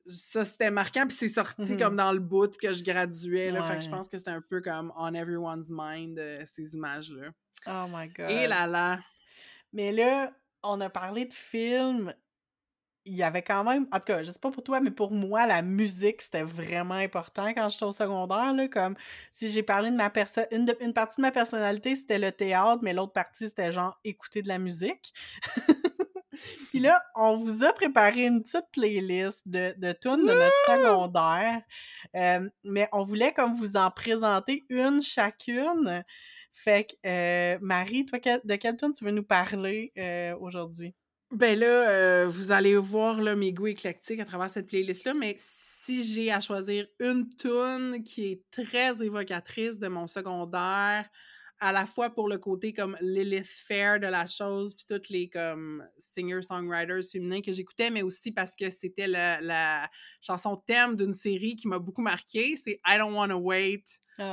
ça, 0.06 0.44
c'était 0.44 0.70
marquant. 0.70 1.06
Puis 1.06 1.16
c'est 1.16 1.28
sorti 1.28 1.76
comme 1.76 1.96
dans 1.96 2.12
le 2.12 2.18
bout 2.18 2.56
que 2.56 2.72
je 2.72 2.82
graduais. 2.82 3.50
Là, 3.50 3.62
Fait 3.62 3.78
que 3.78 3.84
je 3.84 3.90
pense 3.90 4.08
que 4.08 4.18
c'était 4.18 4.30
un 4.30 4.42
peu 4.42 4.60
comme 4.60 4.92
on 4.96 5.14
everyone's 5.14 5.68
mind, 5.70 6.18
euh, 6.18 6.40
ces 6.44 6.74
images-là. 6.74 7.30
Oh 7.68 7.86
my 7.88 8.08
god. 8.08 8.30
Et 8.30 8.48
là 8.48 8.66
là. 8.66 8.98
Mais 9.72 9.92
là, 9.92 10.32
on 10.62 10.80
a 10.80 10.90
parlé 10.90 11.26
de 11.26 11.32
films. 11.32 12.12
Il 13.04 13.14
y 13.16 13.24
avait 13.24 13.42
quand 13.42 13.64
même, 13.64 13.86
en 13.90 13.98
tout 13.98 14.04
cas, 14.06 14.22
je 14.22 14.30
sais 14.30 14.38
pas 14.38 14.50
pour 14.52 14.62
toi, 14.62 14.80
mais 14.80 14.92
pour 14.92 15.10
moi, 15.10 15.44
la 15.46 15.60
musique, 15.62 16.22
c'était 16.22 16.44
vraiment 16.44 16.94
important 16.94 17.52
quand 17.52 17.68
j'étais 17.68 17.84
au 17.84 17.90
secondaire. 17.92 18.54
Là, 18.54 18.68
comme 18.68 18.94
si 19.32 19.50
j'ai 19.50 19.64
parlé 19.64 19.90
de 19.90 19.96
ma 19.96 20.08
personne, 20.08 20.46
une, 20.52 20.66
de- 20.66 20.76
une 20.80 20.92
partie 20.92 21.16
de 21.16 21.22
ma 21.22 21.32
personnalité, 21.32 21.96
c'était 21.96 22.20
le 22.20 22.30
théâtre, 22.30 22.80
mais 22.82 22.92
l'autre 22.92 23.12
partie, 23.12 23.46
c'était 23.46 23.72
genre 23.72 23.98
écouter 24.04 24.42
de 24.42 24.48
la 24.48 24.58
musique. 24.58 25.12
Puis 26.70 26.78
là, 26.80 27.02
on 27.14 27.36
vous 27.36 27.64
a 27.64 27.72
préparé 27.72 28.26
une 28.26 28.42
petite 28.42 28.66
playlist 28.72 29.42
de, 29.46 29.74
de 29.76 29.92
tunes 29.92 30.24
de 30.26 30.34
notre 30.34 30.58
secondaire. 30.58 31.62
Euh, 32.16 32.48
mais 32.64 32.88
on 32.92 33.02
voulait 33.02 33.32
comme 33.32 33.54
vous 33.56 33.76
en 33.76 33.90
présenter 33.90 34.64
une 34.70 35.02
chacune. 35.02 36.04
Fait 36.54 36.84
que, 36.84 36.94
euh, 37.06 37.58
Marie, 37.60 38.06
toi, 38.06 38.18
de 38.44 38.56
quelle 38.56 38.76
tune 38.76 38.92
tu 38.92 39.04
veux 39.04 39.10
nous 39.10 39.24
parler 39.24 39.92
euh, 39.98 40.36
aujourd'hui? 40.40 40.94
Ben 41.32 41.58
là, 41.58 41.66
euh, 41.90 42.28
vous 42.28 42.50
allez 42.52 42.76
voir 42.76 43.22
là, 43.22 43.34
mes 43.34 43.52
goûts 43.54 43.68
éclectiques 43.68 44.20
à 44.20 44.24
travers 44.26 44.50
cette 44.50 44.66
playlist-là, 44.66 45.14
mais 45.14 45.34
si 45.38 46.04
j'ai 46.04 46.30
à 46.30 46.40
choisir 46.40 46.86
une 47.00 47.26
tune 47.36 48.04
qui 48.04 48.32
est 48.32 48.42
très 48.50 49.02
évocatrice 49.02 49.78
de 49.78 49.88
mon 49.88 50.06
secondaire, 50.06 51.08
à 51.58 51.72
la 51.72 51.86
fois 51.86 52.10
pour 52.10 52.28
le 52.28 52.36
côté 52.36 52.74
comme 52.74 52.98
Lilith 53.00 53.46
Fair 53.46 53.98
de 53.98 54.08
la 54.08 54.26
chose, 54.26 54.74
puis 54.74 54.84
toutes 54.86 55.08
les 55.08 55.30
comme 55.30 55.88
singer-songwriters 55.96 57.02
féminins 57.10 57.40
que 57.40 57.52
j'écoutais, 57.54 57.90
mais 57.90 58.02
aussi 58.02 58.32
parce 58.32 58.54
que 58.54 58.68
c'était 58.68 59.06
la, 59.06 59.40
la 59.40 59.88
chanson 60.20 60.56
thème 60.56 60.96
d'une 60.96 61.14
série 61.14 61.56
qui 61.56 61.66
m'a 61.66 61.78
beaucoup 61.78 62.02
marqué. 62.02 62.56
C'est 62.58 62.78
I 62.86 62.98
Don't 62.98 63.14
Wanna 63.14 63.36
Wait 63.38 63.84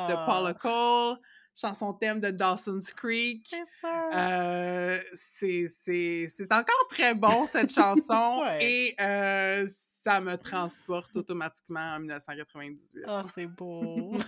de 0.05 0.15
Paula 0.25 0.53
Ah, 0.53 0.53
Cole, 0.53 1.17
chanson 1.55 1.93
thème 1.93 2.19
de 2.21 2.29
Dawson's 2.31 2.91
Creek. 2.93 3.47
c'est 3.49 3.63
ça. 3.81 4.09
Euh, 4.13 4.99
c'est 5.11 6.53
encore 6.53 6.87
très 6.89 7.13
bon, 7.13 7.45
cette 7.45 7.73
chanson, 7.73 8.41
Ouais. 8.43 8.59
et 8.63 8.95
euh, 9.01 9.67
ça 10.03 10.21
me 10.21 10.35
transporte 10.37 11.15
automatiquement 11.17 11.95
en 11.95 11.99
1998. 11.99 13.03
Ah, 13.07 13.21
c'est 13.35 13.47
beau. 13.47 14.13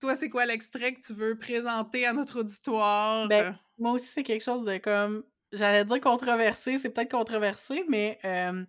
Toi, 0.00 0.14
c'est 0.14 0.28
quoi 0.28 0.44
l'extrait 0.44 0.92
que 0.92 1.00
tu 1.00 1.14
veux 1.14 1.38
présenter 1.38 2.06
à 2.06 2.12
notre 2.12 2.40
auditoire? 2.40 3.28
Ben, 3.28 3.58
moi 3.78 3.92
aussi, 3.92 4.06
c'est 4.14 4.22
quelque 4.22 4.44
chose 4.44 4.64
de 4.64 4.76
comme. 4.78 5.24
J'allais 5.52 5.84
dire 5.84 6.00
controversé, 6.00 6.78
c'est 6.78 6.90
peut-être 6.90 7.10
controversé, 7.12 7.84
mais 7.88 8.18
euh, 8.24 8.64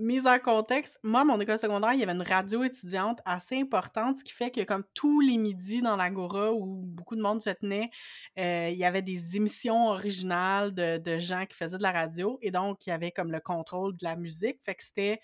mise 0.00 0.26
en 0.26 0.38
contexte, 0.38 0.98
moi, 1.02 1.24
mon 1.24 1.38
école 1.40 1.58
secondaire, 1.58 1.92
il 1.92 2.00
y 2.00 2.02
avait 2.02 2.12
une 2.12 2.22
radio 2.22 2.64
étudiante 2.64 3.20
assez 3.24 3.58
importante, 3.58 4.18
ce 4.18 4.24
qui 4.24 4.32
fait 4.32 4.50
que, 4.50 4.62
comme 4.64 4.84
tous 4.94 5.20
les 5.20 5.36
midis 5.38 5.82
dans 5.82 5.96
l'Agora 5.96 6.52
où 6.52 6.82
beaucoup 6.84 7.16
de 7.16 7.22
monde 7.22 7.40
se 7.40 7.50
tenait, 7.50 7.90
euh, 8.38 8.68
il 8.70 8.76
y 8.76 8.84
avait 8.84 9.02
des 9.02 9.36
émissions 9.36 9.88
originales 9.88 10.72
de, 10.74 10.98
de 10.98 11.18
gens 11.18 11.46
qui 11.46 11.56
faisaient 11.56 11.78
de 11.78 11.82
la 11.82 11.92
radio, 11.92 12.38
et 12.42 12.50
donc, 12.50 12.86
il 12.86 12.90
y 12.90 12.92
avait 12.92 13.12
comme 13.12 13.30
le 13.32 13.40
contrôle 13.40 13.96
de 13.96 14.04
la 14.04 14.16
musique, 14.16 14.58
fait 14.64 14.74
que 14.74 14.82
c'était. 14.82 15.20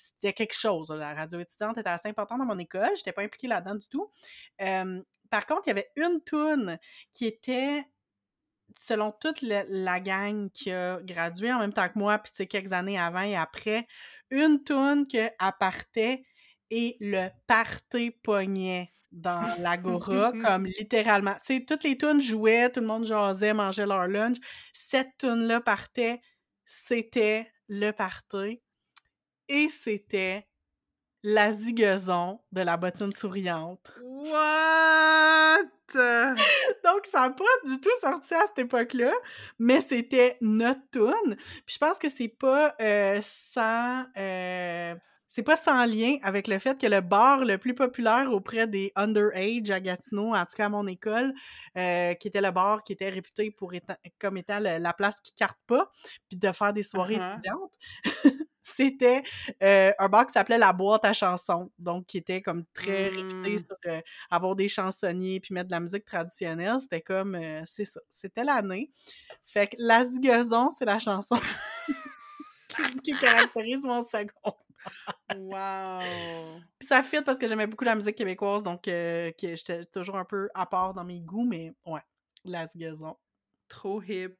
C'était 0.00 0.32
quelque 0.32 0.54
chose. 0.54 0.90
La 0.90 1.12
radio 1.12 1.40
étudiante 1.40 1.76
était 1.76 1.88
assez 1.88 2.08
importante 2.08 2.38
dans 2.38 2.44
mon 2.44 2.56
école. 2.60 2.86
Je 2.90 3.00
n'étais 3.00 3.10
pas 3.10 3.22
impliquée 3.22 3.48
là-dedans 3.48 3.74
du 3.74 3.88
tout. 3.88 4.08
Euh, 4.60 5.02
par 5.28 5.44
contre, 5.44 5.62
il 5.66 5.70
y 5.70 5.72
avait 5.72 5.90
une 5.96 6.20
toune 6.24 6.78
qui 7.12 7.26
était 7.26 7.84
selon 8.80 9.12
toute 9.12 9.42
la 9.42 10.00
gang 10.00 10.50
qui 10.50 10.70
a 10.70 11.00
gradué 11.02 11.52
en 11.52 11.58
même 11.58 11.72
temps 11.72 11.88
que 11.88 11.98
moi, 11.98 12.18
puis 12.18 12.32
tu 12.32 12.36
sais, 12.38 12.46
quelques 12.46 12.72
années 12.72 12.98
avant 12.98 13.22
et 13.22 13.36
après, 13.36 13.86
une 14.30 14.62
toune 14.62 15.06
que 15.06 15.28
partait 15.58 16.24
et 16.70 16.96
le 17.00 17.28
party 17.46 18.10
pognait 18.10 18.90
dans 19.12 19.42
l'agora, 19.60 20.32
comme 20.44 20.66
littéralement. 20.66 21.34
Tu 21.44 21.56
sais, 21.56 21.64
toutes 21.64 21.84
les 21.84 21.96
tunes 21.96 22.20
jouaient, 22.20 22.70
tout 22.70 22.80
le 22.80 22.86
monde 22.86 23.06
jasait, 23.06 23.54
mangeait 23.54 23.86
leur 23.86 24.06
lunch. 24.06 24.36
Cette 24.72 25.16
tune-là 25.18 25.60
partait, 25.60 26.20
c'était 26.64 27.50
le 27.68 27.90
party. 27.92 28.60
Et 29.48 29.68
c'était 29.70 30.47
la 31.22 31.50
ziguezon 31.52 32.40
de 32.52 32.60
la 32.62 32.76
bottine 32.76 33.12
souriante. 33.12 33.92
What? 34.02 35.58
Donc, 36.84 37.06
ça 37.10 37.20
n'a 37.20 37.30
pas 37.30 37.44
du 37.64 37.80
tout 37.80 37.90
sorti 38.00 38.34
à 38.34 38.44
cette 38.46 38.58
époque-là, 38.58 39.12
mais 39.58 39.80
c'était 39.80 40.36
notre 40.40 40.80
tune. 40.92 41.36
Puis 41.36 41.74
je 41.74 41.78
pense 41.78 41.98
que 41.98 42.08
c'est 42.10 42.28
pas 42.28 42.74
euh, 42.80 43.18
sans... 43.22 44.04
euh, 44.16 44.94
c'est 45.30 45.42
pas 45.42 45.56
sans 45.56 45.84
lien 45.84 46.16
avec 46.22 46.48
le 46.48 46.58
fait 46.58 46.78
que 46.80 46.86
le 46.86 47.00
bar 47.02 47.44
le 47.44 47.58
plus 47.58 47.74
populaire 47.74 48.32
auprès 48.32 48.66
des 48.66 48.92
underage 48.96 49.70
à 49.70 49.78
Gatineau, 49.78 50.34
en 50.34 50.40
tout 50.46 50.56
cas 50.56 50.66
à 50.66 50.68
mon 50.70 50.86
école, 50.86 51.32
euh, 51.76 52.14
qui 52.14 52.28
était 52.28 52.40
le 52.40 52.50
bar 52.50 52.82
qui 52.82 52.92
était 52.94 53.10
réputé 53.10 53.50
pour 53.50 53.72
comme 54.18 54.38
étant 54.38 54.58
le- 54.58 54.78
la 54.78 54.92
place 54.94 55.20
qui 55.20 55.32
carte 55.34 55.58
pas, 55.66 55.90
puis 56.28 56.38
de 56.38 56.50
faire 56.52 56.72
des 56.72 56.82
soirées 56.82 57.16
Uh-huh. 57.18 57.32
étudiantes, 57.32 57.72
c'était 58.74 59.22
euh, 59.62 59.92
un 59.98 60.08
bar 60.08 60.26
qui 60.26 60.32
s'appelait 60.32 60.58
La 60.58 60.72
Boîte 60.72 61.04
à 61.04 61.12
chansons, 61.12 61.70
donc 61.78 62.06
qui 62.06 62.18
était 62.18 62.42
comme 62.42 62.64
très 62.74 63.08
réputé 63.08 63.54
Mm. 63.54 63.58
sur 63.58 63.76
euh, 63.86 64.00
avoir 64.30 64.56
des 64.56 64.68
chansonniers 64.68 65.40
puis 65.40 65.54
mettre 65.54 65.68
de 65.68 65.72
la 65.72 65.80
musique 65.80 66.04
traditionnelle. 66.04 66.76
C'était 66.80 67.00
comme, 67.00 67.34
euh, 67.34 67.62
c'est 67.66 67.84
ça, 67.84 68.00
c'était 68.08 68.44
l'année. 68.44 68.90
Fait 69.44 69.66
que 69.68 69.76
La 69.78 70.04
Ziguezon, 70.04 70.70
c'est 70.70 70.84
la 70.84 70.98
chanson 70.98 71.36
qui, 72.68 73.00
qui 73.02 73.18
caractérise 73.18 73.84
mon 73.84 74.02
second. 74.02 74.54
Wow! 75.34 76.00
Puis 76.78 76.88
ça 76.88 77.02
fit 77.02 77.20
parce 77.22 77.38
que 77.38 77.48
j'aimais 77.48 77.66
beaucoup 77.66 77.84
la 77.84 77.94
musique 77.94 78.16
québécoise, 78.16 78.62
donc 78.62 78.82
j'étais 78.84 79.84
toujours 79.86 80.16
un 80.16 80.24
peu 80.24 80.48
à 80.54 80.66
part 80.66 80.94
dans 80.94 81.04
mes 81.04 81.20
goûts, 81.20 81.44
mais 81.44 81.72
ouais, 81.86 82.00
La 82.44 82.66
Ziguezon. 82.66 83.16
Trop 83.68 84.02
hip. 84.02 84.36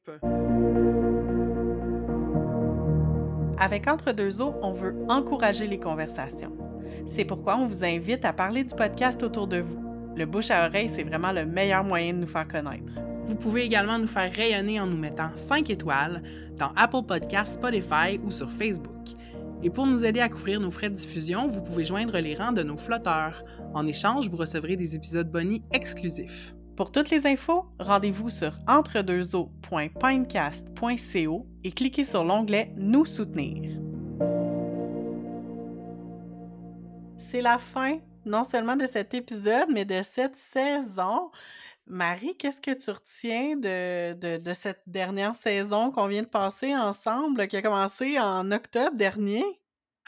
Avec 3.60 3.88
Entre 3.88 4.12
deux 4.12 4.40
eaux, 4.40 4.54
on 4.62 4.72
veut 4.72 4.94
encourager 5.08 5.66
les 5.66 5.80
conversations. 5.80 6.56
C'est 7.06 7.24
pourquoi 7.24 7.56
on 7.56 7.66
vous 7.66 7.84
invite 7.84 8.24
à 8.24 8.32
parler 8.32 8.62
du 8.62 8.74
podcast 8.74 9.22
autour 9.22 9.48
de 9.48 9.58
vous. 9.58 9.82
Le 10.14 10.26
bouche 10.26 10.50
à 10.50 10.66
oreille, 10.66 10.88
c'est 10.88 11.02
vraiment 11.02 11.32
le 11.32 11.44
meilleur 11.44 11.82
moyen 11.82 12.12
de 12.12 12.18
nous 12.18 12.26
faire 12.26 12.46
connaître. 12.46 12.92
Vous 13.26 13.34
pouvez 13.34 13.64
également 13.64 13.98
nous 13.98 14.06
faire 14.06 14.32
rayonner 14.32 14.80
en 14.80 14.86
nous 14.86 14.96
mettant 14.96 15.30
5 15.34 15.68
étoiles 15.70 16.22
dans 16.56 16.70
Apple 16.76 17.02
Podcasts, 17.06 17.54
Spotify 17.54 18.20
ou 18.24 18.30
sur 18.30 18.50
Facebook. 18.50 18.94
Et 19.62 19.70
pour 19.70 19.86
nous 19.86 20.04
aider 20.04 20.20
à 20.20 20.28
couvrir 20.28 20.60
nos 20.60 20.70
frais 20.70 20.88
de 20.88 20.94
diffusion, 20.94 21.48
vous 21.48 21.60
pouvez 21.60 21.84
joindre 21.84 22.16
les 22.18 22.36
rangs 22.36 22.52
de 22.52 22.62
nos 22.62 22.78
flotteurs. 22.78 23.44
En 23.74 23.86
échange, 23.86 24.30
vous 24.30 24.36
recevrez 24.36 24.76
des 24.76 24.94
épisodes 24.94 25.30
bonus 25.30 25.60
exclusifs. 25.72 26.54
Pour 26.78 26.90
toutes 26.92 27.10
les 27.10 27.26
infos, 27.26 27.66
rendez-vous 27.80 28.30
sur 28.30 28.52
entredeuxeaux.pinecast.co 28.68 31.46
et 31.64 31.72
cliquez 31.72 32.04
sur 32.04 32.22
l'onglet 32.22 32.72
Nous 32.76 33.04
soutenir. 33.04 33.68
C'est 37.18 37.42
la 37.42 37.58
fin, 37.58 37.98
non 38.24 38.44
seulement 38.44 38.76
de 38.76 38.86
cet 38.86 39.12
épisode, 39.12 39.66
mais 39.72 39.84
de 39.84 40.04
cette 40.04 40.36
saison. 40.36 41.32
Marie, 41.84 42.36
qu'est-ce 42.36 42.60
que 42.60 42.70
tu 42.70 42.92
retiens 42.92 43.56
de, 43.56 44.52
cette 44.54 44.82
dernière 44.86 45.34
saison 45.34 45.90
qu'on 45.90 46.06
vient 46.06 46.22
de 46.22 46.28
passer 46.28 46.76
ensemble, 46.76 47.48
qui 47.48 47.56
a 47.56 47.62
commencé 47.62 48.20
en 48.20 48.52
octobre 48.52 48.94
dernier? 48.94 49.42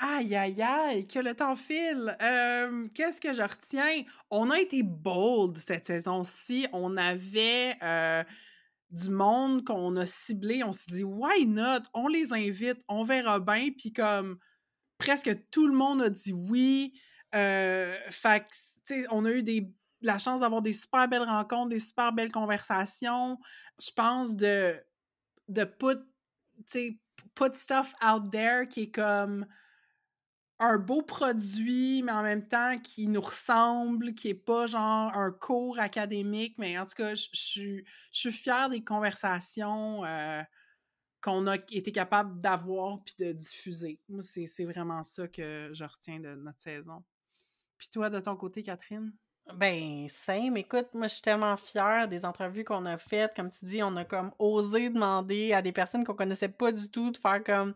Aïe, 0.03 0.35
aïe, 0.35 0.63
aïe, 0.63 1.07
que 1.07 1.19
le 1.19 1.35
temps 1.35 1.57
file. 1.57 2.17
Euh, 2.23 2.89
Qu'est-ce 2.95 3.21
que 3.21 3.35
je 3.35 3.43
retiens? 3.43 4.03
On 4.31 4.49
a 4.49 4.59
été 4.59 4.83
bold 4.83 5.59
cette 5.59 5.85
saison-ci. 5.85 6.67
On 6.73 6.97
avait 6.97 7.77
euh, 7.83 8.25
du 8.91 9.11
monde 9.11 9.63
qu'on 9.63 9.95
a 9.97 10.07
ciblé. 10.07 10.65
On 10.65 10.73
s'est 10.73 10.87
dit, 10.89 11.05
why 11.05 11.45
not? 11.47 11.81
On 11.93 12.09
les 12.09 12.33
invite, 12.33 12.81
on 12.89 13.05
verra 13.05 13.41
bien. 13.41 13.69
Puis 13.77 13.93
comme 13.93 14.39
presque 14.97 15.37
tout 15.51 15.67
le 15.67 15.75
monde 15.75 16.01
a 16.01 16.09
dit 16.09 16.33
oui. 16.33 16.99
Euh, 17.35 17.95
fait 18.09 18.41
que, 18.41 18.47
tu 18.87 19.03
sais, 19.03 19.07
on 19.11 19.27
a 19.27 19.33
eu 19.33 19.43
des, 19.43 19.71
la 20.01 20.17
chance 20.17 20.41
d'avoir 20.41 20.63
des 20.63 20.73
super 20.73 21.09
belles 21.09 21.29
rencontres, 21.29 21.69
des 21.69 21.79
super 21.79 22.15
belles 22.15 22.33
conversations. 22.33 23.39
Je 23.79 23.91
pense 23.95 24.35
de, 24.35 24.81
de 25.49 25.65
put, 25.65 25.99
put 27.35 27.53
stuff 27.53 27.93
out 28.03 28.33
there 28.33 28.67
qui 28.67 28.85
est 28.85 28.91
comme 28.91 29.45
un 30.61 30.79
beau 30.79 31.03
produit, 31.03 32.03
mais 32.03 32.13
en 32.13 32.23
même 32.23 32.47
temps 32.47 32.79
qui 32.79 33.09
nous 33.09 33.23
ressemble, 33.23 34.15
qui 34.15 34.29
est 34.29 34.35
pas 34.35 34.67
genre 34.67 35.13
un 35.15 35.33
cours 35.33 35.79
académique, 35.79 36.55
mais 36.59 36.79
en 36.79 36.85
tout 36.85 36.95
cas, 36.97 37.15
je 37.15 37.29
suis 37.33 38.33
fière 38.33 38.69
des 38.69 38.85
conversations 38.85 40.05
euh, 40.05 40.43
qu'on 41.23 41.47
a 41.47 41.57
été 41.57 41.93
capable 41.93 42.41
d'avoir 42.43 43.03
puis 43.03 43.15
de 43.19 43.33
diffuser. 43.33 44.01
Moi, 44.09 44.23
c'est 44.23 44.65
vraiment 44.67 45.03
ça 45.03 45.27
que 45.29 45.71
je 45.73 45.85
retiens 45.85 46.21
de 46.21 46.35
notre 46.35 46.61
saison. 46.61 47.03
Puis 47.79 47.89
toi, 47.91 48.11
de 48.11 48.21
ton 48.21 48.37
côté, 48.37 48.63
Catherine? 48.63 49.13
Ben, 49.55 50.09
same. 50.09 50.57
Écoute, 50.59 50.89
moi, 50.93 51.09
je 51.09 51.15
suis 51.15 51.23
tellement 51.23 51.57
fière 51.57 52.07
des 52.07 52.25
entrevues 52.25 52.65
qu'on 52.65 52.87
a 52.87 52.99
faites. 52.99 53.35
Comme 53.35 53.51
tu 53.51 53.65
dis, 53.65 53.83
on 53.83 53.97
a 53.97 54.05
comme 54.05 54.33
osé 54.39 54.91
demander 54.91 55.53
à 55.53 55.63
des 55.63 55.73
personnes 55.73 56.05
qu'on 56.05 56.15
connaissait 56.15 56.49
pas 56.49 56.71
du 56.71 56.89
tout 56.91 57.11
de 57.11 57.17
faire 57.17 57.43
comme 57.43 57.75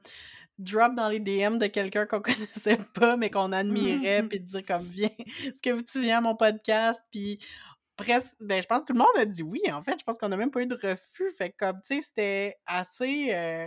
drop 0.59 0.95
dans 0.95 1.09
les 1.09 1.21
DM 1.21 1.59
de 1.59 1.67
quelqu'un 1.67 2.07
qu'on 2.07 2.21
connaissait 2.23 2.79
pas, 2.95 3.17
mais 3.17 3.31
qu'on 3.31 3.53
admirait, 3.53 4.23
puis 4.23 4.41
de 4.41 4.47
dire 4.47 4.63
comme, 4.67 4.85
viens, 4.85 5.11
est-ce 5.19 5.61
que 5.61 5.81
tu 5.83 6.01
viens 6.01 6.19
à 6.19 6.21
mon 6.21 6.37
podcast? 6.37 7.01
Puis 7.11 7.39
presque, 7.97 8.31
ben, 8.41 8.61
je 8.63 8.67
pense 8.67 8.81
que 8.81 8.87
tout 8.87 8.93
le 8.93 8.99
monde 8.99 9.17
a 9.19 9.25
dit 9.25 9.43
oui, 9.43 9.61
en 9.73 9.83
fait. 9.83 9.97
Je 9.99 10.05
pense 10.05 10.19
qu'on 10.19 10.33
a 10.33 10.37
même 10.37 10.51
pas 10.51 10.63
eu 10.63 10.67
de 10.67 10.75
refus. 10.75 11.31
Fait 11.37 11.51
que 11.51 11.57
comme, 11.59 11.81
tu 11.83 11.97
sais, 11.97 12.03
c'était 12.03 12.57
assez... 12.67 13.33
euh, 13.35 13.67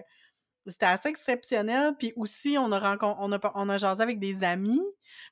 c'était 0.70 0.86
assez 0.86 1.08
exceptionnel. 1.08 1.94
Puis 1.98 2.12
aussi, 2.18 2.58
on 2.60 2.70
a, 2.74 2.80
rencon- 2.80 3.16
on 3.20 3.32
a, 3.32 3.40
on 3.56 3.70
a 3.70 3.78
jasé 3.78 4.04
avec 4.04 4.20
des 4.20 4.44
amis. 4.44 4.82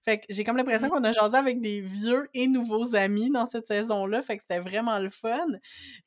Fait 0.06 0.20
que 0.20 0.26
j'ai 0.30 0.46
comme 0.46 0.56
l'impression 0.56 0.88
Mhm. 0.88 0.94
qu'on 0.94 1.04
a 1.04 1.12
jasé 1.12 1.36
avec 1.36 1.60
des 1.60 1.82
vieux 1.82 2.30
et 2.34 2.48
nouveaux 2.48 2.96
amis 2.96 3.30
dans 3.32 3.46
cette 3.46 3.68
saison-là. 3.68 4.24
Fait 4.24 4.38
que 4.38 4.44
c'était 4.44 4.62
vraiment 4.62 4.98
le 4.98 5.10
fun. 5.10 5.46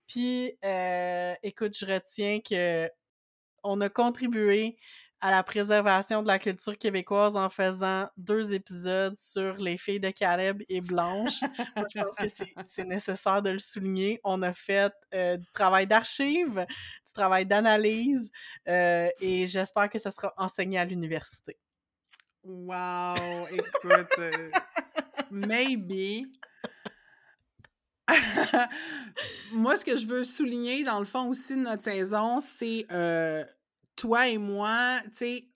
Puis, 0.07 0.53
euh, 0.65 1.35
écoute, 1.43 1.77
je 1.79 1.85
retiens 1.85 2.41
que 2.41 2.89
on 3.65 3.81
a 3.83 3.91
contribué 3.91 4.79
à 5.21 5.31
la 5.31 5.43
préservation 5.43 6.23
de 6.23 6.29
la 6.29 6.39
culture 6.39 6.79
québécoise 6.79 7.37
en 7.37 7.49
faisant 7.49 8.09
deux 8.17 8.53
épisodes 8.53 9.19
sur 9.19 9.55
les 9.57 9.77
filles 9.77 10.01
de 10.01 10.11
Caleb 10.11 10.63
et 10.69 10.81
Blanche. 10.81 11.41
Moi, 11.77 11.87
je 11.95 12.01
pense 12.03 12.15
que 12.15 12.29
c'est- 12.69 12.85
nécessaire 12.85 13.43
de 13.43 13.51
le 13.51 13.59
souligner. 13.59 14.21
On 14.25 14.43
a 14.43 14.53
fait 14.55 14.93
euh, 15.15 15.37
du 15.37 15.51
travail 15.51 15.87
d'archives, 15.87 16.65
du 17.07 17.13
travail 17.13 17.47
d'analyse, 17.47 18.31
euh, 18.69 19.09
et 19.21 19.47
j'espère 19.47 19.89
que 19.91 19.99
ça 19.99 20.11
sera 20.11 20.33
enseigné 20.37 20.79
à 20.79 20.85
l'université. 20.85 21.59
Wow! 22.45 23.15
Écoute, 23.53 24.19
euh, 24.19 24.51
maybe. 25.31 26.27
moi, 29.53 29.77
ce 29.77 29.85
que 29.85 29.97
je 29.97 30.07
veux 30.07 30.25
souligner, 30.25 30.85
dans 30.85 30.99
le 31.01 31.05
fond, 31.05 31.29
aussi 31.29 31.57
de 31.57 31.63
notre 31.63 31.83
saison, 31.83 32.41
c'est 32.41 32.87
toi 33.99 34.29
et 34.29 34.39
moi, 34.39 35.01
tu 35.05 35.11
sais, 35.15 35.49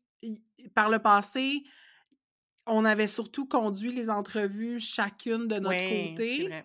par 0.74 0.90
le 0.90 0.98
passé, 0.98 1.62
on 2.66 2.84
avait 2.84 3.06
surtout 3.06 3.46
conduit 3.46 3.92
les 3.92 4.10
entrevues 4.10 4.80
chacune 4.80 5.48
de 5.48 5.56
notre 5.56 5.68
Ouais, 5.68 6.10
côté. 6.10 6.64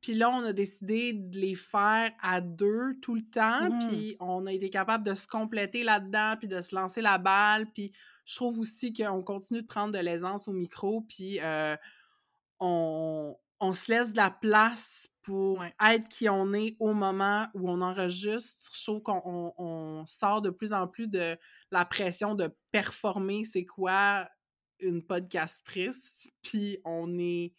Puis 0.00 0.14
là, 0.14 0.30
on 0.30 0.44
a 0.44 0.52
décidé 0.52 1.12
de 1.12 1.38
les 1.38 1.54
faire 1.54 2.10
à 2.20 2.40
deux 2.40 2.98
tout 3.00 3.14
le 3.14 3.22
temps. 3.22 3.70
Mhm. 3.70 3.88
Puis 3.88 4.16
on 4.18 4.46
a 4.46 4.52
été 4.52 4.68
capable 4.68 5.06
de 5.06 5.14
se 5.14 5.28
compléter 5.28 5.84
là-dedans, 5.84 6.34
puis 6.38 6.48
de 6.48 6.60
se 6.60 6.74
lancer 6.74 7.00
la 7.00 7.18
balle. 7.18 7.66
Puis 7.72 7.92
je 8.24 8.34
trouve 8.36 8.58
aussi 8.58 8.92
qu'on 8.92 9.22
continue 9.22 9.62
de 9.62 9.66
prendre 9.66 9.92
de 9.92 9.98
l'aisance 9.98 10.48
au 10.48 10.52
micro, 10.52 11.02
puis 11.02 11.38
euh, 11.40 11.76
on, 12.60 13.36
on 13.60 13.72
se 13.72 13.90
laisse 13.90 14.12
de 14.12 14.16
la 14.16 14.30
place 14.30 15.08
pour 15.22 15.58
Ouais. 15.58 15.74
être 15.80 16.08
qui 16.08 16.28
on 16.28 16.52
est 16.54 16.76
au 16.80 16.94
moment 16.94 17.46
où 17.54 17.70
on 17.70 17.80
enregistre. 17.80 18.70
Je 18.74 18.82
trouve 18.84 19.02
qu'on 19.02 19.22
on- 19.24 19.54
on 19.58 20.06
sort 20.06 20.42
de 20.42 20.50
plus 20.50 20.72
en 20.72 20.88
plus 20.88 21.08
de 21.08 21.36
la 21.70 21.84
pression 21.84 22.34
de 22.34 22.48
performer 22.72 23.44
c'est 23.44 23.64
quoi 23.64 24.28
une 24.80 25.04
podcastrice, 25.06 26.28
puis 26.42 26.78
on 26.84 27.18
est 27.18 27.54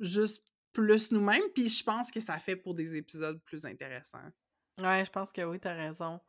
juste 0.00 0.44
plus 0.72 1.12
nous-mêmes, 1.12 1.42
puis 1.54 1.68
je 1.70 1.82
pense 1.84 2.10
que 2.10 2.20
ça 2.20 2.38
fait 2.40 2.56
pour 2.56 2.74
des 2.74 2.96
épisodes 2.96 3.40
plus 3.44 3.64
intéressants. 3.64 4.30
Ouais, 4.78 5.04
je 5.04 5.10
pense 5.10 5.32
que 5.32 5.42
oui, 5.42 5.60
tu 5.60 5.68
as 5.68 5.74
raison. 5.74 6.20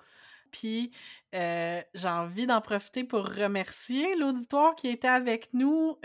Puis, 0.55 0.91
j'ai 1.33 2.07
envie 2.07 2.47
d'en 2.47 2.61
profiter 2.61 3.03
pour 3.03 3.25
remercier 3.25 4.15
l'auditoire 4.15 4.73
qui 4.75 4.87
était 4.87 5.09
avec 5.09 5.49
nous. 5.53 5.97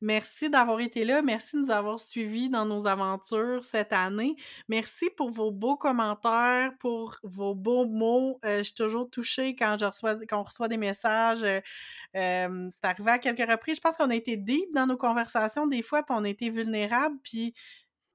Merci 0.00 0.50
d'avoir 0.50 0.80
été 0.80 1.04
là. 1.04 1.22
Merci 1.22 1.54
de 1.54 1.60
nous 1.60 1.70
avoir 1.70 2.00
suivis 2.00 2.50
dans 2.50 2.64
nos 2.64 2.88
aventures 2.88 3.62
cette 3.62 3.92
année. 3.92 4.34
Merci 4.66 5.10
pour 5.10 5.30
vos 5.30 5.52
beaux 5.52 5.76
commentaires, 5.76 6.72
pour 6.80 7.20
vos 7.22 7.54
beaux 7.54 7.86
mots. 7.86 8.40
Je 8.42 8.64
suis 8.64 8.74
toujours 8.74 9.08
touchée 9.08 9.54
quand, 9.54 9.76
je 9.78 9.84
reçois, 9.84 10.16
on 10.32 10.42
reçoit 10.42 10.66
des 10.66 10.76
messages. 10.76 11.46
C'est 12.12 12.84
arrivé 12.84 13.10
à 13.12 13.18
quelques 13.18 13.48
reprises. 13.48 13.76
Je 13.76 13.80
pense 13.80 13.96
qu'on 13.96 14.10
a 14.10 14.16
été 14.16 14.36
deep 14.36 14.74
dans 14.74 14.88
nos 14.88 14.96
conversations 14.96 15.68
des 15.68 15.82
fois, 15.82 16.02
puis 16.02 16.16
on 16.18 16.24
a 16.24 16.28
été 16.28 16.50
vulnérables. 16.50 17.16
Puis, 17.22 17.54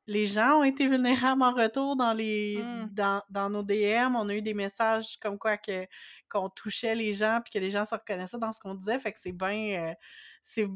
les 0.08 0.26
gens 0.26 0.60
ont 0.60 0.64
été 0.64 0.88
vulnérables 0.88 1.44
en 1.44 1.54
retour 1.54 1.96
dans 1.96 2.14
les 2.14 2.58
Mm. 2.64 2.90
dans, 2.94 3.22
dans 3.30 3.50
nos 3.50 3.64
DM. 3.64 4.16
On 4.16 4.30
a 4.30 4.36
eu 4.36 4.42
des 4.42 4.54
messages 4.54 5.18
comme 5.20 5.38
quoi 5.38 5.58
que 5.58 5.86
qu'on 6.30 6.50
touchait 6.50 6.96
les 6.96 7.14
gens 7.14 7.40
puis 7.44 7.52
que 7.52 7.60
les 7.60 7.70
gens 7.72 7.86
se 7.86 7.96
reconnaissaient 7.96 8.38
dans 8.38 8.54
ce 8.54 8.60
qu'on 8.60 8.76
disait. 8.76 9.00
Fait 9.00 9.12
que 9.12 9.20
c'est 9.20 9.32
bien 9.32 9.90
euh, 9.90 9.94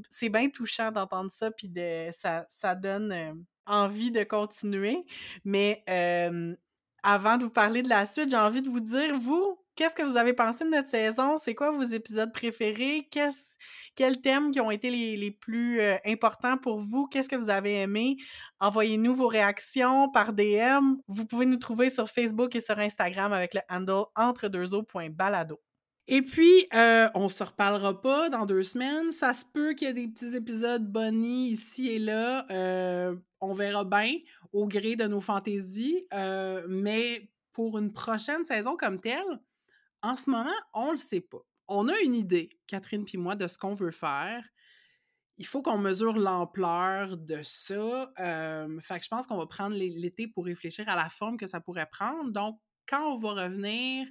c'est 0.09 0.29
bien 0.29 0.49
touchant 0.49 0.91
d'entendre 0.91 1.31
ça 1.31 1.49
puis 1.51 1.69
de 1.69 2.09
ça, 2.11 2.45
ça 2.49 2.75
donne 2.75 3.11
euh, 3.11 3.33
envie 3.65 4.11
de 4.11 4.23
continuer. 4.23 5.05
Mais 5.45 5.83
euh, 5.89 6.55
avant 7.03 7.37
de 7.37 7.43
vous 7.45 7.51
parler 7.51 7.81
de 7.81 7.89
la 7.89 8.05
suite, 8.05 8.29
j'ai 8.29 8.37
envie 8.37 8.61
de 8.61 8.69
vous 8.69 8.79
dire, 8.79 9.17
vous, 9.17 9.60
qu'est-ce 9.75 9.95
que 9.95 10.03
vous 10.03 10.17
avez 10.17 10.33
pensé 10.33 10.63
de 10.63 10.69
notre 10.69 10.89
saison? 10.89 11.37
C'est 11.37 11.55
quoi 11.55 11.71
vos 11.71 11.83
épisodes 11.83 12.31
préférés? 12.31 13.09
Quels 13.95 14.21
thèmes 14.21 14.51
qui 14.51 14.59
ont 14.59 14.71
été 14.71 14.89
les, 14.89 15.17
les 15.17 15.31
plus 15.31 15.79
euh, 15.81 15.97
importants 16.05 16.57
pour 16.57 16.79
vous? 16.79 17.07
Qu'est-ce 17.07 17.29
que 17.29 17.35
vous 17.35 17.49
avez 17.49 17.81
aimé? 17.81 18.17
Envoyez-nous 18.59 19.15
vos 19.15 19.27
réactions 19.27 20.09
par 20.09 20.33
DM. 20.33 20.95
Vous 21.07 21.25
pouvez 21.25 21.45
nous 21.45 21.57
trouver 21.57 21.89
sur 21.89 22.09
Facebook 22.09 22.55
et 22.55 22.61
sur 22.61 22.77
Instagram 22.79 23.33
avec 23.33 23.53
le 23.53 23.61
handle 23.69 24.05
entre-deux-eaux.balado. 24.15 25.59
Et 26.07 26.21
puis, 26.21 26.67
euh, 26.73 27.09
on 27.15 27.29
se 27.29 27.43
reparlera 27.43 28.01
pas 28.01 28.29
dans 28.29 28.45
deux 28.45 28.63
semaines. 28.63 29.11
Ça 29.11 29.33
se 29.33 29.45
peut 29.45 29.73
qu'il 29.73 29.87
y 29.87 29.91
ait 29.91 29.93
des 29.93 30.07
petits 30.07 30.35
épisodes 30.35 30.85
bonnies 30.85 31.49
ici 31.49 31.89
et 31.89 31.99
là. 31.99 32.45
Euh, 32.51 33.15
on 33.39 33.53
verra 33.53 33.83
bien 33.83 34.15
au 34.51 34.67
gré 34.67 34.95
de 34.95 35.05
nos 35.05 35.21
fantaisies. 35.21 36.05
Euh, 36.13 36.65
mais 36.67 37.29
pour 37.53 37.77
une 37.77 37.93
prochaine 37.93 38.45
saison 38.45 38.75
comme 38.75 38.99
telle, 38.99 39.39
en 40.03 40.15
ce 40.15 40.29
moment, 40.29 40.49
on 40.73 40.91
le 40.91 40.97
sait 40.97 41.21
pas. 41.21 41.41
On 41.67 41.87
a 41.87 41.97
une 42.01 42.15
idée, 42.15 42.49
Catherine 42.67 43.05
puis 43.05 43.17
moi, 43.17 43.35
de 43.35 43.47
ce 43.47 43.57
qu'on 43.57 43.73
veut 43.73 43.91
faire. 43.91 44.43
Il 45.37 45.45
faut 45.45 45.61
qu'on 45.61 45.77
mesure 45.77 46.13
l'ampleur 46.13 47.17
de 47.17 47.41
ça. 47.43 48.11
Euh, 48.19 48.79
fait 48.81 48.99
que 48.99 49.03
je 49.05 49.09
pense 49.09 49.25
qu'on 49.25 49.37
va 49.37 49.47
prendre 49.47 49.75
l'été 49.75 50.27
pour 50.27 50.45
réfléchir 50.45 50.87
à 50.89 50.95
la 50.95 51.09
forme 51.09 51.37
que 51.37 51.47
ça 51.47 51.59
pourrait 51.61 51.87
prendre. 51.89 52.31
Donc, 52.31 52.59
quand 52.87 53.13
on 53.13 53.17
va 53.17 53.43
revenir, 53.45 54.07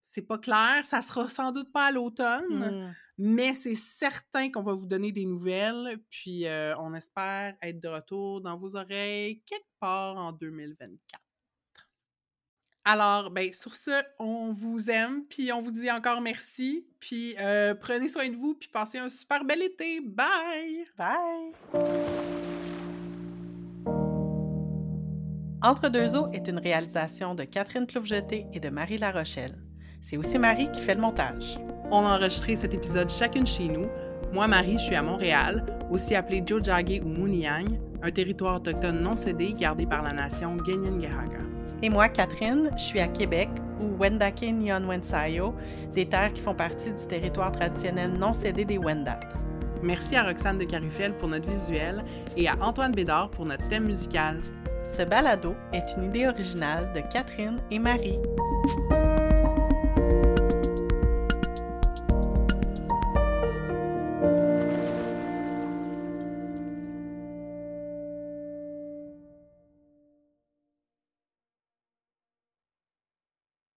c'est 0.00 0.22
pas 0.22 0.38
clair. 0.38 0.80
Ça 0.84 1.02
sera 1.02 1.28
sans 1.28 1.52
doute 1.52 1.70
pas 1.72 1.86
à 1.86 1.92
l'automne, 1.92 2.88
Mm. 2.88 2.94
mais 3.18 3.52
c'est 3.54 3.74
certain 3.74 4.50
qu'on 4.50 4.62
va 4.62 4.72
vous 4.74 4.86
donner 4.86 5.12
des 5.12 5.26
nouvelles. 5.26 5.98
Puis 6.08 6.46
euh, 6.46 6.74
on 6.78 6.94
espère 6.94 7.54
être 7.62 7.78
de 7.80 7.88
retour 7.88 8.40
dans 8.40 8.56
vos 8.58 8.74
oreilles 8.76 9.42
quelque 9.44 9.68
part 9.78 10.16
en 10.16 10.32
2024. 10.32 11.20
Alors, 12.84 13.30
ben, 13.30 13.52
sur 13.52 13.74
ce, 13.74 13.90
on 14.18 14.52
vous 14.52 14.88
aime, 14.88 15.24
puis 15.28 15.52
on 15.52 15.60
vous 15.60 15.70
dit 15.70 15.90
encore 15.90 16.20
merci. 16.20 16.86
Puis 16.98 17.34
euh, 17.38 17.74
prenez 17.74 18.08
soin 18.08 18.28
de 18.28 18.34
vous, 18.34 18.54
puis 18.54 18.70
passez 18.72 18.98
un 18.98 19.08
super 19.08 19.44
bel 19.44 19.62
été. 19.62 20.00
Bye! 20.00 20.86
Bye! 20.96 21.52
Entre 25.62 25.90
deux 25.90 26.16
eaux 26.16 26.28
est 26.32 26.48
une 26.48 26.58
réalisation 26.58 27.34
de 27.34 27.44
Catherine 27.44 27.86
Ploufjeté 27.86 28.46
et 28.54 28.60
de 28.60 28.70
Marie 28.70 28.96
La 28.96 29.12
Rochelle. 29.12 29.58
C'est 30.00 30.16
aussi 30.16 30.38
Marie 30.38 30.70
qui 30.72 30.80
fait 30.80 30.94
le 30.94 31.02
montage. 31.02 31.58
On 31.90 32.06
a 32.06 32.16
enregistré 32.16 32.56
cet 32.56 32.72
épisode 32.72 33.10
chacune 33.10 33.46
chez 33.46 33.68
nous. 33.68 33.88
Moi, 34.32 34.48
Marie, 34.48 34.78
je 34.78 34.84
suis 34.84 34.94
à 34.94 35.02
Montréal, 35.02 35.66
aussi 35.90 36.14
appelé 36.14 36.42
Jojage 36.46 37.02
ou 37.04 37.08
Muniang, 37.08 37.78
un 38.00 38.10
territoire 38.10 38.56
autochtone 38.56 39.02
non 39.02 39.16
cédé 39.16 39.52
gardé 39.52 39.84
par 39.84 40.02
la 40.02 40.14
nation 40.14 40.56
Genyengahaga. 40.64 41.49
Et 41.82 41.88
moi, 41.88 42.08
Catherine, 42.08 42.70
je 42.76 42.82
suis 42.82 43.00
à 43.00 43.08
Québec, 43.08 43.48
ou 43.80 43.96
Wendake 43.98 44.42
Nyon 44.42 44.86
Wensayo, 44.86 45.54
des 45.94 46.06
terres 46.06 46.32
qui 46.32 46.42
font 46.42 46.54
partie 46.54 46.92
du 46.92 47.06
territoire 47.06 47.52
traditionnel 47.52 48.12
non 48.12 48.34
cédé 48.34 48.64
des 48.64 48.76
Wendat. 48.76 49.20
Merci 49.82 50.16
à 50.16 50.24
Roxane 50.24 50.58
de 50.58 50.64
Carufel 50.64 51.14
pour 51.14 51.28
notre 51.28 51.48
visuel 51.48 52.04
et 52.36 52.48
à 52.48 52.54
Antoine 52.60 52.92
Bédard 52.92 53.30
pour 53.30 53.46
notre 53.46 53.66
thème 53.68 53.84
musical. 53.84 54.40
Ce 54.84 55.02
balado 55.02 55.54
est 55.72 55.84
une 55.96 56.04
idée 56.04 56.26
originale 56.26 56.92
de 56.92 57.00
Catherine 57.00 57.58
et 57.70 57.78
Marie. 57.78 58.18